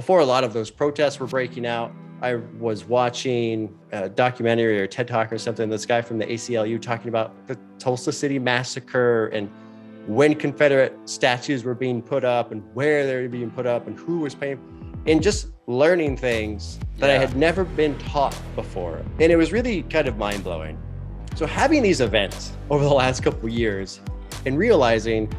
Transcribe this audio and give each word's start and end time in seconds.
before 0.00 0.20
a 0.20 0.24
lot 0.24 0.44
of 0.44 0.54
those 0.54 0.70
protests 0.70 1.20
were 1.20 1.26
breaking 1.26 1.66
out, 1.66 1.92
I 2.22 2.36
was 2.58 2.86
watching 2.86 3.78
a 3.92 4.08
documentary 4.08 4.80
or 4.80 4.86
TED 4.86 5.06
Talk 5.06 5.30
or 5.30 5.36
something. 5.36 5.68
This 5.68 5.84
guy 5.84 6.00
from 6.00 6.16
the 6.16 6.24
ACLU 6.24 6.80
talking 6.80 7.10
about 7.10 7.46
the 7.46 7.58
Tulsa 7.78 8.10
City 8.10 8.38
massacre 8.38 9.26
and 9.26 9.50
when 10.06 10.34
Confederate 10.34 10.96
statues 11.04 11.64
were 11.64 11.74
being 11.74 12.00
put 12.00 12.24
up 12.24 12.50
and 12.50 12.62
where 12.72 13.06
they 13.06 13.14
were 13.20 13.28
being 13.28 13.50
put 13.50 13.66
up 13.66 13.88
and 13.88 13.98
who 13.98 14.20
was 14.20 14.34
paying, 14.34 14.58
and 15.06 15.22
just 15.22 15.48
learning 15.66 16.16
things 16.16 16.78
that 16.96 17.08
yeah. 17.08 17.16
I 17.16 17.18
had 17.18 17.36
never 17.36 17.64
been 17.64 17.98
taught 17.98 18.34
before. 18.56 19.04
And 19.18 19.30
it 19.30 19.36
was 19.36 19.52
really 19.52 19.82
kind 19.82 20.08
of 20.08 20.16
mind 20.16 20.44
blowing. 20.44 20.80
So 21.36 21.44
having 21.44 21.82
these 21.82 22.00
events 22.00 22.54
over 22.70 22.82
the 22.82 22.94
last 22.94 23.22
couple 23.22 23.50
years 23.50 24.00
and 24.46 24.56
realizing, 24.56 25.30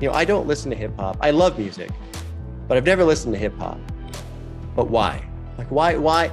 you 0.00 0.06
know, 0.06 0.14
I 0.14 0.24
don't 0.24 0.46
listen 0.46 0.70
to 0.70 0.76
hip 0.76 0.96
hop. 1.00 1.16
I 1.20 1.32
love 1.32 1.58
music, 1.58 1.90
but 2.72 2.78
I've 2.78 2.86
never 2.86 3.04
listened 3.04 3.34
to 3.34 3.38
hip 3.38 3.54
hop. 3.58 3.78
But 4.74 4.88
why? 4.88 5.22
Like 5.58 5.70
why 5.70 5.94
why 5.98 6.30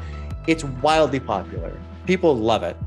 it's 0.47 0.63
wildly 0.63 1.19
popular. 1.19 1.77
People 2.05 2.33
love 2.33 2.63
it. 2.63 2.77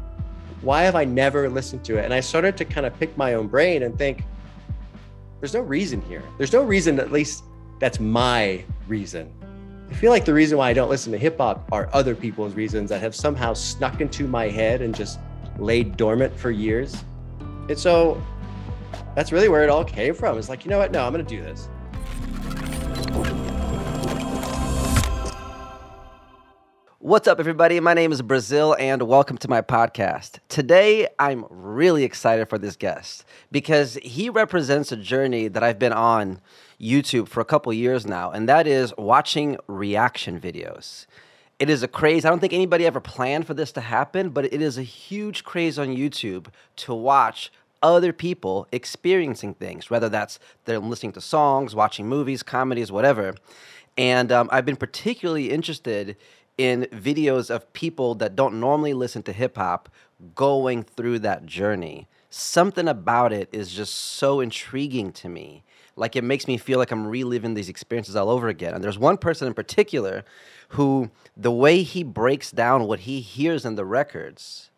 Why 0.63 0.85
have 0.85 0.97
I 0.97 1.05
never 1.05 1.51
listened 1.51 1.85
to 1.85 1.99
it? 1.99 2.07
And 2.07 2.15
I 2.15 2.21
started 2.21 2.57
to 2.57 2.65
kind 2.65 2.87
of 2.87 2.99
pick 2.99 3.15
my 3.19 3.35
own 3.35 3.49
brain 3.49 3.83
and 3.83 3.99
think 3.99 4.25
there's 5.39 5.53
no 5.53 5.61
reason 5.61 6.01
here. 6.01 6.23
There's 6.39 6.55
no 6.55 6.63
reason 6.63 6.99
at 6.99 7.13
least 7.13 7.45
that's 7.79 8.01
my 8.01 8.65
reason. 8.89 9.31
I 9.91 9.93
feel 9.97 10.13
like 10.13 10.25
the 10.25 10.33
reason 10.33 10.57
why 10.57 10.71
I 10.71 10.73
don't 10.73 10.89
listen 10.89 11.13
to 11.13 11.19
hip 11.19 11.37
hop 11.37 11.69
are 11.73 11.91
other 11.93 12.15
people's 12.15 12.55
reasons 12.55 12.89
that 12.89 13.03
have 13.03 13.15
somehow 13.15 13.53
snuck 13.53 14.01
into 14.01 14.27
my 14.27 14.49
head 14.49 14.81
and 14.81 14.95
just 14.95 15.19
laid 15.59 15.99
dormant 15.99 16.35
for 16.35 16.51
years. 16.51 17.05
And 17.69 17.79
so 17.79 18.19
that's 19.15 19.31
really 19.31 19.51
where 19.51 19.63
it 19.63 19.69
all 19.69 19.85
came 19.85 20.15
from. 20.15 20.39
It's 20.39 20.49
like, 20.49 20.65
you 20.65 20.71
know 20.71 20.79
what? 20.79 20.91
No, 20.91 21.05
I'm 21.05 21.13
going 21.13 21.23
to 21.23 21.37
do 21.37 21.43
this. 21.43 21.69
What's 27.03 27.27
up, 27.27 27.41
everybody? 27.41 27.81
My 27.81 27.95
name 27.95 28.13
is 28.13 28.23
Brazil, 28.23 28.77
and 28.79 29.03
welcome 29.03 29.37
to 29.39 29.51
my 29.51 29.61
podcast. 29.61 30.39
Today, 30.49 31.09
I'm 31.19 31.47
really 31.51 32.05
excited 32.05 32.49
for 32.49 32.59
this 32.59 32.77
guest 32.77 33.25
because 33.51 33.95
he 34.05 34.31
represents 34.31 34.93
a 34.93 34.97
journey 34.97 35.49
that 35.49 35.65
I've 35.65 35.81
been 35.81 35.93
on 35.93 36.41
YouTube 36.81 37.27
for 37.27 37.41
a 37.41 37.45
couple 37.45 37.73
years 37.73 38.07
now, 38.07 38.31
and 38.31 38.49
that 38.49 38.69
is 38.69 38.95
watching 38.97 39.57
reaction 39.67 40.39
videos. 40.39 41.07
It 41.59 41.69
is 41.69 41.83
a 41.83 41.89
craze. 41.89 42.25
I 42.25 42.29
don't 42.29 42.39
think 42.39 42.53
anybody 42.53 42.87
ever 42.87 43.01
planned 43.01 43.49
for 43.49 43.55
this 43.55 43.73
to 43.73 43.81
happen, 43.81 44.31
but 44.31 44.45
it 44.45 44.63
is 44.63 44.79
a 44.79 44.83
huge 44.83 45.43
craze 45.43 45.81
on 45.81 45.89
YouTube 45.89 46.47
to 46.77 46.95
watch 46.95 47.51
other 47.83 48.13
people 48.13 48.69
experiencing 48.71 49.55
things, 49.55 49.91
whether 49.91 50.09
that's 50.09 50.39
they're 50.67 50.79
listening 50.79 51.11
to 51.15 51.21
songs, 51.21 51.75
watching 51.75 52.09
movies, 52.09 52.45
comedies, 52.45 52.93
whatever. 52.93 53.35
And 53.99 54.33
um, 54.33 54.49
I've 54.53 54.65
been 54.65 54.77
particularly 54.77 55.51
interested 55.51 56.17
in 56.59 56.83
videos 56.93 57.51
of 57.51 57.73
people 57.73 58.15
that 58.17 58.37
don't 58.37 58.61
normally 58.61 58.95
listen 58.95 59.23
to 59.25 59.33
hip 59.33 59.57
hop 59.57 59.89
going 60.35 60.83
through 60.83 61.19
that 61.21 61.47
journey. 61.47 62.09
Something 62.31 62.89
about 62.89 63.33
it 63.33 63.49
is 63.53 63.73
just 63.73 63.95
so 63.95 64.41
intriguing 64.41 65.13
to 65.13 65.29
me. 65.29 65.65
Like 65.97 66.17
it 66.17 66.25
makes 66.25 66.47
me 66.47 66.57
feel 66.57 66.79
like 66.79 66.91
I'm 66.91 67.07
reliving 67.07 67.55
these 67.55 67.69
experiences 67.69 68.17
all 68.17 68.31
over 68.31 68.49
again. 68.49 68.75
And 68.75 68.83
there's 68.83 68.99
one 68.99 69.19
person 69.19 69.47
in 69.47 69.55
particular 69.55 70.25
who, 70.71 71.11
the 71.37 71.53
way 71.53 71.83
he 71.83 72.03
breaks 72.03 72.51
down 72.51 72.87
what 72.87 73.01
he 73.01 73.21
hears 73.21 73.67
in 73.67 73.75
the 73.75 73.85
records, 73.85 74.71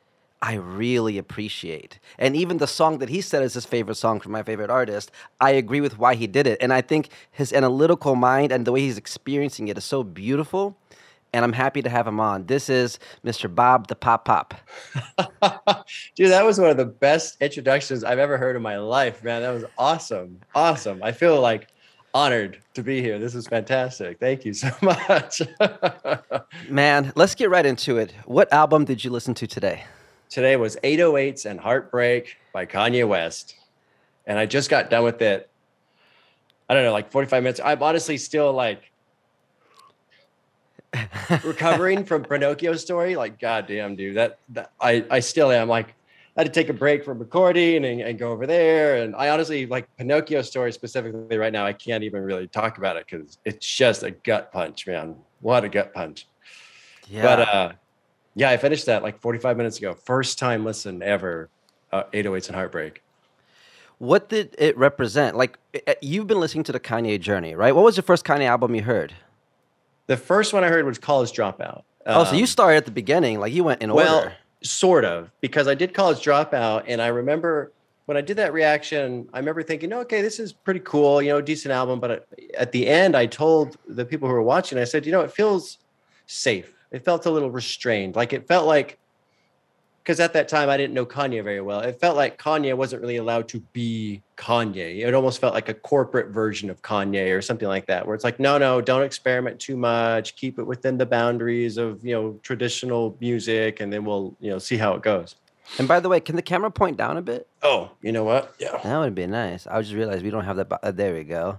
I 0.43 0.55
really 0.55 1.17
appreciate. 1.17 2.01
And 2.19 2.37
even 2.37 2.59
the 2.59 2.67
song 2.67 2.99
that 2.99 3.09
he 3.09 3.21
said 3.21 3.43
is 3.43 3.55
his 3.55 3.65
favorite 3.65 3.95
song 3.95 4.21
from 4.21 4.33
my 4.33 4.43
favorite 4.43 4.71
artist, 4.71 5.11
I 5.41 5.53
agree 5.53 5.81
with 5.81 5.99
why 5.99 6.17
he 6.17 6.27
did 6.27 6.47
it. 6.47 6.59
And 6.61 6.73
I 6.73 6.81
think 6.81 7.09
his 7.31 7.53
analytical 7.53 8.17
mind 8.17 8.51
and 8.51 8.67
the 8.67 8.73
way 8.73 8.81
he's 8.81 8.99
experiencing 8.99 9.69
it 9.69 9.79
is 9.79 9.85
so 9.85 10.03
beautiful 10.03 10.77
and 11.35 11.45
I'm 11.45 11.53
happy 11.53 11.83
to 11.83 11.91
have 11.91 12.07
him 12.07 12.21
on. 12.21 12.47
This 12.47 12.71
is 12.71 13.01
Mr. 13.25 13.53
Bob 13.53 13.89
the 13.89 13.97
Pop 13.97 14.25
Pop. 14.25 14.55
Dude, 16.15 16.31
that 16.31 16.45
was 16.45 16.61
one 16.61 16.71
of 16.71 16.77
the 16.77 16.87
best 16.87 17.37
introductions 17.43 18.05
I've 18.05 18.21
ever 18.21 18.39
heard 18.39 18.55
in 18.55 18.63
my 18.63 18.77
life, 18.79 19.25
man. 19.25 19.43
That 19.43 19.51
was 19.51 19.65
awesome. 19.77 20.41
Awesome. 20.55 21.03
I 21.03 21.11
feel 21.11 21.41
like 21.41 21.67
honored 22.15 22.61
to 22.75 22.85
be 22.85 23.03
here. 23.03 23.19
This 23.19 23.35
is 23.35 23.49
fantastic. 23.49 24.21
Thank 24.21 24.45
you 24.45 24.55
so 24.55 24.71
much. 24.83 25.43
man, 26.71 27.13
let's 27.17 27.35
get 27.35 27.51
right 27.51 27.67
into 27.67 27.99
it. 27.99 28.15
What 28.27 28.51
album 28.53 28.85
did 28.85 29.03
you 29.03 29.11
listen 29.11 29.35
to 29.35 29.49
today? 29.49 29.83
Today 30.31 30.55
was 30.55 30.77
808s 30.85 31.47
and 31.47 31.59
Heartbreak 31.59 32.37
by 32.53 32.65
Kanye 32.65 33.09
West. 33.09 33.57
And 34.25 34.39
I 34.39 34.47
just 34.47 34.71
got 34.71 34.89
done 34.89 35.03
with 35.03 35.21
it. 35.21 35.51
I 36.69 36.75
don't 36.75 36.85
know, 36.85 36.93
like 36.93 37.11
45 37.11 37.43
minutes. 37.43 37.61
I'm 37.63 37.83
honestly 37.83 38.19
still 38.19 38.53
like 38.53 38.93
recovering 41.45 42.05
from 42.05 42.25
Pinocchio 42.25 42.75
story, 42.75 43.17
like 43.17 43.39
goddamn, 43.39 43.97
dude, 43.97 44.17
that, 44.17 44.39
that 44.51 44.73
I 44.81 45.05
I 45.11 45.21
still 45.21 45.51
am 45.51 45.69
like. 45.69 45.95
I 46.37 46.41
had 46.41 46.53
to 46.53 46.61
take 46.61 46.69
a 46.69 46.73
break 46.73 47.05
from 47.05 47.21
recording 47.21 47.85
and, 47.85 48.01
and 48.01 48.19
go 48.19 48.33
over 48.33 48.45
there. 48.45 48.97
And 48.97 49.15
I 49.15 49.29
honestly 49.29 49.67
like 49.67 49.87
Pinocchio 49.97 50.43
story 50.43 50.73
specifically 50.73 51.39
right 51.39 51.53
now. 51.53 51.65
I 51.65 51.73
can't 51.73 52.03
even 52.03 52.25
really 52.25 52.49
talk 52.49 52.77
about 52.77 52.97
it 52.97 53.07
because 53.09 53.39
it's 53.45 53.65
just 53.65 54.03
a 54.03 54.11
gut 54.11 54.51
punch, 54.53 54.85
man. 54.89 55.15
What 55.43 55.63
a 55.63 55.69
gut 55.69 55.95
punch. 55.95 56.27
Yeah. 57.09 57.23
But 57.23 57.39
uh, 57.41 57.73
yeah, 58.35 58.51
I 58.51 58.57
finished 58.57 58.87
that 58.87 59.05
like 59.05 59.21
45 59.21 59.57
minutes 59.57 59.79
ago. 59.79 59.95
First 59.95 60.41
time 60.41 60.65
listen 60.65 61.03
ever. 61.05 61.51
Uh, 61.93 62.03
808s 62.13 62.49
and 62.49 62.57
Heartbreak. 62.57 63.03
What 63.99 64.29
did 64.29 64.57
it 64.59 64.77
represent? 64.77 65.37
Like 65.37 65.57
you've 66.03 66.27
been 66.27 66.41
listening 66.41 66.65
to 66.65 66.73
the 66.73 66.81
Kanye 66.81 67.21
journey, 67.21 67.55
right? 67.55 67.73
What 67.73 67.85
was 67.85 67.95
the 67.95 68.03
first 68.03 68.25
Kanye 68.25 68.47
album 68.47 68.75
you 68.75 68.83
heard? 68.83 69.15
The 70.07 70.17
first 70.17 70.53
one 70.53 70.65
I 70.65 70.69
heard 70.69 70.85
was 70.85 70.99
College 70.99 71.33
Dropout. 71.33 71.83
Um, 72.07 72.19
oh, 72.19 72.25
so 72.25 72.35
you 72.35 72.43
um, 72.43 72.47
started 72.47 72.77
at 72.77 72.85
the 72.85 72.91
beginning, 72.91 73.41
like 73.41 73.53
you 73.53 73.65
went 73.65 73.83
in 73.83 73.93
well, 73.93 74.19
order. 74.19 74.35
Sort 74.63 75.05
of, 75.05 75.31
because 75.41 75.69
I 75.69 75.75
did 75.75 75.95
College 75.95 76.19
Dropout, 76.19 76.85
and 76.87 77.01
I 77.01 77.09
remember 77.09 77.73
when 78.07 78.17
I 78.17 78.21
did 78.21 78.37
that 78.37 78.53
reaction, 78.53 79.29
I 79.33 79.39
remember 79.39 79.63
thinking, 79.63 79.93
okay, 79.93 80.21
this 80.21 80.39
is 80.39 80.53
pretty 80.53 80.81
cool, 80.81 81.23
you 81.23 81.31
know, 81.31 81.41
decent 81.41 81.73
album. 81.73 82.01
But 82.01 82.27
at 82.57 82.73
the 82.73 82.87
end, 82.87 83.17
I 83.17 83.27
told 83.27 83.77
the 83.89 84.05
people 84.05 84.29
who 84.29 84.35
were 84.35 84.43
watching, 84.43 84.79
I 84.79 84.85
said, 84.85 85.07
you 85.07 85.13
know, 85.13 85.23
it 85.23 85.33
feels 85.33 85.79
safe. 86.27 86.75
It 86.91 87.05
felt 87.05 87.27
a 87.27 87.31
little 87.31 87.51
restrained. 87.51 88.15
Like 88.15 88.33
it 88.33 88.47
felt 88.47 88.67
like 88.67 88.99
because 90.05 90.21
at 90.21 90.35
that 90.35 90.49
time 90.49 90.69
I 90.69 90.77
didn't 90.77 90.93
know 90.93 91.07
Kanye 91.07 91.43
very 91.43 91.63
well. 91.63 91.81
It 91.81 91.99
felt 91.99 92.15
like 92.15 92.39
Kanye 92.39 92.77
wasn't 92.77 93.01
really 93.01 93.17
allowed 93.17 93.49
to 93.49 93.61
be 93.73 94.23
Kanye. 94.37 94.99
It 94.99 95.15
almost 95.15 95.41
felt 95.41 95.55
like 95.55 95.71
a 95.71 95.75
corporate 95.75 96.29
version 96.29 96.69
of 96.69 96.83
Kanye 96.83 97.35
or 97.35 97.41
something 97.41 97.67
like 97.67 97.87
that, 97.87 98.07
where 98.07 98.15
it's 98.15 98.23
like, 98.23 98.39
no, 98.39 98.59
no, 98.59 98.83
don't 98.83 99.03
experiment 99.03 99.59
too 99.59 99.79
much. 99.79 100.37
Keep 100.37 100.59
it 100.59 100.65
within 100.65 100.99
the 100.99 101.07
boundaries 101.07 101.79
of 101.79 102.05
you 102.05 102.15
know 102.15 102.39
traditional 102.43 103.17
music, 103.19 103.81
and 103.81 103.91
then 103.91 104.05
we'll 104.05 104.37
you 104.41 104.51
know 104.51 104.59
see 104.59 104.77
how 104.77 104.93
it 104.93 105.01
goes. 105.01 105.37
And 105.79 105.89
by 105.89 106.01
the 106.01 106.11
way, 106.11 106.21
can 106.21 106.37
the 106.37 106.43
camera 106.43 106.71
point 106.71 106.99
down 106.99 107.17
a 107.17 107.23
bit? 107.23 107.49
Oh, 107.63 107.91
you 108.03 108.13
know 108.13 108.25
what? 108.25 108.55
Yeah, 108.59 108.79
that 108.85 108.99
would 108.99 109.15
be 109.15 109.27
nice. 109.27 109.67
I 109.67 109.81
just 109.81 109.95
realized 109.95 110.23
we 110.23 110.31
don't 110.31 110.45
have 110.45 110.57
that. 110.57 110.71
Uh, 110.83 110.91
there 110.91 111.15
we 111.15 111.25
go. 111.25 111.59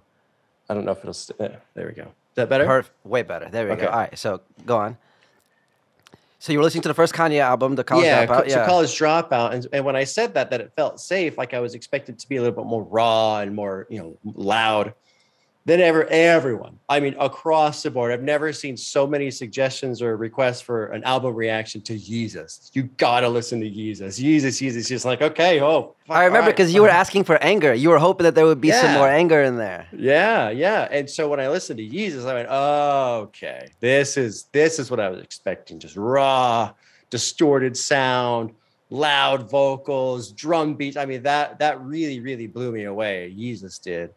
I 0.70 0.76
don't 0.76 0.86
know 0.86 0.92
if 0.92 1.00
it'll. 1.00 1.14
St- 1.14 1.40
there 1.74 1.88
we 1.88 1.94
go. 1.94 2.04
Is 2.04 2.36
that 2.36 2.50
better? 2.50 2.66
Perf- 2.66 2.90
way 3.04 3.24
better. 3.24 3.50
There 3.50 3.66
we 3.66 3.72
okay. 3.72 3.86
go. 3.86 3.88
All 3.88 3.98
right, 3.98 4.20
so 4.20 4.42
go 4.68 4.78
on. 4.78 4.98
So 6.46 6.54
you 6.54 6.60
were 6.60 6.64
listening 6.64 6.84
to 6.84 6.90
the 6.90 6.94
first 6.94 7.16
Kanye 7.16 7.40
album, 7.40 7.74
the 7.74 7.84
College 7.84 8.06
yeah, 8.06 8.24
Dropout. 8.28 8.48
Yeah, 8.48 8.54
so 8.54 8.66
College 8.68 8.90
Dropout, 8.90 9.54
and, 9.54 9.68
and 9.74 9.84
when 9.84 9.96
I 9.96 10.04
said 10.04 10.36
that, 10.36 10.52
that 10.52 10.62
it 10.62 10.72
felt 10.76 11.00
safe, 11.00 11.40
like 11.40 11.56
I 11.56 11.60
was 11.60 11.74
expected 11.74 12.20
to 12.20 12.30
be 12.30 12.36
a 12.36 12.40
little 12.40 12.56
bit 12.56 12.68
more 12.70 12.84
raw 12.84 13.40
and 13.40 13.56
more, 13.56 13.88
you 13.90 13.98
know, 13.98 14.16
loud 14.24 14.94
than 15.66 15.82
ever 15.82 16.06
everyone. 16.06 16.80
I 16.88 17.00
mean 17.00 17.16
across 17.20 17.82
the 17.82 17.90
board. 17.90 18.12
I've 18.12 18.22
never 18.22 18.54
seen 18.54 18.78
so 18.78 19.08
many 19.08 19.32
suggestions 19.32 20.02
or 20.02 20.16
requests 20.16 20.62
for 20.62 20.88
an 20.88 21.04
album 21.04 21.34
reaction 21.34 21.82
to 21.82 21.98
jesus. 21.98 22.70
You 22.74 22.84
gotta 22.84 23.28
listen 23.28 23.60
to 23.62 23.70
jesus. 23.70 24.18
Jesus 24.18 24.60
jesus 24.60 24.88
just 24.88 25.06
like 25.06 25.22
okay 25.22 25.62
oh 25.62 25.96
i 26.08 26.26
remember 26.26 26.52
because 26.52 26.68
right, 26.68 26.76
you 26.76 26.82
were 26.84 26.90
asking 26.90 27.24
for 27.24 27.38
anger. 27.38 27.74
You 27.74 27.90
were 27.90 27.98
hoping 27.98 28.26
that 28.26 28.36
there 28.36 28.46
would 28.46 28.62
be 28.62 28.70
yeah. 28.70 28.82
some 28.82 28.94
more 28.94 29.10
anger 29.10 29.42
in 29.42 29.58
there. 29.58 29.88
Yeah 29.92 30.52
yeah. 30.52 30.88
And 30.92 31.10
so 31.10 31.28
when 31.28 31.40
i 31.40 31.50
listened 31.50 31.80
to 31.80 31.88
jesus 31.88 32.26
i 32.26 32.34
went 32.34 32.48
oh, 32.52 33.22
okay 33.24 33.68
this 33.80 34.18
is 34.18 34.44
this 34.52 34.78
is 34.78 34.92
what 34.92 35.00
i 35.00 35.10
was 35.10 35.22
expecting. 35.22 35.80
Just 35.80 35.98
raw 35.98 36.72
distorted 37.10 37.76
sound 37.76 38.52
loud 38.92 39.50
vocals 39.50 40.32
drum 40.32 40.76
beats 40.76 40.96
i 40.96 41.06
mean 41.06 41.24
that 41.24 41.58
that 41.58 41.82
really 41.82 42.20
really 42.20 42.46
blew 42.46 42.72
me 42.72 42.84
away. 42.84 43.34
Jesus 43.36 43.80
did 43.80 44.12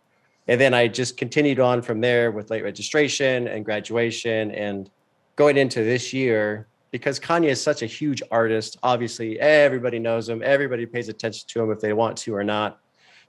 and 0.49 0.59
then 0.59 0.73
I 0.73 0.89
just 0.89 1.17
continued 1.17 1.61
on 1.61 1.83
from 1.83 2.01
there 2.01 2.33
with 2.33 2.51
late 2.51 2.65
registration 2.65 3.49
and 3.49 3.65
graduation 3.65 4.51
and 4.53 4.91
going 5.37 5.59
into 5.59 5.85
this 5.85 6.13
year 6.13 6.67
because 6.91 7.21
Kanye 7.21 7.49
is 7.49 7.63
such 7.63 7.83
a 7.83 7.87
huge 7.87 8.23
artist. 8.31 8.79
Obviously, 8.83 9.39
everybody 9.39 9.99
knows 9.99 10.27
him. 10.27 10.43
Everybody 10.43 10.87
pays 10.87 11.11
attention 11.11 11.47
to 11.49 11.63
him 11.63 11.71
if 11.71 11.81
they 11.81 11.93
want 11.93 12.17
to 12.19 12.35
or 12.35 12.43
not. 12.43 12.81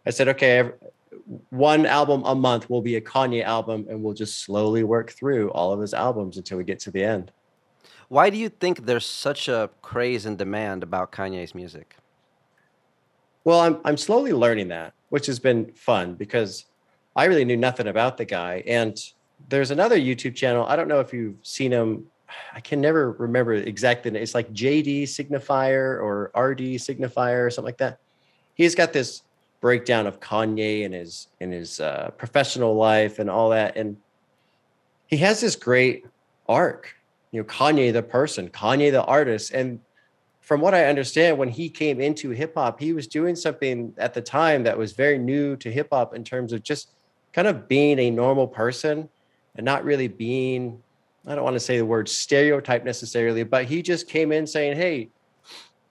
I 0.06 0.12
said, 0.12 0.30
okay, 0.30 0.71
one 1.50 1.86
album 1.86 2.24
a 2.25 2.33
month 2.33 2.69
will 2.69 2.81
be 2.81 2.95
a 2.95 3.01
Kanye 3.01 3.44
album, 3.44 3.86
and 3.89 4.01
we'll 4.01 4.13
just 4.13 4.39
slowly 4.39 4.83
work 4.83 5.12
through 5.12 5.51
all 5.51 5.74
of 5.74 5.81
his 5.81 5.94
albums 5.94 6.38
until 6.38 6.57
we 6.57 6.63
get 6.63 6.80
to 6.80 6.92
the 6.92 7.04
end. 7.04 7.31
Why 8.07 8.30
do 8.30 8.38
you 8.38 8.48
think 8.48 8.86
there's 8.86 9.06
such 9.06 9.50
a 9.50 9.69
craze 9.81 10.25
and 10.25 10.38
demand 10.38 10.83
about 10.83 11.12
Kanye's 11.12 11.54
music? 11.54 11.98
Well, 13.44 13.60
I'm 13.60 13.80
I'm 13.83 13.98
slowly 13.98 14.33
learning 14.33 14.69
that, 14.69 14.94
which 15.10 15.25
has 15.27 15.39
been 15.39 15.71
fun 15.74 16.16
because 16.16 16.66
I 17.15 17.25
really 17.25 17.45
knew 17.45 17.57
nothing 17.57 17.88
about 17.88 18.17
the 18.17 18.25
guy. 18.25 18.63
And 18.67 18.97
there's 19.47 19.71
another 19.71 19.97
YouTube 19.97 20.35
channel. 20.35 20.65
I 20.65 20.75
don't 20.75 20.88
know 20.88 21.00
if 21.00 21.13
you've 21.13 21.38
seen 21.44 21.71
him. 21.71 22.06
I 22.53 22.59
can 22.59 22.79
never 22.79 23.13
remember 23.13 23.53
exactly. 23.53 24.11
It's 24.19 24.35
like 24.35 24.53
JD 24.53 25.03
Signifier 25.03 26.01
or 26.01 26.31
RD 26.35 26.59
Signifier 26.77 27.45
or 27.45 27.50
something 27.50 27.67
like 27.67 27.77
that. 27.77 28.00
He's 28.53 28.75
got 28.75 28.94
this 28.94 29.23
breakdown 29.61 30.07
of 30.07 30.19
Kanye 30.19 30.85
and 30.85 30.94
his 30.94 31.27
and 31.39 31.51
his 31.51 31.79
uh, 31.79 32.11
professional 32.17 32.75
life 32.75 33.19
and 33.19 33.29
all 33.29 33.50
that, 33.50 33.75
and 33.77 33.97
he 35.07 35.17
has 35.17 35.41
this 35.41 35.56
great 35.56 36.06
arc. 36.47 36.95
You 37.31 37.41
know, 37.41 37.45
Kanye 37.45 37.94
the 37.94 38.03
person, 38.03 38.50
Kanye 38.50 38.91
the 38.91 39.03
artist, 39.03 39.51
and 39.51 39.79
from 40.41 40.61
what 40.61 40.73
I 40.73 40.85
understand, 40.85 41.38
when 41.38 41.50
he 41.50 41.69
came 41.69 42.01
into 42.01 42.31
hip 42.31 42.56
hop, 42.56 42.79
he 42.79 42.94
was 42.94 43.07
doing 43.07 43.35
something 43.35 43.94
at 43.97 44.13
the 44.13 44.21
time 44.21 44.63
that 44.63 44.77
was 44.77 44.94
very 44.94 45.17
new 45.17 45.56
to 45.57 45.71
hip 45.71 45.89
hop 45.91 46.15
in 46.15 46.23
terms 46.23 46.53
of 46.53 46.63
just 46.63 46.89
kind 47.39 47.47
of 47.47 47.69
being 47.69 47.97
a 48.00 48.12
normal 48.12 48.45
person 48.45 49.07
and 49.56 49.63
not 49.63 49.86
really 49.86 50.09
being, 50.09 50.77
I 51.25 51.36
don't 51.36 51.44
want 51.45 51.53
to 51.53 51.59
say 51.62 51.77
the 51.77 51.86
word 51.86 52.09
stereotype 52.09 52.83
necessarily, 52.83 53.44
but 53.44 53.63
he 53.63 53.81
just 53.81 54.09
came 54.09 54.33
in 54.33 54.45
saying, 54.45 54.75
Hey, 54.75 55.07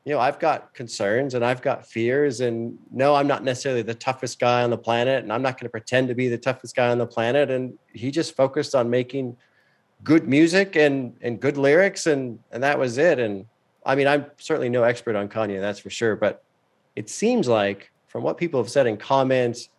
you 0.04 0.12
know, 0.12 0.20
I've 0.20 0.38
got 0.38 0.74
concerns 0.74 1.32
and 1.32 1.42
I've 1.42 1.62
got 1.62 1.86
fears. 1.86 2.42
And 2.42 2.76
no, 2.90 3.14
I'm 3.14 3.26
not 3.26 3.44
necessarily 3.44 3.80
the 3.80 3.94
toughest 3.94 4.38
guy 4.38 4.62
on 4.62 4.68
the 4.68 4.76
planet. 4.76 5.22
And 5.22 5.32
I'm 5.32 5.40
not 5.40 5.54
going 5.54 5.64
to 5.64 5.70
pretend 5.70 6.08
to 6.08 6.14
be 6.14 6.28
the 6.28 6.36
toughest 6.36 6.76
guy 6.76 6.90
on 6.90 6.98
the 6.98 7.06
planet. 7.06 7.50
And 7.50 7.78
he 7.94 8.10
just 8.10 8.36
focused 8.36 8.74
on 8.74 8.90
making 8.90 9.34
good 10.04 10.28
music 10.28 10.76
and 10.76 11.16
and 11.22 11.40
good 11.40 11.56
lyrics 11.56 12.06
and 12.06 12.40
and 12.52 12.62
that 12.62 12.78
was 12.78 12.98
it. 12.98 13.18
And 13.18 13.46
I 13.86 13.94
mean, 13.94 14.06
I'm 14.06 14.26
certainly 14.36 14.68
no 14.68 14.82
expert 14.82 15.16
on 15.16 15.30
Kanye, 15.30 15.62
that's 15.62 15.78
for 15.78 15.88
sure. 15.88 16.14
But 16.14 16.44
it 16.94 17.08
seems 17.08 17.48
like 17.48 17.90
from 18.06 18.22
what 18.22 18.36
people 18.36 18.62
have 18.62 18.70
said 18.70 18.86
in 18.86 18.98
comments, 18.98 19.70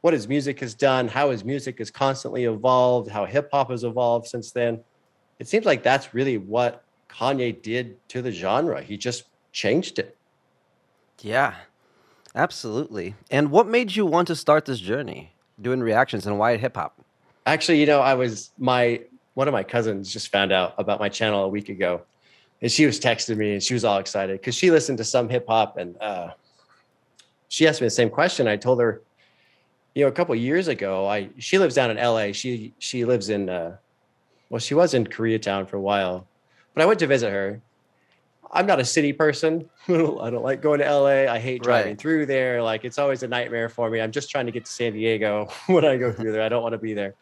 what 0.00 0.12
his 0.12 0.28
music 0.28 0.60
has 0.60 0.74
done, 0.74 1.08
how 1.08 1.30
his 1.30 1.44
music 1.44 1.78
has 1.78 1.90
constantly 1.90 2.44
evolved, 2.44 3.10
how 3.10 3.24
hip 3.24 3.48
hop 3.52 3.70
has 3.70 3.84
evolved 3.84 4.26
since 4.26 4.52
then. 4.52 4.80
It 5.38 5.48
seems 5.48 5.66
like 5.66 5.82
that's 5.82 6.14
really 6.14 6.38
what 6.38 6.84
Kanye 7.08 7.60
did 7.60 7.96
to 8.08 8.22
the 8.22 8.30
genre. 8.30 8.82
He 8.82 8.96
just 8.96 9.24
changed 9.52 9.98
it. 9.98 10.16
Yeah, 11.20 11.54
absolutely. 12.34 13.14
And 13.30 13.50
what 13.50 13.66
made 13.66 13.96
you 13.96 14.06
want 14.06 14.28
to 14.28 14.36
start 14.36 14.64
this 14.66 14.78
journey 14.78 15.32
doing 15.60 15.80
reactions 15.80 16.26
and 16.26 16.38
why 16.38 16.56
hip 16.56 16.76
hop? 16.76 17.00
Actually, 17.46 17.80
you 17.80 17.86
know, 17.86 18.00
I 18.00 18.14
was 18.14 18.50
my 18.58 19.02
one 19.34 19.48
of 19.48 19.52
my 19.52 19.62
cousins 19.62 20.12
just 20.12 20.28
found 20.32 20.50
out 20.50 20.74
about 20.78 20.98
my 20.98 21.08
channel 21.08 21.44
a 21.44 21.48
week 21.48 21.68
ago, 21.68 22.02
and 22.62 22.72
she 22.72 22.86
was 22.86 22.98
texting 22.98 23.36
me 23.36 23.52
and 23.52 23.62
she 23.62 23.74
was 23.74 23.84
all 23.84 23.98
excited 23.98 24.40
because 24.40 24.54
she 24.54 24.70
listened 24.70 24.98
to 24.98 25.04
some 25.04 25.28
hip 25.28 25.46
hop 25.46 25.76
and 25.76 25.96
uh, 26.00 26.30
she 27.48 27.66
asked 27.66 27.80
me 27.80 27.86
the 27.86 27.90
same 27.90 28.10
question. 28.10 28.48
I 28.48 28.56
told 28.56 28.80
her, 28.80 29.02
you 29.96 30.02
know, 30.02 30.08
a 30.08 30.12
couple 30.12 30.34
years 30.34 30.68
ago, 30.68 31.08
I 31.08 31.30
she 31.38 31.58
lives 31.58 31.74
down 31.74 31.90
in 31.90 31.96
L.A. 31.96 32.32
She 32.34 32.74
she 32.78 33.06
lives 33.06 33.30
in 33.30 33.48
uh, 33.48 33.78
well, 34.50 34.60
she 34.60 34.74
was 34.74 34.92
in 34.92 35.06
Koreatown 35.06 35.66
for 35.66 35.78
a 35.78 35.80
while, 35.80 36.26
but 36.74 36.82
I 36.82 36.86
went 36.86 36.98
to 36.98 37.06
visit 37.06 37.30
her. 37.32 37.62
I'm 38.52 38.66
not 38.66 38.78
a 38.78 38.84
city 38.84 39.14
person. 39.14 39.70
I 39.88 39.92
don't 39.94 40.42
like 40.42 40.60
going 40.60 40.80
to 40.80 40.94
LA. 40.94 41.32
I 41.32 41.38
hate 41.38 41.62
driving 41.62 41.92
right. 41.92 41.98
through 41.98 42.26
there. 42.26 42.62
Like 42.62 42.84
it's 42.84 42.98
always 42.98 43.22
a 43.22 43.28
nightmare 43.28 43.70
for 43.70 43.88
me. 43.88 44.02
I'm 44.02 44.12
just 44.12 44.30
trying 44.30 44.44
to 44.44 44.52
get 44.52 44.66
to 44.66 44.70
San 44.70 44.92
Diego 44.92 45.48
when 45.66 45.86
I 45.86 45.96
go 45.96 46.12
through 46.12 46.32
there. 46.32 46.42
I 46.42 46.50
don't 46.50 46.62
want 46.62 46.74
to 46.74 46.78
be 46.78 46.92
there. 46.92 47.14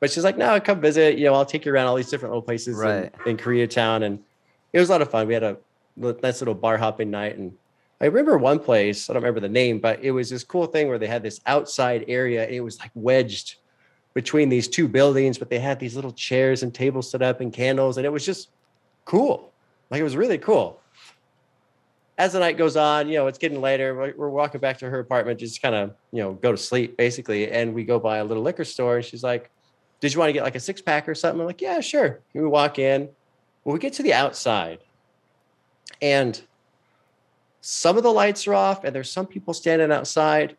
But 0.00 0.10
she's 0.10 0.24
like, 0.24 0.36
no, 0.36 0.58
come 0.60 0.80
visit. 0.80 1.18
You 1.18 1.26
know, 1.26 1.34
I'll 1.34 1.46
take 1.46 1.64
you 1.64 1.72
around 1.72 1.86
all 1.86 1.94
these 1.94 2.10
different 2.10 2.32
little 2.32 2.42
places 2.42 2.76
right. 2.76 3.12
in, 3.26 3.30
in 3.30 3.36
Koreatown. 3.36 4.02
And 4.04 4.18
it 4.72 4.80
was 4.80 4.88
a 4.88 4.92
lot 4.92 5.02
of 5.02 5.10
fun. 5.10 5.28
We 5.28 5.34
had 5.34 5.44
a 5.44 5.56
nice 5.96 6.40
little 6.40 6.54
bar 6.54 6.76
hopping 6.78 7.12
night. 7.12 7.38
And 7.38 7.56
I 8.00 8.06
remember 8.06 8.38
one 8.38 8.60
place, 8.60 9.10
I 9.10 9.12
don't 9.12 9.22
remember 9.22 9.40
the 9.40 9.48
name, 9.48 9.80
but 9.80 10.02
it 10.02 10.12
was 10.12 10.30
this 10.30 10.44
cool 10.44 10.66
thing 10.66 10.88
where 10.88 10.98
they 10.98 11.08
had 11.08 11.22
this 11.22 11.40
outside 11.46 12.04
area 12.06 12.44
and 12.44 12.54
it 12.54 12.60
was 12.60 12.78
like 12.78 12.92
wedged 12.94 13.56
between 14.14 14.48
these 14.48 14.68
two 14.68 14.86
buildings, 14.86 15.36
but 15.36 15.50
they 15.50 15.58
had 15.58 15.80
these 15.80 15.96
little 15.96 16.12
chairs 16.12 16.62
and 16.62 16.72
tables 16.72 17.10
set 17.10 17.22
up 17.22 17.40
and 17.40 17.52
candles. 17.52 17.96
And 17.96 18.06
it 18.06 18.10
was 18.10 18.24
just 18.24 18.50
cool. 19.04 19.52
Like 19.90 20.00
it 20.00 20.04
was 20.04 20.16
really 20.16 20.38
cool. 20.38 20.80
As 22.18 22.32
the 22.32 22.40
night 22.40 22.56
goes 22.56 22.76
on, 22.76 23.08
you 23.08 23.14
know, 23.14 23.26
it's 23.26 23.38
getting 23.38 23.60
later. 23.60 24.14
We're 24.16 24.28
walking 24.28 24.60
back 24.60 24.78
to 24.78 24.90
her 24.90 25.00
apartment, 25.00 25.38
just 25.38 25.62
kind 25.62 25.74
of, 25.74 25.94
you 26.12 26.20
know, 26.20 26.32
go 26.34 26.52
to 26.52 26.58
sleep 26.58 26.96
basically. 26.96 27.50
And 27.50 27.74
we 27.74 27.84
go 27.84 27.98
by 27.98 28.18
a 28.18 28.24
little 28.24 28.42
liquor 28.42 28.64
store 28.64 28.96
and 28.96 29.04
she's 29.04 29.22
like, 29.22 29.50
Did 30.00 30.12
you 30.12 30.18
want 30.18 30.28
to 30.28 30.32
get 30.32 30.42
like 30.42 30.56
a 30.56 30.60
six 30.60 30.80
pack 30.80 31.08
or 31.08 31.14
something? 31.14 31.40
I'm 31.40 31.46
like, 31.46 31.60
Yeah, 31.60 31.80
sure. 31.80 32.20
And 32.34 32.42
we 32.42 32.48
walk 32.48 32.78
in 32.78 33.08
well, 33.64 33.74
we 33.74 33.80
get 33.80 33.92
to 33.94 34.02
the 34.02 34.14
outside 34.14 34.78
and 36.00 36.40
some 37.70 37.98
of 37.98 38.02
the 38.02 38.10
lights 38.10 38.46
are 38.46 38.54
off 38.54 38.84
and 38.84 38.94
there's 38.94 39.10
some 39.10 39.26
people 39.26 39.52
standing 39.52 39.92
outside 39.92 40.56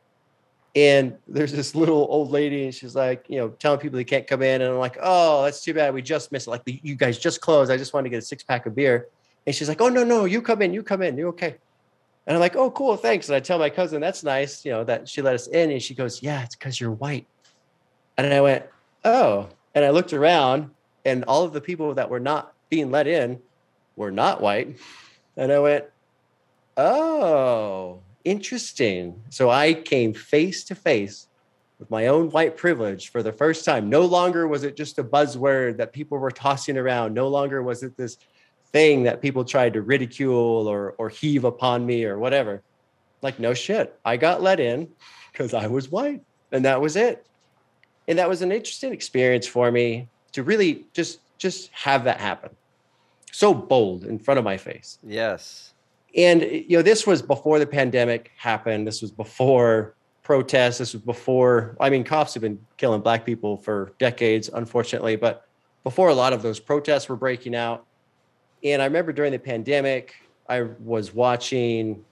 and 0.76 1.18
there's 1.28 1.52
this 1.52 1.74
little 1.74 2.06
old 2.08 2.30
lady 2.30 2.66
and 2.66 2.76
she's 2.76 2.96
like 2.96 3.26
you 3.28 3.40
know 3.40 3.50
telling 3.50 3.80
people 3.80 3.98
they 3.98 4.04
can't 4.04 4.28
come 4.28 4.44
in. 4.44 4.62
And 4.62 4.72
i'm 4.72 4.78
like 4.78 5.00
oh 5.02 5.44
that's 5.44 5.64
too 5.64 5.74
bad. 5.74 5.92
We 5.96 6.04
just 6.04 6.32
missed 6.32 6.46
it. 6.46 6.52
Like 6.52 6.62
you 6.66 6.94
guys 6.94 7.18
just 7.18 7.42
closed. 7.42 7.72
I 7.72 7.78
just 7.78 7.96
wanted 7.96 8.04
to 8.04 8.10
get 8.12 8.20
a 8.20 8.22
six 8.22 8.44
pack 8.44 8.68
of 8.68 8.76
beer. 8.76 9.08
And 9.48 9.56
she's 9.56 9.68
like 9.68 9.82
oh 9.82 9.90
no 9.90 10.04
no 10.04 10.26
you 10.26 10.40
come 10.40 10.62
in 10.62 10.72
you 10.72 10.84
come 10.84 11.02
in 11.02 11.18
you're 11.18 11.30
okay. 11.30 11.56
And 12.28 12.36
i'm 12.38 12.40
like 12.40 12.56
oh 12.56 12.70
cool 12.70 12.96
thanks. 12.96 13.28
And 13.28 13.36
i 13.36 13.40
tell 13.40 13.58
my 13.58 13.72
cousin 13.72 14.02
that's 14.02 14.24
nice 14.24 14.64
you 14.64 14.72
know 14.72 14.84
that 14.84 15.10
she 15.10 15.24
let 15.24 15.34
us 15.34 15.48
in. 15.48 15.72
And 15.72 15.82
she 15.82 15.96
goes 15.96 16.22
yeah 16.22 16.44
it's 16.44 16.56
because 16.56 16.80
you're 16.80 16.92
white. 16.92 17.26
And 18.20 18.32
i 18.32 18.40
went 18.40 18.66
oh. 19.04 19.50
And 19.74 19.84
i 19.84 19.90
looked 19.90 20.14
around 20.14 20.70
and 21.06 21.24
all 21.24 21.44
of 21.44 21.54
the 21.54 21.62
people 21.62 21.96
that 21.96 22.08
were 22.08 22.20
not 22.20 22.54
being 22.70 22.92
let 22.92 23.08
in 23.08 23.40
were 23.96 24.12
not 24.12 24.42
white. 24.42 24.78
And 25.38 25.52
I 25.52 25.60
went, 25.60 25.86
oh, 26.80 28.02
interesting. 28.24 29.22
So 29.30 29.50
I 29.50 29.74
came 29.74 30.14
face 30.14 30.64
to 30.66 30.76
face 30.76 31.28
with 31.78 31.90
my 31.92 32.08
own 32.08 32.30
white 32.32 32.58
privilege 32.58 33.10
for 33.10 33.22
the 33.22 33.32
first 33.32 33.66
time. 33.66 33.90
No 33.90 34.06
longer 34.06 34.48
was 34.48 34.64
it 34.64 34.76
just 34.76 35.00
a 35.00 35.04
buzzword 35.04 35.78
that 35.78 35.94
people 35.94 36.18
were 36.18 36.32
tossing 36.32 36.78
around. 36.78 37.14
No 37.14 37.28
longer 37.28 37.62
was 37.62 37.84
it 37.84 37.96
this 37.98 38.18
thing 38.72 39.04
that 39.04 39.22
people 39.22 39.44
tried 39.44 39.74
to 39.74 39.82
ridicule 39.82 40.68
or, 40.68 40.96
or 40.98 41.10
heave 41.10 41.44
upon 41.44 41.86
me 41.86 42.06
or 42.06 42.18
whatever. 42.18 42.62
Like, 43.22 43.40
no 43.40 43.54
shit. 43.54 43.98
I 44.06 44.18
got 44.18 44.42
let 44.42 44.60
in 44.60 44.90
because 45.32 45.54
I 45.54 45.68
was 45.68 45.90
white. 45.90 46.22
And 46.52 46.66
that 46.66 46.82
was 46.82 46.96
it. 46.96 47.26
And 48.08 48.18
that 48.18 48.30
was 48.30 48.42
an 48.42 48.52
interesting 48.52 48.94
experience 48.94 49.46
for 49.48 49.72
me 49.72 50.08
to 50.32 50.44
really 50.44 50.86
just 50.94 51.20
just 51.38 51.70
have 51.72 52.04
that 52.04 52.20
happen 52.20 52.50
so 53.32 53.54
bold 53.54 54.04
in 54.04 54.20
front 54.20 54.38
of 54.38 54.44
my 54.44 54.58
face. 54.58 55.00
Yes. 55.04 55.74
And 56.16 56.42
you 56.42 56.78
know, 56.78 56.82
this 56.82 57.06
was 57.06 57.22
before 57.22 57.60
the 57.60 57.68
pandemic 57.68 58.32
happened. 58.38 58.88
This 58.88 59.02
was 59.02 59.12
before 59.12 59.96
protests. 60.24 60.80
This 60.80 60.94
was 60.94 61.02
before. 61.02 61.76
I 61.80 61.90
mean, 61.90 62.04
cops 62.04 62.34
have 62.34 62.42
been 62.42 62.60
killing 62.78 63.02
black 63.02 63.26
people 63.26 63.58
for 63.58 63.94
decades, 64.00 64.50
unfortunately, 64.54 65.16
but 65.16 65.48
before 65.84 66.10
a 66.10 66.14
lot 66.14 66.34
of 66.34 66.42
those 66.42 66.60
protests 66.60 67.10
were 67.10 67.16
breaking 67.16 67.56
out. 67.56 67.86
And 68.64 68.82
I 68.82 68.86
remember 68.86 69.14
during 69.14 69.32
the 69.32 69.40
pandemic, 69.40 70.16
I 70.48 70.64
was 70.84 71.14
watching. 71.14 72.04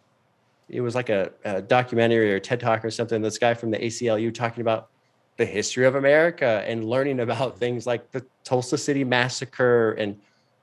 It 0.70 0.82
was 0.82 0.96
like 0.96 1.10
a, 1.10 1.32
a 1.46 1.62
documentary 1.62 2.34
or 2.34 2.40
TED 2.40 2.60
talk 2.60 2.84
or 2.84 2.92
something. 2.92 3.22
This 3.22 3.38
guy 3.38 3.54
from 3.54 3.72
the 3.72 3.78
ACLU 3.78 4.34
talking 4.34 4.62
about 4.62 4.90
the 5.38 5.46
history 5.46 5.86
of 5.86 5.96
America 5.96 6.64
and 6.68 6.84
learning 6.84 7.20
about 7.20 7.58
things 7.58 7.88
like 7.88 8.12
the 8.12 8.26
Tulsa 8.44 8.78
City 8.78 9.04
Massacre 9.04 9.92
and 9.94 10.20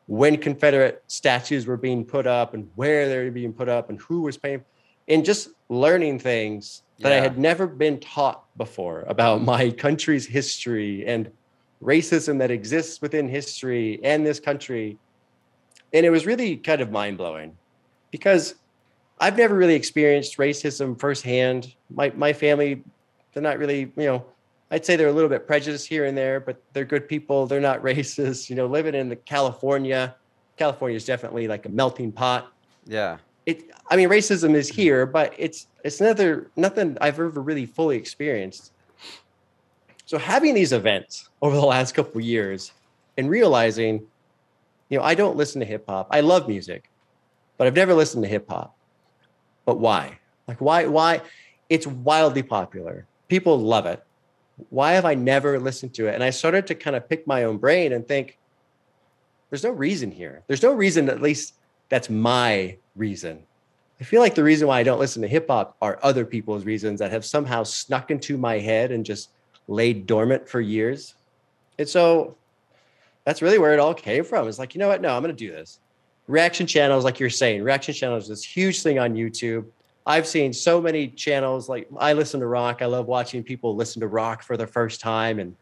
when 0.06 0.37
Confederate 0.37 1.02
statues 1.06 1.66
were 1.66 1.76
being 1.76 2.04
put 2.04 2.26
up 2.26 2.54
and 2.54 2.68
where 2.75 3.08
they 3.08 3.25
were 3.25 3.30
being 3.30 3.52
put 3.52 3.68
up 3.68 3.90
and 3.90 4.00
who 4.00 4.23
was 4.23 4.37
paying, 4.37 4.62
and 5.08 5.25
just 5.25 5.50
learning 5.68 6.18
things 6.18 6.82
that 7.00 7.11
yeah. 7.11 7.16
I 7.16 7.20
had 7.20 7.38
never 7.38 7.66
been 7.66 7.99
taught 8.00 8.44
before 8.56 9.00
about 9.02 9.42
my 9.42 9.70
country's 9.70 10.26
history 10.26 11.06
and 11.06 11.30
racism 11.82 12.38
that 12.38 12.50
exists 12.50 13.00
within 13.00 13.28
history 13.28 14.00
and 14.02 14.25
this 14.25 14.40
country. 14.40 14.99
And 15.92 16.06
it 16.06 16.11
was 16.11 16.26
really 16.26 16.56
kind 16.56 16.80
of 16.80 16.90
mind 16.90 17.18
blowing 17.18 17.56
because 18.11 18.54
I've 19.20 19.37
never 19.37 19.54
really 19.54 19.75
experienced 19.75 20.38
racism 20.38 20.99
firsthand. 20.99 21.75
My 21.90 22.12
my 22.16 22.32
family, 22.32 22.82
they're 23.32 23.42
not 23.42 23.58
really, 23.58 23.92
you 23.96 24.06
know, 24.06 24.25
I'd 24.75 24.85
say 24.85 24.97
they're 24.97 25.07
a 25.07 25.12
little 25.12 25.31
bit 25.31 25.47
prejudiced 25.47 25.87
here 25.87 26.04
and 26.07 26.19
there, 26.19 26.40
but 26.40 26.61
they're 26.73 26.85
good 26.85 27.07
people. 27.07 27.47
They're 27.47 27.61
not 27.61 27.81
racist. 27.83 28.50
You 28.50 28.57
know, 28.57 28.66
living 28.66 28.97
in 28.97 29.09
the 29.09 29.14
California, 29.14 30.16
California 30.57 30.97
is 30.97 31.04
definitely 31.04 31.47
like 31.47 31.64
a 31.64 31.69
melting 31.69 32.11
pot. 32.11 32.52
Yeah. 32.85 33.19
It. 33.47 33.71
I 33.88 33.95
mean, 33.95 34.09
racism 34.09 34.54
is 34.54 34.69
here, 34.69 35.07
but 35.07 35.33
it's 35.38 35.69
it's 35.85 36.00
another 36.00 36.50
nothing 36.57 36.99
I've 37.00 37.14
ever 37.14 37.28
really 37.28 37.66
fully 37.66 37.97
experienced. 37.97 38.73
So 40.07 40.19
having 40.19 40.54
these 40.54 40.73
events 40.73 41.31
over 41.40 41.54
the 41.54 41.64
last 41.64 41.95
couple 41.95 42.21
years 42.21 42.73
and 43.16 43.31
realizing, 43.31 44.02
you 44.88 44.99
know, 44.99 45.04
I 45.04 45.14
don't 45.14 45.37
listen 45.37 45.61
to 45.61 45.66
hip 45.66 45.85
hop. 45.88 46.09
I 46.11 46.21
love 46.21 46.49
music, 46.49 46.90
but 47.59 47.69
I've 47.69 47.76
never 47.76 47.95
listened 47.95 48.25
to 48.25 48.28
hip 48.28 48.49
hop. 48.49 48.76
But 49.66 49.78
why? 49.78 50.19
Like 50.49 50.61
why? 50.61 50.87
Why? 50.87 51.21
It's 51.69 51.87
wildly 51.87 52.43
popular. 52.43 53.07
People 53.28 53.61
love 53.61 53.87
it 53.87 54.04
why 54.70 54.92
have 54.92 55.04
I 55.04 55.14
never 55.14 55.58
listened 55.58 55.94
to 55.94 56.06
it? 56.08 56.14
And 56.14 56.23
I 56.23 56.30
started 56.30 56.66
to 56.68 56.75
kind 56.75 56.96
of 56.96 57.08
pick 57.08 57.26
my 57.26 57.44
own 57.44 57.58
brain 57.58 57.92
and 57.92 58.06
think, 58.06 58.38
there's 59.50 59.64
no 59.64 59.70
reason 59.70 60.11
here. 60.11 60.42
There's 60.46 60.62
no 60.62 60.73
reason, 60.73 61.08
at 61.08 61.23
least 61.23 61.54
that's 61.88 62.11
my 62.11 62.76
reason. 62.96 63.42
I 64.00 64.04
feel 64.04 64.20
like 64.20 64.34
the 64.34 64.42
reason 64.42 64.66
why 64.66 64.80
I 64.80 64.82
don't 64.82 64.99
listen 64.99 65.23
to 65.23 65.28
hip 65.28 65.46
hop 65.49 65.76
are 65.80 66.00
other 66.02 66.25
people's 66.25 66.64
reasons 66.64 66.99
that 66.99 67.12
have 67.12 67.25
somehow 67.25 67.62
snuck 67.62 68.11
into 68.11 68.37
my 68.37 68.58
head 68.58 68.90
and 68.90 69.04
just 69.04 69.30
laid 69.68 70.06
dormant 70.06 70.49
for 70.49 70.61
years. 70.61 71.14
And 71.78 71.88
so 71.88 72.37
that's 73.25 73.42
really 73.42 73.58
where 73.58 73.73
it 73.73 73.80
all 73.80 73.94
came 73.94 74.25
from. 74.25 74.49
It's 74.49 74.58
like, 74.58 74.75
you 74.75 74.78
know 74.78 74.88
what? 74.88 75.00
No, 75.00 75.14
I'm 75.14 75.23
going 75.23 75.34
to 75.34 75.46
do 75.46 75.52
this. 75.52 75.78
Reaction 76.26 76.66
channels, 76.66 77.04
like 77.04 77.20
you're 77.20 77.30
saying, 77.30 77.62
reaction 77.62 77.94
channels 77.94 78.25
is 78.25 78.28
this 78.30 78.44
huge 78.44 78.82
thing 78.82 78.99
on 78.99 79.14
YouTube. 79.14 79.66
I've 80.06 80.26
seen 80.26 80.52
so 80.52 80.80
many 80.80 81.08
channels. 81.08 81.68
Like 81.68 81.88
I 81.99 82.12
listen 82.12 82.40
to 82.40 82.46
rock. 82.46 82.82
I 82.82 82.87
love 82.87 83.06
watching 83.06 83.42
people 83.42 83.75
listen 83.75 84.00
to 84.00 84.08
rock 84.08 84.42
for 84.42 84.56
the 84.56 84.66
first 84.66 85.00
time 85.00 85.38
and 85.38 85.56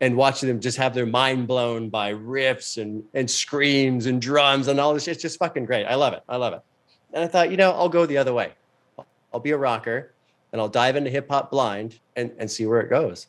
and 0.00 0.16
watching 0.16 0.48
them 0.48 0.58
just 0.60 0.78
have 0.78 0.94
their 0.94 1.06
mind 1.06 1.46
blown 1.46 1.88
by 1.88 2.12
riffs 2.12 2.80
and 2.80 3.04
and 3.14 3.30
screams 3.30 4.06
and 4.06 4.20
drums 4.20 4.68
and 4.68 4.80
all 4.80 4.94
this. 4.94 5.08
It's 5.08 5.22
just 5.22 5.38
fucking 5.38 5.66
great. 5.66 5.84
I 5.86 5.94
love 5.94 6.12
it. 6.14 6.22
I 6.28 6.36
love 6.36 6.54
it. 6.54 6.62
And 7.12 7.22
I 7.22 7.28
thought, 7.28 7.50
you 7.50 7.56
know, 7.56 7.72
I'll 7.72 7.88
go 7.88 8.06
the 8.06 8.18
other 8.18 8.32
way. 8.32 8.52
I'll 9.32 9.40
be 9.40 9.50
a 9.50 9.58
rocker 9.58 10.12
and 10.52 10.60
I'll 10.60 10.68
dive 10.68 10.96
into 10.96 11.10
hip 11.10 11.28
hop 11.28 11.50
blind 11.50 11.98
and, 12.16 12.32
and 12.38 12.50
see 12.50 12.66
where 12.66 12.80
it 12.80 12.88
goes. 12.88 13.26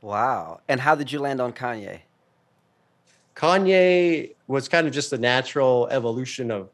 Wow. 0.00 0.60
And 0.68 0.80
how 0.80 0.94
did 0.94 1.10
you 1.10 1.18
land 1.20 1.40
on 1.40 1.52
Kanye? 1.52 2.00
Kanye 3.34 4.34
was 4.46 4.68
kind 4.68 4.86
of 4.86 4.92
just 4.92 5.10
the 5.10 5.18
natural 5.18 5.88
evolution 5.90 6.50
of 6.50 6.70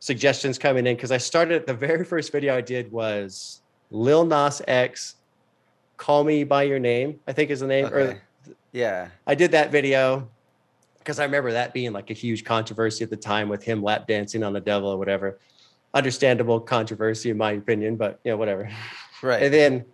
suggestions 0.00 0.58
coming 0.58 0.86
in 0.86 0.96
because 0.96 1.10
I 1.12 1.18
started 1.18 1.66
the 1.66 1.74
very 1.74 2.04
first 2.04 2.32
video 2.32 2.56
I 2.56 2.60
did 2.60 2.90
was 2.92 3.60
Lil 3.90 4.24
Nas 4.24 4.62
X, 4.66 5.16
Call 5.96 6.24
Me 6.24 6.44
by 6.44 6.64
Your 6.64 6.78
Name, 6.78 7.18
I 7.26 7.32
think 7.32 7.50
is 7.50 7.60
the 7.60 7.66
name. 7.66 7.86
Okay. 7.86 7.94
Or 7.94 8.22
Yeah. 8.72 9.08
I 9.26 9.34
did 9.34 9.52
that 9.52 9.70
video 9.72 10.28
because 10.98 11.18
I 11.18 11.24
remember 11.24 11.52
that 11.52 11.72
being 11.72 11.92
like 11.92 12.10
a 12.10 12.14
huge 12.14 12.44
controversy 12.44 13.04
at 13.04 13.10
the 13.10 13.16
time 13.16 13.48
with 13.48 13.62
him 13.62 13.82
lap 13.82 14.06
dancing 14.06 14.42
on 14.42 14.52
the 14.52 14.60
devil 14.60 14.88
or 14.88 14.98
whatever. 14.98 15.38
Understandable 15.94 16.60
controversy 16.60 17.30
in 17.30 17.36
my 17.38 17.52
opinion, 17.52 17.96
but 17.96 18.20
you 18.24 18.32
know, 18.32 18.36
whatever. 18.36 18.68
Right. 19.22 19.42
And 19.42 19.54
then 19.54 19.84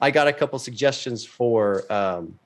I 0.00 0.10
got 0.10 0.26
a 0.26 0.32
couple 0.32 0.58
suggestions 0.58 1.24
for 1.24 1.84
um, 1.92 2.36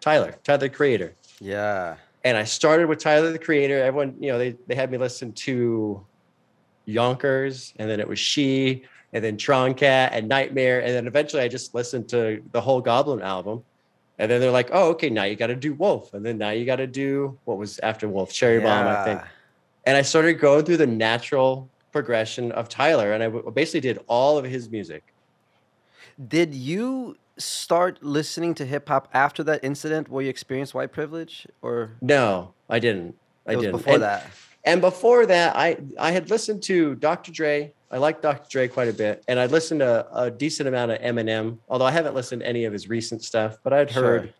Tyler, 0.00 0.34
Tyler 0.42 0.58
the 0.58 0.68
Creator. 0.70 1.14
yeah. 1.40 1.96
And 2.26 2.38
I 2.38 2.44
started 2.44 2.88
with 2.88 3.00
Tyler 3.00 3.30
the 3.32 3.38
Creator. 3.38 3.82
Everyone, 3.84 4.16
you 4.18 4.32
know, 4.32 4.38
they, 4.38 4.56
they 4.66 4.74
had 4.74 4.90
me 4.90 4.96
listen 4.96 5.30
to 5.32 6.02
Yonkers, 6.86 7.72
and 7.78 7.88
then 7.88 8.00
it 8.00 8.08
was 8.08 8.18
She, 8.18 8.84
and 9.12 9.22
then 9.24 9.36
Tron 9.36 9.74
Cat 9.74 10.12
and 10.12 10.28
Nightmare. 10.28 10.80
And 10.80 10.90
then 10.90 11.06
eventually 11.06 11.42
I 11.42 11.48
just 11.48 11.74
listened 11.74 12.08
to 12.10 12.42
the 12.52 12.60
whole 12.60 12.80
Goblin 12.80 13.22
album. 13.22 13.64
And 14.18 14.30
then 14.30 14.40
they're 14.40 14.50
like, 14.50 14.70
oh, 14.72 14.90
okay, 14.90 15.10
now 15.10 15.24
you 15.24 15.34
got 15.34 15.48
to 15.48 15.56
do 15.56 15.74
Wolf. 15.74 16.14
And 16.14 16.24
then 16.24 16.38
now 16.38 16.50
you 16.50 16.64
got 16.64 16.76
to 16.76 16.86
do 16.86 17.38
what 17.44 17.58
was 17.58 17.78
after 17.80 18.08
Wolf, 18.08 18.32
Cherry 18.32 18.60
Bomb, 18.60 18.86
I 18.86 19.04
think. 19.04 19.20
And 19.86 19.96
I 19.96 20.02
started 20.02 20.34
going 20.34 20.64
through 20.64 20.76
the 20.76 20.86
natural 20.86 21.68
progression 21.92 22.52
of 22.52 22.68
Tyler. 22.68 23.12
And 23.12 23.22
I 23.22 23.28
basically 23.50 23.80
did 23.80 23.98
all 24.06 24.38
of 24.38 24.44
his 24.44 24.70
music. 24.70 25.02
Did 26.28 26.54
you 26.54 27.16
start 27.38 28.02
listening 28.02 28.54
to 28.54 28.64
hip 28.64 28.88
hop 28.88 29.08
after 29.12 29.42
that 29.44 29.64
incident 29.64 30.08
where 30.08 30.22
you 30.22 30.30
experienced 30.30 30.74
white 30.74 30.92
privilege, 30.92 31.46
or 31.62 31.96
No, 32.00 32.54
I 32.68 32.78
didn't. 32.78 33.16
I 33.46 33.52
it 33.52 33.56
was 33.56 33.64
didn't. 33.64 33.78
before 33.78 33.94
and, 33.94 34.02
that? 34.02 34.30
And 34.64 34.80
before 34.80 35.26
that, 35.26 35.54
I 35.56 35.76
I 35.98 36.10
had 36.12 36.30
listened 36.30 36.62
to 36.64 36.94
Dr. 36.96 37.32
Dre. 37.32 37.72
I 37.90 37.98
like 37.98 38.22
Dr. 38.22 38.48
Dre 38.48 38.68
quite 38.68 38.88
a 38.88 38.92
bit, 38.92 39.22
and 39.28 39.38
I'd 39.38 39.50
listened 39.50 39.80
to 39.80 40.06
a 40.12 40.30
decent 40.30 40.68
amount 40.68 40.90
of 40.90 41.00
Eminem. 41.00 41.58
Although 41.68 41.84
I 41.84 41.90
haven't 41.90 42.14
listened 42.14 42.40
to 42.40 42.48
any 42.48 42.64
of 42.64 42.72
his 42.72 42.88
recent 42.88 43.22
stuff, 43.22 43.58
but 43.62 43.72
I'd 43.72 43.90
heard, 43.90 44.32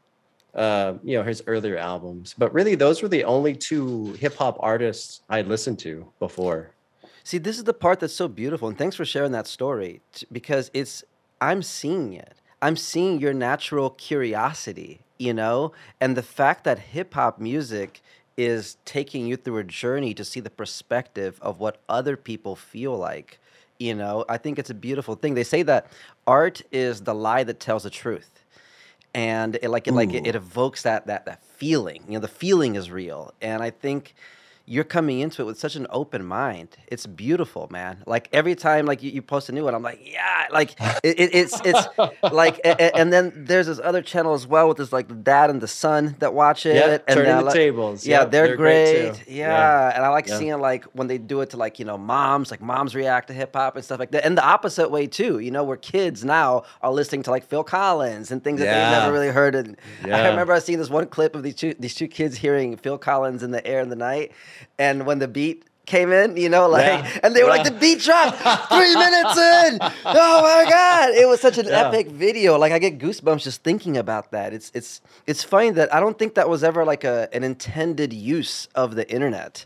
uh, 0.55 0.95
you 1.05 1.17
know, 1.17 1.23
his 1.23 1.43
earlier 1.47 1.77
albums. 1.77 2.35
But 2.37 2.53
really, 2.55 2.75
those 2.75 3.03
were 3.03 3.09
the 3.09 3.25
only 3.25 3.55
two 3.55 4.13
hip 4.15 4.35
hop 4.35 4.57
artists 4.61 5.21
I'd 5.29 5.47
listened 5.47 5.79
to 5.81 6.11
before. 6.19 6.71
See, 7.23 7.39
this 7.39 7.59
is 7.59 7.65
the 7.65 7.75
part 7.75 8.01
that's 8.01 8.15
so 8.15 8.29
beautiful, 8.29 8.69
and 8.69 8.77
thanks 8.77 8.97
for 8.97 9.05
sharing 9.05 9.33
that 9.33 9.47
story 9.47 10.01
because 10.33 10.71
it's 10.75 11.05
I'm 11.41 11.63
seeing 11.63 12.15
it. 12.15 12.35
I'm 12.63 12.77
seeing 12.77 13.21
your 13.21 13.35
natural 13.35 13.91
curiosity, 13.91 15.01
you 15.19 15.35
know, 15.35 15.73
and 16.01 16.17
the 16.17 16.23
fact 16.23 16.65
that 16.65 16.79
hip 16.79 17.13
hop 17.13 17.39
music 17.39 18.01
is 18.37 18.77
taking 18.85 19.27
you 19.27 19.37
through 19.37 19.59
a 19.59 19.65
journey 19.65 20.15
to 20.15 20.25
see 20.25 20.41
the 20.41 20.51
perspective 20.51 21.39
of 21.41 21.61
what 21.61 21.79
other 21.89 22.17
people 22.17 22.57
feel 22.57 22.97
like. 22.97 23.39
You 23.79 23.95
know, 23.95 24.25
I 24.29 24.39
think 24.39 24.59
it's 24.59 24.71
a 24.71 24.75
beautiful 24.75 25.15
thing. 25.15 25.35
They 25.35 25.45
say 25.45 25.63
that 25.65 25.87
art 26.27 26.63
is 26.73 27.03
the 27.03 27.15
lie 27.15 27.45
that 27.45 27.61
tells 27.61 27.83
the 27.83 27.91
truth 27.91 28.35
and 29.15 29.57
it 29.63 29.69
like 29.69 29.87
it 29.87 29.95
like 29.95 30.13
it, 30.13 30.27
it 30.27 30.35
evokes 30.35 30.83
that 30.83 31.07
that 31.07 31.25
that 31.25 31.43
feeling 31.45 32.03
you 32.09 32.15
know 32.15 32.21
the 32.21 32.29
feeling 32.29 32.75
is 32.75 32.91
real 32.91 33.33
and 33.41 33.63
i 33.63 33.71
think 33.71 34.15
you're 34.67 34.85
coming 34.85 35.21
into 35.21 35.43
it 35.43 35.45
with 35.45 35.59
such 35.59 35.77
an 35.77 35.87
open 35.91 36.25
mind 36.25 36.69
it's 36.89 37.07
beautiful 37.07 37.69
man 37.71 38.03
like 38.07 38.29
every 38.33 38.55
time 38.55 38.87
like 38.87 39.03
you, 39.03 39.11
you 39.11 39.21
post 39.21 39.49
a 39.51 39.53
new 39.53 39.63
one 39.65 39.75
i'm 39.75 39.83
like 39.83 40.01
yeah 40.11 40.47
like 40.53 40.75
it, 41.03 41.21
it, 41.21 41.35
it's 41.35 41.61
it's 41.65 41.87
like 42.33 42.59
a- 42.65 42.71
a- 42.83 42.97
and 42.97 43.13
then 43.13 43.31
there's 43.37 43.67
this 43.67 43.79
other 43.85 44.01
channel 44.01 44.33
as 44.33 44.47
well 44.47 44.67
with 44.69 44.79
this 44.79 44.91
like 44.93 45.09
the 45.09 45.15
dad 45.15 45.51
and 45.51 45.61
the 45.61 45.69
son 45.69 46.17
that 46.21 46.33
watch 46.33 46.65
it 46.65 46.77
Yeah, 46.77 46.99
and 47.07 47.17
turning 47.17 47.37
the 47.37 47.43
like- 47.43 47.55
tables. 47.55 48.07
yeah 48.07 48.21
Yep, 48.21 48.31
they're, 48.31 48.57
great, 48.57 49.15
too. 49.17 49.23
Yeah. 49.33 49.93
and 49.95 50.03
i 50.05 50.09
like 50.09 50.29
Yeah. 50.29 50.39
seeing 50.39 50.59
like 50.61 50.85
when 50.95 51.09
they 51.09 51.19
do 51.19 51.43
it 51.43 51.51
to 51.51 51.57
like 51.59 51.79
you 51.79 51.85
know 51.85 51.99
moms 51.99 52.51
like 52.51 52.63
moms 52.63 52.95
react 52.95 53.29
to 53.29 53.35
hip-hop 53.35 53.77
and 53.77 53.85
stuff 53.85 53.99
like 53.99 54.13
that 54.13 54.25
and 54.25 54.39
the 54.39 54.45
opposite 54.45 54.91
way 54.91 55.07
too 55.07 55.41
you 55.41 55.51
know 55.51 55.65
where 55.65 55.77
kids 55.77 56.25
now 56.25 56.63
are 56.81 56.91
listening 56.93 57.23
to 57.25 57.31
like 57.31 57.45
phil 57.45 57.65
collins 57.65 58.31
and 58.31 58.43
things 58.43 58.61
that 58.61 58.67
they've 58.67 58.99
never 58.99 59.13
really 59.13 59.29
heard 59.29 59.55
and 59.55 59.77
I 60.05 60.29
remember 60.29 60.53
I 60.55 60.59
seen 60.61 60.79
this 60.79 60.89
one 60.91 61.07
clip 61.07 61.35
of 61.37 61.43
these 61.43 61.55
two 61.55 61.75
these 61.79 61.95
two 61.95 62.09
kids 62.09 62.37
hearing 62.39 62.77
Phil 62.79 62.97
Collins 62.99 63.43
In 63.43 63.51
the 63.51 63.65
Air 63.67 63.85
Tonight, 63.85 64.33
and 64.79 65.07
when 65.07 65.19
the 65.19 65.29
beat 65.29 65.65
came 65.87 66.11
in, 66.13 66.37
you 66.39 66.49
know, 66.49 66.67
like, 66.67 66.87
Yeah. 66.87 67.21
and 67.23 67.37
they 67.37 67.43
were 67.43 67.51
like, 67.51 67.65
the 67.65 67.71
beat 67.71 68.01
dropped 68.01 68.39
three 68.71 68.95
minutes 69.07 69.37
in. 69.37 69.79
Oh 69.83 70.41
my 70.43 70.65
god, 70.71 71.11
it 71.11 71.29
was 71.29 71.41
such 71.41 71.59
an 71.59 71.67
Yeah. 71.67 71.89
epic 71.89 72.09
video. 72.09 72.57
Like 72.59 72.73
I 72.73 72.79
get 72.79 72.99
goosebumps 72.99 73.43
just 73.43 73.63
thinking 73.63 73.97
about 73.99 74.31
that. 74.31 74.55
It's 74.55 74.71
it's 74.75 75.03
it's 75.27 75.45
funny 75.45 75.71
that 75.73 75.95
I 75.95 76.01
don't 76.01 76.19
think 76.19 76.35
that 76.37 76.49
was 76.49 76.65
ever 76.65 76.85
like 76.87 77.05
a 77.05 77.29
an 77.35 77.45
intended 77.45 78.13
use 78.15 78.67
of 78.75 78.95
the 78.95 79.07
internet. 79.11 79.65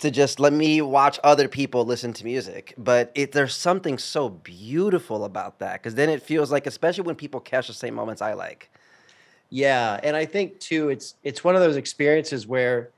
To 0.00 0.10
just 0.10 0.40
let 0.40 0.54
me 0.54 0.80
watch 0.80 1.20
other 1.22 1.46
people 1.46 1.84
listen 1.84 2.14
to 2.14 2.24
music, 2.24 2.72
but 2.78 3.12
it 3.14 3.32
there's 3.32 3.54
something 3.54 3.98
so 3.98 4.30
beautiful 4.30 5.24
about 5.26 5.58
that 5.58 5.74
because 5.74 5.94
then 5.94 6.08
it 6.08 6.22
feels 6.22 6.50
like, 6.50 6.66
especially 6.66 7.04
when 7.04 7.16
people 7.16 7.38
catch 7.38 7.66
the 7.68 7.74
same 7.74 7.94
moments 7.94 8.22
I 8.22 8.32
like. 8.32 8.70
Yeah, 9.50 10.00
and 10.02 10.16
I 10.16 10.24
think 10.24 10.58
too, 10.58 10.88
it's 10.88 11.14
it's 11.22 11.44
one 11.44 11.54
of 11.54 11.60
those 11.60 11.76
experiences 11.76 12.46
where 12.46 12.90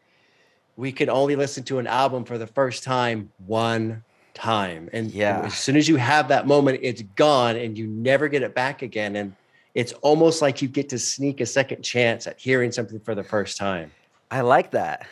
we 0.83 0.91
can 0.91 1.09
only 1.09 1.37
listen 1.37 1.63
to 1.63 1.79
an 1.79 1.87
album 1.87 2.25
for 2.25 2.39
the 2.39 2.47
first 2.49 2.83
time 2.83 3.31
one 3.47 4.03
time, 4.35 4.91
and 4.93 5.13
Yeah. 5.13 5.43
as 5.43 5.55
soon 5.55 5.77
as 5.77 5.89
you 5.89 5.95
have 5.95 6.27
that 6.27 6.45
moment, 6.45 6.81
it's 6.83 7.03
gone, 7.15 7.55
and 7.55 7.79
you 7.79 7.87
never 7.87 8.27
get 8.27 8.43
it 8.43 8.53
back 8.53 8.83
again, 8.83 9.15
and 9.15 9.33
it's 9.77 9.93
almost 10.03 10.43
like 10.43 10.61
you 10.61 10.67
get 10.67 10.89
to 10.89 10.99
sneak 10.99 11.41
a 11.41 11.47
second 11.47 11.85
chance 11.85 12.27
at 12.27 12.37
hearing 12.41 12.73
something 12.73 12.99
for 12.99 13.15
the 13.15 13.23
first 13.23 13.59
time. 13.59 13.93
I 14.29 14.41
like 14.41 14.73
that. 14.73 15.07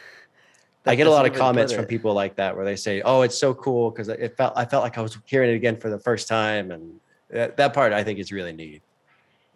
I 0.86 0.96
get 0.96 1.06
a 1.06 1.10
lot 1.10 1.24
of 1.24 1.34
comments 1.34 1.72
from 1.72 1.84
people 1.84 2.14
like 2.14 2.34
that 2.34 2.56
where 2.56 2.64
they 2.64 2.74
say, 2.74 3.00
"Oh, 3.02 3.22
it's 3.22 3.38
so 3.38 3.54
cool 3.54 3.92
because 3.92 4.08
it 4.08 4.36
felt 4.36 4.54
I 4.56 4.64
felt 4.64 4.82
like 4.82 4.98
I 4.98 5.02
was 5.02 5.16
hearing 5.24 5.50
it 5.50 5.54
again 5.54 5.76
for 5.76 5.88
the 5.88 6.00
first 6.00 6.26
time," 6.26 6.72
and 6.72 6.98
that, 7.28 7.56
that 7.58 7.74
part 7.74 7.92
I 7.92 8.02
think 8.02 8.18
is 8.18 8.32
really 8.32 8.52
neat. 8.52 8.82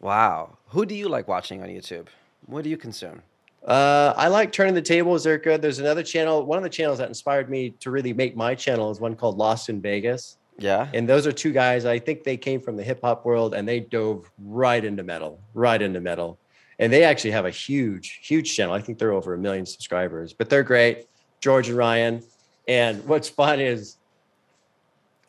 Wow. 0.00 0.59
Who 0.68 0.87
do 0.87 0.94
you 0.94 1.09
like 1.09 1.26
watching 1.26 1.61
on 1.61 1.68
YouTube? 1.71 2.06
What 2.47 2.62
do 2.62 2.71
you 2.71 2.76
consume? 2.76 3.23
Uh, 3.64 4.12
I 4.16 4.28
like 4.28 4.52
turning 4.52 4.75
the 4.75 4.83
tables. 4.83 5.25
They're 5.25 5.38
good. 5.38 5.62
There's 5.62 5.78
another 5.78 6.02
channel. 6.02 6.44
One 6.44 6.59
of 6.59 6.64
the 6.64 6.71
channels 6.71 6.99
that 6.99 7.09
inspired 7.09 7.49
me 7.49 7.71
to 7.80 7.90
really 7.90 8.12
make 8.12 8.37
my 8.37 8.54
channel 8.54 8.90
is 8.90 9.00
one 9.00 9.16
called 9.16 9.38
Lost 9.38 9.68
in 9.68 9.80
Vegas. 9.80 10.37
Yeah. 10.59 10.88
And 10.92 11.09
those 11.09 11.26
are 11.26 11.33
two 11.33 11.52
guys. 11.52 11.85
I 11.87 11.99
think 11.99 12.25
they 12.25 12.37
came 12.37 12.61
from 12.61 12.76
the 12.76 12.83
hip 12.83 13.00
hop 13.02 13.25
world 13.25 13.54
and 13.54 13.66
they 13.66 13.80
dove 13.80 14.30
right 14.38 14.85
into 14.85 15.02
metal, 15.02 15.40
right 15.54 15.80
into 15.80 16.00
metal. 16.00 16.38
And 16.78 16.92
they 16.92 17.04
actually 17.04 17.30
have 17.30 17.47
a 17.47 17.50
huge, 17.50 18.21
huge 18.23 18.54
channel. 18.54 18.75
I 18.75 18.80
think 18.80 18.99
they're 18.99 19.12
over 19.12 19.35
a 19.35 19.38
million 19.38 19.64
subscribers, 19.64 20.33
but 20.33 20.50
they're 20.50 20.62
great. 20.62 21.06
George 21.40 21.68
and 21.68 21.78
Ryan. 21.78 22.23
And 22.68 23.04
what's 23.06 23.28
fun 23.28 23.61
is 23.61 23.97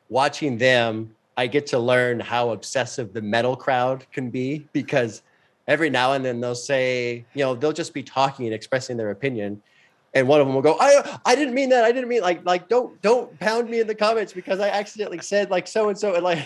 watching 0.10 0.58
them, 0.58 1.16
I 1.38 1.48
get 1.48 1.68
to 1.68 1.80
learn 1.80 2.20
how 2.20 2.50
obsessive 2.50 3.14
the 3.14 3.22
metal 3.22 3.56
crowd 3.56 4.06
can 4.12 4.30
be 4.30 4.68
because 4.74 5.22
every 5.68 5.90
now 5.90 6.14
and 6.14 6.24
then 6.24 6.40
they'll 6.40 6.56
say, 6.56 7.26
you 7.34 7.44
know, 7.44 7.56
they'll 7.56 7.74
just 7.74 7.94
be 7.94 8.04
talking 8.04 8.46
and 8.46 8.54
expressing 8.54 8.98
their 8.98 9.12
opinion. 9.12 9.62
And 10.14 10.28
one 10.28 10.40
of 10.40 10.48
them 10.48 10.56
will 10.56 10.62
go, 10.62 10.78
I 10.80 11.20
I 11.26 11.36
didn't 11.36 11.54
mean 11.54 11.70
that. 11.70 11.84
I 11.84 11.92
didn't 11.92 12.08
mean 12.08 12.22
like 12.22 12.46
like 12.46 12.70
don't 12.70 13.02
don't 13.02 13.38
pound 13.40 13.70
me 13.70 13.82
in 13.82 13.88
the 13.88 13.96
comments 13.96 14.32
because 14.32 14.60
I 14.60 14.70
accidentally 14.70 15.20
said 15.20 15.50
like 15.50 15.68
so 15.68 15.90
and 15.90 15.98
so 15.98 16.14
and 16.16 16.24
like 16.24 16.46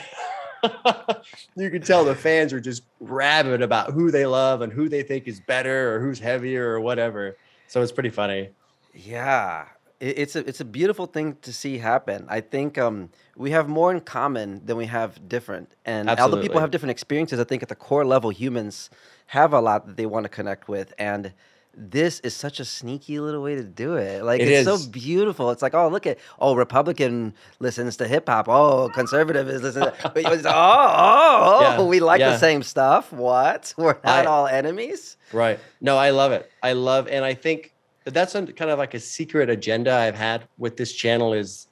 you 1.55 1.69
can 1.69 1.81
tell 1.81 2.03
the 2.03 2.15
fans 2.15 2.51
are 2.51 2.59
just 2.59 2.83
rabid 2.99 3.61
about 3.61 3.91
who 3.91 4.09
they 4.09 4.25
love 4.25 4.61
and 4.61 4.73
who 4.73 4.89
they 4.89 5.03
think 5.03 5.27
is 5.27 5.39
better 5.39 5.95
or 5.95 5.99
who's 5.99 6.19
heavier 6.19 6.67
or 6.71 6.81
whatever. 6.81 7.37
So 7.67 7.81
it's 7.81 7.91
pretty 7.91 8.09
funny. 8.09 8.49
Yeah. 8.93 9.65
It- 9.99 10.17
It's 10.19 10.35
a 10.35 10.39
it's 10.47 10.61
a 10.61 10.65
beautiful 10.65 11.05
thing 11.07 11.37
to 11.41 11.51
see 11.53 11.77
happen. 11.77 12.25
I 12.29 12.41
think 12.41 12.77
um, 12.77 13.09
we 13.35 13.51
have 13.51 13.67
more 13.67 13.91
in 13.91 13.99
common 14.01 14.61
than 14.65 14.77
we 14.77 14.85
have 14.85 15.27
different, 15.27 15.67
and 15.85 16.09
although 16.09 16.41
people 16.41 16.59
have 16.61 16.71
different 16.71 16.91
experiences, 16.91 17.39
I 17.39 17.43
think 17.43 17.61
at 17.63 17.69
the 17.69 17.75
core 17.75 18.05
level, 18.05 18.29
humans 18.29 18.89
have 19.27 19.53
a 19.53 19.59
lot 19.59 19.85
that 19.87 19.97
they 19.97 20.05
want 20.05 20.23
to 20.25 20.29
connect 20.29 20.67
with, 20.69 20.93
and 20.97 21.33
this 21.77 22.19
is 22.21 22.33
such 22.35 22.59
a 22.59 22.65
sneaky 22.65 23.19
little 23.19 23.41
way 23.43 23.55
to 23.55 23.63
do 23.63 23.95
it. 23.95 24.23
Like 24.23 24.41
It 24.41 24.47
it's 24.47 24.67
is. 24.67 24.83
so 24.83 24.89
beautiful. 24.89 25.51
It's 25.51 25.61
like, 25.61 25.73
oh, 25.75 25.87
look 25.87 26.07
at 26.07 26.17
oh, 26.39 26.55
Republican 26.55 27.33
listens 27.59 27.95
to 27.97 28.07
hip 28.07 28.27
hop. 28.27 28.49
Oh, 28.49 28.89
conservative 28.89 29.47
is 29.47 29.61
listening. 29.61 29.91
To, 30.01 30.09
but 30.15 30.17
it's, 30.33 30.45
oh, 30.45 30.51
oh, 30.51 31.61
Yeah, 31.61 31.83
we 31.83 31.99
like 31.99 32.19
yeah. 32.19 32.31
the 32.31 32.37
same 32.39 32.63
stuff. 32.63 33.13
What? 33.13 33.73
We're 33.77 33.97
not 34.03 34.05
I- 34.05 34.25
all 34.25 34.47
enemies. 34.47 35.15
Right. 35.31 35.59
No, 35.79 35.95
I 35.97 36.09
love 36.09 36.31
it. 36.31 36.49
I 36.63 36.73
love, 36.73 37.07
and 37.07 37.23
I 37.23 37.33
think 37.35 37.73
that 38.09 38.31
that's 38.31 38.33
kind 38.33 38.71
of 38.71 38.79
like 38.79 38.93
a 38.93 38.99
secret 38.99 39.49
agenda 39.49 39.93
I've 39.93 40.15
had 40.15 40.43
with 40.57 40.77
this 40.77 40.93
channel 40.93 41.33
is 41.33 41.67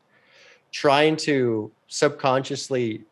trying 0.71 1.15
to 1.17 1.71
subconsciously 1.87 3.03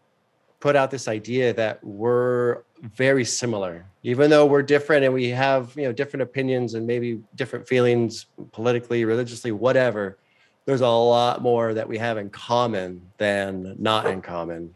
put 0.59 0.75
out 0.75 0.91
this 0.91 1.07
idea 1.07 1.53
that 1.53 1.83
we're 1.83 2.63
very 2.81 3.25
similar, 3.25 3.85
even 4.03 4.29
though 4.29 4.45
we're 4.45 4.63
different 4.63 5.05
and 5.05 5.13
we 5.13 5.29
have 5.29 5.73
you 5.75 5.83
know 5.83 5.91
different 5.91 6.23
opinions 6.23 6.73
and 6.73 6.85
maybe 6.85 7.21
different 7.35 7.67
feelings 7.67 8.27
politically, 8.51 9.05
religiously, 9.05 9.51
whatever. 9.51 10.17
There's 10.65 10.81
a 10.81 10.87
lot 10.87 11.41
more 11.41 11.73
that 11.73 11.87
we 11.87 11.97
have 11.99 12.17
in 12.17 12.29
common 12.29 13.01
than 13.17 13.75
not 13.77 14.07
in 14.07 14.21
common 14.21 14.73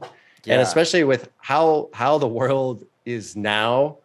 and 0.48 0.62
especially 0.62 1.03
with 1.03 1.29
how 1.38 1.89
how 1.94 2.18
the 2.18 2.27
world 2.27 2.86
is 3.06 3.36
now 3.36 3.98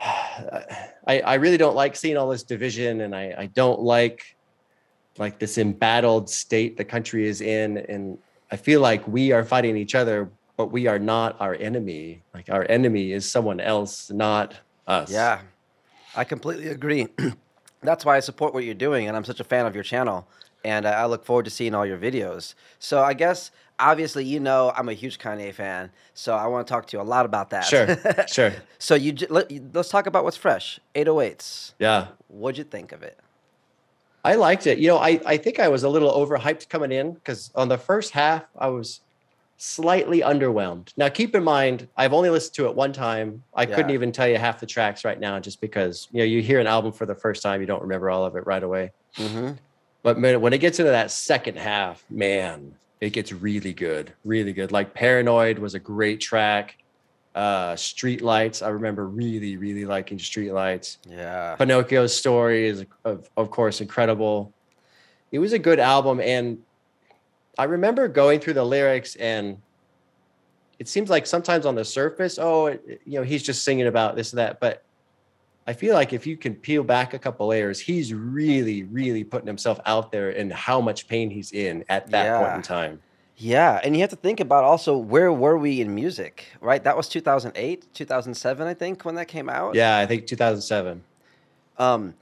I, 0.00 1.20
I 1.20 1.34
really 1.34 1.56
don't 1.56 1.76
like 1.76 1.96
seeing 1.96 2.16
all 2.16 2.28
this 2.28 2.42
division 2.42 3.02
and 3.02 3.14
I, 3.14 3.34
I 3.38 3.46
don't 3.46 3.80
like 3.80 4.36
like 5.16 5.38
this 5.38 5.58
embattled 5.58 6.28
state 6.28 6.76
the 6.76 6.84
country 6.84 7.28
is 7.28 7.40
in 7.40 7.78
and 7.78 8.18
i 8.50 8.56
feel 8.56 8.80
like 8.80 9.06
we 9.06 9.30
are 9.30 9.44
fighting 9.44 9.76
each 9.76 9.94
other 9.94 10.28
but 10.56 10.72
we 10.72 10.88
are 10.88 10.98
not 10.98 11.40
our 11.40 11.54
enemy 11.54 12.20
like 12.34 12.50
our 12.50 12.66
enemy 12.68 13.12
is 13.12 13.30
someone 13.30 13.60
else 13.60 14.10
not 14.10 14.56
us 14.86 15.10
Yeah, 15.10 15.40
I 16.14 16.24
completely 16.24 16.68
agree. 16.68 17.08
That's 17.82 18.04
why 18.04 18.16
I 18.16 18.20
support 18.20 18.54
what 18.54 18.64
you're 18.64 18.74
doing, 18.74 19.08
and 19.08 19.16
I'm 19.16 19.24
such 19.24 19.40
a 19.40 19.44
fan 19.44 19.66
of 19.66 19.74
your 19.74 19.84
channel. 19.84 20.26
And 20.64 20.86
I 20.86 21.04
look 21.06 21.24
forward 21.24 21.44
to 21.44 21.50
seeing 21.50 21.74
all 21.74 21.84
your 21.84 21.98
videos. 21.98 22.54
So 22.78 23.02
I 23.02 23.14
guess 23.14 23.50
obviously 23.78 24.24
you 24.24 24.40
know 24.40 24.72
I'm 24.76 24.88
a 24.88 24.92
huge 24.94 25.18
Kanye 25.18 25.52
fan, 25.52 25.90
so 26.14 26.34
I 26.34 26.46
want 26.46 26.66
to 26.66 26.72
talk 26.72 26.86
to 26.86 26.96
you 26.96 27.02
a 27.02 27.04
lot 27.04 27.26
about 27.26 27.50
that. 27.50 27.64
sure 27.64 27.96
sure 28.28 28.52
so 28.78 28.94
you 28.94 29.14
let, 29.28 29.50
let's 29.74 29.88
talk 29.88 30.06
about 30.06 30.24
what's 30.24 30.36
fresh. 30.36 30.80
808s. 30.94 31.74
yeah 31.78 32.08
What'd 32.28 32.58
you 32.58 32.64
think 32.64 32.92
of 32.92 33.02
it? 33.02 33.18
I 34.24 34.36
liked 34.36 34.66
it. 34.66 34.78
You 34.78 34.88
know, 34.88 34.96
I, 34.96 35.20
I 35.26 35.36
think 35.36 35.60
I 35.60 35.68
was 35.68 35.82
a 35.82 35.88
little 35.88 36.10
overhyped 36.10 36.70
coming 36.70 36.90
in 36.90 37.12
because 37.12 37.50
on 37.54 37.68
the 37.68 37.76
first 37.76 38.12
half, 38.12 38.44
I 38.58 38.68
was 38.68 39.00
slightly 39.58 40.20
underwhelmed. 40.20 40.92
Now, 40.96 41.10
keep 41.10 41.34
in 41.34 41.44
mind, 41.44 41.88
I've 41.96 42.14
only 42.14 42.30
listened 42.30 42.54
to 42.54 42.66
it 42.66 42.74
one 42.74 42.92
time. 42.92 43.42
I 43.54 43.66
couldn't 43.66 43.90
even 43.90 44.12
tell 44.12 44.26
you 44.26 44.38
half 44.38 44.60
the 44.60 44.66
tracks 44.66 45.04
right 45.04 45.20
now 45.20 45.38
just 45.40 45.60
because, 45.60 46.08
you 46.10 46.18
know, 46.20 46.24
you 46.24 46.40
hear 46.42 46.58
an 46.58 46.66
album 46.66 46.92
for 46.92 47.04
the 47.04 47.14
first 47.14 47.42
time, 47.42 47.60
you 47.60 47.66
don't 47.66 47.82
remember 47.82 48.10
all 48.10 48.24
of 48.24 48.34
it 48.34 48.46
right 48.46 48.62
away. 48.62 48.92
Mm-hmm. 49.16 49.52
But 50.04 50.18
man, 50.18 50.42
when 50.42 50.52
it 50.52 50.58
gets 50.58 50.78
into 50.78 50.90
that 50.92 51.10
second 51.10 51.56
half, 51.56 52.04
man, 52.10 52.74
it 53.00 53.10
gets 53.10 53.32
really 53.32 53.72
good, 53.72 54.12
really 54.24 54.52
good. 54.52 54.70
Like 54.70 54.92
Paranoid 54.92 55.58
was 55.58 55.74
a 55.74 55.78
great 55.80 56.20
track. 56.20 56.76
Uh, 57.34 57.74
Street 57.74 58.20
Lights, 58.20 58.60
I 58.62 58.68
remember 58.68 59.08
really, 59.08 59.56
really 59.56 59.86
liking 59.86 60.18
Street 60.18 60.52
Lights. 60.52 60.98
Yeah. 61.08 61.56
Pinocchio's 61.56 62.14
story 62.14 62.68
is 62.68 62.84
of, 63.04 63.28
of 63.38 63.50
course 63.50 63.80
incredible. 63.80 64.52
It 65.32 65.38
was 65.38 65.54
a 65.54 65.58
good 65.58 65.80
album 65.80 66.20
and 66.20 66.58
I 67.58 67.64
remember 67.64 68.06
going 68.06 68.40
through 68.40 68.54
the 68.54 68.64
lyrics 68.64 69.16
and 69.16 69.56
it 70.78 70.86
seems 70.86 71.08
like 71.08 71.26
sometimes 71.26 71.64
on 71.64 71.74
the 71.74 71.84
surface, 71.84 72.38
oh, 72.38 72.66
it- 72.66 73.00
you 73.06 73.18
know, 73.18 73.24
he's 73.24 73.42
just 73.42 73.64
singing 73.64 73.86
about 73.86 74.16
this 74.16 74.32
and 74.32 74.38
that, 74.38 74.60
but 74.60 74.82
I 75.66 75.72
feel 75.72 75.94
like 75.94 76.12
if 76.12 76.26
you 76.26 76.36
can 76.36 76.54
peel 76.54 76.84
back 76.84 77.14
a 77.14 77.18
couple 77.18 77.46
layers, 77.46 77.80
he's 77.80 78.12
really, 78.12 78.82
really 78.82 79.24
putting 79.24 79.46
himself 79.46 79.80
out 79.86 80.12
there 80.12 80.30
and 80.30 80.52
how 80.52 80.80
much 80.80 81.08
pain 81.08 81.30
he's 81.30 81.52
in 81.52 81.84
at 81.88 82.10
that 82.10 82.42
point 82.42 82.56
in 82.56 82.62
time. 82.62 83.00
Yeah, 83.36 83.80
and 83.82 83.96
you 83.96 84.00
have 84.02 84.10
to 84.10 84.16
think 84.16 84.40
about 84.40 84.64
also 84.64 84.96
where 84.96 85.32
were 85.32 85.56
we 85.56 85.80
in 85.80 85.94
music, 85.94 86.46
right? 86.60 86.82
That 86.84 86.96
was 86.96 87.08
2008, 87.08 87.92
2007, 87.92 88.66
I 88.66 88.74
think, 88.74 89.04
when 89.04 89.16
that 89.16 89.26
came 89.26 89.48
out. 89.48 89.74
Yeah, 89.74 89.98
I 89.98 90.06
think 90.06 90.26
2007. 90.26 91.02
Um, 91.78 92.14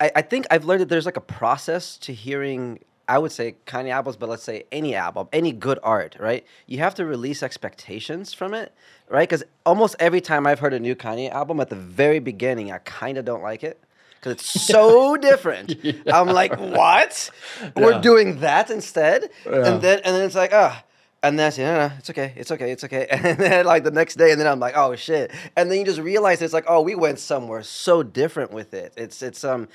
I, 0.00 0.10
I 0.16 0.22
think 0.22 0.46
I've 0.50 0.64
learned 0.64 0.82
that 0.82 0.88
there's 0.88 1.06
like 1.06 1.16
a 1.16 1.22
process 1.22 1.96
to 1.98 2.12
hearing. 2.12 2.80
I 3.08 3.18
would 3.18 3.32
say 3.32 3.56
Kanye 3.66 3.90
albums, 3.90 4.16
but 4.16 4.28
let's 4.28 4.42
say 4.42 4.64
any 4.70 4.94
album, 4.94 5.28
any 5.32 5.50
good 5.52 5.78
art, 5.82 6.16
right? 6.20 6.44
You 6.66 6.78
have 6.80 6.94
to 6.96 7.06
release 7.06 7.42
expectations 7.42 8.34
from 8.34 8.52
it, 8.52 8.72
right? 9.08 9.28
Because 9.28 9.42
almost 9.64 9.96
every 9.98 10.20
time 10.20 10.46
I've 10.46 10.58
heard 10.60 10.74
a 10.74 10.78
new 10.80 10.94
Kanye 10.94 11.30
album, 11.30 11.58
at 11.60 11.70
the 11.70 11.76
very 11.76 12.18
beginning, 12.18 12.70
I 12.70 12.78
kind 12.78 13.16
of 13.16 13.24
don't 13.24 13.42
like 13.42 13.64
it 13.64 13.80
because 14.20 14.32
it's 14.32 14.46
so 14.66 15.16
different. 15.16 15.74
I'm 16.06 16.26
like, 16.28 16.58
what? 16.58 17.30
We're 17.74 18.00
doing 18.00 18.40
that 18.40 18.70
instead, 18.70 19.30
Yeah. 19.46 19.72
and 19.72 19.82
then 19.82 20.00
and 20.04 20.14
then 20.14 20.22
it's 20.26 20.34
like, 20.36 20.52
ah. 20.52 20.84
And 21.20 21.36
then 21.36 21.48
I 21.48 21.50
say, 21.50 21.64
no, 21.64 21.88
no, 21.88 21.94
it's 21.98 22.10
okay, 22.10 22.32
it's 22.36 22.52
okay, 22.52 22.70
it's 22.70 22.84
okay. 22.84 23.06
And 23.10 23.38
then 23.38 23.66
like 23.66 23.82
the 23.82 23.90
next 23.90 24.14
day, 24.16 24.30
and 24.30 24.40
then 24.40 24.46
I'm 24.46 24.60
like, 24.60 24.76
oh 24.76 24.94
shit. 24.94 25.32
And 25.56 25.68
then 25.68 25.78
you 25.80 25.84
just 25.84 25.98
realize 25.98 26.40
it's 26.42 26.54
like, 26.54 26.66
oh, 26.68 26.80
we 26.80 26.94
went 26.94 27.18
somewhere 27.18 27.64
so 27.64 28.04
different 28.04 28.52
with 28.52 28.72
it. 28.72 28.92
It's 28.96 29.20
it's 29.22 29.42
um, 29.44 29.66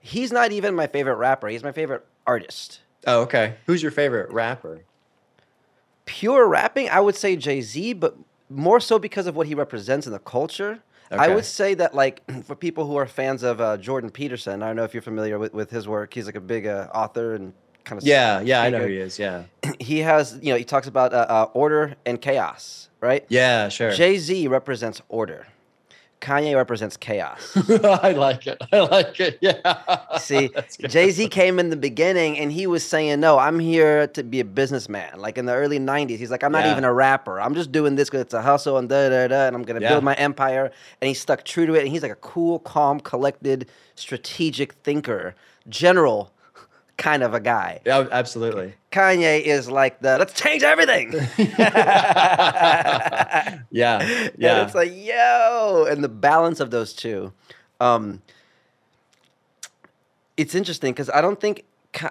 he's 0.00 0.30
not 0.30 0.52
even 0.52 0.74
my 0.76 0.86
favorite 0.86 1.16
rapper. 1.16 1.48
He's 1.48 1.64
my 1.64 1.72
favorite 1.72 2.04
artist. 2.26 2.80
Oh, 3.06 3.22
okay. 3.22 3.56
Who's 3.66 3.82
your 3.82 3.92
favorite 3.92 4.30
rapper? 4.30 4.82
Pure 6.06 6.48
rapping, 6.48 6.88
I 6.90 7.00
would 7.00 7.16
say 7.16 7.36
Jay 7.36 7.60
Z, 7.60 7.94
but 7.94 8.16
more 8.50 8.80
so 8.80 8.98
because 8.98 9.26
of 9.26 9.36
what 9.36 9.46
he 9.46 9.54
represents 9.54 10.06
in 10.06 10.12
the 10.12 10.18
culture. 10.18 10.80
I 11.10 11.28
would 11.28 11.44
say 11.44 11.74
that 11.74 11.94
like 11.94 12.22
for 12.44 12.54
people 12.54 12.86
who 12.86 12.96
are 12.96 13.06
fans 13.06 13.42
of 13.42 13.60
uh, 13.60 13.76
Jordan 13.76 14.10
Peterson, 14.10 14.62
I 14.62 14.66
don't 14.66 14.76
know 14.76 14.84
if 14.84 14.94
you're 14.94 15.02
familiar 15.02 15.38
with, 15.38 15.54
with 15.54 15.70
his 15.70 15.86
work. 15.86 16.12
He's 16.12 16.26
like 16.26 16.34
a 16.34 16.40
big 16.40 16.66
uh, 16.66 16.88
author 16.92 17.34
and 17.34 17.52
kind 17.84 18.00
of 18.00 18.06
Yeah, 18.06 18.40
yeah, 18.40 18.62
I 18.62 18.70
know 18.70 18.80
who 18.80 18.88
he 18.88 18.98
is. 18.98 19.18
Yeah. 19.18 19.44
he 19.78 20.00
has 20.00 20.38
you 20.42 20.52
know 20.52 20.58
he 20.58 20.64
talks 20.64 20.88
about 20.88 21.12
uh, 21.12 21.26
uh, 21.28 21.46
order 21.54 21.94
and 22.04 22.20
chaos, 22.20 22.88
right? 23.00 23.24
Yeah, 23.28 23.68
sure. 23.68 23.92
Jay 23.92 24.18
Z 24.18 24.48
represents 24.48 25.00
order. 25.08 25.46
Kanye 26.24 26.56
represents 26.56 26.96
chaos. 26.96 27.54
I 27.84 28.12
like 28.12 28.46
it. 28.46 28.56
I 28.72 28.80
like 28.80 29.20
it. 29.20 29.38
Yeah. 29.42 30.16
See, 30.18 30.50
Jay 30.88 31.10
Z 31.10 31.28
came 31.28 31.58
in 31.58 31.68
the 31.70 31.76
beginning 31.76 32.38
and 32.38 32.50
he 32.50 32.66
was 32.66 32.84
saying, 32.84 33.20
No, 33.20 33.38
I'm 33.38 33.58
here 33.58 34.06
to 34.08 34.22
be 34.24 34.40
a 34.40 34.44
businessman. 34.44 35.18
Like 35.20 35.36
in 35.36 35.44
the 35.46 35.52
early 35.54 35.78
90s, 35.78 36.16
he's 36.18 36.30
like, 36.30 36.42
I'm 36.42 36.52
not 36.52 36.64
Yeah. 36.64 36.72
even 36.72 36.84
a 36.84 36.92
rapper. 36.92 37.40
I'm 37.40 37.54
just 37.54 37.70
doing 37.72 37.94
this 37.96 38.08
because 38.08 38.22
it's 38.22 38.34
a 38.34 38.42
hustle 38.42 38.78
and 38.78 38.88
da 38.88 39.08
da 39.10 39.28
da, 39.28 39.46
and 39.46 39.54
I'm 39.54 39.62
going 39.62 39.78
to 39.78 39.82
Yeah. 39.82 39.90
build 39.92 40.04
my 40.04 40.14
empire. 40.14 40.72
And 41.00 41.08
he 41.08 41.14
stuck 41.14 41.44
true 41.44 41.66
to 41.66 41.74
it. 41.74 41.80
And 41.80 41.88
he's 41.88 42.02
like 42.02 42.12
a 42.12 42.16
cool, 42.16 42.58
calm, 42.60 43.00
collected, 43.00 43.68
strategic 43.94 44.72
thinker, 44.82 45.34
general 45.68 46.32
kind 46.96 47.22
of 47.22 47.34
a 47.34 47.40
guy. 47.40 47.80
Yeah, 47.84 48.06
absolutely. 48.12 48.74
Kanye 48.92 49.40
is 49.42 49.68
like 49.70 50.00
the 50.00 50.16
let's 50.18 50.32
change 50.32 50.62
everything. 50.62 51.12
Yeah. 53.70 54.00
And 54.00 54.32
Yeah. 54.38 54.64
it's 54.64 54.74
like, 54.74 54.92
yo, 54.94 55.86
and 55.88 56.02
the 56.04 56.08
balance 56.08 56.60
of 56.60 56.70
those 56.70 56.92
two. 56.92 57.32
Um, 57.80 58.22
it's 60.36 60.54
interesting 60.54 60.92
because 60.92 61.10
I 61.10 61.20
don't 61.20 61.40
think 61.40 61.64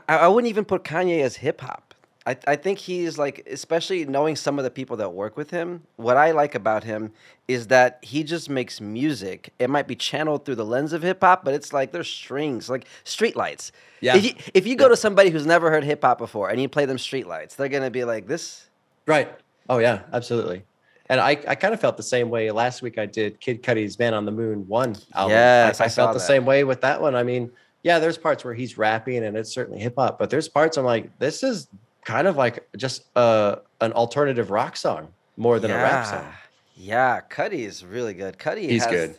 I 0.08 0.28
wouldn't 0.28 0.50
even 0.50 0.66
put 0.66 0.84
Kanye 0.84 1.22
as 1.22 1.38
hip 1.38 1.62
hop. 1.62 1.93
I, 2.26 2.38
I 2.48 2.56
think 2.56 2.80
he's 2.80 3.18
like, 3.18 3.46
especially 3.52 4.06
knowing 4.06 4.36
some 4.36 4.58
of 4.58 4.64
the 4.64 4.72
people 4.72 4.96
that 4.98 5.12
work 5.12 5.36
with 5.36 5.50
him. 5.52 5.84
What 5.98 6.16
I 6.16 6.32
like 6.32 6.56
about 6.56 6.84
him 6.84 7.12
is 7.48 7.68
that 7.68 8.00
he 8.02 8.24
just 8.24 8.50
makes 8.50 8.80
music. 8.80 9.52
It 9.60 9.70
might 9.70 9.88
be 9.88 9.96
channeled 9.96 10.46
through 10.46 10.56
the 10.56 10.66
lens 10.66 10.94
of 10.94 11.02
hip 11.02 11.20
hop, 11.22 11.44
but 11.44 11.54
it's 11.54 11.74
like 11.74 11.92
there's 11.92 12.08
strings, 12.10 12.70
like 12.70 12.88
streetlights. 13.04 13.72
Yeah. 14.00 14.16
If 14.16 14.24
you, 14.24 14.34
if 14.54 14.68
you 14.68 14.76
go 14.76 14.88
to 14.88 14.96
somebody 14.96 15.32
who's 15.32 15.46
never 15.46 15.70
heard 15.70 15.84
hip 15.84 16.02
hop 16.02 16.18
before 16.18 16.50
and 16.50 16.62
you 16.62 16.70
play 16.70 16.86
them 16.86 16.98
streetlights, 16.98 17.58
they're 17.58 17.68
gonna 17.68 17.92
be 17.92 18.06
like, 18.06 18.28
this. 18.28 18.70
Right. 19.06 19.30
Oh 19.70 19.80
yeah, 19.80 20.04
absolutely. 20.14 20.64
And 21.10 21.20
I, 21.20 21.32
I 21.48 21.56
kind 21.56 21.74
of 21.74 21.82
felt 21.82 21.98
the 21.98 22.04
same 22.04 22.30
way 22.30 22.50
last 22.52 22.82
week. 22.82 22.98
I 22.98 23.06
did 23.06 23.40
Kid 23.42 23.62
Cudi's 23.62 24.00
"Man 24.00 24.14
on 24.14 24.24
the 24.24 24.32
Moon" 24.32 24.66
one 24.70 24.96
album. 25.14 25.32
Yes, 25.32 25.82
I, 25.82 25.84
I 25.84 25.88
I 25.88 25.90
felt 25.90 26.14
the 26.14 26.20
that. 26.20 26.26
same 26.26 26.46
way 26.46 26.64
with 26.64 26.80
that 26.82 27.02
one. 27.02 27.16
I 27.16 27.24
mean, 27.24 27.52
yeah, 27.84 28.00
there's 28.00 28.18
parts 28.18 28.46
where 28.46 28.54
he's 28.54 28.78
rapping 28.78 29.24
and 29.26 29.36
it's 29.36 29.52
certainly 29.52 29.80
hip 29.80 29.96
hop, 29.98 30.18
but 30.18 30.30
there's 30.30 30.48
parts 30.48 30.78
I'm 30.78 30.86
like, 30.86 31.18
this 31.20 31.44
is 31.44 31.68
kind 32.06 32.28
of 32.28 32.36
like 32.36 32.68
just 32.78 33.04
uh, 33.16 33.58
an 33.82 33.94
alternative 33.94 34.52
rock 34.52 34.76
song 34.76 35.14
more 35.38 35.60
than 35.60 35.72
a 35.72 35.76
rap 35.76 36.06
song. 36.06 36.32
Yeah, 36.76 37.22
Cudi 37.30 37.66
is 37.66 37.86
really 37.86 38.14
good. 38.14 38.38
Cudi 38.38 38.70
He's 38.70 38.84
has, 38.84 38.92
good. 38.92 39.18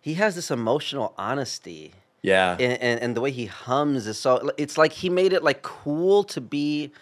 He 0.00 0.14
has 0.14 0.34
this 0.34 0.50
emotional 0.50 1.14
honesty, 1.18 1.92
Yeah. 2.22 2.52
and, 2.52 2.80
and 2.80 3.00
and 3.00 3.16
the 3.16 3.20
way 3.20 3.30
he 3.30 3.46
hums 3.46 4.06
is 4.06 4.18
so. 4.18 4.50
It's 4.56 4.78
like 4.78 4.92
he 4.92 5.08
made 5.08 5.32
it 5.32 5.42
like 5.42 5.62
cool 5.62 6.24
to 6.24 6.40
be, 6.40 6.92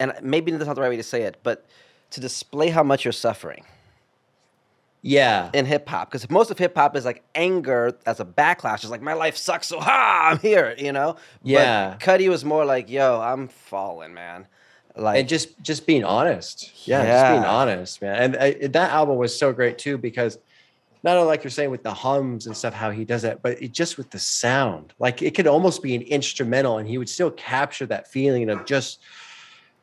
and 0.00 0.12
maybe 0.22 0.50
that's 0.52 0.66
not 0.66 0.74
the 0.76 0.82
right 0.82 0.90
way 0.90 0.96
to 0.96 1.02
say 1.02 1.22
it, 1.22 1.38
but 1.42 1.64
to 2.10 2.20
display 2.20 2.68
how 2.70 2.82
much 2.82 3.04
you're 3.04 3.12
suffering 3.12 3.64
yeah. 5.08 5.50
in 5.54 5.66
hip 5.66 5.88
hop. 5.88 6.10
Because 6.10 6.28
most 6.30 6.50
of 6.50 6.58
hip 6.58 6.76
hop 6.76 6.96
is 6.96 7.04
like 7.04 7.22
anger 7.34 7.96
as 8.06 8.20
a 8.20 8.24
backlash. 8.24 8.76
It's 8.76 8.90
like 8.90 9.02
my 9.02 9.14
life 9.14 9.36
sucks, 9.36 9.68
so 9.68 9.80
ha, 9.80 10.30
I'm 10.30 10.38
here. 10.38 10.74
You 10.78 10.92
know. 10.92 11.16
Yeah. 11.42 11.90
But 11.90 12.00
Cudi 12.00 12.28
was 12.28 12.44
more 12.44 12.64
like, 12.64 12.90
yo, 12.90 13.20
I'm 13.20 13.48
falling, 13.48 14.14
man. 14.14 14.46
Like 14.96 15.20
and 15.20 15.28
just 15.28 15.60
just 15.62 15.86
being 15.86 16.02
honest 16.02 16.72
yeah, 16.88 17.04
just 17.06 17.32
being 17.32 17.44
honest 17.44 18.02
man 18.02 18.20
and 18.20 18.36
I, 18.36 18.66
that 18.66 18.90
album 18.90 19.16
was 19.16 19.38
so 19.38 19.52
great 19.52 19.78
too 19.78 19.96
because 19.96 20.38
not 21.02 21.16
only 21.16 21.28
like 21.28 21.44
you're 21.44 21.50
saying 21.50 21.70
with 21.70 21.82
the 21.82 21.94
hums 21.94 22.46
and 22.46 22.56
stuff, 22.56 22.74
how 22.74 22.90
he 22.90 23.04
does 23.04 23.22
that, 23.22 23.42
but 23.42 23.60
it 23.62 23.72
just 23.72 23.98
with 23.98 24.10
the 24.10 24.18
sound. 24.18 24.92
Like 24.98 25.22
it 25.22 25.34
could 25.34 25.46
almost 25.46 25.82
be 25.82 25.94
an 25.94 26.02
instrumental, 26.02 26.78
and 26.78 26.88
he 26.88 26.98
would 26.98 27.08
still 27.08 27.30
capture 27.30 27.86
that 27.86 28.08
feeling 28.08 28.50
of 28.50 28.66
just 28.66 29.00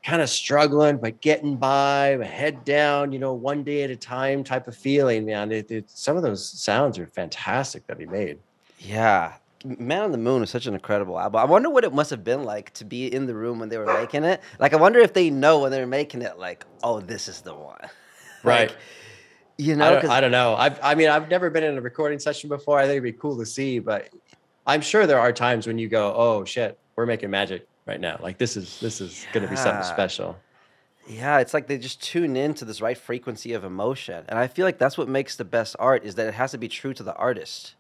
kind 0.05 0.21
of 0.21 0.29
struggling 0.29 0.97
but 0.97 1.19
getting 1.19 1.57
by, 1.57 2.17
head 2.23 2.63
down, 2.63 3.11
you 3.11 3.17
know, 3.17 3.33
one 3.33 3.63
day 3.63 3.83
at 3.83 3.89
a 3.89 3.95
time 3.95 4.43
type 4.43 4.67
of 4.67 4.77
feeling. 4.77 5.25
Man, 5.25 5.51
it, 5.51 5.69
it, 5.71 5.89
some 5.89 6.15
of 6.15 6.21
those 6.21 6.47
sounds 6.47 6.99
are 6.99 7.07
fantastic 7.07 7.85
that 7.87 7.99
he 7.99 8.05
made. 8.05 8.37
Yeah, 8.77 9.33
Man 9.65 10.03
on 10.03 10.11
the 10.11 10.17
Moon 10.19 10.43
is 10.43 10.51
such 10.51 10.67
an 10.67 10.75
incredible 10.75 11.19
album. 11.19 11.41
I 11.41 11.45
wonder 11.45 11.71
what 11.71 11.83
it 11.83 11.91
must 11.91 12.11
have 12.11 12.23
been 12.23 12.43
like 12.43 12.71
to 12.75 12.85
be 12.85 13.11
in 13.11 13.25
the 13.25 13.33
room 13.33 13.57
when 13.57 13.69
they 13.69 13.79
were 13.79 13.85
making 13.85 14.23
it. 14.23 14.41
Like, 14.59 14.73
I 14.73 14.77
wonder 14.77 14.99
if 14.99 15.13
they 15.13 15.31
know 15.31 15.59
when 15.59 15.71
they're 15.71 15.87
making 15.87 16.21
it, 16.21 16.37
like, 16.37 16.65
oh, 16.83 16.99
this 16.99 17.27
is 17.27 17.41
the 17.41 17.55
one. 17.55 17.79
Right. 18.43 18.69
like, 18.69 18.77
you 19.57 19.75
know, 19.75 19.87
I 19.87 20.01
don't, 20.01 20.09
I 20.11 20.21
don't 20.21 20.29
know. 20.29 20.53
I've, 20.53 20.79
I 20.83 20.93
mean, 20.93 21.09
I've 21.09 21.29
never 21.29 21.49
been 21.49 21.63
in 21.63 21.79
a 21.79 21.81
recording 21.81 22.19
session 22.19 22.47
before. 22.47 22.77
I 22.77 22.83
think 22.83 22.91
it'd 22.91 23.03
be 23.03 23.11
cool 23.13 23.39
to 23.39 23.45
see, 23.45 23.79
but 23.79 24.09
I'm 24.67 24.81
sure 24.81 25.07
there 25.07 25.19
are 25.19 25.31
times 25.33 25.65
when 25.65 25.79
you 25.79 25.87
go, 25.87 26.13
"Oh 26.15 26.45
shit, 26.45 26.77
we're 26.95 27.07
making 27.07 27.31
magic 27.31 27.67
right 27.85 27.99
now. 27.99 28.19
Like 28.21 28.37
this 28.37 28.57
is 28.57 28.79
this 28.79 29.01
is 29.01 29.25
going 29.33 29.43
to 29.43 29.49
be 29.49 29.55
something 29.55 29.83
special." 29.83 30.37
Yeah, 31.07 31.37
it's 31.37 31.53
like 31.53 31.67
they 31.67 31.77
just 31.77 32.01
tune 32.01 32.35
in 32.35 32.55
to 32.55 32.65
this 32.65 32.81
right 32.81 32.97
frequency 32.97 33.53
of 33.53 33.63
emotion. 33.63 34.25
And 34.27 34.39
I 34.39 34.47
feel 34.47 34.65
like 34.65 34.79
that's 34.79 34.97
what 34.97 35.07
makes 35.07 35.35
the 35.35 35.45
best 35.45 35.75
art 35.77 36.03
is 36.03 36.15
that 36.15 36.25
it 36.27 36.33
has 36.33 36.51
to 36.51 36.57
be 36.57 36.67
true 36.67 36.93
to 36.95 37.03
the 37.03 37.13
artist. 37.15 37.75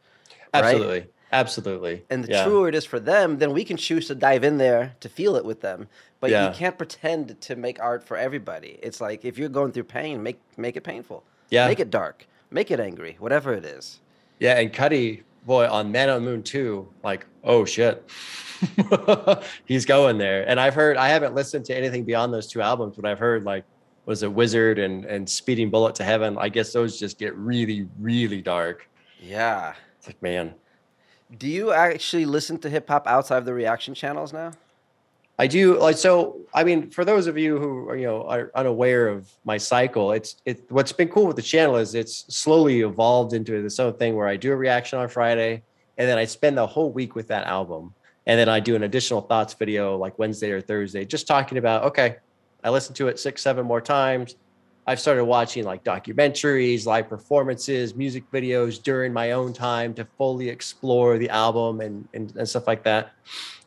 Right? 0.53 0.63
Absolutely, 0.63 1.07
absolutely. 1.31 2.03
And 2.11 2.23
the 2.23 2.31
Yeah. 2.31 2.43
truer 2.45 2.69
it 2.69 2.75
is 2.75 2.85
for 2.85 2.99
them, 2.99 3.39
then 3.39 3.51
we 3.51 3.63
can 3.65 3.77
choose 3.77 4.07
to 4.07 4.15
dive 4.15 4.43
in 4.43 4.57
there 4.59 4.95
to 4.99 5.09
feel 5.09 5.35
it 5.35 5.43
with 5.43 5.61
them. 5.61 5.87
But 6.19 6.29
Yeah. 6.29 6.49
you 6.49 6.55
can't 6.55 6.77
pretend 6.77 7.41
to 7.41 7.55
make 7.55 7.81
art 7.81 8.03
for 8.03 8.15
everybody. 8.15 8.79
It's 8.83 9.01
like 9.01 9.25
if 9.25 9.39
you're 9.39 9.49
going 9.49 9.71
through 9.71 9.85
pain, 9.85 10.21
make 10.21 10.39
make 10.55 10.77
it 10.77 10.83
painful. 10.83 11.23
Yeah. 11.49 11.67
Make 11.67 11.79
it 11.79 11.89
dark. 11.89 12.27
Make 12.51 12.69
it 12.69 12.79
angry. 12.79 13.15
Whatever 13.19 13.53
it 13.53 13.65
is. 13.65 13.99
Yeah, 14.39 14.59
and 14.59 14.71
Cudi, 14.71 15.23
boy, 15.45 15.67
on 15.67 15.91
Man 15.91 16.09
on 16.09 16.23
the 16.23 16.29
Moon 16.29 16.43
2, 16.43 16.87
like, 17.03 17.25
oh 17.43 17.65
shit. 17.65 18.07
He's 19.65 19.85
going 19.85 20.17
there. 20.17 20.47
And 20.47 20.59
I've 20.59 20.73
heard 20.73 20.97
I 20.97 21.09
haven't 21.09 21.35
listened 21.35 21.65
to 21.65 21.75
anything 21.75 22.03
beyond 22.03 22.33
those 22.33 22.47
two 22.47 22.61
albums, 22.61 22.95
but 22.95 23.05
I've 23.05 23.19
heard 23.19 23.43
like 23.43 23.63
was 24.05 24.23
it 24.23 24.31
Wizard 24.31 24.79
and 24.79 25.05
and 25.05 25.29
Speeding 25.29 25.69
Bullet 25.69 25.95
to 25.95 26.03
Heaven. 26.03 26.37
I 26.39 26.49
guess 26.49 26.73
those 26.73 26.99
just 26.99 27.17
get 27.17 27.35
really, 27.35 27.87
really 27.99 28.41
dark. 28.41 28.89
Yeah. 29.21 29.73
It's 29.97 30.07
like, 30.07 30.21
man. 30.21 30.53
Do 31.37 31.47
you 31.47 31.71
actually 31.71 32.25
listen 32.25 32.59
to 32.59 32.69
hip 32.69 32.87
hop 32.87 33.07
outside 33.07 33.37
of 33.37 33.45
the 33.45 33.53
reaction 33.53 33.93
channels 33.93 34.31
now? 34.31 34.51
I 35.37 35.47
do 35.47 35.77
like 35.77 35.97
so. 35.97 36.39
I 36.53 36.63
mean, 36.63 36.89
for 36.91 37.03
those 37.03 37.27
of 37.27 37.37
you 37.37 37.57
who 37.59 37.89
are 37.89 37.97
you 37.97 38.05
know 38.05 38.23
are 38.23 38.51
unaware 38.55 39.09
of 39.09 39.29
my 39.43 39.57
cycle, 39.57 40.13
it's 40.13 40.37
it. 40.45 40.63
What's 40.69 40.93
been 40.93 41.09
cool 41.09 41.27
with 41.27 41.35
the 41.35 41.41
channel 41.41 41.75
is 41.75 41.93
it's 41.93 42.25
slowly 42.33 42.81
evolved 42.81 43.33
into 43.33 43.61
this 43.61 43.79
own 43.79 43.93
thing 43.93 44.15
where 44.15 44.27
I 44.27 44.37
do 44.37 44.53
a 44.53 44.55
reaction 44.55 44.97
on 44.97 45.09
Friday, 45.09 45.61
and 45.97 46.07
then 46.07 46.17
I 46.17 46.23
spend 46.23 46.57
the 46.57 46.65
whole 46.65 46.89
week 46.91 47.15
with 47.15 47.27
that 47.27 47.47
album, 47.47 47.93
and 48.27 48.39
then 48.39 48.49
I 48.49 48.59
do 48.59 48.75
an 48.75 48.83
additional 48.83 49.21
thoughts 49.21 49.53
video 49.53 49.97
like 49.97 50.17
Wednesday 50.17 50.51
or 50.51 50.61
Thursday, 50.61 51.05
just 51.05 51.27
talking 51.27 51.57
about 51.57 51.83
okay, 51.83 52.17
I 52.63 52.69
listened 52.69 52.95
to 52.97 53.07
it 53.07 53.19
six, 53.19 53.41
seven 53.41 53.65
more 53.65 53.81
times. 53.81 54.35
I've 54.87 54.99
started 54.99 55.25
watching 55.25 55.63
like 55.63 55.83
documentaries, 55.83 56.85
live 56.85 57.09
performances, 57.09 57.95
music 57.95 58.23
videos 58.31 58.81
during 58.81 59.13
my 59.13 59.31
own 59.31 59.51
time 59.53 59.93
to 59.95 60.05
fully 60.17 60.49
explore 60.49 61.17
the 61.17 61.29
album 61.29 61.81
and 61.81 62.07
and, 62.13 62.35
and 62.35 62.47
stuff 62.47 62.67
like 62.67 62.83
that. 62.83 63.11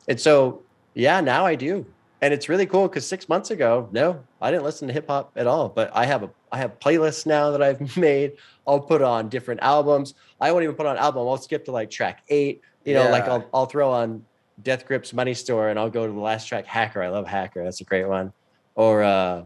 And 0.08 0.20
so 0.20 0.62
yeah, 0.94 1.20
now 1.20 1.46
I 1.46 1.54
do. 1.54 1.86
And 2.20 2.34
it's 2.34 2.48
really 2.48 2.66
cool 2.66 2.88
because 2.88 3.06
six 3.06 3.28
months 3.28 3.52
ago, 3.52 3.88
no, 3.92 4.20
I 4.40 4.50
didn't 4.50 4.64
listen 4.64 4.88
to 4.88 4.94
hip 4.94 5.06
hop 5.06 5.30
at 5.36 5.46
all. 5.46 5.68
But 5.68 5.92
I 5.94 6.04
have 6.04 6.24
a 6.24 6.30
I 6.50 6.58
have 6.58 6.78
playlists 6.80 7.26
now 7.26 7.52
that 7.52 7.62
I've 7.62 7.96
made. 7.96 8.32
I'll 8.66 8.80
put 8.80 9.02
on 9.02 9.28
different 9.28 9.62
albums. 9.62 10.14
I 10.40 10.50
won't 10.50 10.64
even 10.64 10.74
put 10.74 10.86
on 10.86 10.96
album. 10.96 11.28
I'll 11.28 11.36
skip 11.36 11.64
to 11.66 11.72
like 11.72 11.90
track 11.90 12.24
eight. 12.28 12.62
You 12.84 12.94
know, 12.94 13.10
like 13.10 13.28
I'll 13.28 13.48
I'll 13.52 13.66
throw 13.66 13.92
on 13.92 14.24
Death 14.62 14.86
Grips 14.86 15.12
Money 15.12 15.34
Store 15.34 15.68
and 15.68 15.78
I'll 15.78 15.90
go 15.90 16.06
to 16.06 16.12
the 16.12 16.18
last 16.18 16.46
track, 16.46 16.66
Hacker. 16.66 17.02
I 17.02 17.08
love 17.08 17.26
Hacker. 17.26 17.62
That's 17.64 17.80
a 17.80 17.84
great 17.84 18.08
one. 18.08 18.32
Or 18.74 19.02
uh 19.02 19.44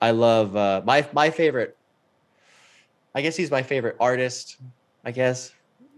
I 0.00 0.10
love 0.12 0.56
uh 0.56 0.82
my 0.84 1.06
my 1.12 1.30
favorite. 1.30 1.76
I 3.14 3.22
guess 3.22 3.36
he's 3.36 3.50
my 3.50 3.62
favorite 3.62 3.96
artist, 3.98 4.56
I 5.04 5.10
guess, 5.10 5.52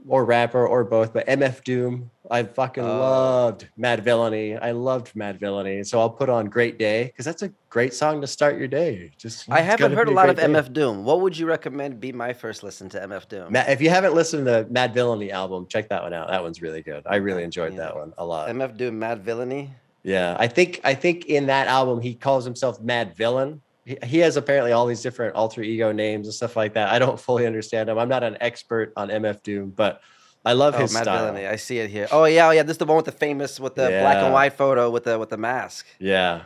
or 0.09 0.25
rapper 0.25 0.67
or 0.67 0.85
both, 0.85 1.13
but 1.13 1.27
MF 1.27 1.63
Doom. 1.65 2.11
I 2.31 2.45
fucking 2.45 2.83
Oh. 2.83 2.87
loved 2.99 3.69
Madvillainy. 3.79 4.59
I 4.61 4.71
loved 4.71 5.13
Madvillainy. 5.15 5.85
So 5.87 6.01
I'll 6.01 6.09
put 6.11 6.29
on 6.31 6.47
Great 6.47 6.79
Day 6.79 7.05
because 7.05 7.25
that's 7.27 7.43
a 7.43 7.51
great 7.69 7.93
song 7.93 8.21
to 8.23 8.27
start 8.27 8.57
your 8.59 8.69
day. 8.69 9.11
Just 9.19 9.51
I 9.51 9.61
haven't 9.61 9.93
heard 9.93 10.09
a 10.09 10.13
lot 10.13 10.31
of 10.31 10.37
day. 10.37 10.45
MF 10.45 10.73
Doom. 10.73 11.05
What 11.05 11.21
would 11.21 11.37
you 11.37 11.47
recommend 11.47 12.01
be 12.01 12.11
my 12.13 12.33
first 12.33 12.63
listen 12.63 12.89
to 12.91 13.01
MF 13.01 13.29
Doom? 13.29 13.55
If 13.55 13.81
you 13.83 13.91
haven't 13.91 14.15
listened 14.15 14.47
to 14.47 14.51
the 14.51 14.65
Madvillainy 14.73 15.31
album, 15.31 15.67
check 15.69 15.89
that 15.91 16.03
one 16.03 16.15
out. 16.15 16.29
That 16.29 16.43
one's 16.43 16.63
really 16.63 16.81
good. 16.83 17.03
I 17.07 17.17
really 17.17 17.43
enjoyed 17.43 17.73
Yeah. 17.75 17.81
that 17.81 17.97
one 17.97 18.13
a 18.17 18.25
lot. 18.25 18.49
MF 18.49 18.77
Doom, 18.77 18.99
Madvillainy. 18.99 19.69
Yeah, 20.03 20.35
I 20.39 20.47
think 20.49 20.81
I 20.85 20.95
think 20.95 21.27
in 21.27 21.47
that 21.47 21.69
album 21.69 22.01
he 22.01 22.15
calls 22.15 22.45
himself 22.45 22.81
Madvillain. 22.83 23.61
He, 23.85 23.97
he 24.05 24.19
has 24.19 24.37
apparently 24.37 24.73
all 24.73 24.87
these 24.87 25.03
different 25.03 25.35
alter 25.35 25.63
ego 25.63 25.91
names 25.93 26.27
and 26.27 26.35
stuff 26.35 26.57
like 26.57 26.75
that. 26.75 26.89
I 26.89 26.99
don't 26.99 27.19
fully 27.19 27.47
understand 27.47 27.89
him. 27.89 27.99
I'm 27.99 28.09
not 28.09 28.23
an 28.23 28.37
expert 28.41 28.93
on 28.97 29.09
MF 29.09 29.43
Doom, 29.43 29.71
but 29.71 30.01
I 30.45 30.53
love 30.53 30.75
Oh, 30.77 30.79
his 30.79 30.93
Mad 30.95 31.05
style. 31.05 31.37
I 31.37 31.57
see 31.57 31.79
it 31.79 31.91
here. 31.91 32.07
Oh 32.13 32.25
yeah, 32.25 32.49
oh, 32.49 32.51
yeah. 32.53 32.63
This 32.63 32.75
is 32.75 32.79
the 32.79 32.87
one 32.87 32.97
with 32.97 33.07
the 33.07 33.13
famous 33.13 33.59
with 33.61 33.75
the 33.75 33.89
black 33.89 34.17
and 34.19 34.33
white 34.33 34.53
photo 34.55 34.91
with 34.91 35.05
the 35.05 35.19
with 35.19 35.31
the 35.31 35.37
mask. 35.37 35.87
Yeah, 35.99 36.43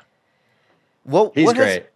What 1.05 1.33
he's 1.35 1.47
what 1.47 1.57
has- 1.57 1.65
great. 1.79 1.87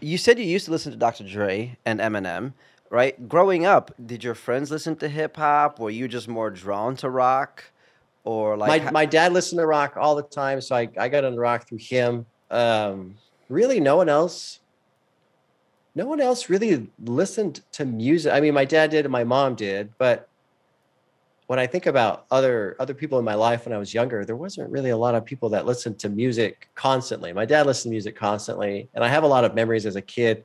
you 0.00 0.18
said 0.18 0.38
you 0.38 0.44
used 0.44 0.66
to 0.66 0.70
listen 0.70 0.92
to 0.92 0.98
Dr. 0.98 1.24
Dre 1.24 1.76
and 1.84 2.00
Eminem, 2.00 2.52
right? 2.90 3.28
Growing 3.28 3.66
up, 3.66 3.92
did 4.04 4.22
your 4.24 4.34
friends 4.34 4.70
listen 4.70 4.96
to 4.96 5.08
hip 5.08 5.36
hop? 5.36 5.78
Were 5.78 5.90
you 5.90 6.06
just 6.08 6.28
more 6.28 6.50
drawn 6.50 6.96
to 6.96 7.10
rock, 7.10 7.64
or 8.24 8.56
like? 8.56 8.84
my 8.84 8.90
my 8.90 9.06
dad 9.06 9.32
listened 9.32 9.58
to 9.60 9.66
rock 9.66 9.96
all 9.96 10.14
the 10.16 10.22
time, 10.22 10.60
so 10.60 10.76
I, 10.76 10.88
I 10.98 11.08
got 11.08 11.24
into 11.24 11.38
rock 11.40 11.68
through 11.68 11.78
him. 11.78 12.26
Um, 12.50 13.16
really, 13.48 13.80
no 13.80 13.96
one 13.96 14.08
else. 14.08 14.60
No 15.98 16.06
one 16.06 16.20
else 16.20 16.48
really 16.48 16.88
listened 17.04 17.60
to 17.72 17.84
music. 17.84 18.32
I 18.32 18.38
mean, 18.38 18.54
my 18.54 18.64
dad 18.64 18.90
did, 18.90 19.04
and 19.04 19.10
my 19.10 19.24
mom 19.24 19.56
did, 19.56 19.90
but 19.98 20.28
when 21.48 21.58
I 21.58 21.66
think 21.66 21.86
about 21.86 22.24
other 22.30 22.76
other 22.78 22.94
people 22.94 23.18
in 23.18 23.24
my 23.24 23.34
life 23.34 23.64
when 23.64 23.72
I 23.72 23.78
was 23.78 23.92
younger, 23.92 24.24
there 24.24 24.36
wasn't 24.36 24.70
really 24.70 24.90
a 24.90 24.96
lot 24.96 25.16
of 25.16 25.24
people 25.24 25.48
that 25.48 25.66
listened 25.66 25.98
to 25.98 26.08
music 26.08 26.68
constantly. 26.76 27.32
My 27.32 27.44
dad 27.44 27.66
listened 27.66 27.90
to 27.90 27.94
music 27.94 28.14
constantly, 28.14 28.88
and 28.94 29.02
I 29.02 29.08
have 29.08 29.24
a 29.24 29.26
lot 29.26 29.44
of 29.44 29.56
memories 29.56 29.86
as 29.86 29.96
a 29.96 30.00
kid 30.00 30.44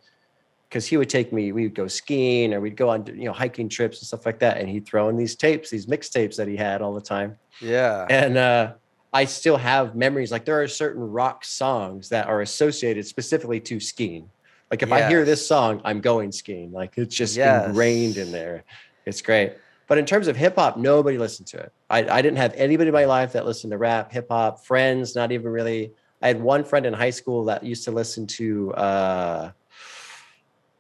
because 0.68 0.88
he 0.88 0.98
would 0.98 1.10
take 1.10 1.32
me. 1.32 1.52
We 1.52 1.64
would 1.64 1.76
go 1.76 1.88
skiing, 1.88 2.52
or 2.56 2.60
we'd 2.60 2.76
go 2.76 2.90
on 2.90 3.06
you 3.06 3.26
know 3.26 3.34
hiking 3.34 3.70
trips 3.70 4.00
and 4.00 4.08
stuff 4.08 4.26
like 4.26 4.40
that, 4.40 4.58
and 4.58 4.68
he'd 4.68 4.88
throw 4.88 5.08
in 5.10 5.18
these 5.18 5.36
tapes, 5.36 5.70
these 5.70 5.86
mixtapes 5.86 6.36
that 6.38 6.48
he 6.48 6.56
had 6.56 6.82
all 6.82 6.96
the 6.96 7.02
time 7.02 7.38
yeah. 7.62 8.08
and 8.10 8.38
uh, 8.38 8.74
I 9.14 9.26
still 9.26 9.58
have 9.58 9.96
memories. 9.96 10.32
Like 10.32 10.46
there 10.46 10.60
are 10.64 10.68
certain 10.68 11.04
rock 11.04 11.46
songs 11.46 12.10
that 12.10 12.26
are 12.26 12.42
associated 12.42 13.06
specifically 13.06 13.60
to 13.60 13.80
skiing. 13.80 14.30
Like 14.74 14.82
if 14.82 14.92
I 14.92 15.08
hear 15.08 15.24
this 15.24 15.48
song, 15.48 15.82
I'm 15.86 16.02
going 16.02 16.32
skiing. 16.32 16.72
Like 16.72 16.98
it's 16.98 17.16
just 17.16 17.38
Yes. 17.38 17.68
ingrained 17.68 18.18
in 18.18 18.32
there. 18.32 18.64
It's 19.06 19.22
great. 19.22 19.54
But 19.88 20.00
in 20.00 20.06
terms 20.08 20.28
of 20.28 20.36
hip 20.36 20.56
hop, 20.56 20.78
nobody 20.78 21.20
listened 21.20 21.48
to 21.50 21.60
it. 21.60 21.72
I, 21.92 22.10
I 22.10 22.24
didn't 22.24 22.38
have 22.38 22.56
anybody 22.56 22.88
in 22.88 22.94
my 22.96 23.06
life 23.06 23.34
that 23.34 23.46
listened 23.46 23.70
to 23.70 23.78
rap, 23.78 24.12
hip 24.12 24.26
hop, 24.32 24.66
friends, 24.66 25.16
not 25.16 25.32
even 25.32 25.52
really. 25.52 25.92
I 26.24 26.28
had 26.28 26.42
one 26.42 26.64
friend 26.64 26.88
in 26.88 26.94
high 26.94 27.12
school 27.12 27.46
that 27.46 27.64
used 27.64 27.84
to 27.84 27.92
listen 27.92 28.26
to 28.26 28.74
uh, 28.74 29.52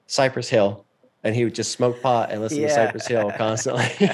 Cypress 0.07 0.49
Hill, 0.49 0.87
and 1.23 1.35
he 1.35 1.43
would 1.43 1.53
just 1.53 1.71
smoke 1.71 2.01
pot 2.01 2.31
and 2.31 2.41
listen 2.41 2.63
to 2.63 2.69
Cypress 2.69 3.05
Hill 3.05 3.31
constantly. 3.37 3.85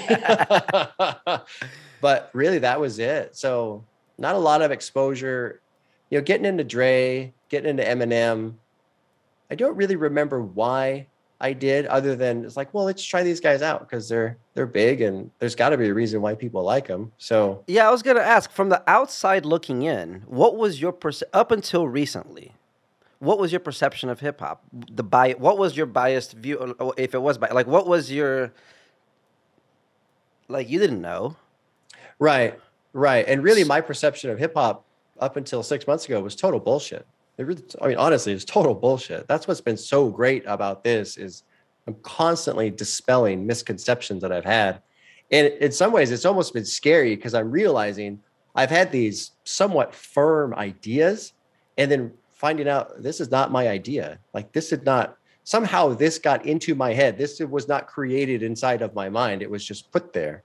but 2.01 2.31
really, 2.33 2.59
that 2.59 2.81
was 2.81 2.99
it. 2.99 3.37
So 3.37 3.85
not 4.17 4.35
a 4.35 4.39
lot 4.39 4.61
of 4.61 4.71
exposure. 4.71 5.61
You 6.09 6.17
know, 6.17 6.23
getting 6.25 6.45
into 6.45 6.65
Dre, 6.65 7.33
getting 7.47 7.69
into 7.69 7.83
Eminem. 7.83 8.55
I 9.51 9.55
don't 9.55 9.75
really 9.75 9.95
remember 9.95 10.41
why 10.41 11.07
I 11.41 11.53
did, 11.53 11.85
other 11.85 12.15
than 12.15 12.43
it's 12.43 12.57
like, 12.57 12.73
well, 12.73 12.83
let's 12.85 13.03
try 13.03 13.23
these 13.23 13.39
guys 13.39 13.61
out 13.61 13.79
because 13.79 14.09
they're 14.09 14.37
they're 14.55 14.65
big 14.65 15.01
and 15.01 15.31
there's 15.39 15.55
got 15.55 15.69
to 15.69 15.77
be 15.77 15.87
a 15.87 15.93
reason 15.93 16.21
why 16.21 16.35
people 16.35 16.63
like 16.63 16.87
them. 16.87 17.11
So 17.17 17.63
Yeah, 17.67 17.87
I 17.87 17.91
was 17.91 18.03
gonna 18.03 18.19
ask. 18.19 18.51
From 18.51 18.69
the 18.69 18.83
outside 18.87 19.45
looking 19.45 19.83
in, 19.83 20.23
what 20.27 20.57
was 20.57 20.81
your 20.81 20.91
perce- 20.91 21.23
up 21.33 21.51
until 21.51 21.87
recently? 21.87 22.53
What 23.19 23.39
was 23.39 23.51
your 23.51 23.59
perception 23.59 24.09
of 24.09 24.19
hip 24.21 24.39
hop? 24.39 24.63
The 24.71 25.03
bi- 25.03 25.33
What 25.37 25.57
was 25.57 25.75
your 25.75 25.85
biased 25.85 26.33
view? 26.33 26.75
If 26.97 27.13
it 27.13 27.21
was 27.21 27.37
bi- 27.37 27.51
like, 27.51 27.67
what 27.67 27.87
was 27.87 28.11
your 28.11 28.51
like? 30.47 30.69
You 30.69 30.79
didn't 30.79 31.01
know. 31.01 31.35
Right, 32.17 32.59
right. 32.93 33.25
And 33.27 33.43
really, 33.43 33.63
my 33.63 33.81
perception 33.81 34.29
of 34.29 34.39
hip 34.39 34.53
hop 34.55 34.83
up 35.19 35.37
until 35.37 35.63
six 35.63 35.87
months 35.87 36.05
ago 36.05 36.19
was 36.21 36.35
total 36.35 36.59
bullshit. 36.59 37.05
It 37.39 37.47
really, 37.47 37.63
I 37.81 37.87
mean, 37.87 37.97
honestly, 37.97 38.33
it's 38.33 38.43
total 38.43 38.75
bullshit. 38.75 39.25
That's 39.29 39.47
what's 39.47 39.61
been 39.61 39.77
so 39.77 40.09
great 40.09 40.43
about 40.45 40.83
this 40.83 41.15
is 41.15 41.43
I'm 41.87 41.95
constantly 42.01 42.69
dispelling 42.69 43.47
misconceptions 43.47 44.21
that 44.21 44.33
I've 44.33 44.43
had. 44.43 44.81
And 45.31 45.47
in 45.47 45.71
some 45.71 45.93
ways, 45.93 46.11
it's 46.11 46.25
almost 46.25 46.53
been 46.53 46.65
scary 46.65 47.15
because 47.15 47.33
I'm 47.33 47.49
realizing 47.49 48.19
I've 48.55 48.69
had 48.69 48.91
these 48.91 49.31
somewhat 49.45 49.95
firm 49.95 50.53
ideas 50.55 51.31
and 51.77 51.89
then 51.89 52.11
finding 52.33 52.67
out 52.67 53.01
this 53.01 53.21
is 53.21 53.31
not 53.31 53.53
my 53.53 53.69
idea. 53.69 54.19
Like 54.33 54.51
this 54.51 54.69
did 54.69 54.83
not 54.83 55.15
somehow 55.45 55.93
this 55.93 56.19
got 56.19 56.45
into 56.45 56.75
my 56.75 56.93
head. 56.93 57.17
This 57.17 57.39
was 57.39 57.69
not 57.69 57.87
created 57.87 58.43
inside 58.43 58.81
of 58.81 58.93
my 58.93 59.07
mind. 59.07 59.41
It 59.41 59.49
was 59.49 59.63
just 59.63 59.89
put 59.93 60.11
there. 60.11 60.43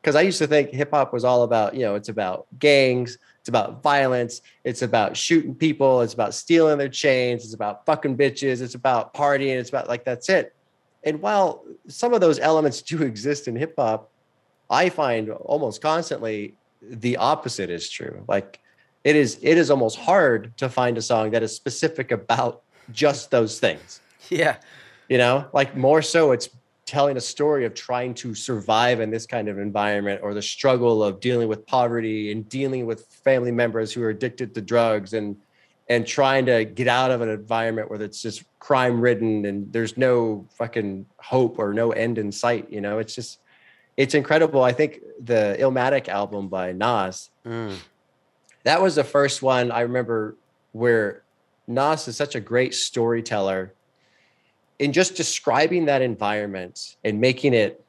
Because 0.00 0.16
I 0.16 0.22
used 0.22 0.38
to 0.38 0.48
think 0.48 0.70
hip 0.70 0.90
hop 0.90 1.12
was 1.12 1.24
all 1.24 1.44
about, 1.44 1.74
you 1.74 1.82
know, 1.82 1.94
it's 1.94 2.08
about 2.08 2.46
gangs, 2.58 3.16
it's 3.46 3.48
about 3.48 3.80
violence, 3.80 4.42
it's 4.64 4.82
about 4.82 5.16
shooting 5.16 5.54
people, 5.54 6.00
it's 6.00 6.14
about 6.14 6.34
stealing 6.34 6.78
their 6.78 6.88
chains, 6.88 7.44
it's 7.44 7.54
about 7.54 7.86
fucking 7.86 8.16
bitches, 8.16 8.60
it's 8.60 8.74
about 8.74 9.14
partying, 9.14 9.56
it's 9.56 9.68
about 9.68 9.86
like 9.86 10.04
that's 10.04 10.28
it. 10.28 10.52
And 11.04 11.22
while 11.22 11.62
some 11.86 12.12
of 12.12 12.20
those 12.20 12.40
elements 12.40 12.82
do 12.90 13.04
exist 13.04 13.46
in 13.46 13.54
hip 13.54 13.74
hop, 13.78 14.10
I 14.68 14.88
find 14.88 15.30
almost 15.30 15.80
constantly 15.80 16.54
the 16.82 17.18
opposite 17.18 17.70
is 17.70 17.88
true. 17.88 18.24
Like 18.26 18.58
it 19.04 19.14
is 19.14 19.38
it 19.42 19.56
is 19.56 19.70
almost 19.70 19.96
hard 19.96 20.56
to 20.56 20.68
find 20.68 20.98
a 20.98 21.02
song 21.02 21.30
that 21.30 21.44
is 21.44 21.54
specific 21.54 22.10
about 22.10 22.62
just 22.90 23.30
those 23.30 23.60
things. 23.60 24.00
Yeah. 24.28 24.56
You 25.08 25.18
know, 25.18 25.46
like 25.52 25.76
more 25.76 26.02
so 26.02 26.32
it's 26.32 26.48
telling 26.86 27.16
a 27.16 27.20
story 27.20 27.64
of 27.64 27.74
trying 27.74 28.14
to 28.14 28.34
survive 28.34 29.00
in 29.00 29.10
this 29.10 29.26
kind 29.26 29.48
of 29.48 29.58
environment 29.58 30.20
or 30.22 30.34
the 30.34 30.42
struggle 30.42 31.02
of 31.02 31.18
dealing 31.20 31.48
with 31.48 31.66
poverty 31.66 32.30
and 32.30 32.48
dealing 32.48 32.86
with 32.86 33.06
family 33.06 33.50
members 33.50 33.92
who 33.92 34.02
are 34.02 34.10
addicted 34.10 34.54
to 34.54 34.60
drugs 34.62 35.12
and 35.12 35.36
and 35.88 36.04
trying 36.06 36.46
to 36.46 36.64
get 36.64 36.88
out 36.88 37.10
of 37.10 37.20
an 37.20 37.28
environment 37.28 37.88
where 37.90 38.00
it's 38.02 38.22
just 38.22 38.44
crime 38.58 39.00
ridden 39.00 39.44
and 39.44 39.72
there's 39.72 39.96
no 39.96 40.46
fucking 40.56 41.06
hope 41.18 41.58
or 41.58 41.72
no 41.72 41.90
end 41.92 42.18
in 42.18 42.30
sight 42.30 42.70
you 42.70 42.80
know 42.80 42.98
it's 42.98 43.14
just 43.14 43.40
it's 43.96 44.14
incredible 44.14 44.62
i 44.62 44.72
think 44.72 45.00
the 45.24 45.56
illmatic 45.58 46.08
album 46.08 46.48
by 46.48 46.72
nas 46.72 47.30
mm. 47.44 47.76
that 48.62 48.80
was 48.80 48.94
the 48.94 49.04
first 49.04 49.42
one 49.42 49.70
i 49.72 49.80
remember 49.80 50.36
where 50.72 51.22
nas 51.66 52.06
is 52.06 52.16
such 52.16 52.34
a 52.34 52.40
great 52.40 52.74
storyteller 52.74 53.72
in 54.78 54.92
just 54.92 55.16
describing 55.16 55.86
that 55.86 56.02
environment 56.02 56.96
and 57.04 57.20
making 57.20 57.54
it 57.54 57.84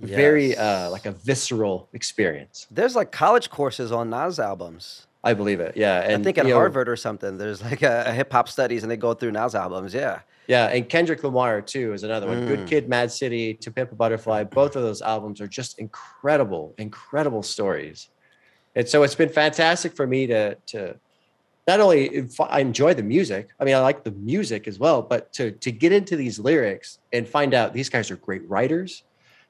yes. 0.00 0.10
very 0.10 0.56
uh, 0.56 0.90
like 0.90 1.06
a 1.06 1.12
visceral 1.12 1.88
experience. 1.92 2.66
There's 2.70 2.96
like 2.96 3.12
college 3.12 3.50
courses 3.50 3.92
on 3.92 4.10
Nas 4.10 4.38
albums. 4.38 5.06
I 5.22 5.34
believe 5.34 5.60
it. 5.60 5.76
Yeah, 5.76 6.00
and 6.00 6.22
I 6.22 6.24
think 6.24 6.38
at 6.38 6.50
Harvard 6.50 6.86
know, 6.86 6.92
or 6.94 6.96
something, 6.96 7.36
there's 7.36 7.62
like 7.62 7.82
a, 7.82 8.04
a 8.06 8.12
hip 8.12 8.32
hop 8.32 8.48
studies, 8.48 8.82
and 8.82 8.90
they 8.90 8.96
go 8.96 9.12
through 9.12 9.32
Nas 9.32 9.54
albums. 9.54 9.92
Yeah. 9.94 10.20
Yeah, 10.46 10.66
and 10.66 10.88
Kendrick 10.88 11.22
Lamar 11.22 11.60
too 11.60 11.92
is 11.92 12.02
another 12.02 12.26
one. 12.26 12.42
Mm. 12.42 12.48
Good 12.48 12.68
Kid, 12.68 12.88
Mad 12.88 13.12
City, 13.12 13.54
To 13.54 13.70
Pimp 13.70 13.92
a 13.92 13.94
Butterfly. 13.94 14.44
Both 14.44 14.74
of 14.74 14.82
those 14.82 15.00
albums 15.00 15.40
are 15.40 15.46
just 15.46 15.78
incredible, 15.78 16.74
incredible 16.76 17.44
stories. 17.44 18.08
And 18.74 18.88
so 18.88 19.04
it's 19.04 19.14
been 19.14 19.28
fantastic 19.28 19.94
for 19.94 20.08
me 20.08 20.26
to 20.26 20.56
to 20.68 20.96
not 21.66 21.80
only 21.80 22.26
I 22.40 22.60
enjoy 22.60 22.94
the 22.94 23.02
music, 23.02 23.50
I 23.60 23.64
mean, 23.64 23.74
I 23.74 23.80
like 23.80 24.02
the 24.02 24.12
music 24.12 24.66
as 24.66 24.78
well, 24.78 25.02
but 25.02 25.32
to 25.34 25.52
to 25.52 25.70
get 25.70 25.92
into 25.92 26.16
these 26.16 26.38
lyrics 26.38 26.98
and 27.12 27.28
find 27.28 27.54
out 27.54 27.72
these 27.72 27.88
guys 27.88 28.10
are 28.10 28.16
great 28.16 28.48
writers, 28.48 29.04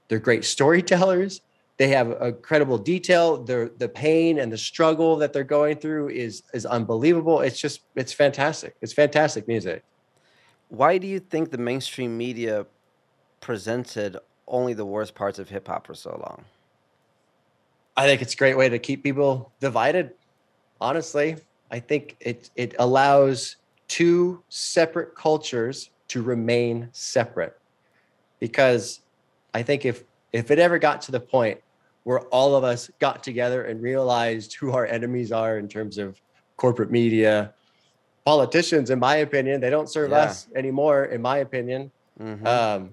they're 0.08 0.18
great 0.18 0.44
storytellers, 0.44 1.40
they 1.80 1.88
have 1.88 2.10
a 2.20 2.32
credible 2.32 2.76
detail, 2.76 3.42
the 3.42 3.72
the 3.78 3.88
pain 3.88 4.38
and 4.38 4.52
the 4.52 4.58
struggle 4.58 5.16
that 5.16 5.32
they're 5.32 5.44
going 5.44 5.76
through 5.76 6.10
is 6.10 6.42
is 6.52 6.66
unbelievable. 6.66 7.40
It's 7.40 7.58
just 7.58 7.80
it's 7.94 8.12
fantastic. 8.12 8.74
It's 8.82 8.92
fantastic 8.92 9.48
music. 9.48 9.82
Why 10.68 10.98
do 10.98 11.06
you 11.06 11.20
think 11.20 11.50
the 11.50 11.58
mainstream 11.58 12.18
media 12.18 12.66
presented 13.40 14.18
only 14.46 14.74
the 14.74 14.84
worst 14.84 15.14
parts 15.14 15.38
of 15.38 15.48
hip 15.48 15.68
hop 15.68 15.86
for 15.86 15.94
so 15.94 16.10
long? 16.10 16.44
I 17.96 18.06
think 18.06 18.20
it's 18.20 18.34
a 18.34 18.36
great 18.36 18.56
way 18.56 18.68
to 18.68 18.78
keep 18.78 19.02
people 19.02 19.50
divided. 19.60 20.12
Honestly, 20.80 21.36
I 21.70 21.78
think 21.80 22.16
it 22.20 22.50
it 22.56 22.74
allows 22.78 23.56
two 23.88 24.42
separate 24.48 25.14
cultures 25.14 25.90
to 26.08 26.22
remain 26.22 26.88
separate. 26.92 27.58
Because 28.38 29.00
I 29.54 29.62
think 29.62 29.84
if 29.84 30.04
if 30.32 30.50
it 30.50 30.58
ever 30.58 30.78
got 30.78 31.02
to 31.02 31.12
the 31.12 31.20
point 31.20 31.60
where 32.04 32.20
all 32.28 32.54
of 32.54 32.64
us 32.64 32.90
got 32.98 33.22
together 33.22 33.64
and 33.64 33.82
realized 33.82 34.54
who 34.54 34.72
our 34.72 34.86
enemies 34.86 35.32
are 35.32 35.58
in 35.58 35.68
terms 35.68 35.98
of 35.98 36.20
corporate 36.56 36.90
media, 36.90 37.52
politicians, 38.24 38.90
in 38.90 38.98
my 38.98 39.16
opinion, 39.16 39.60
they 39.60 39.70
don't 39.70 39.88
serve 39.88 40.10
yeah. 40.10 40.18
us 40.18 40.48
anymore, 40.54 41.06
in 41.06 41.20
my 41.20 41.38
opinion. 41.38 41.90
Mm-hmm. 42.20 42.46
Um, 42.46 42.90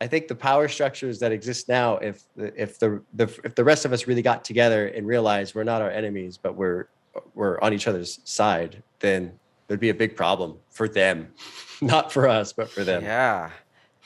I 0.00 0.06
think 0.06 0.28
the 0.28 0.34
power 0.34 0.68
structures 0.68 1.18
that 1.20 1.32
exist 1.32 1.68
now, 1.68 1.96
if 1.96 2.24
if 2.36 2.78
the, 2.78 3.02
the 3.14 3.24
if 3.44 3.54
the 3.54 3.64
rest 3.64 3.84
of 3.84 3.92
us 3.92 4.06
really 4.06 4.22
got 4.22 4.44
together 4.44 4.88
and 4.88 5.06
realized 5.06 5.54
we're 5.54 5.64
not 5.64 5.80
our 5.80 5.90
enemies, 5.90 6.38
but 6.40 6.54
we're 6.54 6.88
were 7.34 7.62
on 7.62 7.72
each 7.72 7.86
other's 7.86 8.20
side, 8.24 8.82
then 9.00 9.32
there'd 9.66 9.80
be 9.80 9.90
a 9.90 9.94
big 9.94 10.16
problem 10.16 10.58
for 10.70 10.88
them, 10.88 11.32
not 11.80 12.12
for 12.12 12.28
us, 12.28 12.52
but 12.52 12.70
for 12.70 12.84
them. 12.84 13.02
Yeah, 13.02 13.50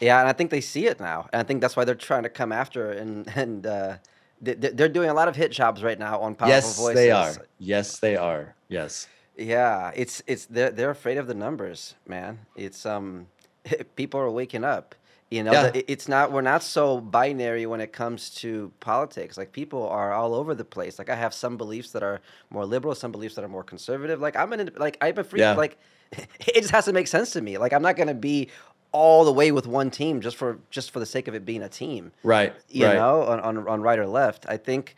yeah, 0.01 0.21
and 0.21 0.29
I 0.29 0.33
think 0.33 0.51
they 0.51 0.61
see 0.61 0.87
it 0.87 1.01
now, 1.01 1.29
and 1.33 1.41
I 1.41 1.43
think 1.43 1.61
that's 1.61 1.77
why 1.77 1.85
they're 1.85 1.95
trying 1.95 2.23
to 2.25 2.31
come 2.31 2.53
after 2.53 2.93
and 2.93 3.31
and 3.37 3.67
uh, 3.67 3.97
they're 4.41 4.89
doing 4.89 5.11
a 5.11 5.15
lot 5.15 5.29
of 5.29 5.37
hit 5.37 5.53
jobs 5.53 5.83
right 5.83 5.99
now 5.99 6.19
on 6.21 6.35
powerful 6.35 6.55
yes, 6.55 6.79
voices. 6.79 6.95
they 6.95 7.11
are. 7.11 7.35
Yes, 7.59 7.99
they 7.99 8.17
are. 8.17 8.55
Yes. 8.69 9.07
Yeah, 9.37 9.91
it's 9.95 10.23
it's 10.27 10.47
they're 10.47 10.71
they're 10.71 10.91
afraid 10.91 11.19
of 11.19 11.27
the 11.27 11.35
numbers, 11.35 11.95
man. 12.07 12.39
It's 12.57 12.87
um, 12.87 13.27
people 13.97 14.21
are 14.21 14.31
waking 14.31 14.65
up. 14.65 14.95
You 15.31 15.45
know, 15.45 15.53
yeah. 15.53 15.71
it's 15.75 16.09
not 16.09 16.33
we're 16.33 16.41
not 16.41 16.61
so 16.61 17.01
binary 17.01 17.65
when 17.65 17.81
it 17.81 17.93
comes 17.93 18.31
to 18.37 18.73
politics. 18.81 19.39
Like 19.39 19.53
people 19.53 19.89
are 19.89 20.13
all 20.13 20.35
over 20.35 20.57
the 20.57 20.65
place. 20.65 20.99
Like 20.99 21.09
I 21.09 21.15
have 21.15 21.33
some 21.33 21.57
beliefs 21.57 21.93
that 21.93 22.03
are 22.03 22.21
more 22.51 22.67
liberal, 22.67 22.97
some 22.97 23.13
beliefs 23.13 23.37
that 23.37 23.45
are 23.45 23.49
more 23.49 23.63
conservative. 23.63 24.21
Like 24.21 24.35
I'm 24.35 24.53
an 24.53 24.71
like 24.77 24.99
I'm 25.01 25.17
a 25.19 25.23
free 25.23 25.39
Yeah. 25.39 25.55
Like 25.55 25.79
it 26.13 26.63
just 26.63 26.73
has 26.73 26.87
to 26.87 26.93
make 26.93 27.07
sense 27.07 27.31
to 27.35 27.41
me. 27.41 27.59
Like 27.59 27.73
I'm 27.73 27.83
not 27.83 27.97
gonna 27.97 28.13
be 28.13 28.49
all 28.91 29.25
the 29.25 29.33
way 29.33 29.53
with 29.53 29.69
one 29.69 29.89
team 29.93 30.21
just 30.21 30.37
for 30.37 30.59
just 30.69 30.91
for 30.91 30.99
the 30.99 31.07
sake 31.07 31.29
of 31.29 31.37
it 31.37 31.45
being 31.45 31.63
a 31.63 31.69
team. 31.69 32.11
Right. 32.25 32.53
You 32.69 32.87
right. 32.87 32.95
know, 32.97 33.23
on, 33.23 33.39
on 33.39 33.69
on 33.69 33.83
right 33.83 34.01
or 34.01 34.09
left. 34.09 34.47
I 34.49 34.57
think 34.57 34.97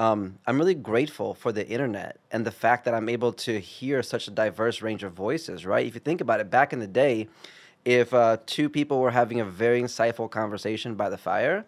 um, 0.00 0.40
I'm 0.44 0.58
really 0.58 0.74
grateful 0.74 1.34
for 1.34 1.52
the 1.52 1.64
internet 1.68 2.18
and 2.32 2.44
the 2.44 2.50
fact 2.50 2.84
that 2.86 2.94
I'm 2.94 3.08
able 3.08 3.32
to 3.34 3.60
hear 3.60 4.02
such 4.02 4.26
a 4.26 4.32
diverse 4.32 4.82
range 4.82 5.04
of 5.04 5.12
voices. 5.12 5.64
Right. 5.64 5.86
If 5.86 5.94
you 5.94 6.00
think 6.00 6.20
about 6.20 6.40
it, 6.40 6.50
back 6.50 6.72
in 6.72 6.80
the 6.80 6.88
day 6.88 7.28
if 7.84 8.14
uh, 8.14 8.38
two 8.46 8.68
people 8.68 9.00
were 9.00 9.10
having 9.10 9.40
a 9.40 9.44
very 9.44 9.82
insightful 9.82 10.30
conversation 10.30 10.94
by 10.94 11.08
the 11.08 11.18
fire, 11.18 11.64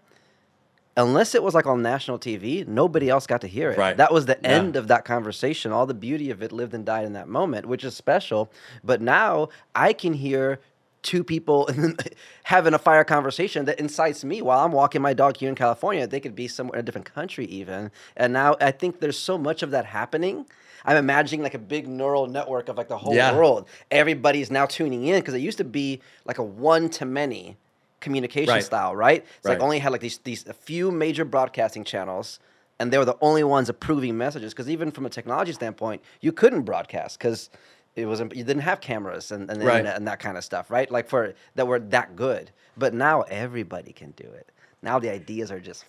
unless 0.96 1.34
it 1.34 1.42
was 1.42 1.54
like 1.54 1.66
on 1.66 1.82
national 1.82 2.18
TV, 2.18 2.66
nobody 2.66 3.08
else 3.08 3.26
got 3.26 3.40
to 3.40 3.48
hear 3.48 3.72
it. 3.72 3.78
Right. 3.78 3.96
That 3.96 4.12
was 4.12 4.26
the 4.26 4.38
yeah. 4.42 4.48
end 4.48 4.76
of 4.76 4.88
that 4.88 5.04
conversation. 5.04 5.72
All 5.72 5.86
the 5.86 5.94
beauty 5.94 6.30
of 6.30 6.42
it 6.42 6.52
lived 6.52 6.74
and 6.74 6.84
died 6.84 7.04
in 7.04 7.12
that 7.14 7.28
moment, 7.28 7.66
which 7.66 7.84
is 7.84 7.96
special. 7.96 8.50
But 8.82 9.00
now 9.00 9.48
I 9.74 9.92
can 9.92 10.14
hear 10.14 10.60
two 11.04 11.22
people 11.22 11.70
having 12.42 12.74
a 12.74 12.78
fire 12.78 13.04
conversation 13.04 13.66
that 13.66 13.78
incites 13.78 14.24
me 14.24 14.42
while 14.42 14.64
I'm 14.64 14.72
walking 14.72 15.00
my 15.00 15.14
dog 15.14 15.36
here 15.36 15.48
in 15.48 15.54
California. 15.54 16.08
They 16.08 16.18
could 16.18 16.34
be 16.34 16.48
somewhere 16.48 16.80
in 16.80 16.80
a 16.80 16.86
different 16.86 17.12
country 17.14 17.44
even. 17.46 17.92
And 18.16 18.32
now 18.32 18.56
I 18.60 18.72
think 18.72 18.98
there's 18.98 19.18
so 19.18 19.38
much 19.38 19.62
of 19.62 19.70
that 19.70 19.84
happening 19.84 20.46
I'm 20.84 20.96
imagining 20.96 21.42
like 21.42 21.54
a 21.54 21.58
big 21.58 21.88
neural 21.88 22.26
network 22.26 22.68
of 22.68 22.76
like 22.76 22.88
the 22.88 22.98
whole 22.98 23.14
yeah. 23.14 23.34
world. 23.34 23.66
Everybody's 23.90 24.50
now 24.50 24.66
tuning 24.66 25.06
in 25.06 25.20
because 25.20 25.34
it 25.34 25.38
used 25.38 25.58
to 25.58 25.64
be 25.64 26.00
like 26.24 26.38
a 26.38 26.42
one 26.42 26.90
to 26.90 27.06
many 27.06 27.56
communication 28.00 28.52
right. 28.52 28.62
style, 28.62 28.94
right? 28.94 29.24
It's 29.38 29.46
right. 29.46 29.52
like 29.52 29.62
only 29.62 29.78
had 29.78 29.92
like 29.92 30.02
these 30.02 30.18
these 30.18 30.46
a 30.46 30.52
few 30.52 30.90
major 30.90 31.24
broadcasting 31.24 31.84
channels 31.84 32.38
and 32.78 32.92
they 32.92 32.98
were 32.98 33.04
the 33.04 33.16
only 33.20 33.44
ones 33.44 33.68
approving 33.68 34.18
messages 34.18 34.52
because 34.52 34.68
even 34.68 34.90
from 34.90 35.06
a 35.06 35.10
technology 35.10 35.52
standpoint, 35.52 36.02
you 36.20 36.32
couldn't 36.32 36.62
broadcast 36.62 37.18
because 37.18 37.48
it 37.96 38.06
wasn't 38.06 38.34
you 38.34 38.44
didn't 38.44 38.62
have 38.62 38.80
cameras 38.80 39.30
and, 39.30 39.50
and, 39.50 39.62
right. 39.62 39.86
and 39.86 40.06
that 40.06 40.18
kind 40.18 40.36
of 40.36 40.44
stuff, 40.44 40.70
right? 40.70 40.90
Like 40.90 41.08
for 41.08 41.34
that 41.54 41.66
were 41.66 41.78
that 41.78 42.16
good. 42.16 42.50
But 42.76 42.94
now 42.94 43.22
everybody 43.22 43.92
can 43.92 44.10
do 44.12 44.24
it. 44.24 44.50
Now 44.82 44.98
the 44.98 45.10
ideas 45.10 45.50
are 45.50 45.60
just 45.60 45.84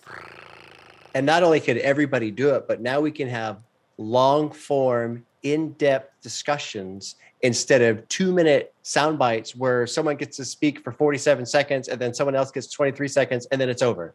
and 1.14 1.24
not 1.24 1.42
only 1.42 1.60
could 1.60 1.78
everybody 1.78 2.30
do 2.30 2.50
it, 2.54 2.68
but 2.68 2.80
now 2.80 3.00
we 3.00 3.10
can 3.10 3.28
have 3.28 3.58
long 3.98 4.50
form, 4.50 5.24
in 5.52 5.70
depth 5.74 6.20
discussions 6.22 7.14
instead 7.42 7.80
of 7.80 8.06
two 8.08 8.32
minute 8.32 8.74
sound 8.82 9.16
bites 9.16 9.54
where 9.54 9.86
someone 9.86 10.16
gets 10.16 10.36
to 10.36 10.44
speak 10.44 10.80
for 10.80 10.90
47 10.90 11.46
seconds 11.46 11.86
and 11.86 12.00
then 12.00 12.12
someone 12.12 12.34
else 12.34 12.50
gets 12.50 12.66
23 12.68 13.06
seconds 13.06 13.46
and 13.52 13.60
then 13.60 13.68
it's 13.68 13.82
over. 13.82 14.14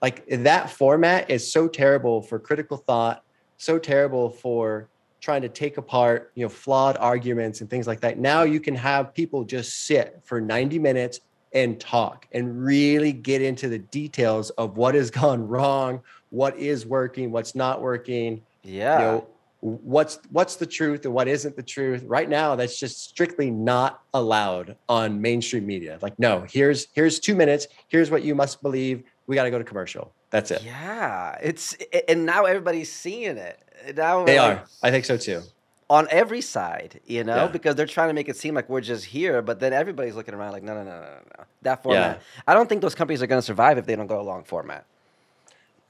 Like 0.00 0.24
that 0.28 0.70
format 0.70 1.28
is 1.28 1.50
so 1.50 1.66
terrible 1.66 2.22
for 2.22 2.38
critical 2.38 2.76
thought, 2.76 3.24
so 3.56 3.80
terrible 3.80 4.30
for 4.30 4.88
trying 5.24 5.42
to 5.42 5.48
take 5.48 5.78
apart, 5.78 6.30
you 6.34 6.44
know, 6.44 6.48
flawed 6.50 6.98
arguments 6.98 7.62
and 7.62 7.70
things 7.70 7.86
like 7.86 8.00
that. 8.00 8.18
Now 8.18 8.42
you 8.42 8.60
can 8.60 8.74
have 8.74 9.14
people 9.14 9.42
just 9.42 9.86
sit 9.86 10.20
for 10.22 10.40
90 10.40 10.78
minutes 10.78 11.20
and 11.54 11.80
talk 11.80 12.28
and 12.32 12.62
really 12.62 13.12
get 13.12 13.40
into 13.40 13.68
the 13.68 13.78
details 13.78 14.50
of 14.50 14.76
what 14.76 14.94
has 14.94 15.10
gone 15.22 15.48
wrong, 15.48 16.02
what 16.28 16.56
is 16.58 16.84
working, 16.84 17.30
what's 17.30 17.54
not 17.54 17.80
working, 17.80 18.42
yeah. 18.62 18.98
You 18.98 19.04
know, 19.04 19.26
what's 19.60 20.18
what's 20.30 20.56
the 20.56 20.66
truth 20.66 21.06
and 21.06 21.14
what 21.14 21.26
isn't 21.26 21.56
the 21.56 21.62
truth. 21.62 22.02
Right 22.04 22.28
now 22.28 22.54
that's 22.54 22.78
just 22.78 23.02
strictly 23.08 23.50
not 23.50 24.02
allowed 24.12 24.76
on 24.90 25.20
mainstream 25.20 25.66
media. 25.66 25.98
Like 26.02 26.18
no 26.18 26.44
here's 26.48 26.88
here's 26.92 27.18
two 27.18 27.34
minutes. 27.34 27.66
Here's 27.88 28.10
what 28.10 28.24
you 28.24 28.34
must 28.34 28.62
believe. 28.62 29.04
We 29.26 29.36
got 29.36 29.44
to 29.44 29.50
go 29.50 29.58
to 29.58 29.64
commercial. 29.64 30.12
That's 30.30 30.50
it. 30.50 30.62
Yeah 30.62 31.38
it's 31.42 31.76
and 32.08 32.26
now 32.26 32.44
everybody's 32.44 32.92
seeing 32.92 33.38
it 33.38 33.63
now 33.96 34.24
they 34.24 34.38
like, 34.38 34.58
are 34.58 34.64
i 34.82 34.90
think 34.90 35.04
so 35.04 35.16
too 35.16 35.42
on 35.90 36.08
every 36.10 36.40
side, 36.40 36.98
you 37.04 37.24
know, 37.24 37.36
Yeah. 37.36 37.46
because 37.48 37.74
they're 37.76 37.86
trying 37.86 38.08
to 38.08 38.14
make 38.14 38.30
it 38.30 38.36
seem 38.36 38.54
like 38.54 38.70
we're 38.70 38.80
just 38.80 39.04
here, 39.04 39.42
but 39.42 39.60
then 39.60 39.74
everybody's 39.74 40.14
looking 40.14 40.32
around 40.32 40.52
like, 40.52 40.62
no, 40.62 40.72
no, 40.74 40.82
no, 40.82 40.90
no, 40.92 41.18
no. 41.38 41.44
That 41.60 41.82
format. 41.82 42.22
I 42.48 42.54
don't 42.54 42.68
think 42.70 42.80
those 42.80 42.94
companies 42.94 43.22
are 43.22 43.26
going 43.26 43.38
to 43.40 43.44
survive 43.44 43.76
if 43.76 43.84
they 43.84 43.94
don't 43.94 44.06
go 44.06 44.18
a 44.18 44.22
long 44.24 44.44
format. 44.44 44.86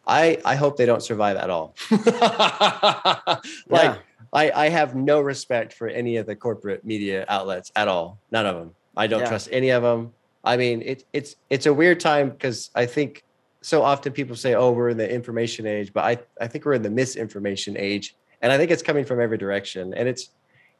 I 0.06 0.38
I 0.44 0.56
hope 0.56 0.76
they 0.76 0.84
don't 0.84 1.02
survive 1.02 1.36
at 1.36 1.48
all. 1.48 1.76
like 1.90 3.84
Yeah. 3.84 3.96
I 4.32 4.50
I 4.50 4.68
have 4.68 4.94
no 4.94 5.20
respect 5.20 5.72
for 5.72 5.88
any 5.88 6.16
of 6.16 6.26
the 6.26 6.36
corporate 6.36 6.84
media 6.84 7.24
outlets 7.28 7.70
at 7.76 7.88
all. 7.88 8.18
None 8.30 8.46
of 8.46 8.56
them. 8.56 8.74
I 8.96 9.06
don't 9.06 9.20
Yeah. 9.20 9.28
trust 9.28 9.48
any 9.52 9.70
of 9.70 9.82
them. 9.82 10.12
I 10.42 10.56
mean, 10.56 10.82
it, 10.82 11.04
it's 11.12 11.36
it's 11.50 11.66
a 11.66 11.72
weird 11.72 12.00
time 12.00 12.30
because 12.30 12.70
I 12.74 12.86
think 12.86 13.22
so 13.64 13.82
often 13.82 14.12
people 14.12 14.36
say, 14.36 14.54
"Oh, 14.54 14.72
we're 14.72 14.90
in 14.90 14.98
the 14.98 15.10
information 15.10 15.66
age," 15.66 15.92
but 15.94 16.04
I 16.04 16.18
I 16.38 16.46
think 16.48 16.66
we're 16.66 16.74
in 16.74 16.82
the 16.82 16.90
misinformation 16.90 17.76
age, 17.78 18.14
and 18.42 18.52
I 18.52 18.58
think 18.58 18.70
it's 18.70 18.82
coming 18.82 19.06
from 19.06 19.20
every 19.20 19.38
direction, 19.38 19.94
and 19.94 20.06
it's 20.06 20.30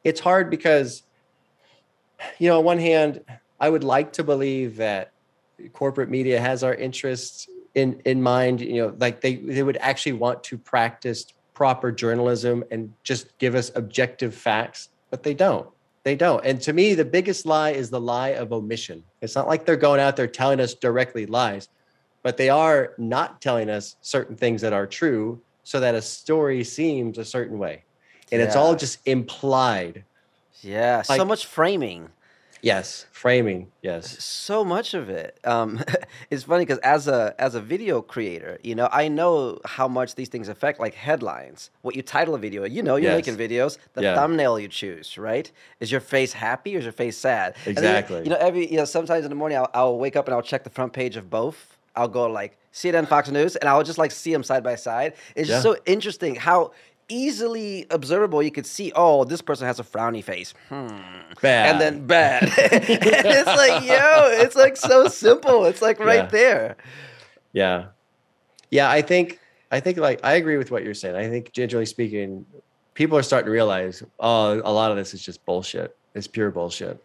it's 0.03 0.19
hard 0.19 0.51
because 0.51 1.01
you 2.37 2.47
know, 2.47 2.59
on 2.59 2.63
one 2.63 2.79
hand, 2.79 3.21
I 3.59 3.69
would 3.69 3.83
like 3.83 4.13
to 4.13 4.23
believe 4.23 4.77
that 4.77 5.11
corporate 5.73 6.09
media 6.09 6.39
has 6.39 6.63
our 6.63 6.75
interests 6.75 7.49
in 7.73 8.01
in 8.05 8.21
mind. 8.21 8.61
You 8.61 8.83
know, 8.83 8.95
like 8.99 9.19
they 9.19 9.37
they 9.37 9.63
would 9.63 9.77
actually 9.77 10.13
want 10.13 10.43
to 10.43 10.57
practice 10.57 11.25
proper 11.55 11.91
journalism 11.91 12.63
and 12.69 12.93
just 13.03 13.35
give 13.39 13.55
us 13.55 13.71
objective 13.75 14.35
facts, 14.35 14.89
but 15.09 15.23
they 15.23 15.33
don't. 15.33 15.67
They 16.03 16.15
don't. 16.15 16.45
And 16.45 16.61
to 16.61 16.71
me, 16.71 16.93
the 16.93 17.03
biggest 17.03 17.47
lie 17.47 17.71
is 17.71 17.89
the 17.89 17.99
lie 17.99 18.29
of 18.29 18.53
omission. 18.53 19.03
It's 19.21 19.33
not 19.33 19.47
like 19.47 19.65
they're 19.65 19.75
going 19.75 19.99
out 19.99 20.15
there 20.15 20.27
telling 20.27 20.59
us 20.59 20.75
directly 20.75 21.25
lies, 21.25 21.67
but 22.25 22.37
they 22.37 22.49
are 22.49 22.93
not 22.97 23.39
telling 23.39 23.69
us 23.69 23.95
certain 24.01 24.35
things 24.35 24.61
that 24.61 24.73
are 24.73 24.87
true 24.87 25.39
so 25.63 25.79
that 25.79 25.93
a 25.93 26.01
story 26.01 26.63
seems 26.63 27.19
a 27.19 27.23
certain 27.23 27.59
way. 27.59 27.83
And 28.31 28.41
it's 28.41 28.55
all 28.55 28.75
just 28.75 28.97
implied. 29.07 30.03
Yeah, 30.63 31.03
so 31.03 31.23
much 31.23 31.45
framing. 31.45 32.09
Yes, 32.63 33.05
framing. 33.11 33.67
Yes. 33.83 34.23
so 34.23 34.63
much 34.63 34.93
of 34.95 35.09
it 35.09 35.39
um 35.45 35.79
it's 36.31 36.43
funny 36.43 36.63
because 36.65 36.79
as 36.79 37.07
a 37.07 37.35
as 37.39 37.53
a 37.55 37.61
video 37.61 38.01
creator 38.01 38.59
you 38.63 38.73
know 38.75 38.89
i 38.91 39.07
know 39.07 39.59
how 39.65 39.87
much 39.87 40.15
these 40.15 40.29
things 40.29 40.47
affect 40.49 40.79
like 40.79 40.95
headlines 40.95 41.69
what 41.81 41.95
you 41.95 42.01
title 42.01 42.33
a 42.35 42.39
video 42.39 42.63
you 42.65 42.81
know 42.83 42.95
you're 42.95 43.11
Yes. 43.11 43.25
making 43.27 43.37
videos 43.37 43.77
the 43.93 44.01
Yeah. 44.01 44.15
thumbnail 44.15 44.59
you 44.59 44.67
choose 44.67 45.17
right 45.17 45.51
is 45.79 45.91
your 45.91 46.01
face 46.01 46.33
happy 46.33 46.75
or 46.75 46.79
is 46.79 46.85
your 46.85 46.91
face 47.03 47.17
sad 47.17 47.55
And 47.67 47.77
then, 47.77 47.97
Exactly. 47.97 48.23
you 48.23 48.29
know 48.31 48.37
every 48.37 48.69
you 48.71 48.77
know 48.77 48.85
sometimes 48.85 49.23
in 49.25 49.29
the 49.29 49.35
morning 49.35 49.57
I'll, 49.59 49.69
I'll 49.73 49.97
wake 49.97 50.15
up 50.15 50.25
and 50.27 50.33
i'll 50.35 50.41
check 50.51 50.63
the 50.63 50.69
front 50.71 50.91
page 50.93 51.15
of 51.15 51.29
both 51.29 51.74
i'll 51.95 52.07
go 52.07 52.27
like 52.29 52.57
cnn 52.73 53.07
fox 53.07 53.29
news 53.29 53.55
and 53.55 53.69
i'll 53.69 53.83
just 53.83 53.97
like 53.97 54.11
see 54.11 54.31
them 54.31 54.43
side 54.43 54.63
by 54.63 54.75
side 54.75 55.13
it's 55.35 55.47
just 55.49 55.63
so 55.63 55.75
interesting 55.85 56.35
how 56.35 56.71
easily 57.07 57.85
observable 57.91 58.41
you 58.41 58.49
could 58.51 58.65
see 58.65 58.91
oh 58.95 59.23
this 59.23 59.41
person 59.41 59.67
has 59.67 59.79
a 59.79 59.83
frowny 59.83 60.23
face 60.23 60.53
hmm 60.69 60.87
Bad. 61.41 61.69
and 61.71 61.81
then 61.81 62.07
bad. 62.07 62.43
and 62.43 62.51
it's 62.57 63.45
like, 63.45 63.83
yo, 63.83 64.41
it's 64.41 64.55
like 64.55 64.77
so 64.77 65.07
simple. 65.09 65.65
It's 65.65 65.81
like 65.81 65.99
right 65.99 66.23
Yeah. 66.23 66.25
there. 66.27 66.77
Yeah. 67.51 67.85
Yeah, 68.71 68.89
I 68.89 69.01
think 69.01 69.39
I 69.69 69.81
think 69.81 69.97
like 69.97 70.21
I 70.23 70.33
agree 70.35 70.55
with 70.57 70.71
what 70.71 70.83
you're 70.83 70.93
saying. 70.93 71.15
I 71.15 71.27
think 71.29 71.51
generally 71.51 71.85
speaking, 71.85 72.45
people 72.93 73.17
are 73.17 73.21
starting 73.23 73.47
to 73.47 73.51
realize, 73.51 74.01
oh, 74.19 74.61
a 74.63 74.71
lot 74.71 74.91
of 74.91 74.97
this 74.97 75.13
is 75.13 75.21
just 75.21 75.45
bullshit. 75.45 75.95
It's 76.13 76.25
pure 76.27 76.51
bullshit. 76.51 77.03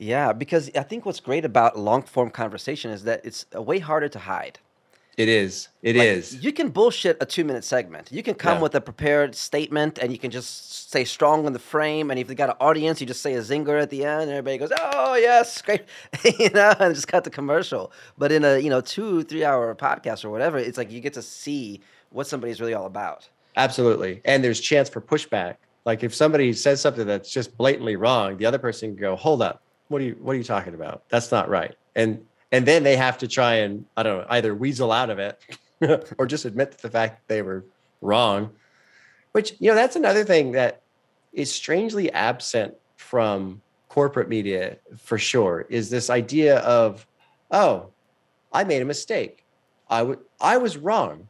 Yeah, 0.00 0.32
because 0.32 0.70
I 0.74 0.82
think 0.82 1.04
what's 1.04 1.20
great 1.20 1.44
about 1.44 1.78
long 1.78 2.02
form 2.02 2.30
conversation 2.30 2.90
is 2.90 3.04
that 3.04 3.20
it's 3.24 3.44
way 3.52 3.78
harder 3.78 4.08
to 4.08 4.18
hide. 4.18 4.58
It 5.18 5.28
is. 5.28 5.68
It 5.82 5.96
is. 5.96 6.32
Like, 6.32 6.42
You 6.44 6.52
can 6.52 6.70
bullshit 6.70 7.18
a 7.20 7.26
two 7.26 7.44
minute 7.44 7.62
segment. 7.64 8.10
You 8.10 8.22
can 8.22 8.34
come 8.34 8.56
Yeah. 8.56 8.62
with 8.62 8.74
a 8.74 8.80
prepared 8.80 9.34
statement 9.34 9.98
and 9.98 10.10
you 10.10 10.18
can 10.18 10.30
just 10.30 10.88
stay 10.88 11.04
strong 11.04 11.46
in 11.46 11.52
the 11.52 11.58
frame. 11.58 12.10
And 12.10 12.18
if 12.18 12.30
you 12.30 12.34
got 12.34 12.48
an 12.48 12.56
audience, 12.60 13.02
you 13.02 13.06
just 13.06 13.20
say 13.20 13.34
a 13.34 13.40
zinger 13.40 13.82
at 13.82 13.90
the 13.90 14.04
end 14.06 14.22
and 14.22 14.30
everybody 14.30 14.56
goes, 14.56 14.72
oh, 14.80 15.16
yes, 15.16 15.60
great. 15.60 15.82
you 16.38 16.48
know, 16.50 16.72
and 16.80 16.94
just 16.94 17.06
cut 17.06 17.24
the 17.24 17.30
commercial. 17.30 17.92
But 18.16 18.32
in 18.32 18.42
a, 18.44 18.58
you 18.58 18.70
know, 18.70 18.80
two, 18.80 19.22
three 19.24 19.44
hour 19.44 19.74
podcast 19.74 20.24
or 20.24 20.30
whatever, 20.30 20.56
it's 20.56 20.78
like 20.78 20.90
you 20.90 21.00
get 21.00 21.12
to 21.14 21.22
see 21.22 21.82
what 22.08 22.26
somebody's 22.26 22.58
really 22.58 22.72
all 22.72 22.86
about. 22.86 23.28
Absolutely. 23.58 24.22
And 24.24 24.42
there's 24.42 24.60
chance 24.60 24.88
for 24.88 25.02
pushback. 25.02 25.56
Like 25.84 26.02
if 26.02 26.14
somebody 26.14 26.54
says 26.54 26.80
something 26.80 27.06
that's 27.06 27.30
just 27.30 27.58
blatantly 27.58 27.96
wrong, 27.96 28.38
the 28.38 28.46
other 28.46 28.58
person 28.58 28.90
can 28.94 29.00
go, 29.00 29.16
"Hold 29.16 29.42
up. 29.42 29.60
What 29.90 30.00
are 30.00 30.04
you 30.04 30.16
what 30.20 30.32
are 30.32 30.38
you 30.38 30.44
talking 30.44 30.74
about? 30.74 31.02
That's 31.08 31.30
not 31.30 31.48
right." 31.48 31.74
And 31.94 32.24
and 32.52 32.64
then 32.64 32.84
they 32.84 32.96
have 32.96 33.18
to 33.18 33.28
try 33.28 33.56
and 33.56 33.84
I 33.96 34.02
don't 34.02 34.18
know, 34.18 34.26
either 34.30 34.54
weasel 34.54 34.92
out 34.92 35.10
of 35.10 35.18
it 35.18 35.38
or 36.18 36.26
just 36.26 36.44
admit 36.44 36.72
to 36.72 36.82
the 36.82 36.90
fact 36.90 37.18
that 37.18 37.34
they 37.34 37.42
were 37.42 37.64
wrong. 38.00 38.50
Which, 39.32 39.54
you 39.58 39.70
know, 39.70 39.74
that's 39.74 39.96
another 39.96 40.24
thing 40.24 40.52
that 40.52 40.82
is 41.32 41.52
strangely 41.52 42.10
absent 42.12 42.74
from 42.96 43.60
corporate 43.88 44.28
media 44.28 44.76
for 44.96 45.18
sure 45.18 45.66
is 45.68 45.90
this 45.90 46.10
idea 46.10 46.58
of, 46.58 47.06
oh, 47.50 47.88
I 48.52 48.64
made 48.64 48.82
a 48.82 48.84
mistake. 48.84 49.44
I 49.88 50.02
would 50.02 50.18
I 50.40 50.56
was 50.56 50.76
wrong. 50.76 51.28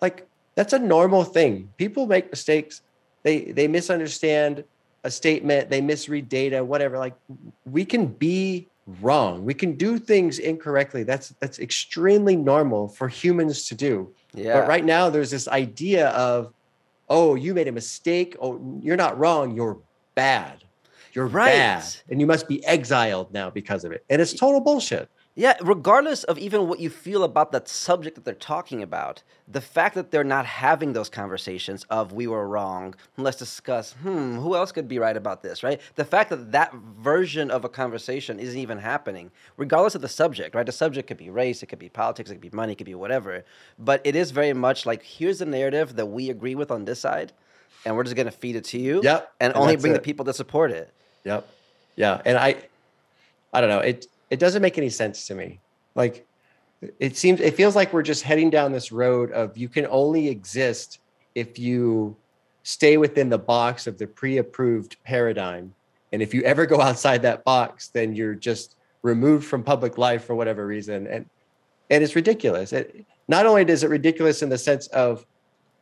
Like 0.00 0.26
that's 0.54 0.72
a 0.72 0.78
normal 0.78 1.24
thing. 1.24 1.72
People 1.76 2.06
make 2.06 2.30
mistakes. 2.30 2.82
They 3.22 3.52
they 3.52 3.68
misunderstand 3.68 4.64
a 5.06 5.10
statement, 5.10 5.70
they 5.70 5.80
misread 5.80 6.28
data, 6.28 6.62
whatever. 6.62 6.98
Like 6.98 7.14
we 7.64 7.84
can 7.84 8.06
be 8.06 8.68
wrong. 9.00 9.44
We 9.44 9.54
can 9.54 9.74
do 9.76 9.98
things 9.98 10.38
incorrectly. 10.38 11.04
That's 11.04 11.30
that's 11.40 11.58
extremely 11.58 12.36
normal 12.36 12.88
for 12.88 13.08
humans 13.08 13.66
to 13.68 13.74
do. 13.74 14.12
Yeah. 14.34 14.60
But 14.60 14.68
right 14.68 14.84
now 14.84 15.08
there's 15.08 15.30
this 15.30 15.48
idea 15.48 16.08
of, 16.08 16.52
oh, 17.08 17.36
you 17.36 17.54
made 17.54 17.68
a 17.68 17.72
mistake. 17.72 18.36
Oh, 18.40 18.60
you're 18.82 18.96
not 18.96 19.18
wrong. 19.18 19.54
You're 19.56 19.78
bad. 20.14 20.64
You're 21.16 21.26
Right. 21.26 21.52
bad. 21.52 21.84
And 22.10 22.20
you 22.20 22.26
must 22.26 22.46
be 22.46 22.64
exiled 22.64 23.32
now 23.32 23.50
because 23.50 23.84
of 23.84 23.90
it. 23.92 24.04
And 24.10 24.20
it's 24.22 24.34
total 24.34 24.60
bullshit. 24.60 25.08
Yeah, 25.38 25.54
regardless 25.60 26.24
of 26.24 26.38
even 26.38 26.66
what 26.66 26.80
you 26.80 26.88
feel 26.88 27.22
about 27.22 27.52
that 27.52 27.68
subject 27.68 28.14
that 28.14 28.24
they're 28.24 28.32
talking 28.34 28.82
about, 28.82 29.22
the 29.46 29.60
fact 29.60 29.94
that 29.94 30.10
they're 30.10 30.24
not 30.24 30.46
having 30.46 30.94
those 30.94 31.10
conversations 31.10 31.84
of 31.90 32.12
we 32.12 32.26
were 32.26 32.48
wrong, 32.48 32.94
let's 33.18 33.36
discuss, 33.36 33.92
hmm, 34.00 34.36
who 34.36 34.56
else 34.56 34.72
could 34.72 34.88
be 34.88 34.98
right 34.98 35.14
about 35.16 35.42
this, 35.42 35.62
right? 35.62 35.78
The 35.96 36.06
fact 36.06 36.30
that 36.30 36.52
that 36.52 36.72
version 36.74 37.50
of 37.50 37.66
a 37.66 37.68
conversation 37.68 38.38
isn't 38.40 38.58
even 38.58 38.78
happening, 38.78 39.30
regardless 39.58 39.94
of 39.94 40.00
the 40.00 40.08
subject, 40.08 40.54
right? 40.54 40.64
The 40.64 40.72
subject 40.72 41.06
could 41.06 41.18
be 41.18 41.28
race, 41.28 41.62
it 41.62 41.66
could 41.66 41.78
be 41.78 41.90
politics, 41.90 42.30
it 42.30 42.34
could 42.36 42.50
be 42.50 42.56
money, 42.56 42.72
it 42.72 42.76
could 42.76 42.86
be 42.86 42.94
whatever. 42.94 43.44
But 43.78 44.00
it 44.04 44.16
is 44.16 44.30
very 44.30 44.54
much 44.54 44.86
like 44.86 45.02
here's 45.02 45.40
the 45.40 45.46
narrative 45.46 45.96
that 45.96 46.06
we 46.06 46.30
agree 46.30 46.54
with 46.54 46.70
on 46.70 46.86
this 46.86 47.00
side, 47.00 47.32
and 47.84 47.94
we're 47.94 48.04
just 48.04 48.16
going 48.16 48.24
to 48.24 48.32
feed 48.32 48.56
it 48.56 48.64
to 48.64 48.78
you. 48.78 49.02
Yep, 49.02 49.34
And, 49.40 49.52
and 49.52 49.62
only 49.62 49.76
bring 49.76 49.92
the 49.92 50.00
people 50.00 50.24
that 50.24 50.34
support 50.34 50.70
it. 50.70 50.92
Yep. 51.26 51.48
Yeah. 51.96 52.22
And 52.24 52.38
I 52.38 52.56
I 53.52 53.60
don't 53.60 53.68
know. 53.68 53.80
It 53.80 54.06
it 54.30 54.38
doesn't 54.38 54.62
make 54.62 54.78
any 54.78 54.88
sense 54.88 55.26
to 55.26 55.34
me. 55.34 55.60
Like 55.94 56.24
it 57.00 57.16
seems 57.16 57.40
it 57.40 57.54
feels 57.54 57.74
like 57.74 57.92
we're 57.92 58.02
just 58.02 58.22
heading 58.22 58.48
down 58.48 58.70
this 58.70 58.92
road 58.92 59.32
of 59.32 59.56
you 59.56 59.68
can 59.68 59.86
only 59.90 60.28
exist 60.28 61.00
if 61.34 61.58
you 61.58 62.16
stay 62.62 62.96
within 62.96 63.28
the 63.28 63.38
box 63.38 63.86
of 63.86 63.98
the 63.98 64.06
pre-approved 64.06 64.96
paradigm. 65.04 65.74
And 66.12 66.22
if 66.22 66.32
you 66.32 66.42
ever 66.42 66.64
go 66.64 66.80
outside 66.80 67.22
that 67.22 67.44
box, 67.44 67.88
then 67.88 68.14
you're 68.14 68.34
just 68.34 68.76
removed 69.02 69.46
from 69.46 69.62
public 69.62 69.98
life 69.98 70.24
for 70.24 70.34
whatever 70.36 70.64
reason. 70.66 71.08
And 71.08 71.28
and 71.90 72.04
it's 72.04 72.14
ridiculous. 72.14 72.72
It, 72.72 73.04
not 73.26 73.46
only 73.46 73.62
is 73.62 73.82
it 73.82 73.90
ridiculous 73.90 74.42
in 74.42 74.48
the 74.48 74.58
sense 74.58 74.86
of 74.88 75.26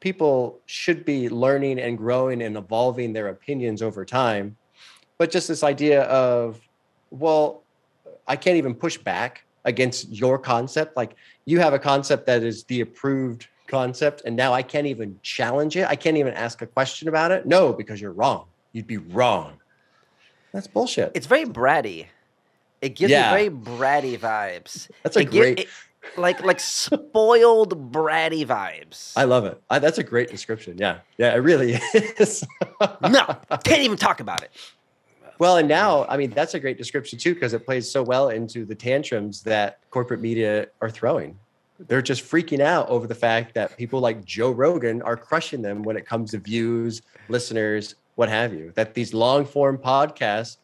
people 0.01 0.61
should 0.65 1.05
be 1.05 1.29
learning 1.29 1.79
and 1.81 1.99
growing 1.99 2.41
and 2.41 2.57
evolving 2.57 3.13
their 3.13 3.29
opinions 3.29 3.83
over 3.83 4.05
time, 4.07 4.57
but 5.25 5.31
just 5.31 5.49
this 5.49 5.63
idea 5.65 6.03
of, 6.03 6.61
well, 7.11 7.63
I 8.29 8.37
can't 8.37 8.59
even 8.59 8.75
push 8.75 8.99
back 8.99 9.43
against 9.65 10.11
your 10.11 10.39
concept. 10.39 10.99
Like 10.99 11.17
you 11.47 11.61
have 11.61 11.73
a 11.73 11.79
concept 11.79 12.27
that 12.27 12.43
is 12.43 12.65
the 12.65 12.83
approved 12.83 13.47
concept, 13.67 14.21
and 14.27 14.37
now 14.37 14.53
I 14.53 14.61
can't 14.63 14.87
even 14.87 15.19
challenge 15.23 15.79
it. 15.79 15.89
I 15.89 15.97
can't 15.97 16.19
even 16.19 16.35
ask 16.35 16.61
a 16.61 16.67
question 16.67 17.09
about 17.09 17.31
it. 17.31 17.47
No, 17.47 17.73
because 17.73 18.03
you're 18.03 18.13
wrong. 18.13 18.45
You'd 18.73 18.87
be 18.87 18.99
wrong. 18.99 19.55
That's 20.53 20.67
bullshit. 20.67 21.13
It's 21.15 21.27
very 21.27 21.47
bratty. 21.47 22.05
It 22.83 22.91
gives 22.91 23.11
Yeah. 23.11 23.35
me 23.35 23.49
very 23.49 23.51
bratty 23.51 24.19
vibes. 24.19 24.91
That's 25.05 25.17
a 25.17 25.21
It 25.21 25.31
great- 25.31 25.61
it- 25.61 25.69
like 26.19 26.45
like 26.45 26.61
spoiled 26.61 27.91
bratty 27.91 28.45
vibes. 28.47 29.15
I 29.17 29.25
love 29.25 29.47
it. 29.47 29.59
I, 29.71 29.79
that's 29.79 29.97
a 29.97 30.03
great 30.05 30.29
description. 30.31 30.77
Yeah. 30.77 30.99
Yeah, 31.17 31.33
it 31.35 31.39
really 31.39 31.73
is. 31.95 32.45
no, 33.09 33.25
can't 33.65 33.81
even 33.81 33.97
talk 33.97 34.21
about 34.21 34.43
it. 34.43 34.51
Well, 35.39 35.57
and 35.57 35.69
now, 35.69 36.05
I 36.09 36.17
mean, 36.17 36.31
that's 36.31 36.55
a 36.55 36.61
great 36.61 36.79
description 36.79 37.19
too, 37.19 37.35
because 37.35 37.53
it 37.55 37.65
plays 37.65 37.91
so 37.91 38.03
well 38.03 38.29
into 38.31 38.65
the 38.65 38.75
tantrums 38.75 39.43
that 39.43 39.79
corporate 39.91 40.21
media 40.21 40.69
are 40.81 40.91
throwing. 40.91 41.39
They're 41.79 42.03
just 42.03 42.23
freaking 42.23 42.61
out 42.61 42.89
over 42.89 43.07
the 43.09 43.17
fact 43.17 43.55
that 43.55 43.77
people 43.77 43.99
like 44.01 44.25
Joe 44.25 44.53
Rogan 44.53 45.03
are 45.03 45.17
crushing 45.17 45.61
them 45.61 45.83
when 45.83 45.97
it 45.97 46.07
comes 46.07 46.31
to 46.31 46.39
views, 46.39 47.03
listeners, 47.29 47.97
what 48.15 48.29
have 48.29 48.55
you. 48.55 48.73
That 48.77 48.95
these 48.95 49.13
long 49.13 49.45
form 49.45 49.77
podcasts 49.79 50.59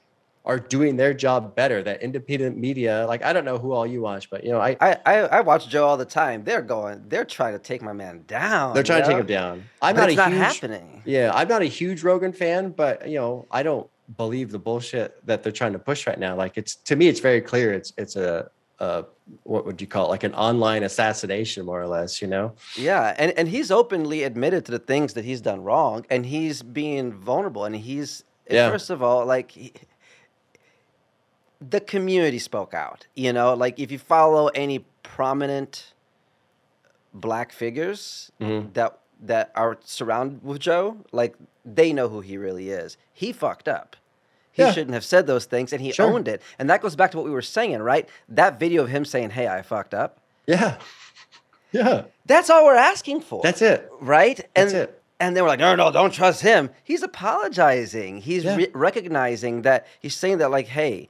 are 0.44 0.58
doing 0.58 0.96
their 0.96 1.12
job 1.12 1.54
better. 1.56 1.82
That 1.82 2.00
independent 2.00 2.56
media, 2.56 3.04
like 3.08 3.24
I 3.24 3.32
don't 3.32 3.44
know 3.44 3.58
who 3.58 3.72
all 3.72 3.86
you 3.86 4.00
watch, 4.02 4.30
but 4.30 4.44
you 4.44 4.52
know, 4.52 4.60
I 4.60 4.76
I, 4.80 4.96
I, 5.04 5.14
I 5.18 5.40
watch 5.40 5.68
Joe 5.68 5.84
all 5.86 5.96
the 5.96 6.04
time. 6.04 6.44
They're 6.44 6.62
going, 6.62 7.04
they're 7.08 7.24
trying 7.24 7.54
to 7.54 7.58
take 7.58 7.82
my 7.82 7.92
man 7.92 8.22
down. 8.28 8.72
they're 8.74 8.82
trying 8.84 9.00
you 9.00 9.04
to 9.06 9.10
take 9.10 9.20
him 9.20 9.26
down. 9.26 9.64
I'm 9.82 9.96
But 9.96 10.02
not 10.02 10.10
a 10.10 10.14
not 10.14 10.28
huge, 10.28 10.38
happening. 10.40 11.02
yeah, 11.04 11.32
I'm 11.34 11.48
not 11.48 11.60
a 11.62 11.66
huge 11.66 12.04
Rogan 12.04 12.32
fan, 12.32 12.70
but 12.70 13.08
you 13.08 13.18
know, 13.18 13.46
I 13.50 13.64
don't 13.64 13.90
believe 14.16 14.50
the 14.50 14.58
bullshit 14.58 15.24
that 15.26 15.42
they're 15.42 15.52
trying 15.52 15.72
to 15.72 15.78
push 15.78 16.06
right 16.06 16.18
now. 16.18 16.34
Like 16.36 16.56
it's 16.58 16.74
to 16.76 16.96
me, 16.96 17.08
it's 17.08 17.20
very 17.20 17.40
clear. 17.40 17.72
It's 17.72 17.92
it's 17.96 18.16
a, 18.16 18.50
a 18.80 19.04
what 19.44 19.64
would 19.66 19.80
you 19.80 19.86
call 19.86 20.06
it? 20.06 20.08
Like 20.08 20.24
an 20.24 20.34
online 20.34 20.82
assassination, 20.82 21.64
more 21.66 21.80
or 21.80 21.86
less. 21.86 22.20
You 22.22 22.28
know? 22.28 22.54
Yeah, 22.76 23.14
and, 23.18 23.32
and 23.38 23.48
he's 23.48 23.70
openly 23.70 24.22
admitted 24.24 24.64
to 24.66 24.72
the 24.72 24.78
things 24.78 25.14
that 25.14 25.24
he's 25.24 25.40
done 25.40 25.62
wrong, 25.62 26.06
and 26.10 26.26
he's 26.26 26.62
being 26.62 27.12
vulnerable. 27.12 27.64
And 27.64 27.76
he's 27.76 28.24
Yeah. 28.50 28.70
first 28.70 28.90
of 28.90 29.02
all, 29.02 29.24
like 29.26 29.52
he, 29.52 29.72
the 31.60 31.80
community 31.80 32.38
spoke 32.38 32.74
out. 32.74 33.06
You 33.14 33.32
know, 33.32 33.54
like 33.54 33.78
if 33.78 33.90
you 33.92 33.98
follow 33.98 34.48
any 34.48 34.84
prominent 35.02 35.92
black 37.12 37.52
figures 37.52 38.30
Mhm. 38.40 38.72
that 38.74 38.98
that 39.22 39.50
are 39.54 39.78
surrounded 39.84 40.42
with 40.44 40.60
Joe, 40.60 40.98
like 41.12 41.34
they 41.64 41.92
know 41.92 42.08
who 42.08 42.20
he 42.20 42.36
really 42.38 42.70
is. 42.70 42.96
He 43.12 43.32
fucked 43.32 43.68
up. 43.68 43.96
He 44.52 44.62
Yeah. 44.62 44.72
shouldn't 44.72 44.94
have 44.94 45.04
said 45.04 45.26
those 45.26 45.44
things, 45.44 45.72
and 45.72 45.80
he 45.80 45.92
Sure. 45.92 46.06
owned 46.06 46.26
it. 46.26 46.42
And 46.58 46.68
that 46.70 46.80
goes 46.82 46.96
back 46.96 47.10
to 47.12 47.16
what 47.18 47.24
we 47.26 47.30
were 47.30 47.42
saying, 47.42 47.80
right? 47.80 48.08
That 48.28 48.58
video 48.58 48.82
of 48.82 48.88
him 48.88 49.04
saying, 49.04 49.30
"Hey, 49.30 49.46
I 49.46 49.62
fucked 49.62 49.94
up." 49.94 50.18
Yeah, 50.46 50.78
yeah. 51.72 52.04
That's 52.26 52.50
all 52.50 52.64
we're 52.64 52.74
asking 52.74 53.20
for 53.20 53.42
That's 53.42 53.62
it. 53.62 53.88
right? 54.00 54.36
That's 54.54 54.72
and 54.72 54.82
it. 54.82 55.02
and 55.20 55.36
they 55.36 55.42
were 55.42 55.48
like, 55.48 55.60
no, 55.60 55.74
no, 55.76 55.92
don't 55.92 56.12
trust 56.12 56.40
him. 56.42 56.70
He's 56.82 57.02
apologizing. 57.02 58.22
He's 58.22 58.44
Yeah. 58.44 58.56
re- 58.56 58.70
recognizing 58.74 59.62
that 59.62 59.86
he's 60.00 60.16
saying 60.16 60.38
that 60.38 60.50
like, 60.50 60.66
hey, 60.68 61.08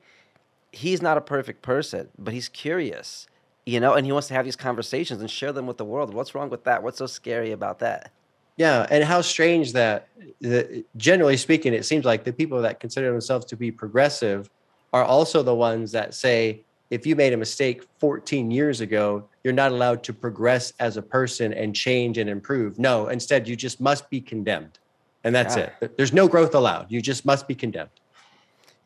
he's 0.72 1.00
not 1.00 1.16
a 1.16 1.20
perfect 1.20 1.62
person, 1.62 2.08
but 2.18 2.34
he's 2.34 2.48
curious, 2.48 3.26
you 3.70 3.78
know, 3.78 3.94
and 3.94 4.04
he 4.04 4.10
wants 4.10 4.26
to 4.28 4.34
have 4.34 4.44
these 4.44 4.56
conversations 4.56 5.20
and 5.20 5.30
share 5.30 5.52
them 5.52 5.66
with 5.66 5.76
the 5.76 5.84
world. 5.84 6.12
What's 6.12 6.34
wrong 6.34 6.50
with 6.50 6.64
that? 6.64 6.82
What's 6.82 6.98
so 6.98 7.06
scary 7.06 7.52
about 7.52 7.78
that? 7.78 8.10
Yeah, 8.56 8.84
and 8.90 9.04
how 9.04 9.20
strange 9.20 9.72
that, 9.74 10.08
that 10.40 10.84
generally 10.96 11.36
speaking, 11.36 11.72
it 11.72 11.84
seems 11.84 12.04
like 12.04 12.24
the 12.24 12.32
people 12.32 12.60
that 12.62 12.80
consider 12.80 13.10
themselves 13.12 13.46
to 13.46 13.56
be 13.56 13.70
progressive 13.70 14.50
are 14.92 15.04
also 15.04 15.42
the 15.44 15.54
ones 15.54 15.92
that 15.92 16.14
say, 16.14 16.62
if 16.90 17.06
you 17.06 17.14
made 17.14 17.32
a 17.32 17.36
mistake 17.36 17.84
14 18.00 18.50
years 18.50 18.80
ago, 18.80 19.24
you're 19.44 19.54
not 19.54 19.70
allowed 19.70 20.02
to 20.02 20.12
progress 20.12 20.72
as 20.80 20.96
a 20.96 21.02
person 21.02 21.52
and 21.52 21.74
change 21.74 22.18
and 22.18 22.28
improve. 22.28 22.76
No, 22.76 23.06
instead, 23.06 23.46
you 23.46 23.54
just 23.54 23.80
must 23.80 24.10
be 24.10 24.20
condemned. 24.20 24.80
And 25.22 25.32
that's 25.32 25.56
Yeah. 25.56 25.70
it. 25.80 25.96
There's 25.96 26.12
no 26.12 26.26
growth 26.26 26.54
allowed. 26.54 26.86
You 26.90 27.00
just 27.00 27.24
must 27.24 27.46
be 27.46 27.54
condemned. 27.54 27.90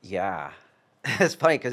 Yeah, 0.03 0.51
it's 1.05 1.35
funny 1.35 1.57
because 1.57 1.72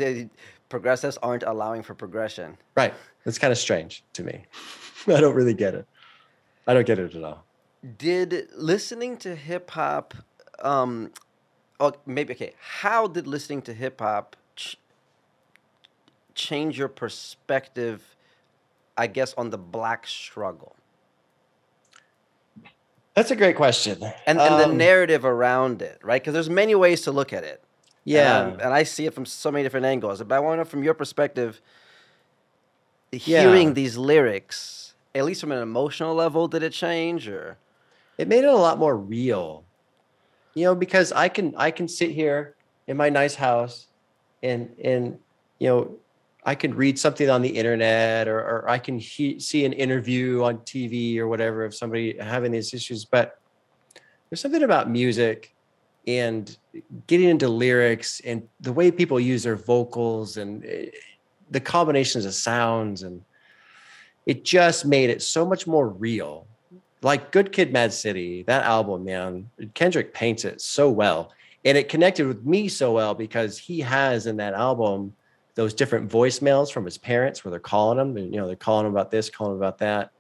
progressives 0.72 1.18
aren't 1.22 1.44
allowing 1.44 1.84
for 1.84 1.94
progression. 1.94 2.58
Right. 2.76 2.94
That's 3.26 3.38
kind 3.38 3.52
of 3.52 3.58
strange 3.60 4.04
to 4.14 4.24
me. 4.24 4.46
I 5.08 5.22
don't 5.22 5.36
really 5.36 5.54
get 5.54 5.76
it. 5.76 5.86
I 6.66 6.74
don't 6.74 6.88
get 6.88 6.98
it 6.98 7.14
at 7.14 7.24
all. 7.24 7.44
Did 7.98 8.48
listening 8.56 9.18
to 9.18 9.36
hip 9.36 9.70
hop, 9.72 10.14
um, 10.60 11.12
oh, 11.80 11.94
maybe 12.06 12.34
okay. 12.34 12.54
How 12.60 13.08
did 13.08 13.28
listening 13.28 13.62
to 13.64 13.74
hip 13.74 14.00
hop 14.00 14.36
ch- 14.56 14.78
change 16.34 16.78
your 16.78 16.88
perspective? 16.88 18.16
I 18.98 19.08
guess 19.08 19.34
on 19.36 19.50
the 19.50 19.58
black 19.58 20.06
struggle 20.06 20.76
That's 23.16 23.32
a 23.32 23.36
great 23.36 23.56
question. 23.56 24.04
and, 24.28 24.40
and 24.40 24.60
the 24.60 24.66
Um, 24.66 24.78
narrative 24.78 25.26
around 25.26 25.82
it, 25.82 25.98
right? 26.04 26.22
Because 26.22 26.34
there's 26.34 26.50
many 26.50 26.76
ways 26.76 27.02
to 27.02 27.12
look 27.12 27.34
at 27.34 27.44
it. 27.44 27.64
Yeah. 28.04 28.40
um, 28.40 28.60
and 28.60 28.74
I 28.74 28.84
see 28.84 29.06
it 29.06 29.14
from 29.14 29.26
so 29.26 29.52
many 29.52 29.64
different 29.64 29.86
angles. 29.86 30.22
But 30.24 30.36
I 30.36 30.40
want 30.40 30.54
to 30.54 30.58
know 30.58 30.66
from 30.66 30.84
your 30.84 30.94
perspective, 30.94 31.62
Yeah. 33.12 33.42
hearing 33.42 33.74
these 33.74 33.98
lyrics, 33.98 34.94
at 35.14 35.26
least 35.26 35.42
from 35.42 35.52
an 35.52 35.62
emotional 35.62 36.16
level, 36.16 36.48
did 36.48 36.64
it 36.64 36.74
change 36.74 37.28
or? 37.28 37.58
it 38.18 38.28
made 38.28 38.44
it 38.44 38.54
a 38.54 38.56
lot 38.56 38.78
more 38.78 38.96
real 38.96 39.64
you 40.54 40.64
know 40.64 40.76
because 40.76 41.12
i 41.12 41.28
can 41.28 41.56
i 41.58 41.72
can 41.72 41.88
sit 41.88 42.12
here 42.12 42.56
in 42.88 42.96
my 42.96 43.10
nice 43.10 43.34
house 43.34 43.88
and 44.44 44.70
and 44.84 45.18
you 45.60 45.68
know 45.68 45.98
i 46.44 46.54
can 46.54 46.74
read 46.76 47.00
something 47.00 47.30
on 47.30 47.42
the 47.42 47.50
internet 47.50 48.28
or, 48.28 48.38
or 48.40 48.70
i 48.70 48.78
can 48.78 49.00
he, 49.00 49.40
see 49.40 49.66
an 49.66 49.74
interview 49.74 50.44
on 50.44 50.58
tv 50.60 51.18
or 51.18 51.28
whatever 51.28 51.66
of 51.66 51.74
somebody 51.74 52.16
having 52.20 52.52
these 52.52 52.74
issues 52.74 53.06
but 53.06 53.40
there's 54.30 54.42
something 54.42 54.64
about 54.64 54.90
music 54.90 55.56
and 56.08 56.58
getting 57.08 57.30
into 57.30 57.48
lyrics 57.48 58.22
and 58.22 58.48
the 58.60 58.74
way 58.74 58.92
people 58.92 59.20
use 59.20 59.44
their 59.44 59.56
vocals 59.56 60.38
and 60.38 60.66
eh, 60.66 60.88
the 61.52 61.60
combinations 61.60 62.26
of 62.26 62.34
sounds 62.34 63.04
and 63.04 63.24
it 64.26 64.44
just 64.44 64.86
made 64.86 65.10
it 65.10 65.22
so 65.22 65.46
much 65.46 65.68
more 65.68 65.90
real 65.90 66.48
like 67.02 67.32
Good 67.32 67.52
Kid, 67.52 67.74
Mad 67.74 67.92
City, 67.92 68.44
that 68.44 68.64
album, 68.64 69.06
man, 69.06 69.50
Kendrick 69.74 70.14
paints 70.14 70.46
it 70.46 70.62
so 70.62 70.90
well. 70.90 71.32
And 71.66 71.78
it 71.78 71.90
connected 71.90 72.28
with 72.28 72.46
me 72.46 72.68
so 72.68 72.94
well 72.94 73.14
because 73.14 73.58
he 73.58 73.80
has 73.80 74.28
in 74.28 74.38
that 74.38 74.54
album 74.54 75.14
those 75.56 75.74
different 75.74 76.10
voicemails 76.10 76.72
from 76.72 76.86
his 76.86 76.98
parents 76.98 77.44
where 77.44 77.50
they're 77.50 77.60
calling 77.60 78.00
him 78.00 78.18
and, 78.18 78.34
you 78.34 78.40
know, 78.40 78.48
they're 78.48 78.56
calling 78.56 78.86
him 78.86 78.92
about 78.92 79.12
this, 79.12 79.30
calling 79.30 79.54
him 79.54 79.58
about 79.58 79.80
that. 79.80 80.12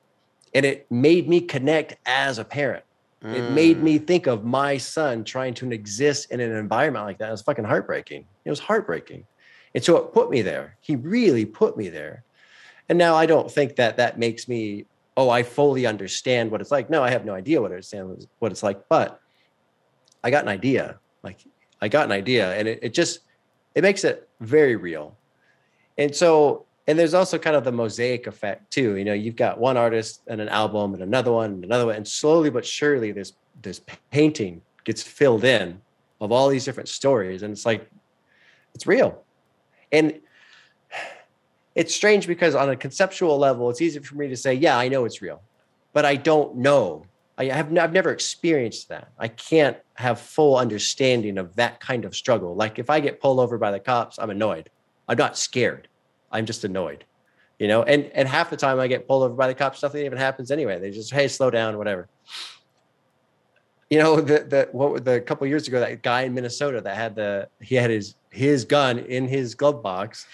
And 0.53 0.65
it 0.65 0.91
made 0.91 1.29
me 1.29 1.41
connect 1.41 1.95
as 2.05 2.37
a 2.37 2.43
parent. 2.43 2.83
It 3.21 3.49
made 3.49 3.77
Mm. 3.77 3.83
me 3.83 3.97
think 3.99 4.27
of 4.27 4.43
my 4.43 4.77
son 4.77 5.23
trying 5.23 5.53
to 5.55 5.71
exist 5.71 6.31
in 6.31 6.39
an 6.39 6.51
environment 6.55 7.05
like 7.05 7.19
that. 7.19 7.29
It 7.29 7.31
was 7.31 7.43
fucking 7.43 7.65
heartbreaking. 7.65 8.25
It 8.45 8.49
was 8.49 8.59
heartbreaking. 8.59 9.25
And 9.75 9.83
so 9.83 9.95
it 9.97 10.11
put 10.11 10.29
me 10.29 10.41
there. 10.41 10.77
He 10.81 10.95
really 10.95 11.45
put 11.45 11.77
me 11.77 11.89
there. 11.89 12.23
And 12.89 12.97
now 12.97 13.15
I 13.15 13.25
don't 13.25 13.49
think 13.49 13.75
that 13.75 13.97
that 13.97 14.17
makes 14.17 14.47
me, 14.47 14.85
oh, 15.15 15.29
I 15.29 15.43
fully 15.43 15.85
understand 15.85 16.51
what 16.51 16.61
it's 16.61 16.71
like. 16.71 16.89
No, 16.89 17.03
I 17.03 17.11
have 17.11 17.23
no 17.23 17.33
idea 17.33 17.61
what 17.61 17.71
I 17.71 17.75
understand 17.75 18.27
what 18.39 18.51
it's 18.51 18.63
like, 18.63 18.89
but 18.89 19.19
I 20.23 20.31
got 20.31 20.43
an 20.43 20.49
idea. 20.49 20.99
Like 21.23 21.39
I 21.79 21.87
got 21.87 22.05
an 22.05 22.11
idea 22.11 22.53
and 22.53 22.67
it, 22.67 22.79
it 22.81 22.93
just, 22.93 23.19
it 23.75 23.81
makes 23.83 24.03
it 24.03 24.27
very 24.39 24.75
real. 24.75 25.17
And 25.97 26.15
so, 26.15 26.65
and 26.87 26.97
there's 26.97 27.13
also 27.13 27.37
kind 27.37 27.55
of 27.55 27.63
the 27.63 27.71
mosaic 27.71 28.27
effect 28.27 28.71
too. 28.71 28.95
You 28.95 29.05
know, 29.05 29.13
you've 29.13 29.35
got 29.35 29.59
one 29.59 29.77
artist 29.77 30.21
and 30.27 30.41
an 30.41 30.49
album 30.49 30.93
and 30.93 31.03
another 31.03 31.31
one 31.31 31.51
and 31.51 31.63
another 31.63 31.85
one, 31.87 31.95
and 31.95 32.07
slowly 32.07 32.49
but 32.49 32.65
surely 32.65 33.11
this 33.11 33.33
this 33.61 33.81
painting 34.11 34.61
gets 34.83 35.03
filled 35.03 35.43
in 35.43 35.79
of 36.19 36.31
all 36.31 36.49
these 36.49 36.65
different 36.65 36.89
stories, 36.89 37.43
and 37.43 37.51
it's 37.51 37.65
like 37.65 37.89
it's 38.73 38.87
real. 38.87 39.23
And 39.91 40.19
it's 41.75 41.93
strange 41.95 42.27
because 42.27 42.55
on 42.55 42.69
a 42.69 42.75
conceptual 42.75 43.37
level, 43.37 43.69
it's 43.69 43.81
easy 43.81 43.99
for 43.99 44.15
me 44.15 44.27
to 44.27 44.35
say, 44.35 44.53
yeah, 44.53 44.77
I 44.77 44.87
know 44.87 45.05
it's 45.05 45.21
real, 45.21 45.41
but 45.93 46.05
I 46.05 46.15
don't 46.15 46.57
know. 46.57 47.05
I 47.37 47.45
have 47.45 47.69
n- 47.69 47.77
I've 47.77 47.93
never 47.93 48.11
experienced 48.11 48.89
that. 48.89 49.09
I 49.17 49.27
can't 49.27 49.77
have 49.95 50.19
full 50.19 50.57
understanding 50.57 51.37
of 51.37 51.55
that 51.55 51.79
kind 51.79 52.05
of 52.05 52.15
struggle. 52.15 52.55
Like 52.55 52.79
if 52.79 52.89
I 52.89 52.99
get 52.99 53.21
pulled 53.21 53.39
over 53.39 53.57
by 53.57 53.71
the 53.71 53.79
cops, 53.79 54.19
I'm 54.19 54.29
annoyed. 54.29 54.69
I'm 55.07 55.17
not 55.17 55.37
scared. 55.37 55.87
I'm 56.31 56.45
just 56.45 56.63
annoyed. 56.63 57.05
You 57.59 57.67
know, 57.67 57.83
and 57.83 58.05
and 58.15 58.27
half 58.27 58.49
the 58.49 58.57
time 58.57 58.79
I 58.79 58.87
get 58.87 59.07
pulled 59.07 59.23
over 59.23 59.35
by 59.35 59.47
the 59.47 59.53
cops, 59.53 59.83
nothing 59.83 60.05
even 60.05 60.17
happens 60.17 60.49
anyway. 60.49 60.79
They 60.79 60.89
just, 60.89 61.13
hey, 61.13 61.27
slow 61.27 61.51
down, 61.51 61.77
whatever. 61.77 62.07
You 63.89 63.99
know, 63.99 64.21
the 64.21 64.39
the 64.39 64.69
what 64.71 65.05
the 65.05 65.21
couple 65.21 65.45
years 65.45 65.67
ago, 65.67 65.79
that 65.79 66.01
guy 66.01 66.21
in 66.23 66.33
Minnesota 66.33 66.81
that 66.81 66.95
had 66.95 67.15
the 67.15 67.49
he 67.59 67.75
had 67.75 67.89
his 67.89 68.15
his 68.31 68.65
gun 68.65 68.97
in 68.97 69.27
his 69.27 69.53
glove 69.53 69.83
box. 69.83 70.25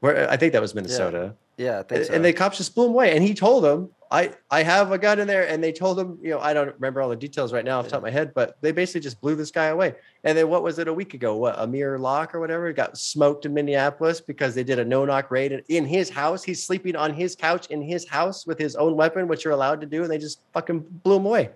Where 0.00 0.28
I 0.28 0.36
think 0.36 0.52
that 0.54 0.62
was 0.62 0.74
Minnesota. 0.74 1.34
Yeah, 1.56 1.78
I 1.78 1.82
think 1.84 2.04
so. 2.04 2.14
And 2.14 2.24
the 2.24 2.32
cops 2.32 2.58
just 2.58 2.74
blew 2.74 2.86
him 2.86 2.92
away. 2.92 3.14
And 3.14 3.22
he 3.22 3.32
told 3.32 3.64
them, 3.64 3.90
I, 4.10 4.32
I 4.50 4.62
have 4.62 4.92
a 4.92 4.98
gun 4.98 5.18
in 5.18 5.26
there. 5.26 5.48
And 5.48 5.62
they 5.62 5.72
told 5.72 5.98
him, 5.98 6.18
you 6.22 6.30
know, 6.30 6.38
I 6.38 6.54
don't 6.54 6.72
remember 6.74 7.02
all 7.02 7.08
the 7.08 7.16
details 7.16 7.52
right 7.52 7.64
now 7.64 7.78
off 7.78 7.86
the 7.86 7.90
top 7.90 7.98
of 7.98 8.04
my 8.04 8.10
head, 8.10 8.32
but 8.34 8.56
they 8.60 8.72
basically 8.72 9.00
just 9.00 9.20
blew 9.20 9.34
this 9.34 9.50
guy 9.50 9.66
away. 9.66 9.94
And 10.24 10.36
then 10.36 10.48
what 10.48 10.62
was 10.62 10.78
it 10.78 10.88
a 10.88 10.94
week 10.94 11.14
ago? 11.14 11.36
What, 11.36 11.58
Amir 11.58 11.98
Locke 11.98 12.34
or 12.34 12.40
whatever 12.40 12.72
got 12.72 12.96
smoked 12.96 13.46
in 13.46 13.54
Minneapolis 13.54 14.20
because 14.20 14.54
they 14.54 14.64
did 14.64 14.78
a 14.78 14.84
no 14.84 15.04
knock 15.04 15.30
raid 15.30 15.64
in- 15.68 15.86
his 15.86 16.08
house. 16.10 16.42
He's 16.42 16.62
sleeping 16.62 16.96
on 16.96 17.12
his 17.12 17.34
couch 17.34 17.66
in 17.68 17.82
his 17.82 18.08
house 18.08 18.46
with 18.46 18.58
his 18.58 18.76
own 18.76 18.96
weapon, 18.96 19.28
which 19.28 19.44
you're 19.44 19.54
allowed 19.54 19.80
to 19.80 19.86
do. 19.86 20.02
And 20.02 20.10
they 20.10 20.18
just 20.18 20.40
fucking 20.52 20.80
blew 21.02 21.16
him 21.16 21.26
away. 21.26 21.50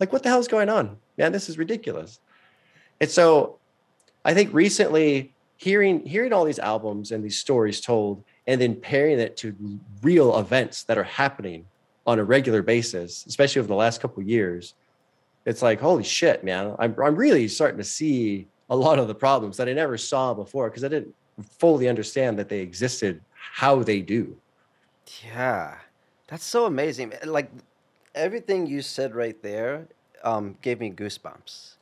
Like, 0.00 0.12
what 0.12 0.22
the 0.22 0.28
hell's 0.28 0.48
going 0.48 0.68
on? 0.68 0.96
Man, 1.16 1.32
this 1.32 1.48
is 1.48 1.56
ridiculous. 1.56 2.20
And 3.00 3.10
so 3.10 3.58
I 4.24 4.34
think 4.34 4.52
recently 4.52 5.32
hearing 5.56 6.04
hearing 6.04 6.32
all 6.32 6.44
these 6.44 6.58
albums 6.58 7.12
and 7.12 7.24
these 7.24 7.38
stories 7.38 7.80
told 7.80 8.22
and 8.46 8.60
then 8.60 8.74
pairing 8.74 9.18
it 9.18 9.36
to 9.38 9.54
real 10.02 10.38
events 10.38 10.84
that 10.84 10.98
are 10.98 11.04
happening 11.04 11.64
on 12.06 12.18
a 12.18 12.24
regular 12.24 12.62
basis, 12.62 13.26
especially 13.26 13.60
over 13.60 13.68
the 13.68 13.74
last 13.74 14.00
couple 14.00 14.22
of 14.22 14.28
years, 14.28 14.74
it's 15.44 15.62
like, 15.62 15.80
holy 15.80 16.04
shit, 16.04 16.44
man. 16.44 16.74
I'm, 16.78 16.94
I'm 17.02 17.16
really 17.16 17.48
starting 17.48 17.78
to 17.78 17.84
see 17.84 18.46
a 18.70 18.76
lot 18.76 18.98
of 18.98 19.08
the 19.08 19.14
problems 19.14 19.56
that 19.56 19.68
I 19.68 19.72
never 19.72 19.96
saw 19.96 20.34
before 20.34 20.68
because 20.68 20.84
I 20.84 20.88
didn't 20.88 21.14
fully 21.58 21.88
understand 21.88 22.38
that 22.38 22.48
they 22.48 22.60
existed 22.60 23.20
how 23.34 23.82
they 23.82 24.00
do. 24.00 24.36
Yeah, 25.24 25.76
that's 26.26 26.44
so 26.44 26.66
amazing. 26.66 27.12
Like 27.24 27.50
everything 28.14 28.66
you 28.66 28.82
said 28.82 29.14
right 29.14 29.40
there 29.42 29.86
um, 30.24 30.56
gave 30.62 30.80
me 30.80 30.90
goosebumps 30.90 31.74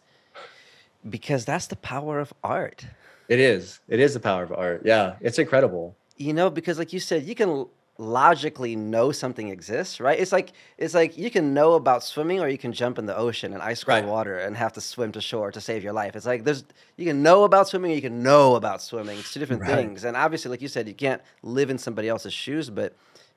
because 1.09 1.45
that's 1.45 1.67
the 1.67 1.77
power 1.77 2.21
of 2.21 2.33
art. 2.43 2.87
It 3.29 3.41
is. 3.41 3.81
It 3.89 4.01
is 4.01 4.13
the 4.15 4.21
power 4.21 4.43
of 4.43 4.53
art. 4.53 4.83
Yeah, 4.85 5.15
it's 5.21 5.39
incredible. 5.39 5.97
You 6.17 6.35
know, 6.35 6.51
because 6.51 6.79
like 6.79 6.93
you 6.93 7.01
said, 7.01 7.25
you 7.25 7.35
can 7.35 7.67
logically 7.97 8.75
know 8.75 9.13
something 9.13 9.49
exists, 9.51 10.01
right? 10.01 10.19
It's 10.19 10.33
like 10.33 10.53
it's 10.79 10.95
like 10.95 11.17
you 11.17 11.31
can 11.31 11.55
know 11.55 11.75
about 11.75 12.03
swimming 12.03 12.41
or 12.41 12.49
you 12.49 12.59
can 12.59 12.73
jump 12.73 12.99
in 12.99 13.07
the 13.07 13.17
ocean 13.17 13.53
and 13.53 13.63
ice 13.63 13.85
cold 13.85 14.03
Right. 14.03 14.05
water 14.05 14.37
and 14.39 14.57
have 14.57 14.73
to 14.73 14.81
swim 14.81 15.13
to 15.13 15.21
shore 15.21 15.53
to 15.53 15.61
save 15.61 15.85
your 15.85 15.93
life. 15.93 16.17
It's 16.17 16.27
like 16.27 16.43
there's 16.45 16.65
you 16.97 17.07
can 17.07 17.23
know 17.23 17.45
about 17.45 17.69
swimming 17.69 17.93
or 17.93 17.95
you 17.95 18.03
can 18.03 18.23
know 18.23 18.57
about 18.57 18.83
swimming. 18.83 19.19
It's 19.19 19.33
two 19.33 19.39
different 19.41 19.63
Right. 19.63 19.75
things. 19.77 20.05
And 20.05 20.17
obviously, 20.17 20.51
like 20.51 20.61
you 20.63 20.69
said, 20.69 20.89
you 20.89 20.95
can't 20.95 21.23
live 21.43 21.71
in 21.71 21.79
somebody 21.79 22.09
else's 22.09 22.33
shoes, 22.35 22.69
but 22.69 22.95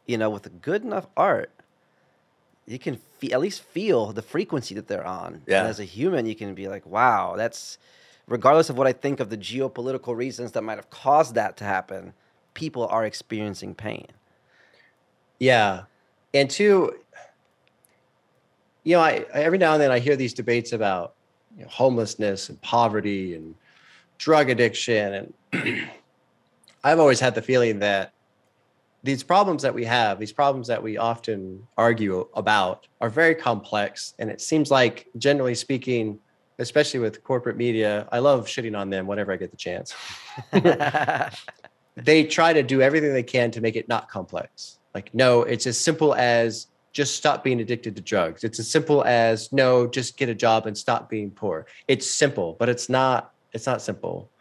you 0.07 0.17
know, 0.17 0.29
with 0.31 0.61
good 0.61 0.83
enough 0.83 1.05
art, 1.15 1.51
you 2.65 2.79
can 2.79 2.95
fe- 3.19 3.31
at 3.31 3.39
least 3.39 3.61
feel 3.61 4.11
the 4.11 4.21
frequency 4.21 4.73
that 4.75 4.87
they're 4.87 5.05
on. 5.05 5.41
Yeah. 5.45 5.59
And 5.59 5.67
as 5.67 5.79
a 5.79 5.83
human, 5.85 6.25
you 6.25 6.35
can 6.35 6.53
be 6.55 6.67
like, 6.67 6.85
wow, 6.85 7.35
that's 7.37 7.77
regardless 8.27 8.69
of 8.69 8.77
what 8.77 8.87
I 8.87 8.93
think 8.93 9.19
of 9.19 9.29
the 9.29 9.37
geopolitical 9.37 10.15
reasons 10.15 10.51
that 10.53 10.63
might 10.63 10.77
have 10.77 10.89
caused 10.89 11.35
that 11.35 11.57
to 11.57 11.63
happen, 11.63 12.13
people 12.55 12.87
are 12.87 13.05
experiencing 13.05 13.75
pain. 13.75 14.07
Yeah. 15.39 15.83
And 16.33 16.49
two, 16.49 16.93
you 18.83 18.95
know, 18.95 19.01
I, 19.01 19.25
I 19.33 19.43
every 19.43 19.57
now 19.57 19.73
and 19.73 19.81
then 19.81 19.91
I 19.91 19.99
hear 19.99 20.15
these 20.15 20.33
debates 20.33 20.71
about 20.71 21.15
you 21.57 21.63
know, 21.63 21.69
homelessness 21.69 22.49
and 22.49 22.61
poverty 22.61 23.35
and 23.35 23.55
drug 24.17 24.49
addiction. 24.49 25.31
And 25.53 25.89
I've 26.83 26.99
always 26.99 27.19
had 27.19 27.35
the 27.35 27.41
feeling 27.41 27.79
that 27.79 28.13
these 29.03 29.23
problems 29.23 29.61
that 29.61 29.73
we 29.73 29.85
have, 29.85 30.19
these 30.19 30.33
problems 30.33 30.67
that 30.67 30.81
we 30.81 30.97
often 30.97 31.65
argue 31.77 32.27
about, 32.33 32.87
are 32.99 33.09
very 33.09 33.35
complex. 33.35 34.13
And 34.19 34.29
it 34.29 34.41
seems 34.41 34.71
like, 34.71 35.07
generally 35.17 35.55
speaking, 35.55 36.19
especially 36.59 36.99
with 36.99 37.23
corporate 37.23 37.57
media, 37.57 38.07
I 38.11 38.19
love 38.19 38.47
shitting 38.47 38.77
on 38.77 38.89
them 38.89 39.07
whenever 39.07 39.31
I 39.31 39.37
get 39.37 39.51
the 39.51 39.57
chance. 39.57 39.93
they 41.95 42.23
try 42.23 42.53
to 42.53 42.63
do 42.63 42.81
everything 42.81 43.13
they 43.13 43.23
can 43.23 43.51
to 43.51 43.61
make 43.61 43.75
it 43.75 43.87
not 43.87 44.09
complex. 44.09 44.76
Like, 44.93 45.13
no, 45.13 45.43
it's 45.43 45.67
as 45.67 45.77
simple 45.77 46.15
as 46.15 46.67
just 46.97 47.15
stop 47.15 47.43
being 47.43 47.61
addicted 47.61 47.95
to 47.95 48.01
drugs. 48.01 48.43
It's 48.43 48.59
as 48.59 48.69
simple 48.69 49.03
as 49.03 49.53
no, 49.53 49.85
just 49.85 50.17
get 50.17 50.29
a 50.29 50.35
job 50.35 50.65
and 50.65 50.75
stop 50.75 51.09
being 51.09 51.29
poor. 51.29 51.67
It's 51.87 52.09
simple, 52.09 52.55
but 52.57 52.69
it's 52.69 52.89
not. 52.89 53.33
It's 53.53 53.67
not 53.67 53.81
simple. 53.81 54.31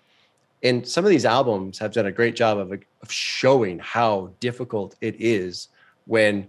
And 0.63 0.87
some 0.87 1.05
of 1.05 1.11
these 1.11 1.27
albums 1.27 1.79
have 1.79 1.93
done 1.93 2.07
a 2.07 2.13
great 2.13 2.35
job 2.35 2.59
of, 2.59 2.73
of 2.73 3.13
showing 3.13 3.79
how 3.79 4.33
difficult 4.41 4.97
it 5.01 5.17
is 5.19 5.69
when 6.07 6.49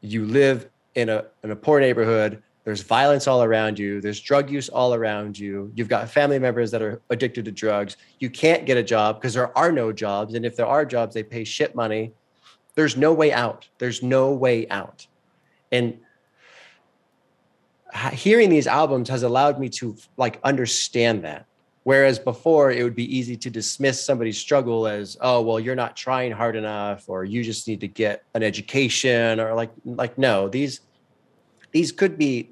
you 0.00 0.24
live 0.24 0.68
in 0.94 1.08
a 1.10 1.26
in 1.44 1.50
a 1.50 1.56
poor 1.56 1.80
neighborhood. 1.80 2.42
There's 2.64 2.80
violence 2.80 3.28
all 3.28 3.44
around 3.44 3.78
you. 3.78 4.00
There's 4.00 4.20
drug 4.20 4.50
use 4.50 4.68
all 4.68 4.94
around 4.94 5.38
you. 5.38 5.70
You've 5.76 5.88
got 5.88 6.08
family 6.10 6.38
members 6.40 6.70
that 6.72 6.82
are 6.82 7.00
addicted 7.10 7.44
to 7.44 7.52
drugs. 7.52 7.96
You 8.18 8.28
can't 8.28 8.66
get 8.66 8.76
a 8.76 8.82
job 8.82 9.20
because 9.20 9.34
there 9.34 9.56
are 9.56 9.70
no 9.70 9.92
jobs. 9.92 10.34
And 10.34 10.44
if 10.44 10.56
there 10.56 10.66
are 10.66 10.84
jobs, 10.84 11.14
they 11.14 11.22
pay 11.22 11.44
shit 11.44 11.76
money. 11.76 12.12
There's 12.76 12.96
no 12.96 13.12
way 13.12 13.32
out. 13.32 13.68
There's 13.78 14.02
no 14.02 14.32
way 14.32 14.68
out. 14.68 15.06
And 15.72 15.98
hearing 18.12 18.50
these 18.50 18.66
albums 18.68 19.08
has 19.08 19.24
allowed 19.24 19.58
me 19.58 19.68
to 19.70 19.96
like 20.16 20.38
understand 20.44 21.24
that. 21.24 21.46
Whereas 21.82 22.18
before, 22.18 22.72
it 22.72 22.82
would 22.82 22.96
be 22.96 23.16
easy 23.16 23.36
to 23.36 23.48
dismiss 23.48 24.04
somebody's 24.04 24.38
struggle 24.38 24.86
as, 24.86 25.16
oh, 25.20 25.40
well, 25.40 25.60
you're 25.60 25.76
not 25.76 25.96
trying 25.96 26.32
hard 26.32 26.56
enough, 26.56 27.08
or 27.08 27.24
you 27.24 27.44
just 27.44 27.66
need 27.68 27.80
to 27.80 27.88
get 27.88 28.24
an 28.34 28.42
education, 28.42 29.38
or 29.38 29.54
like, 29.54 29.70
like 29.84 30.18
no, 30.18 30.48
these 30.48 30.80
these 31.70 31.92
could 31.92 32.18
be 32.18 32.50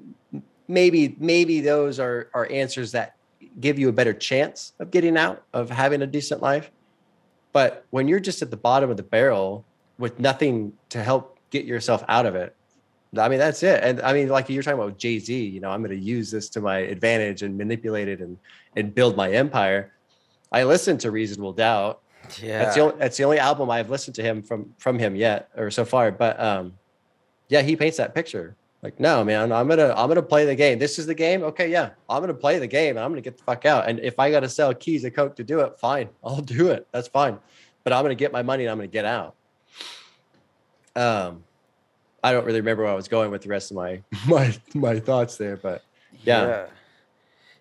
maybe 0.67 1.15
maybe 1.19 1.61
those 1.61 1.99
are 1.99 2.29
are 2.33 2.47
answers 2.51 2.91
that 2.91 3.15
give 3.59 3.77
you 3.77 3.89
a 3.89 3.91
better 3.91 4.13
chance 4.13 4.73
of 4.79 4.91
getting 4.91 5.17
out 5.17 5.43
of 5.53 5.69
having 5.69 6.01
a 6.01 6.07
decent 6.07 6.41
life 6.41 6.71
but 7.53 7.85
when 7.89 8.07
you're 8.07 8.19
just 8.19 8.41
at 8.41 8.51
the 8.51 8.57
bottom 8.57 8.89
of 8.89 8.97
the 8.97 9.03
barrel 9.03 9.65
with 9.97 10.19
nothing 10.19 10.73
to 10.89 11.01
help 11.01 11.37
get 11.49 11.65
yourself 11.65 12.03
out 12.07 12.25
of 12.25 12.35
it 12.35 12.55
i 13.17 13.29
mean 13.29 13.39
that's 13.39 13.63
it 13.63 13.83
and 13.83 14.01
i 14.01 14.11
mean 14.11 14.27
like 14.27 14.49
you're 14.49 14.63
talking 14.63 14.79
about 14.79 14.97
jay-z 14.97 15.33
you 15.33 15.59
know 15.59 15.69
i'm 15.69 15.81
going 15.81 15.97
to 15.97 16.03
use 16.03 16.29
this 16.29 16.49
to 16.49 16.59
my 16.59 16.79
advantage 16.79 17.43
and 17.43 17.57
manipulate 17.57 18.07
it 18.07 18.19
and 18.19 18.37
and 18.75 18.93
build 18.93 19.15
my 19.15 19.31
empire 19.31 19.93
i 20.51 20.63
listened 20.63 20.99
to 20.99 21.11
reasonable 21.11 21.53
doubt 21.53 22.01
yeah. 22.41 22.63
that's 22.63 22.75
the 22.75 22.81
only 22.81 22.95
that's 22.97 23.17
the 23.17 23.23
only 23.23 23.39
album 23.39 23.69
I've 23.69 23.89
listened 23.89 24.15
to 24.15 24.23
him 24.23 24.41
from 24.41 24.73
from 24.77 24.99
him 24.99 25.15
yet 25.15 25.49
or 25.55 25.71
so 25.71 25.85
far. 25.85 26.11
But 26.11 26.39
um, 26.39 26.73
yeah, 27.49 27.61
he 27.61 27.75
paints 27.75 27.97
that 27.97 28.15
picture. 28.15 28.55
Like, 28.81 28.99
no, 28.99 29.23
man, 29.23 29.51
I'm 29.51 29.67
gonna 29.67 29.93
I'm 29.95 30.07
gonna 30.07 30.21
play 30.21 30.45
the 30.45 30.55
game. 30.55 30.79
This 30.79 30.99
is 30.99 31.05
the 31.05 31.15
game. 31.15 31.43
Okay, 31.43 31.71
yeah, 31.71 31.91
I'm 32.09 32.21
gonna 32.21 32.33
play 32.33 32.59
the 32.59 32.67
game. 32.67 32.97
and 32.97 33.03
I'm 33.03 33.11
gonna 33.11 33.21
get 33.21 33.37
the 33.37 33.43
fuck 33.43 33.65
out. 33.65 33.87
And 33.87 33.99
if 33.99 34.19
I 34.19 34.31
gotta 34.31 34.49
sell 34.49 34.73
keys 34.73 35.03
of 35.05 35.13
coke 35.13 35.35
to 35.37 35.43
do 35.43 35.61
it, 35.61 35.77
fine, 35.79 36.09
I'll 36.23 36.41
do 36.41 36.69
it. 36.69 36.87
That's 36.91 37.07
fine. 37.07 37.39
But 37.83 37.93
I'm 37.93 38.03
gonna 38.03 38.15
get 38.15 38.31
my 38.31 38.43
money 38.43 38.65
and 38.65 38.71
I'm 38.71 38.77
gonna 38.77 38.87
get 38.87 39.05
out. 39.05 39.35
Um, 40.95 41.43
I 42.23 42.31
don't 42.31 42.45
really 42.45 42.59
remember 42.59 42.83
where 42.83 42.91
I 42.91 42.95
was 42.95 43.07
going 43.07 43.31
with 43.31 43.43
the 43.43 43.49
rest 43.49 43.71
of 43.71 43.77
my 43.77 44.01
my 44.27 44.55
my 44.73 44.99
thoughts 44.99 45.37
there, 45.37 45.57
but 45.57 45.83
yeah. 46.23 46.45
Yeah. 46.47 46.65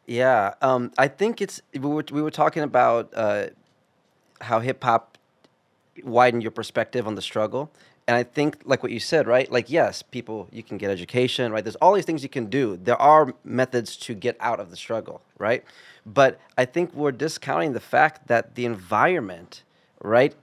Yeah. 0.07 0.55
Um, 0.61 0.93
I 0.99 1.09
think 1.09 1.41
it's 1.41 1.61
we 1.73 1.81
were 1.81 2.05
we 2.11 2.23
were 2.23 2.31
talking 2.31 2.63
about 2.63 3.11
uh, 3.15 3.47
how 4.41 4.61
hip 4.61 4.83
hop 4.83 5.19
widened 6.03 6.43
your 6.43 6.53
perspective 6.53 7.07
on 7.07 7.15
the 7.15 7.23
struggle. 7.23 7.71
And 8.07 8.17
I 8.17 8.23
think, 8.23 8.59
like 8.67 8.83
what 8.83 8.93
you 8.93 9.01
said, 9.01 9.27
right? 9.27 9.51
Like, 9.51 9.71
yes, 9.71 10.03
people, 10.03 10.47
you 10.53 10.63
can 10.63 10.77
get 10.77 10.91
education, 10.91 11.53
right? 11.53 11.65
There's 11.65 11.77
all 11.77 11.95
these 11.95 12.05
things 12.05 12.23
you 12.23 12.29
can 12.29 12.47
do. 12.47 12.77
There 12.77 13.01
are 13.01 13.33
methods 13.45 13.97
to 13.99 14.15
get 14.15 14.37
out 14.41 14.61
of 14.61 14.69
the 14.69 14.77
struggle, 14.77 15.23
right? 15.39 15.65
But 16.05 16.39
I 16.59 16.67
think 16.67 16.93
we're 16.93 17.13
discounting 17.13 17.73
the 17.73 17.81
fact 17.81 18.29
that 18.29 18.57
the 18.57 18.67
environment, 18.67 19.63
right, 20.03 20.35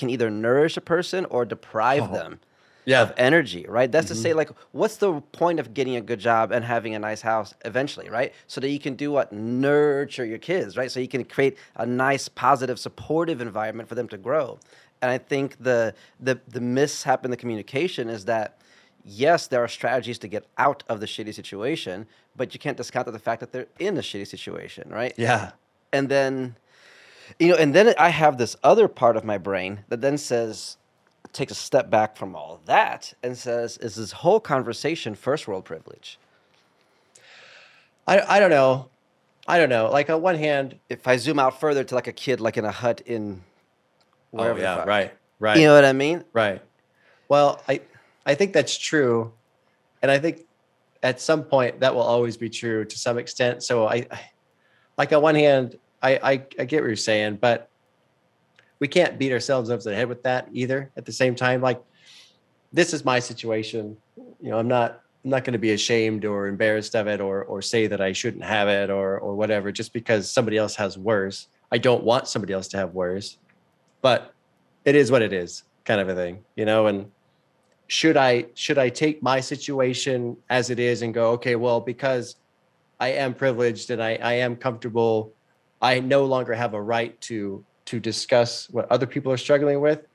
can 0.00 0.10
either 0.10 0.30
nourish 0.30 0.76
a 0.76 0.80
person 0.94 1.20
or 1.26 1.44
deprive 1.44 2.04
Oh. 2.10 2.14
them 2.18 2.40
yeah, 2.86 3.02
of 3.02 3.12
energy, 3.16 3.64
right? 3.68 3.90
That's 3.92 4.08
to 4.08 4.14
Mm-hmm. 4.14 4.22
say, 4.22 4.32
like, 4.34 4.50
what's 4.72 4.96
the 4.96 5.20
point 5.32 5.60
of 5.60 5.74
getting 5.74 5.96
a 5.96 6.00
good 6.10 6.18
job 6.18 6.50
and 6.50 6.64
having 6.64 6.94
a 6.94 6.98
nice 6.98 7.22
house 7.22 7.54
eventually, 7.64 8.08
right? 8.08 8.32
So 8.46 8.60
that 8.60 8.70
you 8.70 8.80
can 8.80 8.94
do 8.94 9.12
what? 9.12 9.32
Nurture 9.32 10.24
your 10.24 10.38
kids, 10.38 10.76
right? 10.76 10.90
So 10.90 10.98
you 11.00 11.08
can 11.08 11.24
create 11.24 11.56
a 11.76 11.86
nice, 11.86 12.28
positive, 12.28 12.78
supportive 12.78 13.40
environment 13.40 13.88
for 13.88 13.94
them 13.94 14.08
to 14.08 14.18
grow. 14.18 14.58
And 15.02 15.10
I 15.10 15.18
think 15.18 15.56
the 15.62 15.94
the 16.18 16.40
the 16.48 16.60
mishap 16.60 17.24
in 17.24 17.30
the 17.30 17.36
communication 17.36 18.08
is 18.08 18.24
that 18.26 18.58
yes, 19.04 19.46
there 19.46 19.62
are 19.64 19.68
strategies 19.68 20.18
to 20.18 20.28
get 20.28 20.44
out 20.58 20.82
of 20.88 21.00
the 21.00 21.06
shitty 21.06 21.34
situation, 21.34 22.06
but 22.36 22.54
you 22.54 22.60
can't 22.60 22.76
discount 22.76 23.06
the 23.12 23.18
fact 23.18 23.40
that 23.40 23.50
they're 23.52 23.68
in 23.78 23.96
a 23.96 24.02
shitty 24.02 24.26
situation, 24.26 24.88
right? 24.90 25.14
yeah, 25.16 25.52
and 25.92 26.08
then 26.08 26.56
you 27.38 27.48
know 27.48 27.56
and 27.56 27.74
then 27.74 27.94
i 27.98 28.08
have 28.08 28.38
this 28.38 28.56
other 28.62 28.88
part 28.88 29.16
of 29.16 29.24
my 29.24 29.38
brain 29.38 29.80
that 29.88 30.00
then 30.00 30.18
says 30.18 30.76
takes 31.32 31.52
a 31.52 31.54
step 31.54 31.88
back 31.90 32.16
from 32.16 32.34
all 32.34 32.60
that 32.66 33.14
and 33.22 33.36
says 33.36 33.78
is 33.78 33.94
this 33.94 34.12
whole 34.12 34.40
conversation 34.40 35.14
first 35.14 35.46
world 35.46 35.64
privilege 35.64 36.18
I 38.10 38.36
I 38.36 38.40
don't 38.40 38.50
know, 38.50 38.88
I 39.46 39.58
don't 39.58 39.68
know. 39.68 39.90
Like 39.90 40.10
on 40.10 40.20
one 40.20 40.34
hand, 40.36 40.78
if 40.88 41.06
i 41.06 41.16
zoom 41.16 41.38
out 41.38 41.60
further 41.60 41.84
to 41.84 41.94
like 41.94 42.08
a 42.08 42.12
kid 42.12 42.40
like 42.40 42.56
in 42.56 42.64
a 42.64 42.70
hut 42.70 43.00
in 43.06 43.42
oh, 44.34 44.38
wherever 44.38 44.58
oh 44.58 44.62
yeah, 44.62 44.84
right, 44.84 45.12
right. 45.38 45.56
you 45.56 45.66
know 45.66 45.74
what 45.74 45.84
i 45.84 45.92
mean 45.92 46.24
Right. 46.32 46.60
Well, 47.28 47.62
I 47.68 47.80
I 48.26 48.34
think 48.34 48.52
that's 48.52 48.76
true, 48.76 49.32
and 50.02 50.10
I 50.10 50.18
think 50.18 50.40
at 51.02 51.20
some 51.20 51.44
point 51.44 51.80
that 51.80 51.94
will 51.94 52.02
always 52.02 52.36
be 52.36 52.50
true 52.50 52.84
to 52.84 52.98
some 52.98 53.18
extent. 53.18 53.62
So 53.62 53.86
I, 53.86 54.06
I 54.10 54.20
like 54.98 55.12
on 55.12 55.22
one 55.22 55.36
hand, 55.36 55.76
I, 56.02 56.10
I 56.16 56.32
I 56.58 56.64
get 56.64 56.82
what 56.82 56.88
you're 56.88 56.96
saying, 56.96 57.38
but 57.40 57.68
we 58.78 58.88
can't 58.88 59.18
beat 59.18 59.32
ourselves 59.32 59.70
up 59.70 59.80
over 59.80 59.90
the 59.90 59.96
head 59.96 60.08
with 60.08 60.22
that 60.22 60.48
either. 60.52 60.90
At 60.96 61.04
the 61.04 61.12
same 61.12 61.34
time, 61.34 61.60
like 61.60 61.82
this 62.72 62.94
is 62.94 63.04
my 63.04 63.18
situation. 63.18 63.96
You 64.16 64.50
know, 64.50 64.58
I'm 64.58 64.68
not 64.68 65.00
I'm 65.24 65.30
not 65.30 65.44
going 65.44 65.52
to 65.52 65.58
be 65.58 65.72
ashamed 65.72 66.24
or 66.24 66.46
embarrassed 66.46 66.94
of 66.96 67.06
it 67.06 67.20
or 67.20 67.44
or 67.44 67.60
say 67.60 67.86
that 67.86 68.00
I 68.00 68.12
shouldn't 68.12 68.44
have 68.44 68.68
it 68.68 68.90
or 68.90 69.18
or 69.18 69.34
whatever 69.34 69.70
just 69.70 69.92
because 69.92 70.30
somebody 70.30 70.56
else 70.56 70.74
has 70.76 70.96
worse. 70.96 71.48
I 71.70 71.78
don't 71.78 72.02
want 72.02 72.26
somebody 72.28 72.52
else 72.52 72.68
to 72.68 72.78
have 72.78 72.94
worse, 72.94 73.38
but 74.02 74.32
it 74.84 74.94
is 74.94 75.10
what 75.10 75.22
it 75.22 75.32
is, 75.32 75.64
kind 75.84 76.00
of 76.00 76.08
a 76.08 76.14
thing, 76.14 76.44
you 76.56 76.64
know. 76.64 76.86
And 76.86 77.10
should 77.86 78.16
I 78.16 78.46
should 78.54 78.78
I 78.78 78.88
take 78.88 79.22
my 79.22 79.40
situation 79.40 80.36
as 80.48 80.70
it 80.70 80.78
is 80.78 81.02
and 81.02 81.12
go, 81.12 81.32
okay, 81.32 81.56
well, 81.56 81.80
because 81.80 82.36
I 82.98 83.08
am 83.08 83.34
privileged 83.34 83.90
and 83.90 84.02
I, 84.02 84.18
I 84.22 84.34
am 84.34 84.56
comfortable, 84.56 85.32
I 85.80 86.00
no 86.00 86.24
longer 86.24 86.54
have 86.54 86.74
a 86.74 86.82
right 86.82 87.18
to 87.22 87.64
to 87.86 87.98
discuss 87.98 88.68
what 88.70 88.90
other 88.90 89.06
people 89.06 89.32
are 89.32 89.36
struggling 89.36 89.80
with. 89.80 90.06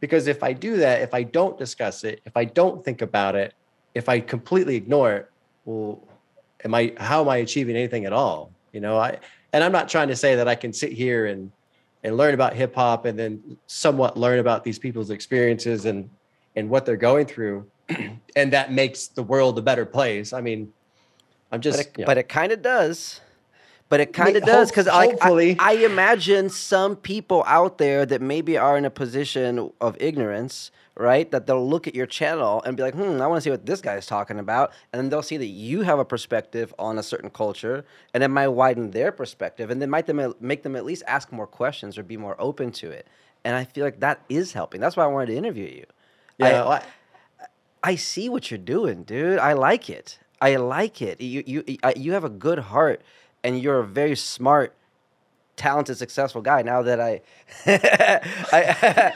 Because 0.00 0.28
if 0.28 0.42
I 0.42 0.52
do 0.52 0.76
that, 0.76 1.02
if 1.02 1.12
I 1.12 1.24
don't 1.24 1.58
discuss 1.58 2.04
it, 2.04 2.20
if 2.24 2.36
I 2.36 2.44
don't 2.44 2.84
think 2.84 3.02
about 3.02 3.34
it, 3.34 3.52
if 3.94 4.08
I 4.08 4.20
completely 4.20 4.76
ignore 4.76 5.12
it, 5.12 5.30
well, 5.64 6.06
am 6.64 6.74
I 6.74 6.94
how 6.98 7.20
am 7.20 7.28
I 7.28 7.38
achieving 7.38 7.76
anything 7.76 8.04
at 8.04 8.12
all? 8.12 8.52
You 8.72 8.80
know, 8.80 8.98
I 8.98 9.18
and 9.52 9.64
I'm 9.64 9.72
not 9.72 9.88
trying 9.88 10.08
to 10.08 10.16
say 10.16 10.36
that 10.36 10.48
I 10.48 10.54
can 10.54 10.72
sit 10.72 10.92
here 10.92 11.26
and 11.26 11.50
and 12.04 12.16
learn 12.16 12.34
about 12.34 12.54
hip 12.54 12.74
hop 12.74 13.06
and 13.06 13.18
then 13.18 13.58
somewhat 13.66 14.16
learn 14.16 14.38
about 14.38 14.62
these 14.62 14.78
people's 14.78 15.10
experiences 15.10 15.84
and 15.84 16.08
and 16.54 16.70
what 16.70 16.86
they're 16.86 16.96
going 16.96 17.26
through 17.26 17.66
and 18.36 18.52
that 18.52 18.72
makes 18.72 19.08
the 19.08 19.22
world 19.22 19.58
a 19.58 19.62
better 19.62 19.84
place. 19.84 20.32
I 20.32 20.40
mean, 20.40 20.72
I'm 21.50 21.60
just 21.60 21.78
but 21.78 21.86
it, 21.86 21.98
you 21.98 22.04
know, 22.06 22.12
it 22.12 22.28
kind 22.28 22.52
of 22.52 22.62
does 22.62 23.20
but 23.88 24.00
it 24.00 24.12
kind 24.12 24.36
of 24.36 24.42
does 24.44 24.70
because 24.70 24.86
like 24.86 25.10
I. 25.22 25.28
I 25.58 25.72
imagine 25.84 26.50
some 26.50 26.96
people 26.96 27.44
out 27.46 27.78
there 27.78 28.04
that 28.06 28.20
maybe 28.20 28.56
are 28.58 28.76
in 28.76 28.84
a 28.84 28.90
position 28.90 29.70
of 29.80 29.96
ignorance 30.00 30.70
right 30.96 31.30
that 31.30 31.46
they'll 31.46 31.66
look 31.68 31.86
at 31.86 31.94
your 31.94 32.06
channel 32.06 32.60
and 32.64 32.76
be 32.76 32.82
like 32.82 32.92
hmm 32.94 33.20
i 33.22 33.26
want 33.28 33.36
to 33.36 33.40
see 33.40 33.50
what 33.50 33.64
this 33.64 33.80
guy's 33.80 34.04
talking 34.04 34.40
about 34.40 34.72
and 34.92 34.98
then 35.00 35.08
they'll 35.10 35.22
see 35.22 35.36
that 35.36 35.46
you 35.46 35.82
have 35.82 36.00
a 36.00 36.04
perspective 36.04 36.74
on 36.76 36.98
a 36.98 37.02
certain 37.04 37.30
culture 37.30 37.84
and 38.14 38.24
it 38.24 38.28
might 38.28 38.48
widen 38.48 38.90
their 38.90 39.12
perspective 39.12 39.70
and 39.70 39.80
then 39.80 39.88
might 39.90 40.06
them 40.08 40.34
make 40.40 40.64
them 40.64 40.74
at 40.74 40.84
least 40.84 41.04
ask 41.06 41.30
more 41.30 41.46
questions 41.46 41.96
or 41.98 42.02
be 42.02 42.16
more 42.16 42.34
open 42.40 42.72
to 42.72 42.90
it 42.90 43.06
and 43.44 43.54
i 43.54 43.62
feel 43.62 43.84
like 43.84 44.00
that 44.00 44.20
is 44.28 44.52
helping 44.54 44.80
that's 44.80 44.96
why 44.96 45.04
i 45.04 45.06
wanted 45.06 45.26
to 45.26 45.36
interview 45.36 45.66
you 45.68 45.84
I- 46.40 46.50
Yeah, 46.50 46.64
I, 46.66 46.82
I 47.80 47.94
see 47.94 48.28
what 48.28 48.50
you're 48.50 48.58
doing, 48.58 49.04
dude. 49.04 49.38
I 49.38 49.52
like 49.52 49.88
it. 49.88 50.18
I 50.40 50.56
like 50.56 51.00
it. 51.00 51.20
You 51.20 51.44
you 51.46 51.64
I- 51.84 51.94
you 51.96 52.12
have 52.12 52.24
a 52.24 52.28
good 52.28 52.58
heart, 52.58 53.02
and 53.44 53.60
you're 53.60 53.80
a 53.80 53.86
very 53.86 54.16
smart, 54.16 54.74
talented, 55.56 55.96
successful 55.96 56.42
guy. 56.42 56.62
Now 56.62 56.82
that 56.82 57.00
I, 57.00 57.20
I, 58.52 59.12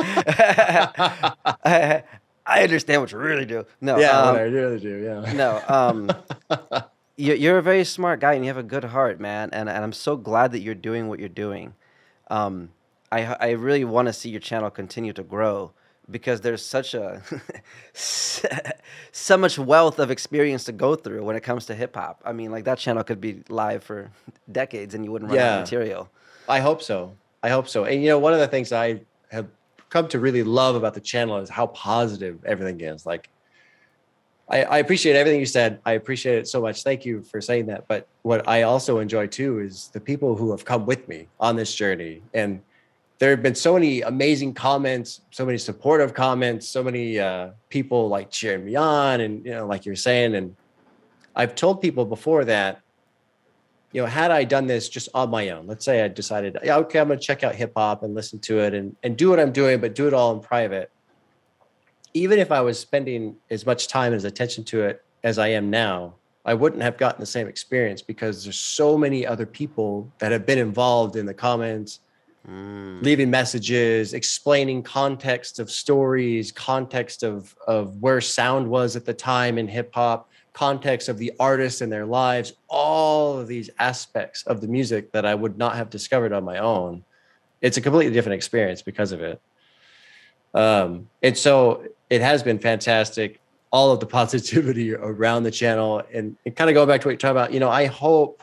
I, 1.64 2.02
I 2.46 2.62
understand 2.64 3.00
what 3.02 3.12
you 3.12 3.18
really 3.18 3.44
do. 3.46 3.64
No, 3.80 3.98
yeah, 3.98 4.20
um, 4.20 4.36
I 4.36 4.40
really 4.42 4.80
do. 4.80 4.96
Yeah. 4.96 5.32
no. 5.32 5.62
Um, 5.68 6.10
you- 7.16 7.34
you're 7.34 7.58
a 7.58 7.62
very 7.62 7.84
smart 7.84 8.20
guy, 8.20 8.34
and 8.34 8.44
you 8.44 8.48
have 8.48 8.56
a 8.56 8.62
good 8.62 8.84
heart, 8.84 9.20
man. 9.20 9.50
And 9.52 9.68
and 9.68 9.84
I'm 9.84 9.92
so 9.92 10.16
glad 10.16 10.52
that 10.52 10.60
you're 10.60 10.74
doing 10.74 11.08
what 11.08 11.18
you're 11.20 11.28
doing. 11.28 11.74
Um, 12.28 12.70
I 13.10 13.34
I 13.38 13.50
really 13.50 13.84
want 13.84 14.06
to 14.08 14.12
see 14.12 14.30
your 14.30 14.40
channel 14.40 14.70
continue 14.70 15.12
to 15.12 15.22
grow 15.22 15.72
because 16.12 16.40
there's 16.40 16.64
such 16.64 16.94
a 16.94 17.22
so 17.94 19.36
much 19.36 19.58
wealth 19.58 19.98
of 19.98 20.10
experience 20.10 20.64
to 20.64 20.72
go 20.72 20.94
through 20.94 21.24
when 21.24 21.34
it 21.34 21.42
comes 21.42 21.66
to 21.66 21.74
hip 21.74 21.96
hop. 21.96 22.20
I 22.24 22.32
mean, 22.32 22.50
like 22.50 22.64
that 22.64 22.78
channel 22.78 23.02
could 23.02 23.20
be 23.20 23.42
live 23.48 23.82
for 23.82 24.10
decades, 24.50 24.94
and 24.94 25.04
you 25.04 25.10
wouldn't 25.10 25.30
run 25.30 25.40
out 25.40 25.54
of 25.54 25.60
material. 25.62 26.08
I 26.48 26.60
hope 26.60 26.82
so. 26.82 27.16
I 27.42 27.48
hope 27.48 27.68
so. 27.68 27.84
And 27.84 28.02
you 28.02 28.08
know, 28.08 28.18
one 28.18 28.32
of 28.32 28.38
the 28.38 28.48
things 28.48 28.72
I 28.72 29.00
have 29.30 29.48
come 29.88 30.08
to 30.08 30.18
really 30.18 30.42
love 30.42 30.74
about 30.74 30.94
the 30.94 31.00
channel 31.00 31.38
is 31.38 31.48
how 31.48 31.66
positive 31.68 32.44
everything 32.44 32.80
is. 32.80 33.04
Like, 33.04 33.28
I, 34.48 34.62
I 34.62 34.78
appreciate 34.78 35.16
everything 35.16 35.40
you 35.40 35.46
said. 35.46 35.80
I 35.84 35.92
appreciate 35.92 36.38
it 36.38 36.48
so 36.48 36.60
much. 36.60 36.82
Thank 36.82 37.04
you 37.04 37.22
for 37.22 37.40
saying 37.40 37.66
that. 37.66 37.88
But 37.88 38.06
what 38.22 38.46
I 38.48 38.62
also 38.62 38.98
enjoy 38.98 39.26
too 39.26 39.60
is 39.60 39.88
the 39.92 40.00
people 40.00 40.36
who 40.36 40.50
have 40.50 40.64
come 40.64 40.86
with 40.86 41.08
me 41.08 41.28
on 41.40 41.56
this 41.56 41.74
journey. 41.74 42.22
And 42.34 42.62
there 43.22 43.30
have 43.30 43.40
been 43.40 43.54
so 43.54 43.74
many 43.74 44.00
amazing 44.00 44.52
comments, 44.52 45.20
so 45.30 45.46
many 45.46 45.56
supportive 45.56 46.12
comments, 46.12 46.66
so 46.66 46.82
many 46.82 47.20
uh, 47.20 47.50
people 47.68 48.08
like 48.08 48.32
cheering 48.32 48.64
me 48.64 48.74
on, 48.74 49.20
and 49.20 49.46
you 49.46 49.52
know, 49.52 49.64
like 49.64 49.86
you're 49.86 49.94
saying. 49.94 50.34
And 50.34 50.56
I've 51.36 51.54
told 51.54 51.80
people 51.80 52.04
before 52.04 52.44
that 52.46 52.80
you 53.92 54.02
know, 54.02 54.08
had 54.08 54.32
I 54.32 54.42
done 54.42 54.66
this 54.66 54.88
just 54.88 55.08
on 55.14 55.30
my 55.30 55.50
own, 55.50 55.68
let's 55.68 55.84
say 55.84 56.02
I 56.02 56.08
decided, 56.08 56.58
yeah, 56.64 56.78
okay, 56.78 56.98
I'm 56.98 57.06
going 57.06 57.20
to 57.20 57.24
check 57.24 57.44
out 57.44 57.54
hip 57.54 57.74
hop 57.76 58.02
and 58.02 58.12
listen 58.12 58.40
to 58.40 58.58
it 58.58 58.74
and, 58.74 58.96
and 59.04 59.16
do 59.16 59.30
what 59.30 59.38
I'm 59.38 59.52
doing, 59.52 59.80
but 59.80 59.94
do 59.94 60.08
it 60.08 60.14
all 60.14 60.34
in 60.34 60.40
private. 60.40 60.90
Even 62.14 62.40
if 62.40 62.50
I 62.50 62.60
was 62.60 62.76
spending 62.76 63.36
as 63.50 63.64
much 63.64 63.86
time 63.86 64.06
and 64.06 64.16
as 64.16 64.24
attention 64.24 64.64
to 64.64 64.82
it 64.82 65.04
as 65.22 65.38
I 65.38 65.46
am 65.46 65.70
now, 65.70 66.14
I 66.44 66.54
wouldn't 66.54 66.82
have 66.82 66.96
gotten 66.96 67.20
the 67.20 67.26
same 67.26 67.46
experience 67.46 68.02
because 68.02 68.42
there's 68.42 68.58
so 68.58 68.98
many 68.98 69.24
other 69.24 69.46
people 69.46 70.10
that 70.18 70.32
have 70.32 70.44
been 70.44 70.58
involved 70.58 71.14
in 71.14 71.24
the 71.24 71.34
comments, 71.34 72.00
Mm. 72.48 73.00
leaving 73.04 73.30
messages, 73.30 74.14
explaining 74.14 74.82
context 74.82 75.60
of 75.60 75.70
stories, 75.70 76.50
context 76.50 77.22
of 77.22 77.54
of 77.68 78.02
where 78.02 78.20
sound 78.20 78.68
was 78.68 78.96
at 78.96 79.04
the 79.04 79.14
time 79.14 79.58
in 79.58 79.68
hip 79.68 79.94
hop, 79.94 80.28
context 80.52 81.08
of 81.08 81.18
the 81.18 81.32
artists 81.38 81.82
and 81.82 81.92
their 81.92 82.04
lives, 82.04 82.52
all 82.68 83.38
of 83.38 83.46
these 83.46 83.70
aspects 83.78 84.42
of 84.42 84.60
the 84.60 84.66
music 84.66 85.12
that 85.12 85.24
I 85.24 85.36
would 85.36 85.56
not 85.56 85.76
have 85.76 85.88
discovered 85.88 86.32
on 86.32 86.42
my 86.42 86.58
own. 86.58 87.04
It's 87.60 87.76
a 87.76 87.80
completely 87.80 88.12
different 88.12 88.34
experience 88.34 88.82
because 88.82 89.12
of 89.12 89.22
it. 89.22 89.40
Um, 90.52 91.08
and 91.22 91.38
so 91.38 91.84
it 92.10 92.22
has 92.22 92.42
been 92.42 92.58
fantastic. 92.58 93.40
All 93.70 93.92
of 93.92 94.00
the 94.00 94.06
positivity 94.20 94.94
around 94.94 95.44
the 95.44 95.52
channel, 95.52 96.02
and, 96.12 96.36
and 96.44 96.56
kind 96.56 96.68
of 96.68 96.74
going 96.74 96.88
back 96.88 97.02
to 97.02 97.06
what 97.06 97.12
you're 97.12 97.18
talking 97.18 97.36
about. 97.36 97.52
You 97.52 97.60
know, 97.60 97.70
I 97.70 97.86
hope 97.86 98.42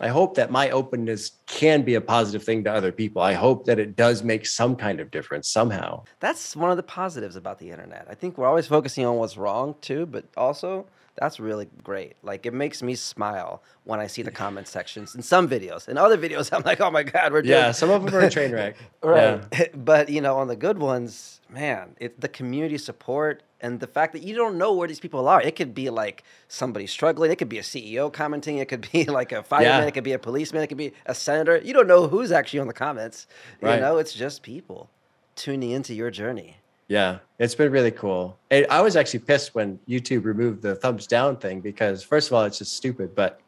I 0.00 0.08
hope 0.08 0.34
that 0.34 0.50
my 0.50 0.70
openness 0.70 1.32
can 1.46 1.82
be 1.82 1.94
a 1.94 2.00
positive 2.00 2.44
thing 2.44 2.64
to 2.64 2.72
other 2.72 2.92
people. 2.92 3.22
I 3.22 3.32
hope 3.32 3.64
that 3.64 3.78
it 3.78 3.96
does 3.96 4.22
make 4.22 4.44
some 4.44 4.76
kind 4.76 5.00
of 5.00 5.10
difference 5.10 5.48
somehow. 5.48 6.04
That's 6.20 6.54
one 6.54 6.70
of 6.70 6.76
the 6.76 6.82
positives 6.82 7.34
about 7.34 7.58
the 7.58 7.70
internet. 7.70 8.06
I 8.08 8.14
think 8.14 8.36
we're 8.36 8.46
always 8.46 8.66
focusing 8.66 9.06
on 9.06 9.16
what's 9.16 9.38
wrong 9.38 9.74
too, 9.80 10.04
but 10.04 10.26
also 10.36 10.86
that's 11.16 11.40
really 11.40 11.68
great. 11.82 12.16
Like 12.22 12.44
it 12.44 12.52
makes 12.52 12.82
me 12.82 12.94
smile 12.94 13.62
when 13.84 14.00
I 14.00 14.06
see 14.06 14.22
the 14.22 14.30
comment 14.30 14.68
sections 14.68 15.14
in 15.14 15.22
some 15.22 15.48
videos. 15.48 15.88
In 15.88 15.96
other 15.96 16.18
videos, 16.18 16.52
I'm 16.52 16.62
like, 16.62 16.80
oh 16.80 16.90
my 16.90 17.02
god, 17.02 17.32
we're 17.32 17.42
doing 17.42 17.54
Yeah, 17.54 17.72
some 17.72 17.90
of 17.90 18.04
them 18.04 18.14
are 18.14 18.20
a 18.20 18.30
train 18.30 18.52
wreck. 18.52 18.76
right. 19.02 19.42
Yeah. 19.52 19.66
but 19.74 20.08
you 20.10 20.20
know, 20.20 20.36
on 20.36 20.48
the 20.48 20.56
good 20.56 20.78
ones, 20.78 21.40
man, 21.48 21.96
it 21.98 22.20
the 22.20 22.28
community 22.28 22.78
support 22.78 23.42
and 23.60 23.80
the 23.80 23.86
fact 23.86 24.12
that 24.12 24.22
you 24.22 24.34
don't 24.34 24.58
know 24.58 24.72
where 24.72 24.86
these 24.88 25.00
people 25.00 25.28
are. 25.28 25.40
It 25.40 25.56
could 25.56 25.74
be 25.74 25.90
like 25.90 26.24
somebody 26.48 26.86
struggling. 26.86 27.30
It 27.30 27.36
could 27.36 27.48
be 27.48 27.58
a 27.58 27.62
CEO 27.62 28.12
commenting. 28.12 28.58
It 28.58 28.68
could 28.68 28.88
be 28.92 29.04
like 29.18 29.32
a 29.32 29.42
fireman. 29.42 29.82
Yeah. 29.82 29.86
It 29.86 29.92
could 29.92 30.04
be 30.04 30.12
a 30.12 30.18
policeman. 30.18 30.62
It 30.62 30.66
could 30.66 30.76
be 30.76 30.92
a 31.06 31.14
senator. 31.14 31.58
You 31.58 31.72
don't 31.72 31.86
know 31.86 32.06
who's 32.06 32.32
actually 32.32 32.60
on 32.60 32.66
the 32.66 32.74
comments. 32.74 33.26
right. 33.60 33.76
You 33.76 33.80
know, 33.80 33.98
it's 33.98 34.12
just 34.12 34.42
people 34.42 34.90
tuning 35.34 35.70
into 35.70 35.94
your 35.94 36.10
journey. 36.10 36.58
Yeah, 36.88 37.18
it's 37.40 37.54
been 37.54 37.72
really 37.72 37.90
cool. 37.90 38.38
And 38.50 38.64
I 38.70 38.80
was 38.80 38.94
actually 38.94 39.20
pissed 39.20 39.54
when 39.54 39.80
YouTube 39.88 40.24
removed 40.24 40.62
the 40.62 40.76
thumbs 40.76 41.06
down 41.06 41.36
thing 41.36 41.60
because 41.60 42.02
first 42.04 42.28
of 42.28 42.34
all, 42.34 42.44
it's 42.44 42.58
just 42.58 42.74
stupid. 42.74 43.14
But 43.14 43.40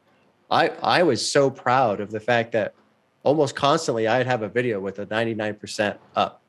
I 0.51 0.71
I 0.83 1.03
was 1.05 1.31
so 1.31 1.49
proud 1.49 2.01
of 2.01 2.11
the 2.11 2.19
fact 2.19 2.53
that 2.53 2.75
almost 3.23 3.55
constantly 3.55 4.09
I'd 4.09 4.27
have 4.27 4.43
a 4.43 4.49
video 4.49 4.81
with 4.81 4.99
a 4.99 5.07
99% 5.07 5.97
up. 6.17 6.41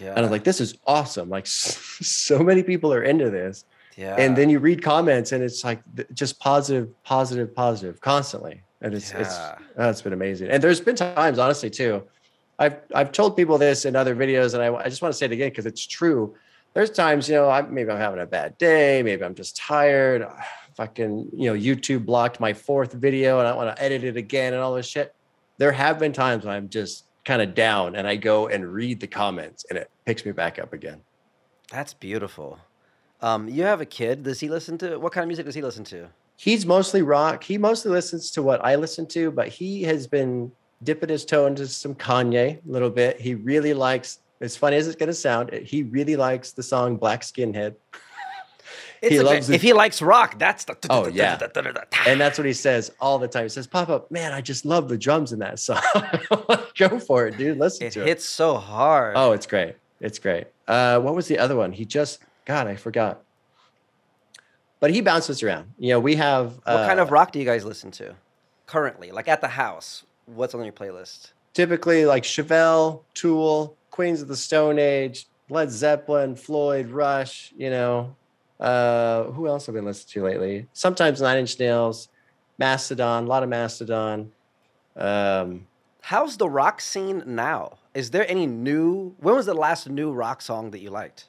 Yeah. 0.00 0.10
And 0.10 0.18
I 0.18 0.22
was 0.22 0.30
like, 0.30 0.44
this 0.44 0.60
is 0.60 0.76
awesome. 0.86 1.28
Like 1.28 1.46
so 1.46 2.38
many 2.40 2.62
people 2.62 2.92
are 2.92 3.02
into 3.02 3.30
this. 3.30 3.64
yeah. 3.96 4.16
And 4.18 4.36
then 4.36 4.50
you 4.50 4.58
read 4.58 4.82
comments 4.82 5.32
and 5.32 5.42
it's 5.42 5.64
like 5.64 5.80
just 6.14 6.38
positive, 6.40 6.88
positive, 7.04 7.54
positive 7.54 8.00
constantly. 8.00 8.62
And 8.80 8.94
it's 8.94 9.12
it's 9.12 9.36
Yeah. 9.36 9.58
oh, 9.78 9.90
it's 9.90 10.02
been 10.02 10.12
amazing. 10.12 10.50
And 10.50 10.62
there's 10.62 10.80
been 10.80 10.96
times, 10.96 11.38
honestly, 11.38 11.70
too. 11.70 12.02
I've 12.58 12.76
I've 12.94 13.12
told 13.12 13.36
people 13.36 13.56
this 13.58 13.84
in 13.84 13.96
other 13.96 14.14
videos, 14.14 14.54
and 14.54 14.62
I, 14.62 14.74
I 14.74 14.88
just 14.88 15.02
want 15.02 15.12
to 15.12 15.18
say 15.18 15.26
it 15.26 15.32
again 15.32 15.48
because 15.48 15.66
it's 15.66 15.84
true. 15.86 16.34
There's 16.74 16.90
times, 16.90 17.28
you 17.28 17.34
know, 17.36 17.48
I 17.48 17.62
maybe 17.62 17.90
I'm 17.90 17.96
having 17.98 18.20
a 18.20 18.26
bad 18.26 18.58
day, 18.58 19.02
maybe 19.02 19.24
I'm 19.24 19.34
just 19.34 19.56
tired. 19.56 20.26
Fucking, 20.76 21.28
you 21.32 21.48
know, 21.48 21.58
YouTube 21.58 22.04
blocked 22.04 22.40
my 22.40 22.52
fourth 22.52 22.92
video 22.94 23.38
and 23.38 23.46
I 23.46 23.54
want 23.54 23.74
to 23.74 23.80
edit 23.80 24.02
it 24.02 24.16
again 24.16 24.54
and 24.54 24.60
all 24.60 24.74
this 24.74 24.88
shit. 24.88 25.14
There 25.56 25.70
have 25.70 26.00
been 26.00 26.12
times 26.12 26.44
when 26.44 26.52
I'm 26.52 26.68
just 26.68 27.04
kind 27.24 27.40
of 27.42 27.54
down 27.54 27.96
and 27.96 28.06
I 28.06 28.16
go 28.16 28.48
and 28.48 28.72
read 28.72 29.00
the 29.00 29.06
comments 29.06 29.64
and 29.70 29.78
it 29.78 29.90
picks 30.04 30.24
me 30.24 30.32
back 30.32 30.58
up 30.58 30.72
again. 30.72 31.00
That's 31.70 31.94
beautiful. 31.94 32.58
Um, 33.20 33.48
you 33.48 33.62
have 33.62 33.80
a 33.80 33.86
kid. 33.86 34.22
Does 34.22 34.40
he 34.40 34.48
listen 34.48 34.76
to 34.78 34.98
what 34.98 35.12
kind 35.12 35.22
of 35.22 35.28
music 35.28 35.46
does 35.46 35.54
he 35.54 35.62
listen 35.62 35.84
to? 35.84 36.08
he's 36.36 36.66
mostly 36.66 37.02
rock. 37.02 37.44
He 37.44 37.58
mostly 37.58 37.90
listens 37.90 38.30
to 38.32 38.42
what 38.42 38.64
I 38.64 38.74
listen 38.74 39.06
to, 39.08 39.30
but 39.30 39.48
he 39.48 39.82
has 39.84 40.06
been 40.06 40.50
dipping 40.82 41.08
his 41.08 41.24
toe 41.24 41.46
into 41.46 41.66
some 41.66 41.94
Kanye 41.94 42.58
a 42.58 42.70
little 42.70 42.90
bit. 42.90 43.20
He 43.20 43.34
really 43.34 43.74
likes, 43.74 44.20
as 44.40 44.56
funny 44.56 44.76
as 44.76 44.86
it's 44.86 44.96
going 44.96 45.08
to 45.08 45.14
sound, 45.14 45.52
he 45.52 45.84
really 45.84 46.16
likes 46.16 46.52
the 46.52 46.62
song 46.62 46.96
Black 46.96 47.22
Skinhead. 47.22 47.74
He 49.10 49.20
loves 49.20 49.50
if 49.50 49.62
he 49.62 49.72
likes 49.72 50.00
rock, 50.02 50.38
that's 50.38 50.64
the 50.64 50.76
Oh, 50.90 51.06
yeah. 51.12 51.38
And 52.06 52.20
that's 52.20 52.38
what 52.38 52.46
he 52.46 52.52
says 52.52 52.90
all 53.00 53.18
the 53.18 53.28
time. 53.28 53.44
He 53.44 53.48
says, 53.48 53.66
Papa, 53.66 54.02
man, 54.10 54.32
I 54.32 54.40
just 54.40 54.64
love 54.64 54.88
the 54.88 54.98
drums 54.98 55.32
in 55.32 55.38
that 55.40 55.58
song. 55.58 55.80
Go 56.78 56.98
for 56.98 57.26
it, 57.26 57.36
dude. 57.36 57.58
Listen 57.58 57.86
it 57.86 57.92
to 57.92 58.00
it. 58.00 58.02
It 58.02 58.08
hits 58.08 58.24
so 58.24 58.56
hard. 58.56 59.14
Oh, 59.16 59.32
it's 59.32 59.46
great. 59.46 59.76
It's 60.00 60.18
great. 60.18 60.46
Uh, 60.68 61.00
what 61.00 61.14
was 61.14 61.28
the 61.28 61.38
other 61.38 61.56
one? 61.56 61.72
He 61.72 61.84
just, 61.84 62.20
God, 62.44 62.66
I 62.66 62.76
forgot. 62.76 63.22
But 64.80 64.90
he 64.90 65.00
bounces 65.00 65.42
around. 65.42 65.72
You 65.78 65.90
know, 65.90 66.00
we 66.00 66.16
have. 66.16 66.56
what 66.56 66.64
kind 66.64 67.00
uh, 67.00 67.02
of 67.02 67.10
rock 67.10 67.32
do 67.32 67.38
you 67.38 67.44
guys 67.44 67.64
listen 67.64 67.90
to 67.92 68.14
currently? 68.66 69.12
Like 69.12 69.28
at 69.28 69.40
the 69.40 69.48
house, 69.48 70.04
what's 70.26 70.54
on 70.54 70.64
your 70.64 70.72
playlist? 70.72 71.32
typically 71.54 72.04
like 72.04 72.24
Chevelle, 72.24 73.02
Tool, 73.14 73.76
Queens 73.90 74.20
of 74.20 74.28
the 74.28 74.36
Stone 74.36 74.78
Age, 74.78 75.26
Led 75.48 75.70
Zeppelin, 75.70 76.36
Floyd, 76.36 76.88
Rush, 76.88 77.52
you 77.56 77.70
know. 77.70 78.14
Uh, 78.60 79.24
who 79.24 79.46
else 79.48 79.66
have 79.66 79.74
been 79.74 79.84
listening 79.84 80.24
to 80.24 80.28
lately? 80.30 80.66
Sometimes 80.72 81.20
Nine 81.20 81.38
Inch 81.38 81.58
Nails, 81.58 82.08
Mastodon, 82.58 83.24
a 83.24 83.26
lot 83.26 83.42
of 83.42 83.48
Mastodon. 83.48 84.32
Um, 84.96 85.66
How's 86.02 86.36
the 86.36 86.48
rock 86.48 86.80
scene 86.80 87.22
now? 87.26 87.78
Is 87.94 88.10
there 88.10 88.30
any 88.30 88.46
new? 88.46 89.14
When 89.20 89.34
was 89.34 89.46
the 89.46 89.54
last 89.54 89.88
new 89.88 90.12
rock 90.12 90.42
song 90.42 90.70
that 90.72 90.80
you 90.80 90.90
liked? 90.90 91.26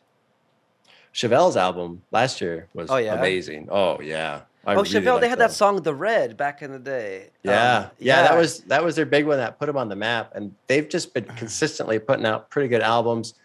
Chevelle's 1.13 1.55
album 1.55 2.01
last 2.11 2.41
year 2.41 2.67
was 2.73 2.89
Oh, 2.89 2.97
yeah? 2.97 3.13
amazing. 3.15 3.69
Oh 3.71 4.01
yeah. 4.01 4.41
I 4.67 4.73
oh, 4.73 4.78
really 4.78 4.89
Chevelle, 4.89 5.21
they 5.21 5.30
had 5.30 5.39
that 5.39 5.51
song 5.51 5.82
"The 5.82 5.93
Red" 5.93 6.38
back 6.38 6.61
in 6.61 6.71
the 6.71 6.80
day. 6.80 7.30
Yeah, 7.43 7.78
Um, 7.78 7.91
yeah, 7.99 8.23
that 8.23 8.36
was 8.36 8.59
that 8.61 8.84
was 8.84 8.95
their 8.95 9.05
big 9.05 9.26
one 9.28 9.38
that 9.38 9.59
put 9.59 9.67
them 9.67 9.78
on 9.78 9.89
the 9.89 9.95
map, 9.95 10.32
and 10.36 10.53
they've 10.67 10.89
just 10.89 11.13
been 11.13 11.23
consistently 11.38 11.99
putting 11.99 12.26
out 12.26 12.49
pretty 12.49 12.67
good 12.67 12.82
albums. 12.82 13.36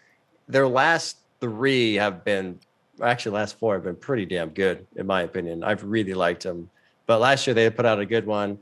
Their 0.47 0.67
last 0.67 1.17
three 1.39 1.95
have 1.95 2.25
been, 2.25 2.59
actually, 3.03 3.33
last 3.33 3.57
four 3.59 3.73
have 3.75 3.83
been 3.83 3.95
pretty 3.95 4.25
damn 4.25 4.49
good 4.49 4.85
in 4.95 5.05
my 5.07 5.21
opinion. 5.21 5.63
I've 5.63 5.83
really 5.83 6.13
liked 6.13 6.43
them, 6.43 6.69
but 7.05 7.19
last 7.19 7.47
year 7.47 7.53
they 7.53 7.69
put 7.69 7.85
out 7.85 7.99
a 7.99 8.05
good 8.05 8.25
one. 8.25 8.59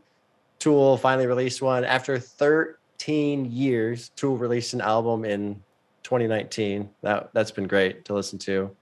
Tool 0.60 0.98
finally 0.98 1.28
released 1.28 1.62
one 1.62 1.86
after 1.86 2.20
13 2.20 3.46
years. 3.46 4.10
Tool 4.16 4.38
released 4.38 4.74
an 4.74 4.82
album 4.82 5.24
in 5.26 5.56
2019. 6.04 6.90
That 7.02 7.30
that's 7.34 7.52
been 7.52 7.68
great 7.68 8.06
to 8.06 8.14
listen 8.14 8.40
to. 8.40 8.76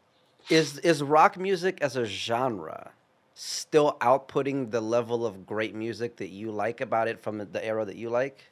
Is 0.49 0.79
is 0.79 1.03
rock 1.03 1.37
music 1.37 1.79
as 1.81 1.97
a 1.97 2.05
genre 2.05 2.91
still 3.39 3.97
outputting 4.01 4.71
the 4.71 4.81
level 4.81 5.23
of 5.23 5.45
great 5.45 5.75
music 5.75 6.15
that 6.17 6.29
you 6.29 6.51
like 6.51 6.81
about 6.81 7.07
it 7.07 7.21
from 7.21 7.37
the 7.37 7.63
era 7.63 7.85
that 7.85 7.95
you 7.95 8.09
like? 8.09 8.43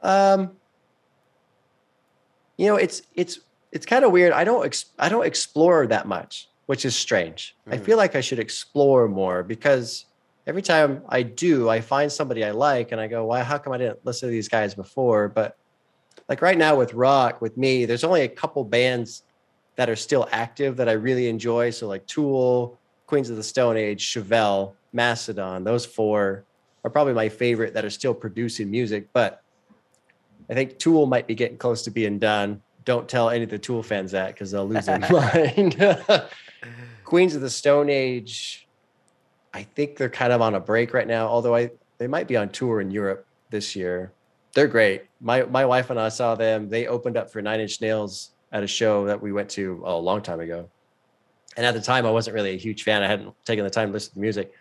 Um, 0.00 0.52
you 2.56 2.66
know, 2.66 2.76
it's 2.76 3.02
it's 3.14 3.40
it's 3.72 3.86
kind 3.86 4.04
of 4.04 4.12
weird. 4.12 4.32
I 4.32 4.44
don't 4.44 4.64
ex- 4.64 4.92
I 4.98 5.08
don't 5.08 5.26
explore 5.26 5.86
that 5.86 6.06
much, 6.06 6.48
which 6.66 6.84
is 6.84 6.94
strange. 6.94 7.56
Mm. 7.68 7.74
I 7.74 7.78
feel 7.78 7.96
like 7.96 8.14
I 8.14 8.20
should 8.20 8.38
explore 8.38 9.08
more 9.08 9.42
because 9.42 10.06
every 10.46 10.62
time 10.62 11.02
I 11.08 11.22
do, 11.22 11.68
I 11.68 11.80
find 11.80 12.12
somebody 12.12 12.44
I 12.44 12.50
like 12.50 12.92
and 12.92 13.00
I 13.00 13.06
go, 13.06 13.24
why, 13.24 13.42
how 13.42 13.58
come 13.58 13.72
I 13.72 13.78
didn't 13.78 14.04
listen 14.04 14.28
to 14.28 14.30
these 14.30 14.48
guys 14.48 14.74
before? 14.74 15.28
But 15.28 15.56
like 16.28 16.42
right 16.42 16.58
now 16.58 16.76
with 16.76 16.94
rock, 16.94 17.40
with 17.40 17.56
me, 17.56 17.86
there's 17.86 18.04
only 18.04 18.22
a 18.22 18.28
couple 18.28 18.62
bands 18.64 19.24
that 19.76 19.88
are 19.88 19.96
still 19.96 20.28
active 20.32 20.76
that 20.76 20.88
I 20.88 20.92
really 20.92 21.28
enjoy. 21.28 21.70
So 21.70 21.88
like 21.88 22.06
Tool, 22.06 22.78
Queens 23.06 23.30
of 23.30 23.36
the 23.36 23.42
Stone 23.42 23.76
Age, 23.76 24.04
Chevelle, 24.04 24.74
Mastodon, 24.92 25.64
those 25.64 25.86
four 25.86 26.44
are 26.84 26.90
probably 26.90 27.14
my 27.14 27.28
favorite 27.28 27.74
that 27.74 27.84
are 27.84 27.90
still 27.90 28.12
producing 28.12 28.70
music. 28.70 29.08
But 29.12 29.42
I 30.50 30.54
think 30.54 30.78
Tool 30.78 31.06
might 31.06 31.26
be 31.26 31.34
getting 31.34 31.56
close 31.56 31.82
to 31.82 31.90
being 31.90 32.18
done. 32.18 32.60
Don't 32.84 33.08
tell 33.08 33.30
any 33.30 33.44
of 33.44 33.50
the 33.50 33.58
Tool 33.58 33.82
fans 33.82 34.12
that 34.12 34.34
because 34.34 34.50
they'll 34.50 34.66
lose 34.66 34.86
their 34.86 34.98
mind. 35.10 35.76
Queens 37.04 37.34
of 37.34 37.42
the 37.42 37.50
Stone 37.50 37.90
Age, 37.90 38.66
I 39.52 39.62
think 39.62 39.96
they're 39.96 40.08
kind 40.08 40.32
of 40.32 40.40
on 40.40 40.54
a 40.54 40.60
break 40.60 40.94
right 40.94 41.06
now, 41.06 41.26
although 41.28 41.54
I 41.54 41.70
they 41.98 42.06
might 42.06 42.26
be 42.26 42.36
on 42.36 42.48
tour 42.48 42.80
in 42.80 42.90
Europe 42.90 43.26
this 43.50 43.76
year. 43.76 44.12
They're 44.54 44.66
great. 44.66 45.04
My 45.20 45.42
my 45.42 45.64
wife 45.64 45.90
and 45.90 46.00
I 46.00 46.08
saw 46.08 46.34
them. 46.34 46.68
They 46.68 46.86
opened 46.86 47.16
up 47.16 47.30
for 47.30 47.42
Nine 47.42 47.60
Inch 47.60 47.80
Nails 47.80 48.30
at 48.50 48.62
a 48.62 48.66
show 48.66 49.06
that 49.06 49.20
we 49.20 49.32
went 49.32 49.48
to 49.50 49.82
a 49.84 49.96
long 49.96 50.22
time 50.22 50.40
ago. 50.40 50.68
And 51.56 51.66
at 51.66 51.74
the 51.74 51.80
time, 51.80 52.06
I 52.06 52.10
wasn't 52.10 52.34
really 52.34 52.54
a 52.54 52.58
huge 52.58 52.82
fan. 52.82 53.02
I 53.02 53.06
hadn't 53.06 53.34
taken 53.44 53.64
the 53.64 53.70
time 53.70 53.88
to 53.88 53.92
listen 53.92 54.10
to 54.10 54.14
the 54.14 54.20
music. 54.20 54.52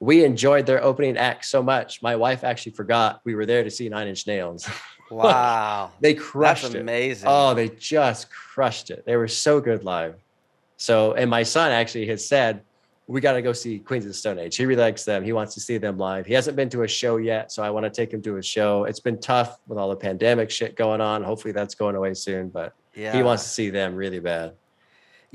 We 0.00 0.24
enjoyed 0.24 0.66
their 0.66 0.82
opening 0.82 1.16
act 1.16 1.44
so 1.44 1.62
much. 1.62 2.02
My 2.02 2.16
wife 2.16 2.44
actually 2.44 2.72
forgot 2.72 3.20
we 3.24 3.34
were 3.34 3.46
there 3.46 3.64
to 3.64 3.70
see 3.70 3.88
Nine 3.88 4.08
Inch 4.08 4.26
Nails. 4.26 4.68
Wow. 5.10 5.92
they 6.00 6.14
crushed 6.14 6.62
That's 6.62 6.74
it. 6.74 6.80
amazing. 6.80 7.28
Oh, 7.28 7.54
they 7.54 7.68
just 7.68 8.30
crushed 8.30 8.90
it. 8.90 9.04
They 9.06 9.16
were 9.16 9.28
so 9.28 9.60
good 9.60 9.84
live. 9.84 10.16
So, 10.76 11.14
and 11.14 11.30
my 11.30 11.42
son 11.42 11.72
actually 11.72 12.06
has 12.06 12.26
said, 12.26 12.62
we 13.08 13.20
got 13.20 13.34
to 13.34 13.42
go 13.42 13.52
see 13.52 13.78
Queens 13.78 14.04
of 14.04 14.08
the 14.08 14.14
Stone 14.14 14.38
Age. 14.38 14.56
He 14.56 14.66
really 14.66 14.82
likes 14.82 15.04
them. 15.04 15.22
He 15.22 15.32
wants 15.32 15.54
to 15.54 15.60
see 15.60 15.78
them 15.78 15.96
live. 15.96 16.26
He 16.26 16.34
hasn't 16.34 16.56
been 16.56 16.68
to 16.70 16.82
a 16.82 16.88
show 16.88 17.18
yet, 17.18 17.52
so 17.52 17.62
I 17.62 17.70
want 17.70 17.84
to 17.84 17.90
take 17.90 18.12
him 18.12 18.20
to 18.22 18.36
a 18.38 18.42
show. 18.42 18.84
It's 18.84 18.98
been 18.98 19.20
tough 19.20 19.60
with 19.68 19.78
all 19.78 19.88
the 19.88 19.96
pandemic 19.96 20.50
shit 20.50 20.74
going 20.74 21.00
on. 21.00 21.22
Hopefully 21.22 21.52
that's 21.52 21.74
going 21.76 21.94
away 21.94 22.14
soon, 22.14 22.48
but 22.48 22.74
yeah. 22.94 23.12
he 23.12 23.22
wants 23.22 23.44
to 23.44 23.48
see 23.48 23.70
them 23.70 23.94
really 23.94 24.18
bad. 24.18 24.54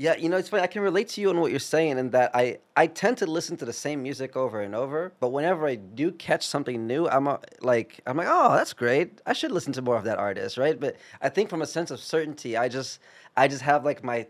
Yeah, 0.02 0.16
you 0.16 0.28
know, 0.28 0.36
it's 0.36 0.48
funny. 0.48 0.64
I 0.64 0.66
can 0.66 0.82
relate 0.82 1.10
to 1.10 1.20
you 1.20 1.30
on 1.30 1.40
what 1.40 1.52
you're 1.52 1.60
saying 1.60 1.96
in 1.96 2.10
that 2.10 2.32
I, 2.34 2.58
I 2.76 2.88
tend 2.88 3.18
to 3.18 3.26
listen 3.26 3.56
to 3.58 3.64
the 3.64 3.72
same 3.72 4.02
music 4.02 4.36
over 4.36 4.60
and 4.60 4.74
over, 4.74 5.12
but 5.20 5.28
whenever 5.28 5.64
I 5.64 5.76
do 5.76 6.10
catch 6.10 6.44
something 6.44 6.88
new, 6.88 7.08
I'm 7.08 7.28
a, 7.28 7.38
like 7.60 8.00
I'm 8.04 8.16
like, 8.16 8.26
"Oh, 8.28 8.52
that's 8.52 8.72
great. 8.72 9.20
I 9.26 9.32
should 9.32 9.52
listen 9.52 9.72
to 9.74 9.82
more 9.82 9.96
of 9.96 10.02
that 10.02 10.18
artist," 10.18 10.58
right? 10.58 10.78
But 10.78 10.96
I 11.20 11.28
think 11.28 11.48
from 11.48 11.62
a 11.62 11.66
sense 11.66 11.92
of 11.92 12.00
certainty, 12.00 12.56
I 12.56 12.68
just 12.68 12.98
I 13.36 13.46
just 13.46 13.62
have 13.62 13.84
like 13.84 14.02
my 14.02 14.26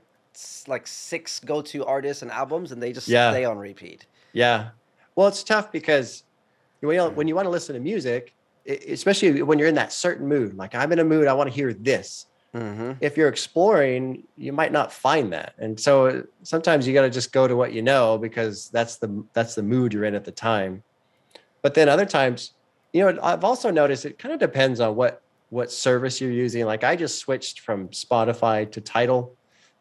like 0.66 0.86
six 0.86 1.40
go-to 1.40 1.86
artists 1.86 2.20
and 2.20 2.30
albums, 2.30 2.70
and 2.70 2.82
they 2.82 2.92
just 2.92 3.08
yeah. 3.08 3.30
stay 3.30 3.46
on 3.46 3.56
repeat. 3.56 4.04
Yeah. 4.34 4.72
Well, 5.16 5.28
it's 5.28 5.42
tough 5.42 5.72
because 5.72 6.24
when 6.80 6.96
you, 6.96 7.04
when 7.08 7.28
you 7.28 7.34
want 7.34 7.46
to 7.46 7.50
listen 7.50 7.74
to 7.76 7.80
music, 7.80 8.34
especially 8.66 9.42
when 9.42 9.58
you're 9.58 9.68
in 9.68 9.76
that 9.76 9.94
certain 9.94 10.28
mood, 10.28 10.54
like 10.54 10.74
I'm 10.74 10.92
in 10.92 10.98
a 10.98 11.04
mood, 11.04 11.28
I 11.28 11.32
want 11.32 11.48
to 11.48 11.56
hear 11.56 11.72
this. 11.72 12.26
Mm-hmm. 12.54 12.92
If 13.00 13.16
you're 13.16 13.28
exploring, 13.28 14.24
you 14.36 14.52
might 14.52 14.72
not 14.72 14.92
find 14.92 15.32
that, 15.32 15.54
and 15.58 15.80
so 15.80 16.24
sometimes 16.42 16.86
you 16.86 16.92
got 16.92 17.02
to 17.02 17.10
just 17.10 17.32
go 17.32 17.48
to 17.48 17.56
what 17.56 17.72
you 17.72 17.80
know 17.80 18.18
because 18.18 18.68
that's 18.68 18.96
the 18.96 19.24
that's 19.32 19.54
the 19.54 19.62
mood 19.62 19.94
you're 19.94 20.04
in 20.04 20.14
at 20.14 20.24
the 20.24 20.32
time. 20.32 20.82
But 21.62 21.72
then 21.72 21.88
other 21.88 22.04
times, 22.04 22.52
you 22.92 23.00
know, 23.02 23.18
I've 23.22 23.44
also 23.44 23.70
noticed 23.70 24.04
it 24.04 24.18
kind 24.18 24.34
of 24.34 24.40
depends 24.40 24.80
on 24.80 24.96
what 24.96 25.22
what 25.48 25.70
service 25.70 26.20
you're 26.20 26.30
using. 26.30 26.64
Like 26.66 26.84
I 26.84 26.96
just 26.96 27.18
switched 27.18 27.60
from 27.60 27.88
Spotify 27.88 28.70
to 28.72 28.80
Tidal. 28.80 29.34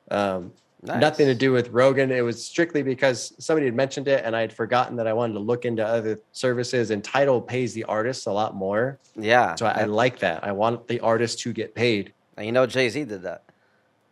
um, 0.10 0.52
nice. 0.84 1.00
Nothing 1.00 1.28
to 1.28 1.36
do 1.36 1.52
with 1.52 1.70
Rogan. 1.70 2.12
It 2.12 2.22
was 2.22 2.44
strictly 2.46 2.84
because 2.84 3.34
somebody 3.40 3.68
had 3.68 3.76
mentioned 3.76 4.08
it 4.08 4.26
and 4.26 4.36
I 4.36 4.42
had 4.42 4.52
forgotten 4.52 4.96
that 4.98 5.08
I 5.08 5.14
wanted 5.14 5.34
to 5.34 5.40
look 5.40 5.66
into 5.66 5.86
other 5.86 6.20
services 6.32 6.92
and 6.92 7.04
Tidal 7.04 7.42
pays 7.42 7.74
the 7.74 7.84
artists 7.86 8.26
a 8.26 8.32
lot 8.32 8.56
more. 8.56 9.00
Yeah. 9.16 9.56
So 9.56 9.66
I, 9.66 9.82
I 9.82 9.84
like 9.86 10.20
that. 10.20 10.44
I 10.44 10.52
want 10.52 10.88
the 10.88 11.00
artist 11.00 11.40
to 11.40 11.54
get 11.54 11.74
paid. 11.76 12.14
You 12.42 12.52
know, 12.52 12.66
Jay 12.66 12.90
Z 12.90 13.06
did 13.06 13.24
that. 13.24 13.44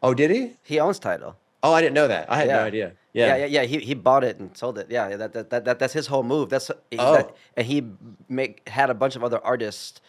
Oh, 0.02 0.14
did 0.14 0.32
he? 0.32 0.58
He 0.64 0.80
owns 0.80 1.00
Tidal. 1.00 1.36
Oh, 1.62 1.74
I 1.74 1.82
didn't 1.82 1.96
know 1.96 2.08
that. 2.08 2.32
I 2.32 2.38
had 2.38 2.48
yeah. 2.48 2.56
no 2.56 2.64
idea. 2.64 2.94
Yeah. 3.12 3.28
yeah, 3.28 3.36
yeah, 3.36 3.46
yeah. 3.46 3.64
He 3.64 3.80
he 3.80 3.94
bought 3.94 4.24
it 4.24 4.40
and 4.40 4.56
sold 4.56 4.78
it. 4.78 4.88
Yeah, 4.90 5.16
that 5.18 5.34
that, 5.34 5.50
that, 5.50 5.66
that 5.66 5.80
that's 5.80 5.94
his 5.94 6.08
whole 6.08 6.24
move. 6.24 6.50
That's 6.50 6.70
oh. 6.72 6.78
That, 7.16 7.36
and 7.58 7.66
he 7.66 7.84
make 8.30 8.68
had 8.70 8.90
a 8.90 8.94
bunch 8.94 9.16
of 9.16 9.24
other 9.24 9.44
artists 9.44 10.00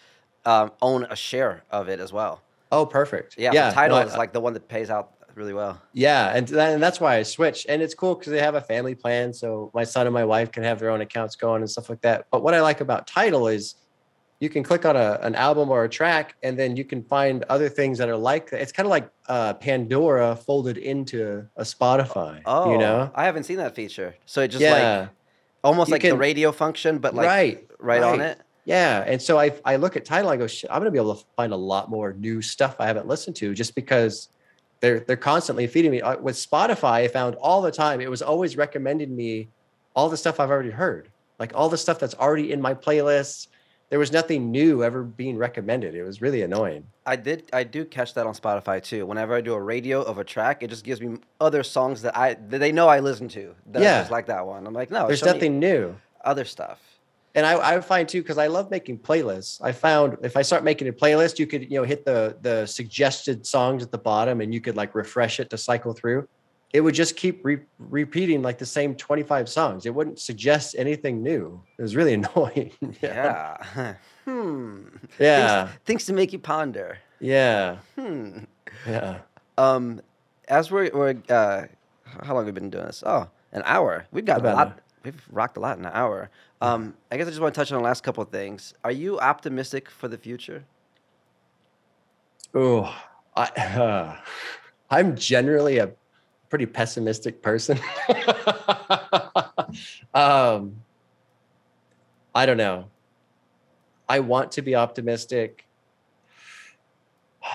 um, 0.44 0.70
own 0.80 1.04
a 1.04 1.16
share 1.16 1.64
of 1.70 1.88
it 1.88 1.98
as 1.98 2.12
well. 2.12 2.42
Oh, 2.72 2.86
perfect. 2.86 3.36
Yeah, 3.36 3.50
yeah. 3.52 3.70
Tidal 3.72 3.98
no, 3.98 4.06
is 4.06 4.16
like 4.16 4.32
the 4.32 4.40
one 4.40 4.52
that 4.52 4.68
pays 4.68 4.90
out 4.90 5.12
really 5.34 5.52
well. 5.52 5.80
Yeah, 5.92 6.36
and, 6.36 6.48
and 6.52 6.82
that's 6.82 7.00
why 7.00 7.16
I 7.16 7.22
switched. 7.22 7.66
And 7.68 7.82
it's 7.82 7.94
cool 7.94 8.14
because 8.14 8.30
they 8.30 8.40
have 8.40 8.54
a 8.54 8.60
family 8.60 8.94
plan, 8.94 9.32
so 9.32 9.70
my 9.74 9.84
son 9.84 10.06
and 10.06 10.14
my 10.14 10.24
wife 10.24 10.52
can 10.52 10.62
have 10.62 10.78
their 10.78 10.90
own 10.90 11.00
accounts 11.00 11.34
going 11.36 11.62
and 11.62 11.70
stuff 11.70 11.88
like 11.88 12.00
that. 12.02 12.26
But 12.30 12.42
what 12.42 12.54
I 12.54 12.60
like 12.60 12.80
about 12.80 13.06
Tidal 13.06 13.48
is 13.48 13.74
you 14.40 14.48
can 14.48 14.62
click 14.62 14.86
on 14.86 14.96
a, 14.96 15.18
an 15.22 15.34
album 15.34 15.70
or 15.70 15.84
a 15.84 15.88
track, 15.88 16.34
and 16.42 16.58
then 16.58 16.74
you 16.74 16.84
can 16.84 17.04
find 17.04 17.44
other 17.50 17.68
things 17.68 17.98
that 17.98 18.08
are 18.08 18.16
like 18.16 18.50
that. 18.50 18.62
It's 18.62 18.72
kind 18.72 18.86
of 18.86 18.90
like 18.90 19.10
uh, 19.28 19.54
Pandora 19.54 20.34
folded 20.34 20.78
into 20.78 21.46
a 21.56 21.62
Spotify. 21.62 22.40
Oh, 22.46 22.72
you 22.72 22.78
know, 22.78 23.10
I 23.14 23.24
haven't 23.24 23.44
seen 23.44 23.58
that 23.58 23.74
feature. 23.74 24.16
So 24.24 24.40
it 24.40 24.48
just 24.48 24.62
yeah. 24.62 25.00
like 25.00 25.08
almost 25.62 25.88
you 25.88 25.92
like 25.92 26.00
can, 26.00 26.10
the 26.10 26.16
radio 26.16 26.52
function, 26.52 26.98
but 26.98 27.14
like 27.14 27.26
right, 27.26 27.68
right, 27.78 28.00
right 28.00 28.02
on 28.02 28.20
it. 28.22 28.40
Yeah, 28.64 29.04
and 29.06 29.20
so 29.20 29.38
I 29.38 29.52
I 29.64 29.76
look 29.76 29.96
at 29.96 30.06
Tidal, 30.06 30.30
I 30.30 30.38
go, 30.38 30.46
I'm 30.70 30.80
gonna 30.80 30.90
be 30.90 30.98
able 30.98 31.16
to 31.16 31.24
find 31.36 31.52
a 31.52 31.56
lot 31.56 31.90
more 31.90 32.14
new 32.14 32.40
stuff 32.40 32.76
I 32.78 32.86
haven't 32.86 33.06
listened 33.06 33.36
to 33.36 33.54
just 33.54 33.74
because 33.74 34.28
they're 34.80 35.00
they're 35.00 35.16
constantly 35.16 35.66
feeding 35.66 35.90
me. 35.90 36.00
Uh, 36.00 36.16
with 36.18 36.36
Spotify, 36.36 36.92
I 36.92 37.08
found 37.08 37.34
all 37.36 37.60
the 37.60 37.70
time 37.70 38.00
it 38.00 38.10
was 38.10 38.22
always 38.22 38.56
recommending 38.56 39.14
me 39.14 39.48
all 39.94 40.08
the 40.08 40.16
stuff 40.16 40.40
I've 40.40 40.50
already 40.50 40.70
heard, 40.70 41.10
like 41.38 41.52
all 41.54 41.68
the 41.68 41.76
stuff 41.76 41.98
that's 41.98 42.14
already 42.14 42.52
in 42.52 42.60
my 42.60 42.72
playlists. 42.72 43.48
There 43.90 43.98
was 43.98 44.12
nothing 44.12 44.50
new 44.50 44.82
ever 44.82 45.02
being 45.02 45.36
recommended. 45.36 45.94
It 45.94 46.04
was 46.04 46.22
really 46.22 46.42
annoying. 46.42 46.86
I 47.04 47.16
did 47.16 47.50
I 47.52 47.64
do 47.64 47.84
catch 47.84 48.14
that 48.14 48.26
on 48.26 48.34
Spotify 48.34 48.82
too. 48.82 49.04
Whenever 49.04 49.34
I 49.34 49.40
do 49.40 49.52
a 49.54 49.60
radio 49.60 50.00
of 50.02 50.18
a 50.18 50.24
track, 50.24 50.62
it 50.62 50.70
just 50.70 50.84
gives 50.84 51.00
me 51.00 51.18
other 51.40 51.62
songs 51.62 52.02
that 52.02 52.16
I 52.16 52.34
that 52.34 52.58
they 52.58 52.72
know 52.72 52.88
I 52.88 53.00
listen 53.00 53.28
to. 53.30 53.54
That 53.66 53.82
yeah, 53.82 54.06
like 54.10 54.26
that 54.26 54.46
one. 54.46 54.66
I'm 54.66 54.72
like, 54.72 54.90
no, 54.90 55.06
there's 55.06 55.24
nothing 55.24 55.58
new. 55.58 55.96
Other 56.24 56.44
stuff 56.44 56.78
and 57.34 57.46
I, 57.46 57.76
I 57.76 57.80
find 57.80 58.08
too 58.08 58.22
because 58.22 58.38
I 58.38 58.48
love 58.48 58.70
making 58.70 58.98
playlists. 58.98 59.60
I 59.62 59.72
found 59.72 60.18
if 60.22 60.36
I 60.36 60.42
start 60.42 60.64
making 60.64 60.88
a 60.88 60.92
playlist, 60.92 61.38
you 61.38 61.46
could 61.46 61.62
you 61.70 61.78
know 61.78 61.84
hit 61.84 62.04
the 62.04 62.36
the 62.42 62.66
suggested 62.66 63.46
songs 63.46 63.82
at 63.82 63.90
the 63.90 63.98
bottom, 63.98 64.40
and 64.40 64.52
you 64.52 64.60
could 64.60 64.76
like 64.76 64.94
refresh 64.94 65.38
it 65.40 65.50
to 65.50 65.58
cycle 65.58 65.92
through. 65.92 66.28
It 66.72 66.82
would 66.82 66.94
just 66.94 67.16
keep 67.16 67.44
re- 67.44 67.60
repeating 67.78 68.42
like 68.42 68.58
the 68.58 68.66
same 68.66 68.94
twenty 68.94 69.22
five 69.22 69.48
songs. 69.48 69.86
It 69.86 69.94
wouldn't 69.94 70.20
suggest 70.20 70.76
anything 70.78 71.22
new. 71.22 71.60
It 71.78 71.82
was 71.82 71.96
really 71.96 72.14
annoying. 72.20 72.72
yeah. 73.02 73.56
yeah. 73.76 73.94
hmm. 74.24 74.82
Yeah. 75.18 75.66
Things, 75.66 75.78
things, 75.84 76.04
to 76.06 76.12
make 76.12 76.32
you 76.32 76.38
ponder. 76.38 76.98
Yeah. 77.18 77.78
Hmm. 77.98 78.44
Yeah. 78.86 79.18
Um, 79.58 80.00
as 80.48 80.70
we're, 80.70 80.90
we're 80.94 81.16
uh, 81.28 81.64
how 82.22 82.34
long 82.34 82.46
have 82.46 82.54
we 82.54 82.60
been 82.60 82.70
doing 82.70 82.86
this? 82.86 83.02
Oh, 83.04 83.28
an 83.52 83.62
hour. 83.64 84.06
We've 84.12 84.24
got 84.24 84.38
About 84.38 84.52
a 84.52 84.56
lot. 84.56 84.78
We've 85.04 85.22
rocked 85.30 85.56
a 85.56 85.60
lot 85.60 85.78
in 85.78 85.84
an 85.84 85.92
hour. 85.94 86.30
Um, 86.60 86.94
I 87.10 87.16
guess 87.16 87.26
I 87.26 87.30
just 87.30 87.40
want 87.40 87.54
to 87.54 87.60
touch 87.60 87.72
on 87.72 87.78
the 87.78 87.84
last 87.84 88.02
couple 88.02 88.22
of 88.22 88.28
things. 88.28 88.74
Are 88.84 88.92
you 88.92 89.18
optimistic 89.18 89.88
for 89.88 90.08
the 90.08 90.18
future? 90.18 90.64
Oh, 92.54 92.94
I, 93.34 93.44
uh, 93.44 94.16
I'm 94.90 95.16
generally 95.16 95.78
a 95.78 95.90
pretty 96.50 96.66
pessimistic 96.66 97.40
person. 97.40 97.78
um, 100.14 100.76
I 102.34 102.44
don't 102.44 102.56
know. 102.56 102.86
I 104.08 104.20
want 104.20 104.52
to 104.52 104.62
be 104.62 104.74
optimistic. 104.74 105.66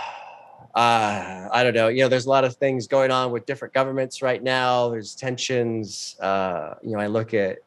Uh, 0.74 1.48
I 1.54 1.64
don't 1.64 1.74
know. 1.74 1.88
You 1.88 2.02
know, 2.02 2.10
there's 2.10 2.26
a 2.26 2.30
lot 2.30 2.44
of 2.44 2.58
things 2.58 2.86
going 2.86 3.10
on 3.10 3.32
with 3.32 3.46
different 3.46 3.74
governments 3.74 4.22
right 4.22 4.44
now. 4.44 4.90
There's 4.90 5.16
tensions. 5.16 6.18
Uh, 6.20 6.74
you 6.84 6.92
know, 6.92 7.00
I 7.00 7.08
look 7.08 7.34
at 7.34 7.60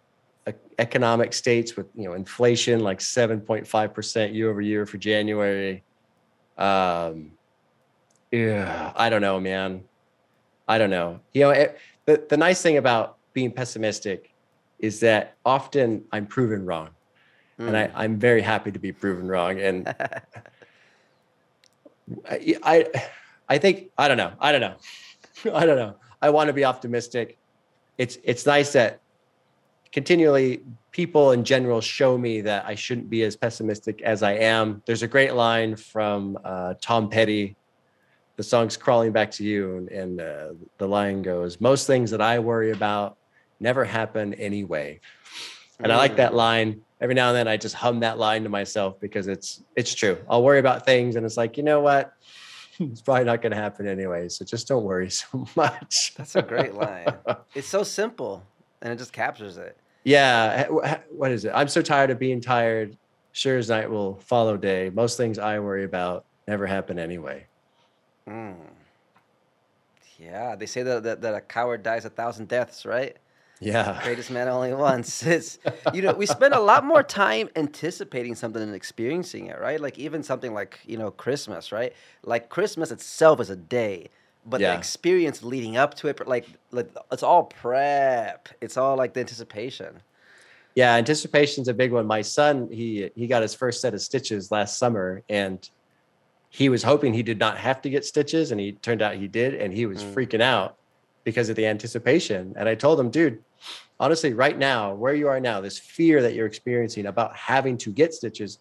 economic 0.78 1.32
states 1.32 1.74
with 1.74 1.86
you 1.94 2.04
know 2.04 2.12
inflation 2.12 2.80
like 2.80 2.98
7.5% 2.98 4.34
year 4.34 4.50
over 4.50 4.60
year 4.60 4.84
for 4.84 4.98
January. 4.98 5.82
Um, 6.58 7.32
yeah, 8.30 8.92
I 8.94 9.08
don't 9.08 9.22
know, 9.22 9.40
man. 9.40 9.84
I 10.68 10.78
don't 10.78 10.90
know. 10.90 11.20
You 11.32 11.42
know, 11.42 11.50
it, 11.50 11.78
the 12.04 12.24
the 12.28 12.36
nice 12.36 12.62
thing 12.62 12.76
about 12.76 13.16
being 13.32 13.50
pessimistic 13.50 14.32
is 14.78 15.00
that 15.00 15.36
often 15.44 16.04
I'm 16.12 16.26
proven 16.26 16.64
wrong. 16.64 16.90
and 17.58 17.76
I, 17.76 17.90
I'm 17.94 18.18
very 18.18 18.40
happy 18.40 18.70
to 18.70 18.78
be 18.78 18.92
proven 18.92 19.26
wrong. 19.26 19.58
And 19.58 19.88
I, 22.28 22.56
I, 22.62 22.86
I 23.48 23.58
think 23.58 23.90
I 23.98 24.06
don't 24.06 24.16
know. 24.16 24.32
I 24.40 24.52
don't 24.52 24.60
know. 24.60 24.76
I 25.54 25.66
don't 25.66 25.76
know. 25.76 25.96
I 26.22 26.30
want 26.30 26.48
to 26.48 26.52
be 26.52 26.64
optimistic. 26.64 27.36
It's 27.96 28.18
it's 28.22 28.46
nice 28.46 28.72
that 28.74 29.00
continually 29.90 30.62
people 30.92 31.32
in 31.32 31.44
general 31.44 31.80
show 31.80 32.18
me 32.18 32.40
that 32.42 32.64
I 32.66 32.74
shouldn't 32.74 33.10
be 33.10 33.22
as 33.22 33.36
pessimistic 33.36 34.02
as 34.02 34.22
I 34.22 34.32
am. 34.32 34.82
There's 34.86 35.02
a 35.02 35.08
great 35.08 35.34
line 35.34 35.76
from 35.76 36.38
uh, 36.44 36.74
Tom 36.80 37.08
Petty. 37.08 37.56
The 38.38 38.42
song's 38.42 38.76
"Crawling 38.78 39.12
Back 39.12 39.30
to 39.32 39.44
You," 39.44 39.76
and, 39.76 39.88
and 39.90 40.20
uh, 40.20 40.48
the 40.78 40.88
line 40.88 41.20
goes, 41.20 41.60
"Most 41.60 41.86
things 41.86 42.10
that 42.12 42.22
I 42.22 42.38
worry 42.38 42.70
about 42.70 43.18
never 43.60 43.84
happen 43.84 44.32
anyway." 44.34 45.00
And 45.80 45.92
I 45.92 45.96
like 45.96 46.16
that 46.16 46.34
line. 46.34 46.80
Every 47.00 47.14
now 47.14 47.28
and 47.28 47.36
then, 47.36 47.46
I 47.48 47.56
just 47.56 47.74
hum 47.74 48.00
that 48.00 48.18
line 48.18 48.44
to 48.44 48.48
myself 48.48 48.98
because 48.98 49.26
it's 49.26 49.62
it's 49.76 49.94
true. 49.94 50.16
I'll 50.30 50.42
worry 50.42 50.60
about 50.60 50.86
things, 50.86 51.16
and 51.16 51.26
it's 51.26 51.36
like, 51.36 51.56
you 51.56 51.62
know 51.62 51.80
what? 51.80 52.14
It's 52.80 53.02
probably 53.02 53.24
not 53.24 53.42
going 53.42 53.50
to 53.50 53.56
happen 53.56 53.88
anyway. 53.88 54.28
So 54.28 54.44
just 54.44 54.68
don't 54.68 54.84
worry 54.84 55.10
so 55.22 55.46
much. 55.56 56.14
That's 56.16 56.36
a 56.36 56.42
great 56.42 56.74
line. 56.74 57.06
It's 57.54 57.66
so 57.66 57.82
simple 57.82 58.44
and 58.82 58.92
it 58.92 58.96
just 58.96 59.12
captures 59.12 59.56
it. 59.56 59.76
Yeah. 60.04 60.68
What 61.10 61.32
is 61.32 61.44
it? 61.44 61.52
I'm 61.54 61.68
so 61.68 61.82
tired 61.82 62.10
of 62.10 62.18
being 62.18 62.40
tired. 62.40 62.96
Sure 63.32 63.58
as 63.58 63.68
night 63.68 63.90
will 63.90 64.16
follow 64.16 64.56
day. 64.56 64.90
Most 64.90 65.16
things 65.16 65.38
I 65.38 65.58
worry 65.58 65.84
about 65.84 66.24
never 66.46 66.66
happen 66.66 66.98
anyway. 66.98 67.46
Mm. 68.28 68.56
Yeah, 70.18 70.56
they 70.56 70.66
say 70.66 70.82
that, 70.82 71.04
that 71.04 71.20
that 71.22 71.34
a 71.34 71.40
coward 71.40 71.82
dies 71.82 72.04
a 72.04 72.10
thousand 72.10 72.48
deaths, 72.48 72.84
right? 72.84 73.16
Yeah. 73.60 74.00
Greatest 74.02 74.30
man 74.30 74.48
only 74.48 74.74
once. 74.74 75.22
It's 75.26 75.58
you 75.94 76.02
know 76.02 76.12
we 76.12 76.26
spend 76.26 76.54
a 76.54 76.60
lot 76.60 76.84
more 76.84 77.02
time 77.02 77.48
anticipating 77.56 78.34
something 78.34 78.62
and 78.62 78.74
experiencing 78.74 79.46
it, 79.46 79.60
right? 79.60 79.80
Like 79.80 79.98
even 79.98 80.22
something 80.22 80.52
like 80.54 80.80
you 80.86 80.98
know 80.98 81.10
Christmas, 81.10 81.72
right? 81.72 81.92
Like 82.24 82.48
Christmas 82.48 82.90
itself 82.90 83.40
is 83.40 83.50
a 83.50 83.56
day, 83.56 84.10
but 84.44 84.60
Yeah. 84.60 84.72
the 84.72 84.78
experience 84.78 85.42
leading 85.42 85.76
up 85.76 85.94
to 85.94 86.08
it, 86.08 86.26
like 86.26 86.46
like 86.72 86.90
it's 87.12 87.22
all 87.22 87.44
prep. 87.44 88.48
It's 88.60 88.76
all 88.76 88.96
like 88.96 89.14
the 89.14 89.20
anticipation. 89.20 90.02
Yeah, 90.74 90.94
anticipation's 90.94 91.68
a 91.68 91.74
big 91.74 91.92
one. 91.92 92.06
My 92.06 92.22
son, 92.22 92.68
he 92.70 93.10
he 93.14 93.26
got 93.26 93.42
his 93.42 93.54
first 93.54 93.80
set 93.80 93.94
of 93.94 94.00
stitches 94.00 94.50
last 94.50 94.78
summer 94.78 95.22
and 95.28 95.68
he 96.50 96.68
was 96.68 96.82
hoping 96.82 97.12
he 97.12 97.22
did 97.22 97.38
not 97.38 97.58
have 97.58 97.82
to 97.82 97.90
get 97.90 98.04
stitches 98.04 98.50
and 98.52 98.60
he 98.60 98.72
turned 98.72 99.02
out 99.02 99.14
he 99.16 99.28
did 99.28 99.54
and 99.54 99.72
he 99.72 99.86
was 99.86 100.02
Mm. 100.02 100.14
freaking 100.14 100.40
out 100.40 100.76
because 101.24 101.48
of 101.48 101.56
the 101.56 101.66
anticipation. 101.66 102.54
And 102.56 102.68
I 102.68 102.74
told 102.74 102.98
him, 102.98 103.10
dude, 103.10 103.42
honestly, 104.00 104.32
right 104.32 104.56
now, 104.56 104.94
where 104.94 105.14
you 105.14 105.28
are 105.28 105.40
now, 105.40 105.60
this 105.60 105.78
fear 105.78 106.22
that 106.22 106.34
you're 106.34 106.46
experiencing 106.46 107.06
about 107.06 107.36
having 107.36 107.76
to 107.78 107.92
get 107.92 108.14
stitches, 108.14 108.58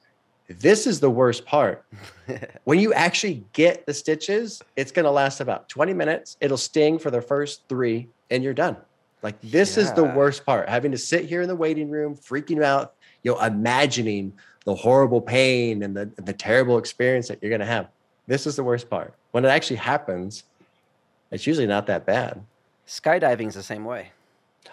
this 0.49 0.85
is 0.87 0.99
the 0.99 1.09
worst 1.09 1.45
part. 1.45 1.85
when 2.65 2.79
you 2.79 2.93
actually 2.93 3.45
get 3.53 3.85
the 3.85 3.93
stitches, 3.93 4.61
it's 4.75 4.91
going 4.91 5.05
to 5.05 5.11
last 5.11 5.39
about 5.39 5.69
20 5.69 5.93
minutes. 5.93 6.37
It'll 6.41 6.57
sting 6.57 6.99
for 6.99 7.11
the 7.11 7.21
first 7.21 7.63
3 7.69 8.07
and 8.29 8.43
you're 8.43 8.53
done. 8.53 8.77
Like 9.23 9.39
this 9.41 9.77
is 9.77 9.91
the 9.93 10.03
worst 10.03 10.45
part. 10.45 10.69
Having 10.69 10.91
to 10.91 10.97
sit 10.97 11.25
here 11.25 11.41
in 11.41 11.47
the 11.47 11.55
waiting 11.55 11.89
room, 11.89 12.15
freaking 12.15 12.63
out, 12.63 12.93
you 13.23 13.31
know, 13.31 13.39
imagining 13.41 14.33
the 14.67 14.75
horrible 14.75 15.21
pain 15.21 15.81
and 15.81 15.95
the 15.95 16.11
the 16.17 16.33
terrible 16.33 16.77
experience 16.77 17.29
that 17.29 17.39
you're 17.41 17.49
going 17.49 17.61
to 17.61 17.65
have. 17.65 17.87
This 18.27 18.45
is 18.45 18.57
the 18.57 18.63
worst 18.65 18.89
part. 18.89 19.13
When 19.31 19.45
it 19.45 19.47
actually 19.47 19.77
happens, 19.77 20.43
it's 21.31 21.47
usually 21.47 21.67
not 21.67 21.87
that 21.87 22.05
bad. 22.05 22.43
Skydiving's 22.85 23.55
the 23.55 23.63
same 23.63 23.85
way. 23.85 24.11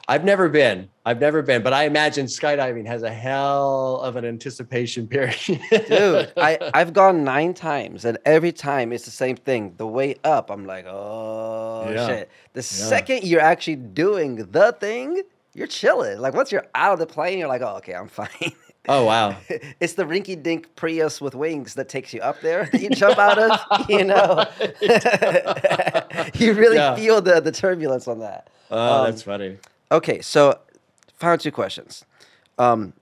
I've 0.08 0.24
never 0.24 0.48
been. 0.48 0.88
I've 1.06 1.20
never 1.20 1.42
been, 1.42 1.62
but 1.62 1.72
I 1.72 1.84
imagine 1.84 2.26
skydiving 2.26 2.84
has 2.88 3.04
a 3.04 3.12
hell 3.12 4.00
of 4.02 4.16
an 4.16 4.24
anticipation 4.24 5.06
period. 5.14 5.36
Dude, 5.70 6.32
I, 6.36 6.58
I've 6.74 6.92
gone 6.92 7.22
nine 7.22 7.54
times, 7.54 8.04
and 8.04 8.18
every 8.24 8.50
time 8.50 8.92
it's 8.92 9.04
the 9.04 9.12
same 9.12 9.36
thing. 9.36 9.74
The 9.76 9.86
way 9.86 10.16
up, 10.24 10.50
I'm 10.50 10.66
like, 10.66 10.86
oh 10.88 11.88
Yeah. 11.92 12.06
shit. 12.08 12.30
The 12.54 12.62
second 12.64 13.22
you're 13.22 13.40
actually 13.40 13.76
doing 13.76 14.36
the 14.50 14.72
thing, 14.72 15.22
you're 15.54 15.68
chilling. 15.68 16.18
Like 16.18 16.34
once 16.34 16.50
you're 16.50 16.66
out 16.74 16.94
of 16.94 16.98
the 16.98 17.06
plane, 17.06 17.38
you're 17.38 17.48
like, 17.48 17.62
oh, 17.62 17.76
okay, 17.76 17.94
I'm 17.94 18.08
fine. 18.22 18.52
Oh 18.88 19.04
wow. 19.04 19.36
it's 19.80 19.94
the 19.94 20.04
rinky 20.04 20.40
dink 20.40 20.74
Prius 20.76 21.20
with 21.20 21.34
wings 21.34 21.74
that 21.74 21.88
takes 21.88 22.12
you 22.12 22.20
up 22.20 22.40
there 22.40 22.68
that 22.72 22.80
you 22.80 22.90
jump 22.90 23.18
out 23.18 23.38
of, 23.38 23.60
you 23.88 24.04
know. 24.04 24.44
you 26.34 26.52
really 26.54 26.76
Yeah. 26.76 26.94
feel 26.96 27.20
the, 27.20 27.40
the 27.40 27.52
turbulence 27.52 28.08
on 28.08 28.20
that. 28.20 28.48
Oh, 28.70 29.00
Um, 29.00 29.04
that's 29.10 29.22
funny. 29.22 29.58
Okay, 29.92 30.20
so 30.20 30.58
final 31.14 31.38
two 31.38 31.52
questions. 31.52 32.04
Um, 32.58 32.92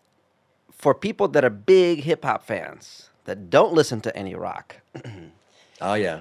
for 0.71 0.95
people 0.95 1.29
that 1.29 1.45
are 1.45 1.51
big 1.51 2.01
hip 2.05 2.25
hop 2.25 2.45
fans 2.45 3.09
that 3.25 3.51
don't 3.51 3.73
listen 3.73 4.01
to 4.03 4.17
any 4.17 4.35
rock, 4.35 4.77
Oh 5.81 5.95
yeah. 5.95 6.21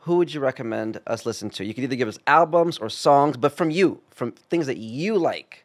who 0.00 0.16
would 0.18 0.32
you 0.32 0.40
recommend 0.40 1.00
us 1.06 1.26
listen 1.26 1.50
to? 1.50 1.64
You 1.64 1.74
could 1.74 1.84
either 1.84 1.96
give 1.96 2.08
us 2.08 2.18
albums 2.26 2.78
or 2.78 2.88
songs, 2.88 3.36
but 3.36 3.52
from 3.52 3.70
you, 3.70 4.00
from 4.10 4.32
things 4.32 4.66
that 4.66 4.76
you 4.78 5.16
like. 5.18 5.64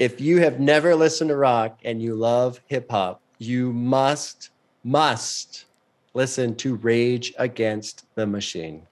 If 0.00 0.18
you 0.20 0.40
have 0.40 0.58
never 0.58 0.96
listened 0.96 1.28
to 1.28 1.36
rock 1.36 1.78
and 1.84 2.02
you 2.02 2.14
love 2.16 2.58
hip 2.66 2.90
hop, 2.90 3.20
you 3.38 3.70
must, 3.72 4.48
must 4.82 5.66
listen 6.14 6.56
to 6.56 6.74
Rage 6.76 7.34
Against 7.38 8.06
the 8.16 8.26
Machine. 8.26 8.86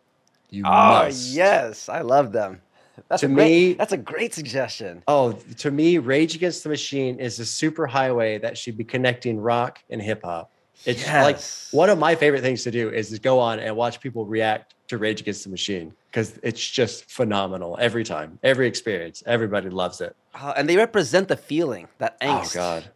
You 0.50 0.64
Oh 0.66 0.70
must. 0.70 1.30
yes, 1.30 1.88
I 1.88 2.02
love 2.02 2.30
them. 2.32 2.60
That's 3.08 3.20
To 3.20 3.26
a 3.26 3.30
great, 3.30 3.48
me- 3.68 3.72
that's 3.74 3.92
a 3.92 3.96
great 3.96 4.34
suggestion. 4.34 5.02
Oh, 5.08 5.32
to 5.32 5.70
me, 5.70 5.96
Rage 5.98 6.34
Against 6.36 6.62
the 6.62 6.68
Machine 6.68 7.18
is 7.18 7.38
a 7.40 7.46
super 7.46 7.86
highway 7.86 8.36
that 8.38 8.58
should 8.58 8.76
be 8.76 8.84
connecting 8.84 9.40
rock 9.40 9.78
and 9.88 10.02
hip 10.02 10.22
hop. 10.24 10.50
It's 10.84 11.06
like 11.08 11.38
one 11.72 11.88
of 11.90 11.98
my 11.98 12.14
favorite 12.14 12.42
things 12.42 12.62
to 12.64 12.70
do 12.70 12.90
is 12.90 13.10
to 13.10 13.18
go 13.18 13.38
on 13.40 13.58
and 13.60 13.74
watch 13.74 13.98
people 14.00 14.26
react 14.26 14.74
to 14.88 14.98
Rage 14.98 15.20
Against 15.20 15.44
the 15.44 15.50
Machine 15.50 15.94
because 16.10 16.38
it's 16.42 16.66
just 16.68 17.10
phenomenal 17.10 17.76
every 17.80 18.04
time, 18.04 18.38
every 18.42 18.66
experience. 18.66 19.22
Everybody 19.26 19.70
loves 19.70 20.00
it. 20.00 20.16
Uh, 20.34 20.54
and 20.56 20.68
they 20.68 20.76
represent 20.76 21.28
the 21.28 21.36
feeling, 21.36 21.88
that 21.98 22.20
angst. 22.20 22.56
Oh 22.56 22.58
God! 22.58 22.90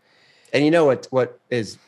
And 0.52 0.64
you 0.64 0.70
know 0.70 0.84
what? 0.86 1.06
What 1.10 1.38
is 1.50 1.78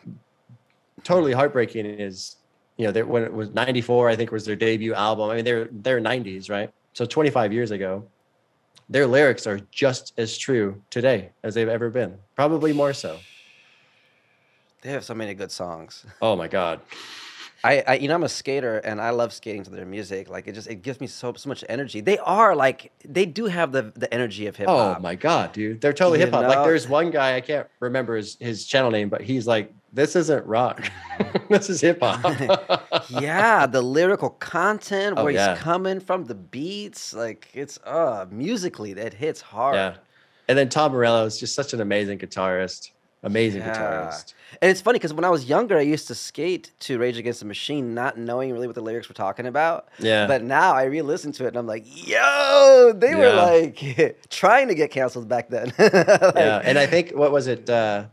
totally 1.02 1.32
heartbreaking 1.32 1.86
is 1.86 2.36
you 2.76 2.90
know 2.90 3.04
when 3.04 3.22
it 3.22 3.32
was 3.32 3.50
'94, 3.50 4.10
I 4.10 4.16
think 4.16 4.30
was 4.30 4.44
their 4.44 4.56
debut 4.56 4.94
album. 4.94 5.30
I 5.30 5.36
mean 5.36 5.44
they're 5.44 5.68
they're 5.70 6.00
'90s, 6.00 6.50
right? 6.50 6.70
So 6.92 7.04
25 7.04 7.52
years 7.52 7.72
ago, 7.72 8.04
their 8.88 9.06
lyrics 9.06 9.46
are 9.46 9.58
just 9.72 10.12
as 10.16 10.38
true 10.38 10.80
today 10.90 11.30
as 11.42 11.54
they've 11.54 11.68
ever 11.68 11.90
been. 11.90 12.16
Probably 12.36 12.72
more 12.72 12.92
so. 12.92 13.18
They 14.82 14.90
have 14.90 15.04
so 15.04 15.14
many 15.14 15.34
good 15.34 15.50
songs. 15.50 16.04
Oh 16.20 16.36
my 16.36 16.46
God! 16.46 16.80
I, 17.64 17.82
I, 17.86 17.94
you 17.96 18.08
know, 18.08 18.14
I'm 18.14 18.22
a 18.24 18.28
skater 18.28 18.78
and 18.78 19.00
I 19.00 19.08
love 19.10 19.32
skating 19.32 19.62
to 19.64 19.70
their 19.70 19.86
music. 19.86 20.28
Like 20.28 20.46
it 20.46 20.52
just, 20.52 20.68
it 20.68 20.82
gives 20.82 21.00
me 21.00 21.06
so, 21.06 21.32
so 21.32 21.48
much 21.48 21.64
energy. 21.68 22.02
They 22.02 22.18
are 22.18 22.54
like, 22.54 22.92
they 23.06 23.24
do 23.24 23.46
have 23.46 23.72
the, 23.72 23.90
the 23.96 24.12
energy 24.12 24.46
of 24.46 24.54
hip 24.56 24.68
hop. 24.68 24.98
Oh 24.98 25.00
my 25.00 25.14
God, 25.14 25.52
dude! 25.52 25.80
They're 25.80 25.94
totally 25.94 26.18
hip 26.18 26.30
hop. 26.30 26.44
Like 26.46 26.64
there's 26.64 26.86
one 26.88 27.10
guy 27.10 27.36
I 27.36 27.40
can't 27.40 27.66
remember 27.80 28.16
his 28.16 28.36
his 28.38 28.66
channel 28.66 28.90
name, 28.90 29.08
but 29.08 29.22
he's 29.22 29.46
like, 29.46 29.72
"This 29.94 30.14
isn't 30.14 30.44
rock. 30.46 30.84
this 31.48 31.70
is 31.70 31.80
hip 31.80 32.00
hop." 32.02 32.22
yeah, 33.08 33.66
the 33.66 33.80
lyrical 33.80 34.30
content, 34.30 35.18
Oh, 35.18 35.24
where 35.24 35.32
yeah. 35.32 35.54
he's 35.54 35.62
coming 35.62 36.00
from, 36.00 36.24
the 36.26 36.34
beats, 36.34 37.14
like 37.14 37.48
it's 37.54 37.78
uh 37.84 38.26
musically 38.30 38.92
that 38.92 39.14
hits 39.14 39.40
hard. 39.40 39.76
Yeah. 39.76 39.94
And 40.48 40.58
then 40.58 40.68
Tom 40.68 40.92
Morello 40.92 41.24
is 41.24 41.40
just 41.40 41.54
such 41.54 41.72
an 41.72 41.80
amazing 41.80 42.18
guitarist. 42.18 42.90
Amazing 43.24 43.62
Yeah. 43.62 43.74
guitarist. 43.74 44.34
And 44.62 44.70
it's 44.70 44.80
funny 44.80 44.98
because 44.98 45.12
when 45.12 45.24
I 45.24 45.30
was 45.30 45.46
younger, 45.46 45.76
I 45.76 45.80
used 45.80 46.06
to 46.08 46.14
skate 46.14 46.70
to 46.80 46.98
Rage 46.98 47.18
Against 47.18 47.40
the 47.40 47.46
Machine, 47.46 47.92
not 47.94 48.16
knowing 48.16 48.52
really 48.52 48.66
what 48.68 48.76
the 48.76 48.82
lyrics 48.82 49.08
were 49.08 49.14
talking 49.14 49.46
about. 49.46 49.88
Yeah. 49.98 50.26
But 50.28 50.44
now 50.44 50.74
I 50.74 50.84
re-listen 50.84 51.32
to 51.32 51.44
it 51.44 51.48
and 51.48 51.56
I'm 51.56 51.66
like, 51.66 51.84
yo, 51.86 52.92
they 52.96 53.14
were 53.16 53.32
like 53.32 54.16
trying 54.30 54.68
to 54.68 54.74
get 54.74 54.90
canceled 54.92 55.28
back 55.28 55.48
then. 55.48 55.72
yeah. 55.78 56.60
And 56.64 56.78
I 56.78 56.86
think 56.86 57.10
what 57.10 57.32
was 57.32 57.48
it? 57.48 57.68
Uh, 57.68 58.04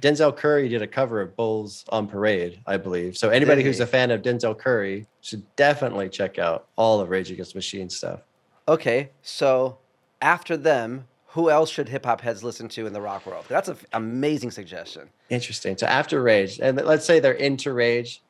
Denzel 0.00 0.36
Curry 0.36 0.68
did 0.68 0.80
a 0.82 0.86
cover 0.86 1.20
of 1.20 1.34
Bulls 1.34 1.84
on 1.88 2.06
Parade, 2.06 2.60
I 2.66 2.76
believe. 2.76 3.16
So 3.16 3.30
anybody 3.30 3.64
who's 3.64 3.80
a 3.80 3.86
fan 3.86 4.12
of 4.12 4.22
Denzel 4.22 4.56
Curry 4.56 5.08
should 5.22 5.42
definitely 5.56 6.08
check 6.08 6.38
out 6.38 6.68
all 6.76 7.00
of 7.00 7.08
Rage 7.08 7.32
Against 7.32 7.54
the 7.54 7.58
Machine 7.58 7.90
stuff. 7.90 8.20
Okay, 8.68 9.10
so 9.22 9.78
after 10.22 10.56
them, 10.56 11.07
who 11.28 11.50
else 11.50 11.70
should 11.70 11.88
hip 11.88 12.06
hop 12.06 12.20
heads 12.20 12.42
listen 12.42 12.68
to 12.68 12.86
in 12.86 12.92
the 12.92 13.00
rock 13.00 13.26
world? 13.26 13.44
That's 13.48 13.68
an 13.68 13.76
amazing 13.92 14.50
suggestion. 14.50 15.08
Interesting. 15.28 15.76
So 15.76 15.86
after 15.86 16.22
Rage, 16.22 16.58
and 16.60 16.76
let's 16.78 17.04
say 17.04 17.20
they're 17.20 17.32
into 17.32 17.72
Rage, 17.72 18.22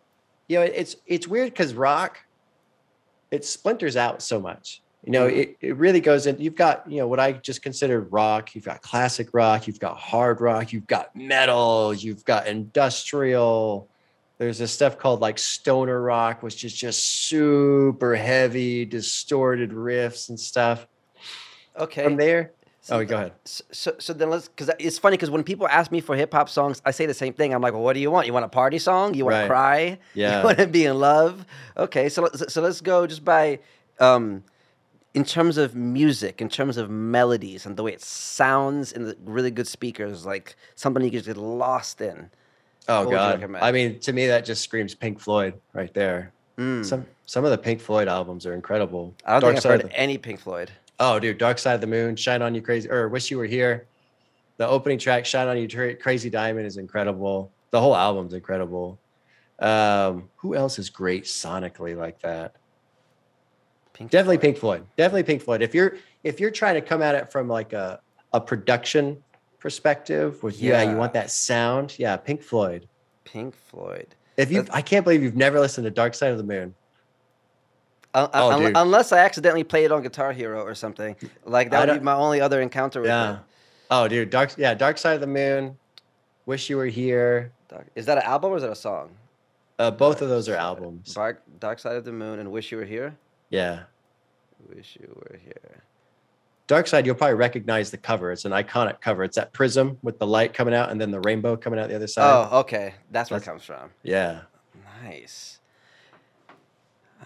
you 0.49 0.59
know, 0.59 0.65
it's 0.65 0.97
it's 1.07 1.29
weird 1.29 1.51
because 1.51 1.75
rock, 1.75 2.19
it 3.31 3.45
splinters 3.45 3.97
out 3.97 4.21
so 4.23 4.41
much. 4.41 4.83
You 5.05 5.13
know, 5.13 5.29
mm-hmm. 5.29 5.39
it, 5.39 5.57
it 5.61 5.77
really 5.77 6.01
goes 6.01 6.27
in. 6.27 6.39
You've 6.41 6.57
got, 6.57 6.91
you 6.91 6.99
know, 6.99 7.07
what 7.07 7.21
I 7.21 7.33
just 7.33 7.63
considered 7.63 8.13
rock. 8.13 8.55
You've 8.55 8.65
got 8.65 8.83
classic 8.83 9.29
rock. 9.33 9.69
You've 9.69 9.79
got 9.79 9.97
hard 9.97 10.41
rock. 10.41 10.73
You've 10.73 10.89
got 10.89 11.15
metal. 11.15 11.95
You've 11.95 12.25
got 12.25 12.49
industrial. 12.49 13.89
There's 14.39 14.59
this 14.59 14.73
stuff 14.73 14.99
called 14.99 15.21
like 15.21 15.39
stoner 15.39 16.01
rock, 16.01 16.43
which 16.43 16.65
is 16.65 16.75
just 16.75 17.05
super 17.05 18.17
heavy, 18.17 18.85
distorted 18.85 19.71
riffs 19.71 20.31
and 20.31 20.39
stuff. 20.39 20.87
Okay, 21.79 22.03
From 22.03 22.17
there, 22.17 22.53
oh, 22.91 23.05
go 23.05 23.17
ahead. 23.17 23.33
So, 23.45 23.65
so, 23.73 23.95
so 23.99 24.13
then 24.13 24.31
let's, 24.31 24.49
because 24.49 24.71
it's 24.79 24.99
funny 24.99 25.17
because 25.17 25.31
when 25.31 25.43
people 25.45 25.67
ask 25.69 25.91
me 25.93 26.01
for 26.01 26.17
hip 26.17 26.33
hop 26.33 26.49
songs, 26.49 26.81
I 26.85 26.91
say 26.91 27.07
the 27.07 27.15
same 27.15 27.33
thing. 27.33 27.53
I'm 27.55 27.61
like, 27.63 27.73
well, 27.73 27.83
what 27.83 27.95
do 27.95 28.01
you 28.01 28.11
want? 28.11 28.27
You 28.27 28.33
want 28.33 28.45
a 28.45 28.49
party 28.49 28.79
song? 28.79 29.15
You 29.15 29.25
want 29.25 29.35
Right. 29.35 29.43
to 29.43 29.49
cry? 29.49 29.99
Yeah. 30.15 30.39
You 30.41 30.45
want 30.45 30.59
to 30.59 30.67
be 30.67 30.85
in 30.87 30.99
love? 30.99 31.45
Okay, 31.77 32.09
so 32.09 32.23
let's, 32.23 32.53
so 32.53 32.61
let's 32.63 32.81
go 32.81 33.07
just 33.07 33.25
by, 33.25 33.59
um, 34.01 34.45
in 35.15 35.25
terms 35.25 35.57
of 35.57 35.75
music, 35.75 36.41
in 36.41 36.49
terms 36.49 36.77
of 36.77 36.91
melodies 36.91 37.67
and 37.67 37.77
the 37.77 37.83
way 37.83 37.93
it 37.93 38.03
sounds 38.03 38.93
in 38.93 39.05
the 39.05 39.17
really 39.25 39.51
good 39.51 39.67
speakers, 39.67 40.25
like 40.27 40.55
something 40.77 41.03
you 41.03 41.11
could 41.11 41.25
get 41.25 41.37
lost 41.37 42.01
in. 42.01 42.31
Oh 42.89 43.05
What 43.05 43.11
God. 43.11 43.57
I 43.61 43.73
mean, 43.73 43.99
to 44.01 44.13
me, 44.13 44.27
that 44.29 44.45
just 44.45 44.63
screams 44.63 44.95
Pink 44.95 45.19
Floyd 45.21 45.55
right 45.73 45.93
there. 45.93 46.33
Mm. 46.57 46.85
Some 46.85 47.07
some 47.27 47.45
of 47.45 47.51
the 47.51 47.59
Pink 47.59 47.81
Floyd 47.81 48.09
albums 48.09 48.47
are 48.47 48.55
incredible. 48.55 49.15
I 49.25 49.33
don't 49.33 49.41
Dark 49.41 49.55
think 49.55 49.57
I've 49.59 49.63
Side 49.63 49.83
heard 49.83 49.91
the- 49.91 49.99
any 49.99 50.19
Pink 50.19 50.41
Floyd. 50.41 50.71
Oh, 51.01 51.19
dude, 51.21 51.39
Dark 51.39 51.59
Side 51.59 51.75
of 51.75 51.81
the 51.81 51.87
Moon, 51.87 52.17
Shine 52.17 52.43
on 52.43 52.55
You 52.55 52.63
Crazy, 52.63 52.91
or 52.91 53.09
Wish 53.09 53.31
You 53.31 53.39
Were 53.39 53.45
Here. 53.47 53.87
The 54.57 54.67
opening 54.67 54.99
track, 54.99 55.25
Shine 55.25 55.47
on 55.47 55.57
You 55.57 55.69
Tra- 55.69 55.95
Crazy 55.95 56.29
Diamond, 56.31 56.67
is 56.67 56.77
incredible. 56.77 57.53
The 57.71 57.81
whole 57.81 57.95
album's 57.95 58.35
incredible. 58.35 58.99
Um, 59.61 60.29
who 60.37 60.55
else 60.55 60.79
is 60.79 60.91
great 60.91 61.25
sonically 61.25 61.97
like 61.97 62.21
that? 62.23 62.55
Pink 63.93 64.11
Definitely 64.11 64.37
Floyd. 64.37 64.43
Pink 64.43 64.59
Floyd. 64.59 64.87
Definitely 64.97 65.23
Pink 65.25 65.43
Floyd. 65.43 65.63
If 65.63 65.75
you're 65.75 65.97
if 66.23 66.39
you're 66.41 66.51
trying 66.53 66.75
to 66.75 66.81
come 66.81 67.03
at 67.03 67.15
it 67.15 67.31
from 67.33 67.49
like 67.49 67.73
a 67.73 68.01
a 68.33 68.41
production 68.41 69.23
perspective, 69.59 70.41
with 70.43 70.61
yeah, 70.61 70.83
Yeah. 70.83 70.91
you 70.93 70.97
want 70.97 71.13
that 71.15 71.31
sound, 71.31 71.97
yeah, 71.99 72.17
Pink 72.17 72.43
Floyd. 72.43 72.89
Pink 73.25 73.55
Floyd. 73.57 74.15
If 74.37 74.53
you, 74.53 74.65
I 74.73 74.83
can't 74.83 75.03
believe 75.05 75.21
you've 75.23 75.35
never 75.37 75.59
listened 75.59 75.85
to 75.87 75.91
Dark 75.91 76.15
Side 76.15 76.31
of 76.31 76.39
the 76.39 76.45
Moon. 76.45 76.73
Un- 78.15 78.31
Oh, 78.33 78.51
un- 78.53 78.73
unless 78.75 79.13
I 79.13 79.19
accidentally 79.19 79.65
play 79.65 79.85
it 79.85 79.93
on 79.93 80.03
Guitar 80.03 80.33
Hero 80.33 80.63
or 80.63 80.75
something, 80.75 81.15
like 81.45 81.71
that 81.71 81.89
would 81.89 81.99
be 81.99 82.05
my 82.05 82.15
only 82.15 82.41
other 82.41 82.61
encounter 82.61 83.01
with 83.01 83.11
Yeah. 83.11 83.33
it. 83.35 83.39
Oh, 83.91 84.09
dude, 84.09 84.31
Dark, 84.31 84.57
yeah, 84.57 84.75
Dark 84.75 84.99
Side 84.99 85.15
of 85.15 85.21
the 85.21 85.27
Moon. 85.27 85.77
Wish 86.47 86.69
You 86.71 86.79
Were 86.79 86.87
Here. 86.87 87.53
Dark- 87.69 87.87
Is 87.95 88.07
that 88.07 88.17
an 88.19 88.25
album 88.25 88.53
or 88.53 88.57
is 88.57 88.63
that 88.63 88.71
a 88.71 88.75
song? 88.77 89.11
Uh, 89.79 89.91
both 89.91 90.23
of 90.23 90.29
those 90.29 90.49
are 90.49 90.57
albums. 90.57 91.15
Dark, 91.15 91.43
Dark 91.61 91.79
Side 91.79 91.97
of 91.97 92.05
the 92.05 92.13
Moon 92.13 92.39
and 92.39 92.51
Wish 92.51 92.73
You 92.73 92.79
Were 92.79 92.85
Here. 92.85 93.15
Yeah. 93.51 93.81
Wish 94.75 94.97
You 95.01 95.09
Were 95.15 95.37
Here. 95.39 95.83
Dark 96.67 96.87
Side, 96.87 97.07
you'll 97.07 97.15
probably 97.15 97.35
recognize 97.37 97.91
the 97.91 97.97
cover. 97.99 98.33
It's 98.33 98.45
an 98.45 98.53
iconic 98.53 99.01
cover. 99.01 99.23
It's 99.25 99.37
that 99.37 99.53
prism 99.53 99.99
with 100.03 100.19
the 100.19 100.27
light 100.27 100.53
coming 100.53 100.75
out 100.75 100.91
and 100.91 101.01
then 101.01 101.11
the 101.11 101.21
rainbow 101.21 101.57
coming 101.57 101.79
out 101.79 101.89
the 101.89 101.97
other 101.97 102.07
side. 102.07 102.49
Oh, 102.51 102.59
okay, 102.61 102.95
that's 103.11 103.31
where 103.31 103.39
it 103.39 103.45
comes 103.45 103.63
from. 103.65 103.91
Yeah. 104.03 104.41
Nice. 105.05 105.58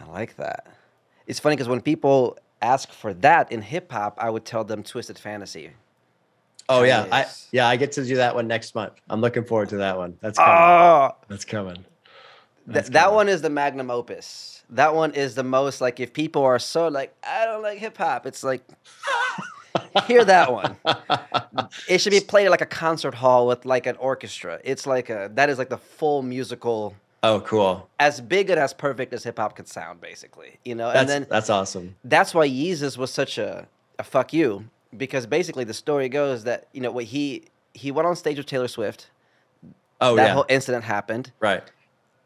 I 0.03 0.11
like 0.11 0.36
that. 0.36 0.66
It's 1.26 1.38
funny 1.40 1.57
because 1.57 1.68
when 1.68 1.80
people 1.80 2.38
ask 2.61 2.90
for 2.90 3.14
that 3.14 3.50
in 3.53 3.62
hip 3.62 3.90
hop, 3.92 4.18
I 4.20 4.30
would 4.30 4.44
tell 4.44 4.64
them 4.64 4.82
Twisted 4.82 5.18
Fantasy. 5.18 5.70
Oh 6.68 6.82
yeah. 6.84 7.07
I 7.11 7.26
yeah, 7.50 7.68
I 7.68 7.76
get 7.76 7.92
to 7.92 8.05
do 8.05 8.16
that 8.16 8.34
one 8.34 8.46
next 8.46 8.74
month. 8.74 8.94
I'm 9.11 9.20
looking 9.20 9.44
forward 9.44 9.68
to 9.70 9.76
that 9.78 9.96
one. 9.98 10.16
That's 10.20 10.38
coming. 10.38 10.55
Oh, 10.57 11.11
That's 11.28 11.44
coming. 11.44 11.84
Th- 12.72 12.86
that 12.86 12.92
coming. 13.05 13.14
one 13.14 13.28
is 13.28 13.42
the 13.42 13.50
magnum 13.50 13.90
opus. 13.90 14.62
That 14.70 14.94
one 14.94 15.12
is 15.12 15.34
the 15.34 15.42
most 15.42 15.80
like 15.80 16.00
if 16.00 16.12
people 16.12 16.42
are 16.42 16.59
so 16.59 16.88
like 16.88 17.14
I 17.24 17.44
don't 17.44 17.62
like 17.62 17.78
hip 17.78 17.96
hop, 17.98 18.26
it's 18.26 18.42
like 18.44 18.62
hear 20.07 20.24
that 20.24 20.53
one. 20.53 20.76
It 21.88 22.00
should 22.00 22.12
be 22.12 22.20
played 22.20 22.46
at 22.46 22.50
like 22.50 22.61
a 22.61 22.66
concert 22.66 23.14
hall 23.14 23.46
with 23.46 23.64
like 23.66 23.86
an 23.86 23.96
orchestra. 23.96 24.61
It's 24.64 24.86
like 24.86 25.11
a 25.11 25.30
that 25.34 25.50
is 25.50 25.59
like 25.59 25.68
the 25.68 25.78
full 25.78 26.22
musical, 26.22 26.94
oh, 27.22 27.40
cool. 27.40 27.88
as 27.98 28.20
big 28.20 28.50
and 28.50 28.58
as 28.58 28.72
perfect 28.72 29.12
as 29.12 29.24
hip 29.24 29.38
hop 29.38 29.56
could 29.56 29.68
sound, 29.68 30.00
basically. 30.00 30.58
You 30.64 30.74
know, 30.74 30.92
That's 30.92 31.00
and 31.00 31.08
then 31.08 31.26
that's 31.30 31.50
awesome. 31.50 31.96
that's 32.04 32.34
why 32.34 32.48
Yeezus 32.48 32.96
was 32.96 33.10
such 33.10 33.38
a, 33.38 33.66
a 33.98 34.04
fuck 34.04 34.32
you 34.32 34.68
because 34.96 35.26
basically 35.26 35.64
the 35.64 35.74
story 35.74 36.08
goes 36.08 36.44
that 36.44 36.68
you 36.72 36.80
know 36.80 36.90
what 36.90 37.04
he 37.04 37.44
he 37.74 37.90
went 37.90 38.06
on 38.06 38.16
stage 38.16 38.36
with 38.36 38.46
Taylor 38.46 38.68
Swift. 38.68 39.10
Oh 40.00 40.16
that 40.16 40.28
yeah. 40.28 40.32
whole 40.34 40.46
incident 40.48 40.84
happened. 40.84 41.32
right. 41.40 41.62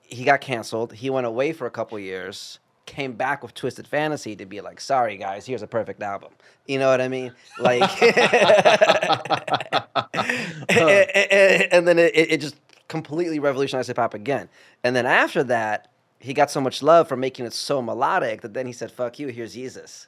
He 0.09 0.23
got 0.23 0.41
canceled. 0.41 0.93
He 0.93 1.11
went 1.11 1.27
away 1.27 1.53
for 1.53 1.67
a 1.67 1.71
couple 1.71 1.99
years. 1.99 2.61
Came 2.87 3.15
back 3.15 3.43
with 3.43 3.55
Twisted 3.55 3.89
Fantasy 3.89 4.37
to 4.37 4.47
be 4.47 4.61
like, 4.61 4.81
sorry 4.81 5.17
guys, 5.17 5.47
here's 5.47 5.63
a 5.63 5.67
perfect 5.67 6.01
album. 6.01 6.31
You 6.67 6.79
know 6.79 6.89
what 6.89 7.01
I 7.01 7.09
mean? 7.09 7.33
Like, 7.59 7.83
and 11.73 11.89
then 11.89 11.99
it, 11.99 12.13
it 12.15 12.41
just 12.41 12.55
completely 12.89 13.39
revolutionized 13.39 13.89
hip 13.89 13.97
hop 13.99 14.15
again. 14.15 14.49
And 14.85 14.95
then 14.95 15.07
after 15.07 15.43
that, 15.45 15.89
he 16.19 16.33
got 16.35 16.51
so 16.51 16.61
much 16.61 16.83
love 16.83 17.09
for 17.09 17.17
making 17.17 17.45
it 17.47 17.53
so 17.53 17.83
melodic 17.83 18.41
that 18.43 18.55
then 18.55 18.67
he 18.67 18.73
said, 18.73 18.91
"Fuck 18.91 19.19
you, 19.19 19.29
here's 19.29 19.55
Yeezus." 19.57 20.07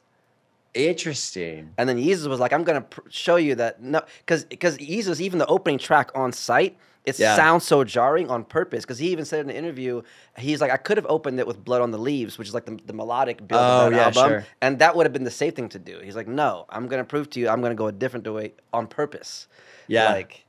Interesting. 0.75 1.75
And 1.77 1.89
then 1.89 1.97
Yeezus 1.99 2.27
was 2.29 2.41
like, 2.41 2.53
"I'm 2.53 2.63
gonna 2.63 2.83
pr- 2.83 3.01
show 3.09 3.37
you 3.37 3.55
that 3.57 3.83
no, 3.83 4.03
because 4.21 4.45
because 4.45 4.79
Yeezus 4.79 5.21
even 5.21 5.39
the 5.39 5.47
opening 5.47 5.79
track 5.79 6.11
On 6.15 6.31
Sight, 6.33 6.77
it 7.05 7.19
Yeah. 7.19 7.35
sounds 7.37 7.65
so 7.67 7.85
jarring 7.85 8.31
on 8.31 8.45
purpose. 8.45 8.85
Because 8.85 8.99
he 8.99 9.09
even 9.09 9.25
said 9.25 9.41
in 9.41 9.51
an 9.51 9.57
interview, 9.57 10.03
he's 10.37 10.61
like, 10.61 10.71
I 10.71 10.77
could 10.77 10.97
have 10.97 11.07
opened 11.09 11.41
it 11.41 11.47
with 11.47 11.65
Blood 11.65 11.81
on 11.81 11.91
the 11.91 11.99
Leaves, 11.99 12.39
which 12.39 12.49
is 12.49 12.55
like 12.55 12.67
the, 12.67 12.79
the 12.87 12.93
melodic 12.93 13.39
build 13.49 13.61
Oh, 13.61 13.87
of 13.87 13.93
that 13.93 13.97
yeah, 13.97 14.21
album, 14.23 14.29
sure. 14.41 14.47
and 14.61 14.79
that 14.79 14.95
would 14.95 15.07
have 15.07 15.13
been 15.13 15.25
the 15.25 15.31
safe 15.31 15.55
thing 15.55 15.69
to 15.71 15.79
do. 15.79 15.99
He's 16.03 16.15
like, 16.17 16.29
No, 16.29 16.67
I'm 16.69 16.87
gonna 16.87 17.05
prove 17.05 17.29
to 17.31 17.41
you, 17.41 17.49
I'm 17.49 17.61
gonna 17.61 17.75
go 17.75 17.87
a 17.89 17.93
different 17.93 18.27
way 18.33 18.53
on 18.73 18.87
purpose. 18.87 19.49
Yeah. 19.89 20.13
like 20.13 20.45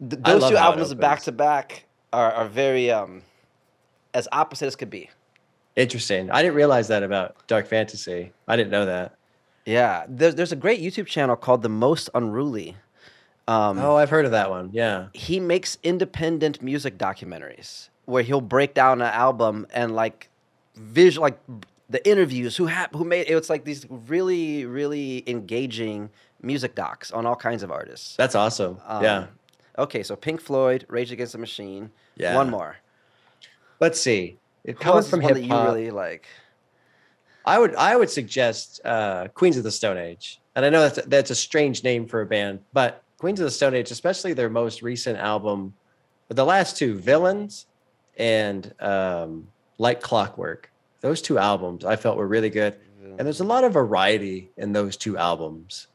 th- 0.00 0.22
those 0.22 0.48
two 0.48 0.56
albums 0.56 0.94
back 0.94 1.20
to 1.22 1.32
back 1.32 1.84
are 2.12 2.32
are 2.32 2.48
very 2.48 2.90
um 2.90 3.22
as 4.12 4.28
opposite 4.32 4.66
as 4.66 4.76
could 4.76 4.90
be. 4.90 5.10
Interesting. 5.76 6.30
I 6.30 6.40
didn't 6.42 6.54
realize 6.54 6.88
that 6.88 7.02
about 7.02 7.46
Dark 7.48 7.66
Fantasy. 7.66 8.32
I 8.46 8.54
didn't 8.56 8.70
know 8.70 8.86
that. 8.86 9.16
Yeah, 9.66 10.04
there's 10.08 10.34
there's 10.36 10.52
a 10.52 10.56
great 10.56 10.80
YouTube 10.80 11.06
channel 11.06 11.36
called 11.36 11.62
The 11.62 11.68
Most 11.68 12.10
Unruly. 12.14 12.76
Um, 13.48 13.78
Oh, 13.78 13.96
I've 13.96 14.08
heard 14.10 14.24
of 14.24 14.30
that 14.30 14.48
one. 14.50 14.70
Yeah. 14.72 15.08
he 15.12 15.38
makes 15.40 15.76
independent 15.82 16.62
music 16.62 16.96
documentaries 16.96 17.88
where 18.06 18.22
he'll 18.22 18.40
break 18.40 18.72
down 18.74 19.02
an 19.02 19.08
album 19.08 19.66
and 19.74 19.94
like 19.94 20.28
visual 20.76 21.22
like 21.22 21.38
the 21.90 22.06
interviews 22.08 22.56
who 22.56 22.66
have 22.66 22.88
who 22.92 23.04
made 23.04 23.22
it, 23.28 23.30
it's 23.36 23.50
like 23.50 23.64
these 23.64 23.86
really 23.90 24.64
really 24.64 25.22
engaging 25.26 26.08
music 26.40 26.74
docs 26.74 27.10
on 27.10 27.26
all 27.26 27.36
kinds 27.36 27.62
of 27.62 27.70
artists. 27.70 28.16
That's 28.16 28.34
awesome. 28.34 28.78
Um, 28.86 29.02
yeah. 29.02 29.26
Okay, 29.78 30.02
so 30.02 30.14
Pink 30.16 30.40
Floyd, 30.40 30.86
Rage 30.88 31.10
Against 31.12 31.32
the 31.32 31.38
Machine. 31.38 31.90
Yeah. 32.16 32.34
One 32.34 32.50
more. 32.50 32.76
Let's 33.80 34.00
see. 34.00 34.38
It 34.64 34.78
comes 34.78 35.08
from 35.08 35.20
hip 35.20 35.34
that 35.34 35.42
you 35.42 35.48
hop. 35.48 35.66
really 35.66 35.90
like? 35.90 36.26
I 37.44 37.58
would 37.58 37.74
I 37.74 37.96
would 37.96 38.08
suggest 38.08 38.80
uh, 38.84 39.28
Queens 39.34 39.58
of 39.58 39.64
the 39.64 39.70
Stone 39.70 39.98
Age, 39.98 40.40
and 40.54 40.64
I 40.64 40.70
know 40.70 40.88
that's 40.88 41.06
that's 41.06 41.30
a 41.30 41.34
strange 41.34 41.84
name 41.84 42.06
for 42.06 42.22
a 42.22 42.26
band, 42.26 42.60
but 42.72 43.02
Queens 43.18 43.40
of 43.40 43.44
the 43.44 43.50
Stone 43.50 43.74
Age, 43.74 43.90
especially 43.90 44.32
their 44.32 44.48
most 44.48 44.80
recent 44.80 45.18
album, 45.18 45.74
the 46.28 46.44
last 46.44 46.78
two, 46.78 46.98
Villains 46.98 47.66
and 48.16 48.72
um, 48.80 49.48
Like 49.76 50.00
Clockwork, 50.00 50.70
those 51.00 51.20
two 51.20 51.38
albums 51.38 51.84
I 51.84 51.96
felt 51.96 52.16
were 52.16 52.26
really 52.26 52.50
good, 52.50 52.76
and 53.02 53.20
there's 53.20 53.40
a 53.40 53.44
lot 53.44 53.64
of 53.64 53.74
variety 53.74 54.50
in 54.56 54.72
those 54.72 54.96
two 54.96 55.18
albums. 55.18 55.88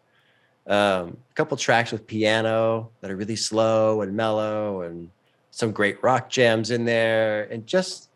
Um, 0.70 1.18
a 1.32 1.34
couple 1.34 1.58
tracks 1.58 1.92
with 1.92 2.06
piano 2.06 2.92
that 3.02 3.10
are 3.10 3.16
really 3.16 3.36
slow 3.36 4.02
and 4.04 4.16
mellow, 4.16 4.84
and 4.84 5.10
some 5.52 5.72
great 5.72 6.02
rock 6.04 6.30
jams 6.30 6.70
in 6.72 6.86
there, 6.86 7.44
and 7.52 7.66
just 7.66 8.10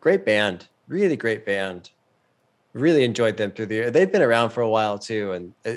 great 0.00 0.24
band, 0.24 0.68
really 0.88 1.16
great 1.16 1.44
band 1.46 1.90
really 2.72 3.04
enjoyed 3.04 3.36
them 3.36 3.50
through 3.50 3.66
the 3.66 3.74
year. 3.74 3.90
They've 3.90 4.10
been 4.10 4.22
around 4.22 4.48
for 4.50 4.62
a 4.62 4.68
while 4.68 4.98
too, 4.98 5.32
and 5.32 5.52
uh, 5.66 5.74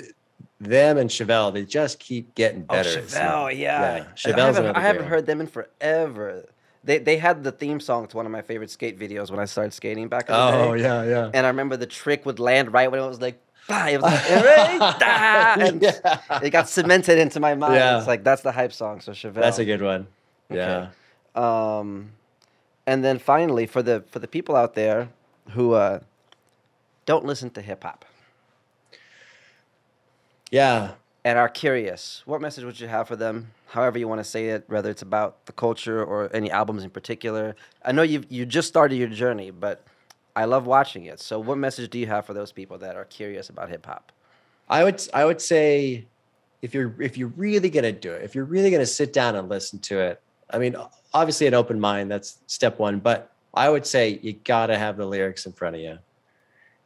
them 0.58 0.96
and 0.96 1.10
Chevelle, 1.10 1.52
they 1.52 1.64
just 1.66 1.98
keep 1.98 2.34
getting 2.34 2.64
Oh, 2.70 2.72
better. 2.76 2.88
Oh, 2.88 3.02
Chevelle, 3.02 3.20
not- 3.20 3.56
yeah. 3.56 3.96
yeah. 3.96 4.04
I 4.08 4.12
Chevelle's 4.14 4.56
haven't, 4.56 4.76
I 4.76 4.80
haven't 4.80 5.04
heard 5.04 5.26
them 5.26 5.42
in 5.42 5.46
forever. 5.46 6.46
They 6.82 6.96
they 6.98 7.18
had 7.18 7.44
the 7.44 7.52
theme 7.52 7.80
song 7.80 8.06
to 8.06 8.16
one 8.16 8.24
of 8.24 8.32
my 8.32 8.40
favorite 8.40 8.70
skate 8.70 8.98
videos 8.98 9.30
when 9.30 9.38
I 9.40 9.44
started 9.44 9.74
skating 9.74 10.08
back 10.08 10.30
in 10.30 10.34
the 10.34 10.40
Oh 10.40 10.74
day. 10.74 10.82
yeah, 10.82 11.02
yeah. 11.04 11.30
And 11.34 11.44
I 11.44 11.50
remember 11.50 11.76
the 11.76 11.84
trick 11.86 12.24
would 12.24 12.38
land 12.38 12.72
right 12.72 12.90
when 12.90 12.98
it 13.00 13.06
was 13.06 13.20
like, 13.20 13.38
bah, 13.68 13.86
it 13.88 14.00
was 14.00 14.12
like, 14.12 14.20
"Hooray, 14.22 15.66
and 15.68 15.82
Yeah. 15.82 16.40
it 16.42 16.50
got 16.50 16.68
cemented 16.68 17.18
into 17.18 17.40
my 17.40 17.54
mind. 17.54 17.74
Yeah. 17.74 17.98
It's 17.98 18.06
like 18.06 18.24
that's 18.24 18.42
the 18.42 18.52
hype 18.52 18.72
song. 18.72 19.00
So 19.00 19.12
Chevelle. 19.12 19.34
That's 19.42 19.58
a 19.58 19.64
good 19.64 19.82
one. 19.82 20.06
Yeah. 20.50 20.88
Um, 21.34 22.12
and 22.86 23.04
then 23.04 23.18
finally, 23.18 23.66
for 23.66 23.82
the 23.82 24.04
for 24.10 24.18
the 24.20 24.28
people 24.28 24.56
out 24.56 24.74
there 24.74 25.08
who 25.50 25.72
uh, 25.74 26.00
don't 27.04 27.24
listen 27.24 27.50
to 27.50 27.60
hip 27.62 27.82
hop 27.84 28.04
Yeah. 30.50 30.92
and 31.24 31.38
are 31.38 31.48
curious, 31.48 32.22
what 32.24 32.40
message 32.40 32.64
would 32.64 32.78
you 32.80 32.88
have 32.88 33.08
for 33.08 33.16
them? 33.16 33.52
However 33.68 33.98
you 33.98 34.06
want 34.08 34.20
to 34.20 34.24
say 34.24 34.48
it, 34.50 34.64
whether 34.68 34.90
it's 34.90 35.02
about 35.02 35.44
the 35.46 35.52
culture 35.52 36.02
or 36.04 36.30
any 36.34 36.50
albums 36.50 36.84
in 36.84 36.90
particular. 36.90 37.56
I 37.84 37.92
know 37.92 38.02
you 38.02 38.22
you 38.28 38.46
just 38.46 38.68
started 38.68 38.96
your 38.96 39.08
journey, 39.08 39.50
but 39.50 39.84
I 40.36 40.44
love 40.44 40.66
watching 40.66 41.06
it. 41.06 41.18
So, 41.18 41.40
what 41.40 41.56
message 41.56 41.90
do 41.90 41.98
you 41.98 42.06
have 42.06 42.26
for 42.26 42.34
those 42.34 42.52
people 42.52 42.76
that 42.78 42.94
are 42.94 43.06
curious 43.06 43.48
about 43.48 43.70
hip 43.70 43.86
hop? 43.86 44.12
I 44.68 44.84
would 44.84 45.02
I 45.14 45.24
would 45.24 45.40
say 45.40 46.04
if 46.60 46.74
you're 46.74 46.94
if 47.00 47.16
you're 47.16 47.32
really 47.36 47.70
gonna 47.70 47.90
do 47.90 48.12
it, 48.12 48.22
if 48.22 48.34
you're 48.34 48.44
really 48.44 48.70
gonna 48.70 48.84
sit 48.84 49.14
down 49.14 49.34
and 49.34 49.48
listen 49.48 49.78
to 49.80 49.98
it, 49.98 50.20
I 50.50 50.58
mean, 50.58 50.76
obviously 51.14 51.46
an 51.46 51.54
open 51.54 51.80
mind, 51.80 52.10
that's 52.10 52.38
step 52.46 52.78
one, 52.78 52.98
but 52.98 53.32
I 53.54 53.70
would 53.70 53.86
say 53.86 54.20
you 54.22 54.34
gotta 54.44 54.76
have 54.76 54.98
the 54.98 55.06
lyrics 55.06 55.46
in 55.46 55.52
front 55.52 55.76
of 55.76 55.80
you. 55.80 55.98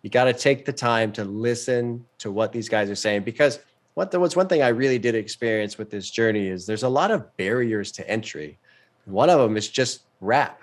You 0.02 0.10
gotta 0.10 0.32
take 0.32 0.64
the 0.64 0.72
time 0.72 1.10
to 1.12 1.24
listen 1.24 2.06
to 2.18 2.30
what 2.30 2.52
these 2.52 2.68
guys 2.68 2.88
are 2.88 2.94
saying 2.94 3.22
because 3.22 3.58
what 3.94 4.12
there 4.12 4.20
was 4.20 4.36
one 4.36 4.46
thing 4.46 4.62
I 4.62 4.68
really 4.68 4.98
did 4.98 5.16
experience 5.16 5.76
with 5.76 5.90
this 5.90 6.08
journey 6.08 6.46
is 6.46 6.66
there's 6.66 6.84
a 6.84 6.88
lot 6.88 7.10
of 7.10 7.36
barriers 7.36 7.90
to 7.92 8.08
entry. 8.08 8.58
One 9.06 9.28
of 9.28 9.40
them 9.40 9.56
is 9.56 9.68
just 9.68 10.02
rap. 10.20 10.62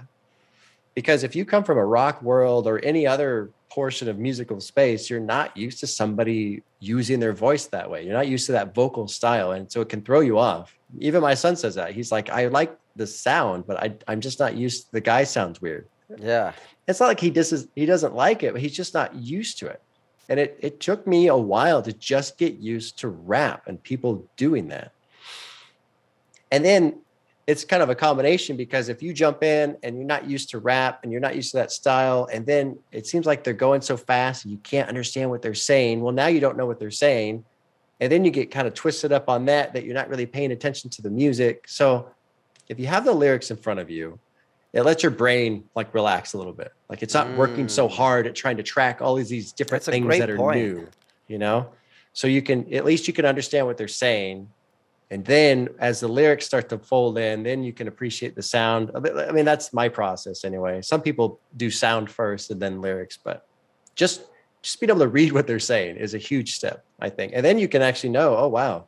Because 0.98 1.24
if 1.24 1.36
you 1.36 1.46
come 1.46 1.64
from 1.64 1.78
a 1.78 1.86
rock 1.86 2.24
world 2.24 2.66
or 2.66 2.84
any 2.84 3.06
other 3.06 3.52
portion 3.70 4.10
of 4.10 4.18
musical 4.18 4.60
space, 4.60 5.12
you're 5.12 5.20
not 5.20 5.56
used 5.56 5.80
to 5.82 5.86
somebody 5.86 6.64
using 6.80 7.20
their 7.20 7.34
voice 7.34 7.68
that 7.68 7.88
way. 7.88 8.04
You're 8.04 8.16
not 8.16 8.28
used 8.28 8.48
to 8.48 8.54
that 8.54 8.74
vocal 8.74 9.08
style. 9.08 9.52
And 9.52 9.72
so 9.72 9.80
it 9.82 9.90
can 9.90 10.02
throw 10.02 10.22
you 10.22 10.40
off. 10.40 10.76
Even 10.98 11.22
my 11.22 11.36
son 11.36 11.56
says 11.56 11.76
that. 11.76 11.92
He's 11.92 12.12
like, 12.12 12.32
I 12.32 12.48
like 12.48 12.76
the 12.96 13.06
sound, 13.06 13.68
but 13.68 13.78
I, 13.78 13.94
I'm 14.08 14.20
just 14.20 14.40
not 14.40 14.56
used 14.56 14.88
to, 14.88 14.94
the 14.94 15.02
guy 15.02 15.24
sounds 15.24 15.62
weird. 15.62 15.88
Yeah. 16.18 16.54
It's 16.88 17.00
not 17.00 17.06
like 17.06 17.20
he 17.20 17.30
dis- 17.30 17.68
he 17.76 17.86
doesn't 17.86 18.16
like 18.16 18.42
it, 18.42 18.54
but 18.54 18.62
he's 18.64 18.76
just 18.76 18.96
not 18.96 19.14
used 19.14 19.60
to 19.60 19.68
it. 19.68 19.84
And 20.30 20.40
it, 20.40 20.58
it 20.62 20.80
took 20.80 21.06
me 21.06 21.28
a 21.28 21.38
while 21.38 21.84
to 21.84 21.94
just 21.94 22.40
get 22.40 22.56
used 22.56 22.98
to 23.02 23.10
rap 23.10 23.68
and 23.68 23.84
people 23.84 24.28
doing 24.36 24.70
that. 24.70 24.94
And 26.52 26.66
then 26.66 27.02
it's 27.48 27.64
kind 27.64 27.82
of 27.82 27.90
a 27.90 27.96
combination 27.96 28.58
because 28.58 28.90
if 28.90 29.02
you 29.02 29.14
jump 29.14 29.42
in 29.42 29.78
and 29.82 29.96
you're 29.96 30.06
not 30.06 30.30
used 30.30 30.50
to 30.50 30.60
rap 30.60 31.00
and 31.02 31.12
you're 31.14 31.22
not 31.22 31.34
used 31.34 31.52
to 31.52 31.58
that 31.58 31.72
style, 31.72 32.28
and 32.32 32.46
then 32.46 32.78
it 32.92 33.08
seems 33.08 33.26
like 33.26 33.46
they're 33.46 33.54
going 33.54 33.82
so 33.82 33.96
fast 33.96 34.44
and 34.44 34.52
you 34.52 34.58
can't 34.60 34.90
understand 34.90 35.30
what 35.30 35.42
they're 35.42 35.54
saying. 35.54 36.02
Well, 36.02 36.14
now 36.14 36.28
you 36.28 36.42
don't 36.42 36.58
know 36.58 36.66
what 36.66 36.78
they're 36.78 36.92
saying. 36.92 37.46
And 38.02 38.12
then 38.12 38.26
you 38.26 38.32
get 38.32 38.52
kind 38.52 38.68
of 38.68 38.74
twisted 38.74 39.14
up 39.14 39.30
on 39.30 39.46
that, 39.46 39.74
that 39.74 39.86
you're 39.86 39.96
not 39.96 40.10
really 40.10 40.26
paying 40.26 40.52
attention 40.52 40.90
to 40.92 41.02
the 41.02 41.10
music. 41.10 41.64
So 41.68 42.10
if 42.68 42.80
you 42.80 42.88
have 42.88 43.06
the 43.06 43.14
lyrics 43.14 43.50
in 43.50 43.56
front 43.56 43.80
of 43.80 43.90
you, 43.90 44.20
it 44.74 44.82
lets 44.82 45.02
your 45.02 45.14
brain 45.14 45.64
like 45.74 45.94
relax 45.94 46.34
a 46.34 46.38
little 46.38 46.54
bit. 46.54 46.74
Like 46.90 47.02
it's 47.02 47.14
not 47.14 47.28
mm. 47.28 47.38
working 47.38 47.70
so 47.70 47.88
mm. 47.88 47.92
hard 47.92 48.28
at 48.28 48.36
trying 48.36 48.58
to 48.58 48.64
track 48.64 49.02
all 49.02 49.18
of 49.18 49.26
these 49.26 49.54
different 49.54 49.86
That's 49.86 49.98
things 49.98 50.20
that 50.20 50.30
are 50.30 50.36
point. 50.36 50.60
new, 50.60 50.88
you 51.28 51.38
know? 51.38 51.70
So 52.12 52.28
you 52.28 52.42
can, 52.42 52.72
at 52.74 52.84
least 52.84 53.08
you 53.08 53.14
can 53.14 53.26
understand 53.26 53.68
what 53.68 53.78
they're 53.78 53.88
saying 53.88 54.50
and 55.10 55.24
then 55.24 55.70
as 55.80 56.02
the 56.02 56.08
lyrics 56.08 56.46
start 56.46 56.68
to 56.70 56.78
fold 56.78 57.18
in 57.18 57.44
then 57.44 57.64
you 57.64 57.72
can 57.72 57.88
appreciate 57.88 58.36
the 58.36 58.42
sound 58.42 58.92
i 58.96 59.32
mean 59.32 59.46
that's 59.46 59.74
my 59.74 59.88
process 59.88 60.44
anyway. 60.44 60.82
Some 60.82 61.02
people 61.02 61.40
do 61.56 61.72
sound 61.72 62.10
first 62.10 62.52
and 62.52 62.62
then 62.62 62.82
lyrics 62.82 63.18
but 63.18 63.46
just 63.96 64.26
just 64.62 64.80
being 64.80 64.90
able 64.90 65.00
to 65.00 65.08
read 65.08 65.32
what 65.36 65.48
they're 65.48 65.60
saying 65.60 65.98
is 65.98 66.14
a 66.14 66.18
huge 66.18 66.56
step 66.56 66.84
i 67.00 67.10
think. 67.10 67.34
And 67.36 67.46
then 67.46 67.58
you 67.58 67.68
can 67.68 67.82
actually 67.82 68.10
know 68.10 68.36
oh 68.38 68.48
wow. 68.48 68.86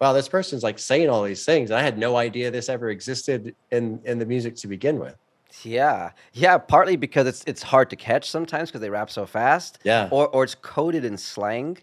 Wow 0.00 0.12
this 0.12 0.28
person's 0.28 0.62
like 0.62 0.78
saying 0.78 1.10
all 1.10 1.22
these 1.22 1.44
things. 1.44 1.70
I 1.70 1.82
had 1.82 1.98
no 1.98 2.16
idea 2.16 2.50
this 2.50 2.68
ever 2.68 2.90
existed 2.90 3.54
in 3.70 4.00
in 4.04 4.18
the 4.18 4.26
music 4.26 4.56
to 4.56 4.68
begin 4.68 4.98
with. 4.98 5.16
Yeah, 5.62 6.12
yeah. 6.32 6.58
Partly 6.58 6.96
because 6.96 7.26
it's 7.26 7.44
it's 7.46 7.62
hard 7.62 7.90
to 7.90 7.96
catch 7.96 8.30
sometimes 8.30 8.70
because 8.70 8.80
they 8.80 8.90
rap 8.90 9.10
so 9.10 9.26
fast. 9.26 9.78
Yeah. 9.82 10.08
Or 10.10 10.28
or 10.28 10.44
it's 10.44 10.54
coded 10.54 11.04
in 11.04 11.18
slang 11.18 11.78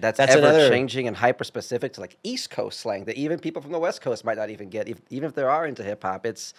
that's, 0.00 0.18
that's 0.18 0.32
ever 0.32 0.46
another... 0.46 0.68
changing 0.68 1.06
and 1.06 1.16
hyper 1.16 1.44
specific 1.44 1.92
to 1.94 2.00
like 2.00 2.16
East 2.22 2.50
Coast 2.50 2.80
slang 2.80 3.04
that 3.04 3.16
even 3.16 3.38
people 3.38 3.62
from 3.62 3.72
the 3.72 3.78
West 3.78 4.00
Coast 4.00 4.24
might 4.24 4.36
not 4.36 4.50
even 4.50 4.68
get. 4.68 4.88
If, 4.88 5.00
even 5.10 5.28
if 5.28 5.34
they 5.34 5.42
are 5.42 5.66
into 5.66 5.82
hip 5.82 6.02
hop, 6.02 6.26
it's 6.26 6.54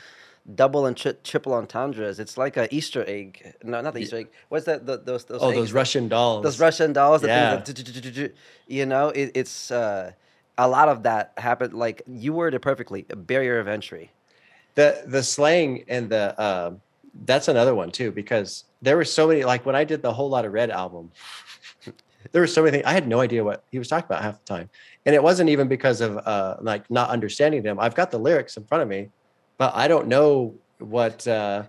double 0.55 0.85
and 0.85 0.97
tri- 0.97 1.15
triple 1.23 1.53
entendres. 1.53 2.19
It's 2.19 2.37
like 2.37 2.57
a 2.57 2.73
Easter 2.73 3.03
egg. 3.07 3.55
No, 3.63 3.81
not 3.81 3.93
the 3.93 4.01
Easter 4.01 4.17
egg. 4.17 4.29
What's 4.49 4.65
that? 4.65 4.85
The, 4.85 4.97
those 4.97 5.25
those. 5.25 5.41
Oh, 5.41 5.49
eggs? 5.49 5.57
those 5.57 5.73
Russian 5.73 6.07
dolls. 6.07 6.43
Those 6.43 6.59
Russian 6.59 6.93
dolls. 6.93 7.23
Yeah. 7.23 7.57
That, 7.57 8.33
you 8.67 8.85
know, 8.85 9.09
it, 9.09 9.31
it's 9.35 9.71
uh, 9.71 10.11
a 10.57 10.67
lot 10.67 10.89
of 10.89 11.03
that 11.03 11.33
happened. 11.37 11.73
Like 11.73 12.01
you 12.07 12.33
worded 12.33 12.57
it 12.57 12.61
perfectly. 12.61 13.05
A 13.09 13.15
barrier 13.15 13.59
of 13.59 13.67
entry. 13.67 14.11
The 14.75 15.03
the 15.05 15.23
slang 15.23 15.83
and 15.87 16.09
the 16.09 16.39
uh, 16.39 16.71
that's 17.25 17.47
another 17.47 17.75
one 17.75 17.91
too 17.91 18.11
because 18.11 18.63
there 18.81 18.95
were 18.95 19.05
so 19.05 19.27
many. 19.27 19.43
Like 19.43 19.65
when 19.65 19.75
I 19.75 19.83
did 19.83 20.01
the 20.01 20.13
Whole 20.13 20.29
Lotta 20.29 20.49
Red 20.49 20.69
album 20.69 21.11
there 22.31 22.41
were 22.41 22.47
so 22.47 22.63
many 22.63 22.77
things 22.77 22.85
I 22.85 22.93
had 22.93 23.07
no 23.07 23.19
idea 23.19 23.43
what 23.43 23.63
he 23.71 23.79
was 23.79 23.87
talking 23.87 24.05
about 24.05 24.21
half 24.23 24.39
the 24.39 24.45
time, 24.45 24.69
and 25.05 25.15
it 25.15 25.21
wasn't 25.21 25.49
even 25.49 25.67
because 25.67 26.01
of 26.01 26.17
uh, 26.17 26.57
like 26.61 26.89
not 26.89 27.09
understanding 27.09 27.63
them. 27.63 27.79
I've 27.79 27.95
got 27.95 28.11
the 28.11 28.19
lyrics 28.19 28.57
in 28.57 28.63
front 28.65 28.83
of 28.83 28.87
me, 28.87 29.09
but 29.57 29.73
I 29.75 29.87
don't 29.87 30.07
know 30.07 30.55
what 30.79 31.27
uh, 31.27 31.63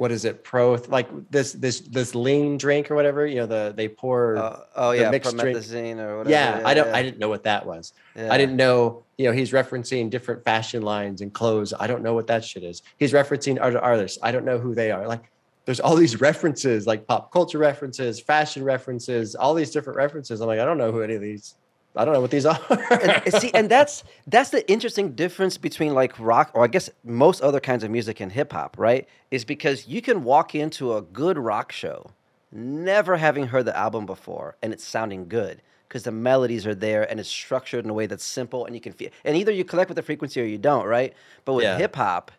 what 0.00 0.10
is 0.10 0.24
it 0.24 0.42
pro 0.42 0.80
like 0.88 1.08
this 1.30 1.52
this 1.52 1.80
this 1.80 2.14
lean 2.14 2.56
drink 2.56 2.90
or 2.90 2.94
whatever 2.94 3.26
you 3.26 3.36
know 3.36 3.44
the 3.44 3.74
they 3.76 3.86
pour 3.86 4.38
uh, 4.38 4.60
oh 4.74 4.92
yeah 4.92 5.10
mixed 5.10 5.36
drink. 5.36 5.56
or 5.58 5.60
whatever. 5.60 6.30
Yeah, 6.30 6.60
yeah 6.60 6.66
I 6.66 6.72
don't 6.72 6.88
yeah. 6.88 6.96
I 6.96 7.02
didn't 7.02 7.18
know 7.18 7.28
what 7.28 7.42
that 7.42 7.66
was. 7.66 7.92
Yeah. 8.16 8.32
I 8.32 8.38
didn't 8.38 8.56
know 8.56 9.04
you 9.18 9.26
know 9.26 9.32
he's 9.32 9.52
referencing 9.52 10.08
different 10.08 10.42
fashion 10.42 10.80
lines 10.80 11.20
and 11.20 11.30
clothes. 11.32 11.74
I 11.78 11.86
don't 11.86 12.02
know 12.02 12.14
what 12.14 12.28
that 12.28 12.46
shit 12.46 12.64
is. 12.64 12.80
He's 12.98 13.12
referencing 13.12 13.60
artists. 13.60 14.18
I 14.22 14.32
don't 14.32 14.46
know 14.46 14.58
who 14.58 14.74
they 14.74 14.90
are. 14.90 15.06
Like 15.06 15.30
there's 15.64 15.80
all 15.80 15.94
these 15.94 16.20
references 16.20 16.86
like 16.86 17.06
pop 17.06 17.32
culture 17.32 17.58
references, 17.58 18.20
fashion 18.20 18.64
references, 18.64 19.34
all 19.34 19.54
these 19.54 19.70
different 19.70 19.96
references. 19.96 20.40
I'm 20.40 20.46
like, 20.46 20.60
I 20.60 20.64
don't 20.64 20.78
know 20.78 20.92
who 20.92 21.02
any 21.02 21.14
of 21.14 21.20
these. 21.20 21.54
I 21.96 22.04
don't 22.04 22.14
know 22.14 22.20
what 22.20 22.30
these 22.30 22.46
are. 22.46 22.58
and, 22.90 23.34
see, 23.34 23.50
and 23.52 23.68
that's 23.68 24.04
that's 24.26 24.50
the 24.50 24.68
interesting 24.70 25.12
difference 25.12 25.58
between 25.58 25.94
like 25.94 26.18
rock, 26.20 26.50
or 26.54 26.64
I 26.64 26.68
guess 26.68 26.88
most 27.04 27.42
other 27.42 27.60
kinds 27.60 27.82
of 27.82 27.90
music 27.90 28.20
and 28.20 28.30
hip 28.30 28.52
hop, 28.52 28.76
right? 28.78 29.08
Is 29.30 29.44
because 29.44 29.88
you 29.88 30.00
can 30.00 30.22
walk 30.22 30.54
into 30.54 30.96
a 30.96 31.02
good 31.02 31.36
rock 31.36 31.72
show, 31.72 32.12
never 32.52 33.16
having 33.16 33.46
heard 33.46 33.64
the 33.64 33.76
album 33.76 34.06
before, 34.06 34.56
and 34.62 34.72
it's 34.72 34.84
sounding 34.84 35.28
good 35.28 35.62
because 35.88 36.04
the 36.04 36.12
melodies 36.12 36.68
are 36.68 36.74
there 36.74 37.10
and 37.10 37.18
it's 37.18 37.28
structured 37.28 37.84
in 37.84 37.90
a 37.90 37.94
way 37.94 38.06
that's 38.06 38.24
simple 38.24 38.64
and 38.64 38.76
you 38.76 38.80
can 38.80 38.92
feel. 38.92 39.10
And 39.24 39.36
either 39.36 39.50
you 39.50 39.64
connect 39.64 39.90
with 39.90 39.96
the 39.96 40.02
frequency 40.02 40.40
or 40.40 40.44
you 40.44 40.56
don't, 40.56 40.86
right? 40.86 41.12
But 41.44 41.54
with 41.54 41.64
yeah. 41.64 41.76
hip 41.76 41.96
hop, 41.96 42.30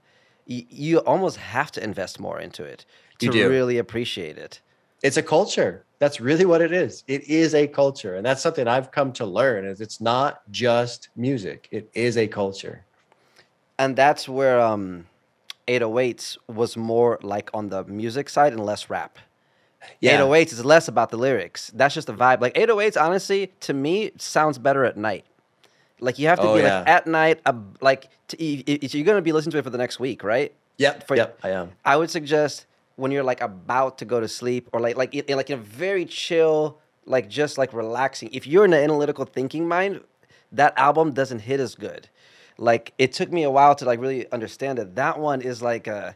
you 0.45 0.99
almost 0.99 1.35
have 1.35 1.69
to 1.73 1.83
invest 1.83 2.17
more 2.17 2.39
into 2.39 2.63
it 2.63 2.85
to 3.29 3.47
really 3.47 3.77
appreciate 3.77 4.37
it. 4.37 4.61
It's 5.03 5.17
a 5.17 5.23
culture. 5.23 5.83
That's 5.99 6.19
really 6.19 6.45
what 6.45 6.61
it 6.61 6.71
is. 6.71 7.03
It 7.07 7.23
is 7.23 7.53
a 7.53 7.67
culture. 7.67 8.15
And 8.15 8.25
that's 8.25 8.41
something 8.41 8.67
I've 8.67 8.91
come 8.91 9.11
to 9.13 9.25
learn 9.25 9.65
is 9.65 9.81
it's 9.81 10.01
not 10.01 10.41
just 10.51 11.09
music. 11.15 11.67
It 11.71 11.89
is 11.93 12.17
a 12.17 12.27
culture. 12.27 12.83
And 13.77 13.95
that's 13.95 14.27
where 14.29 14.59
um 14.59 15.05
808s 15.67 16.37
was 16.47 16.75
more 16.75 17.19
like 17.21 17.49
on 17.53 17.69
the 17.69 17.83
music 17.85 18.29
side 18.29 18.53
and 18.53 18.63
less 18.63 18.89
rap. 18.89 19.17
Yeah. 19.99 20.19
808s 20.19 20.53
is 20.53 20.65
less 20.65 20.87
about 20.87 21.09
the 21.09 21.17
lyrics. 21.17 21.71
That's 21.73 21.95
just 21.95 22.07
the 22.07 22.13
vibe. 22.13 22.41
Like 22.41 22.53
808s, 22.53 23.01
honestly, 23.01 23.51
to 23.61 23.73
me, 23.73 24.11
sounds 24.17 24.57
better 24.57 24.85
at 24.85 24.97
night. 24.97 25.25
Like 25.99 26.19
you 26.19 26.27
have 26.27 26.39
to 26.39 26.47
oh, 26.47 26.55
be 26.55 26.61
yeah. 26.61 26.79
like 26.79 26.87
at 26.87 27.07
night, 27.07 27.41
uh, 27.45 27.53
like 27.79 28.09
to, 28.29 28.43
you're 28.43 29.05
gonna 29.05 29.21
be 29.21 29.31
listening 29.31 29.51
to 29.51 29.57
it 29.59 29.63
for 29.63 29.69
the 29.69 29.77
next 29.77 29.99
week, 29.99 30.23
right? 30.23 30.53
Yep. 30.77 31.07
For, 31.07 31.15
yep. 31.15 31.39
I 31.43 31.49
am. 31.51 31.71
I 31.85 31.95
would 31.95 32.09
suggest 32.09 32.65
when 32.95 33.11
you're 33.11 33.23
like 33.23 33.41
about 33.41 33.97
to 33.99 34.05
go 34.05 34.19
to 34.19 34.27
sleep 34.27 34.69
or 34.73 34.79
like 34.79 34.97
like 34.97 35.13
in, 35.13 35.35
like 35.35 35.49
in 35.49 35.59
a 35.59 35.61
very 35.61 36.05
chill 36.05 36.79
like 37.05 37.29
just 37.29 37.57
like 37.57 37.73
relaxing 37.73 38.29
if 38.31 38.45
you're 38.45 38.65
in 38.65 38.73
an 38.73 38.83
analytical 38.83 39.25
thinking 39.25 39.67
mind 39.67 40.01
that 40.51 40.73
album 40.77 41.13
doesn't 41.13 41.39
hit 41.39 41.59
as 41.59 41.75
good. 41.75 42.09
Like 42.57 42.93
it 42.97 43.13
took 43.13 43.31
me 43.31 43.43
a 43.43 43.49
while 43.49 43.73
to 43.75 43.85
like 43.85 43.99
really 43.99 44.31
understand 44.31 44.79
it 44.79 44.95
that 44.95 45.19
one 45.19 45.41
is 45.41 45.61
like 45.61 45.87
a 45.87 46.15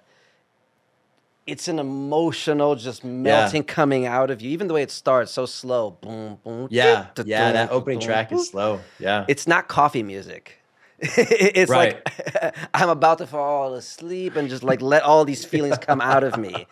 it's 1.48 1.68
an 1.68 1.80
emotional 1.80 2.76
just 2.76 3.04
melting 3.04 3.62
yeah. 3.62 3.74
coming 3.74 4.06
out 4.06 4.32
of 4.32 4.42
you 4.42 4.50
even 4.50 4.68
the 4.68 4.74
way 4.74 4.82
it 4.82 4.90
starts 4.92 5.32
so 5.32 5.46
slow 5.46 5.92
boom 6.02 6.40
boom 6.44 6.68
yeah. 6.72 7.08
yeah 7.24 7.52
that 7.52 7.72
opening 7.72 8.00
track 8.00 8.32
is 8.32 8.50
slow. 8.50 8.82
Yeah. 9.00 9.26
It's 9.28 9.48
not 9.48 9.68
coffee 9.68 10.04
music 10.04 10.60
it's 11.00 11.70
right. 11.70 12.02
like 12.06 12.56
I'm 12.74 12.90
about 12.90 13.18
to 13.18 13.28
fall 13.28 13.74
asleep 13.74 14.36
and 14.36 14.50
just 14.50 14.64
like 14.64 14.82
let 14.82 15.04
all 15.04 15.26
these 15.26 15.44
feelings 15.44 15.78
come 15.78 16.00
out 16.00 16.24
of 16.24 16.38
me. 16.38 16.68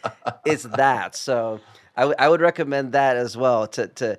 It's 0.46 0.64
that. 0.64 1.16
So 1.16 1.60
I, 1.96 2.28
would 2.28 2.42
recommend 2.42 2.94
that 2.94 3.18
as 3.18 3.36
well 3.38 3.68
to 3.68 3.88
to 3.88 4.18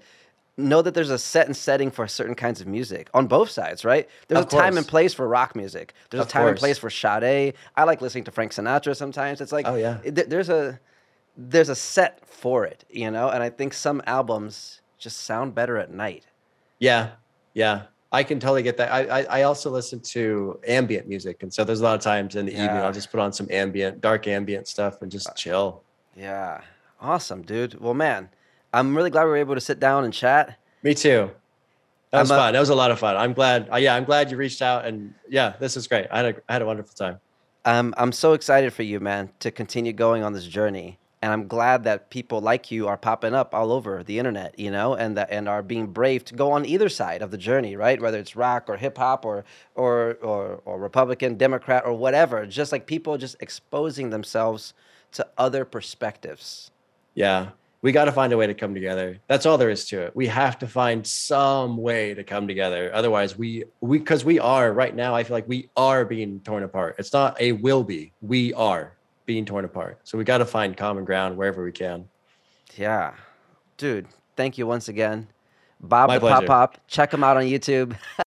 know 0.56 0.82
that 0.82 0.94
there's 0.94 1.10
a 1.10 1.18
set 1.18 1.46
and 1.46 1.56
setting 1.56 1.90
for 1.90 2.06
certain 2.06 2.34
kinds 2.34 2.60
of 2.60 2.66
music 2.66 3.08
on 3.12 3.26
both 3.26 3.50
sides, 3.50 3.84
right? 3.84 4.08
There's 4.28 4.40
of 4.40 4.46
a 4.46 4.50
course. 4.50 4.62
time 4.62 4.76
and 4.76 4.86
place 4.86 5.12
for 5.12 5.26
rock 5.26 5.56
music. 5.56 5.94
There's 6.10 6.20
of 6.20 6.28
a 6.28 6.30
time 6.30 6.42
course. 6.42 6.50
and 6.50 6.58
place 6.58 6.78
for 6.78 6.90
Sade. 6.90 7.54
I 7.76 7.84
like 7.84 8.00
listening 8.00 8.24
to 8.24 8.30
Frank 8.30 8.52
Sinatra 8.52 8.94
sometimes. 8.94 9.40
It's 9.40 9.52
like 9.52 9.66
oh 9.66 9.74
yeah, 9.74 9.98
eh, 10.04 10.12
it, 10.14 10.30
there's 10.30 10.50
a 10.50 10.78
there's 11.36 11.68
a 11.68 11.74
set 11.74 12.26
for 12.28 12.64
it, 12.64 12.84
you 12.90 13.10
know. 13.10 13.30
And 13.30 13.42
I 13.42 13.50
think 13.50 13.72
some 13.72 14.02
albums 14.06 14.80
just 14.98 15.22
sound 15.22 15.54
better 15.54 15.76
at 15.78 15.90
night. 15.90 16.26
Yeah, 16.78 17.12
yeah. 17.54 17.84
I 18.14 18.22
can 18.22 18.38
totally 18.38 18.62
get 18.62 18.76
that. 18.76 18.92
I, 18.92 19.20
I, 19.20 19.22
I 19.22 19.42
also 19.42 19.70
listen 19.70 19.98
to 20.00 20.60
ambient 20.68 21.08
music, 21.08 21.42
and 21.42 21.52
so 21.52 21.64
there's 21.64 21.80
a 21.80 21.84
lot 21.84 21.96
of 21.96 22.00
times 22.00 22.36
in 22.36 22.46
the 22.46 22.52
yeah. 22.52 22.64
evening 22.64 22.82
I'll 22.82 22.92
just 22.92 23.10
put 23.10 23.18
on 23.18 23.32
some 23.32 23.48
ambient, 23.50 24.00
dark 24.00 24.28
ambient 24.28 24.68
stuff 24.68 25.02
and 25.02 25.10
just 25.10 25.28
uh, 25.28 25.32
chill. 25.32 25.82
Yeah, 26.16 26.60
awesome, 27.00 27.42
dude. 27.42 27.80
Well, 27.80 27.94
man, 27.94 28.28
I'm 28.72 28.96
really 28.96 29.10
glad 29.10 29.24
we 29.24 29.30
were 29.30 29.36
able 29.36 29.56
to 29.56 29.60
sit 29.60 29.80
down 29.80 30.04
and 30.04 30.14
chat. 30.14 30.58
Me 30.84 30.94
too. 30.94 31.30
That 32.12 32.20
was 32.20 32.28
fun. 32.28 32.52
that 32.52 32.60
was 32.60 32.68
a 32.68 32.74
lot 32.76 32.92
of 32.92 33.00
fun. 33.00 33.16
I'm 33.16 33.32
glad. 33.32 33.68
Uh, 33.72 33.76
yeah, 33.76 33.96
I'm 33.96 34.04
glad 34.04 34.30
you 34.30 34.36
reached 34.36 34.62
out, 34.62 34.84
and 34.84 35.12
yeah, 35.28 35.54
this 35.58 35.76
is 35.76 35.88
great. 35.88 36.06
I 36.12 36.18
had 36.18 36.36
a 36.36 36.40
I 36.48 36.52
had 36.52 36.62
a 36.62 36.66
wonderful 36.66 36.94
time. 36.94 37.18
Um, 37.64 37.94
I'm 37.96 38.12
so 38.12 38.34
excited 38.34 38.72
for 38.72 38.84
you, 38.84 39.00
man, 39.00 39.30
to 39.40 39.50
continue 39.50 39.92
going 39.92 40.22
on 40.22 40.34
this 40.34 40.46
journey 40.46 40.98
and 41.24 41.32
I'm 41.32 41.48
glad 41.48 41.84
that 41.84 42.10
people 42.10 42.42
like 42.42 42.70
you 42.70 42.86
are 42.86 42.98
popping 42.98 43.32
up 43.32 43.54
all 43.54 43.72
over 43.72 44.02
the 44.02 44.18
internet, 44.18 44.58
you 44.58 44.70
know, 44.70 44.92
and 44.92 45.16
that 45.16 45.30
and 45.30 45.48
are 45.48 45.62
being 45.62 45.86
brave 45.86 46.22
to 46.26 46.34
go 46.34 46.52
on 46.52 46.66
either 46.66 46.90
side 46.90 47.22
of 47.22 47.30
the 47.30 47.38
journey, 47.38 47.76
right? 47.76 47.98
Whether 47.98 48.18
it's 48.18 48.36
rock 48.36 48.64
or 48.68 48.76
hip 48.76 48.98
hop 48.98 49.24
or 49.24 49.46
or 49.74 50.18
or 50.20 50.60
or 50.66 50.78
Republican, 50.78 51.38
Democrat 51.38 51.86
or 51.86 51.94
whatever. 51.94 52.44
Just 52.44 52.72
like 52.72 52.86
people 52.86 53.16
just 53.16 53.36
exposing 53.40 54.10
themselves 54.10 54.74
to 55.12 55.26
other 55.38 55.64
perspectives. 55.64 56.70
Yeah. 57.14 57.52
we 57.80 57.90
got 57.90 58.04
to 58.04 58.12
find 58.12 58.34
a 58.34 58.36
way 58.36 58.46
to 58.46 58.54
come 58.54 58.74
together. 58.74 59.18
That's 59.26 59.46
all 59.46 59.56
there 59.56 59.70
is 59.70 59.86
to 59.88 60.02
it. 60.02 60.16
We 60.16 60.26
have 60.26 60.58
to 60.58 60.66
find 60.66 61.06
some 61.06 61.78
way 61.78 62.12
to 62.12 62.22
come 62.24 62.46
together. 62.46 62.90
Otherwise, 62.92 63.38
we 63.38 63.64
we 63.80 63.98
because 63.98 64.26
we 64.26 64.38
are 64.40 64.74
right 64.74 64.94
now. 64.94 65.14
I 65.14 65.24
feel 65.24 65.36
like 65.36 65.48
we 65.48 65.70
are 65.74 66.04
being 66.04 66.40
torn 66.40 66.64
apart. 66.64 66.96
It's 66.98 67.14
not 67.14 67.40
a 67.40 67.52
will 67.52 67.82
be. 67.82 68.12
We 68.20 68.52
are 68.52 68.93
being 69.26 69.44
torn 69.44 69.64
apart. 69.64 69.98
So 70.04 70.18
we 70.18 70.24
got 70.24 70.38
to 70.38 70.46
find 70.46 70.76
common 70.76 71.04
ground 71.04 71.36
wherever 71.36 71.64
we 71.64 71.72
can. 71.72 72.08
Yeah, 72.76 73.14
dude. 73.76 74.06
Thank 74.36 74.58
you 74.58 74.66
once 74.66 74.88
again, 74.88 75.28
Bob 75.80 76.08
My 76.08 76.18
the 76.18 76.28
Pop. 76.28 76.46
Pop. 76.46 76.78
Check 76.88 77.12
him 77.14 77.22
out 77.22 77.36
on 77.36 77.44
YouTube. 77.44 77.96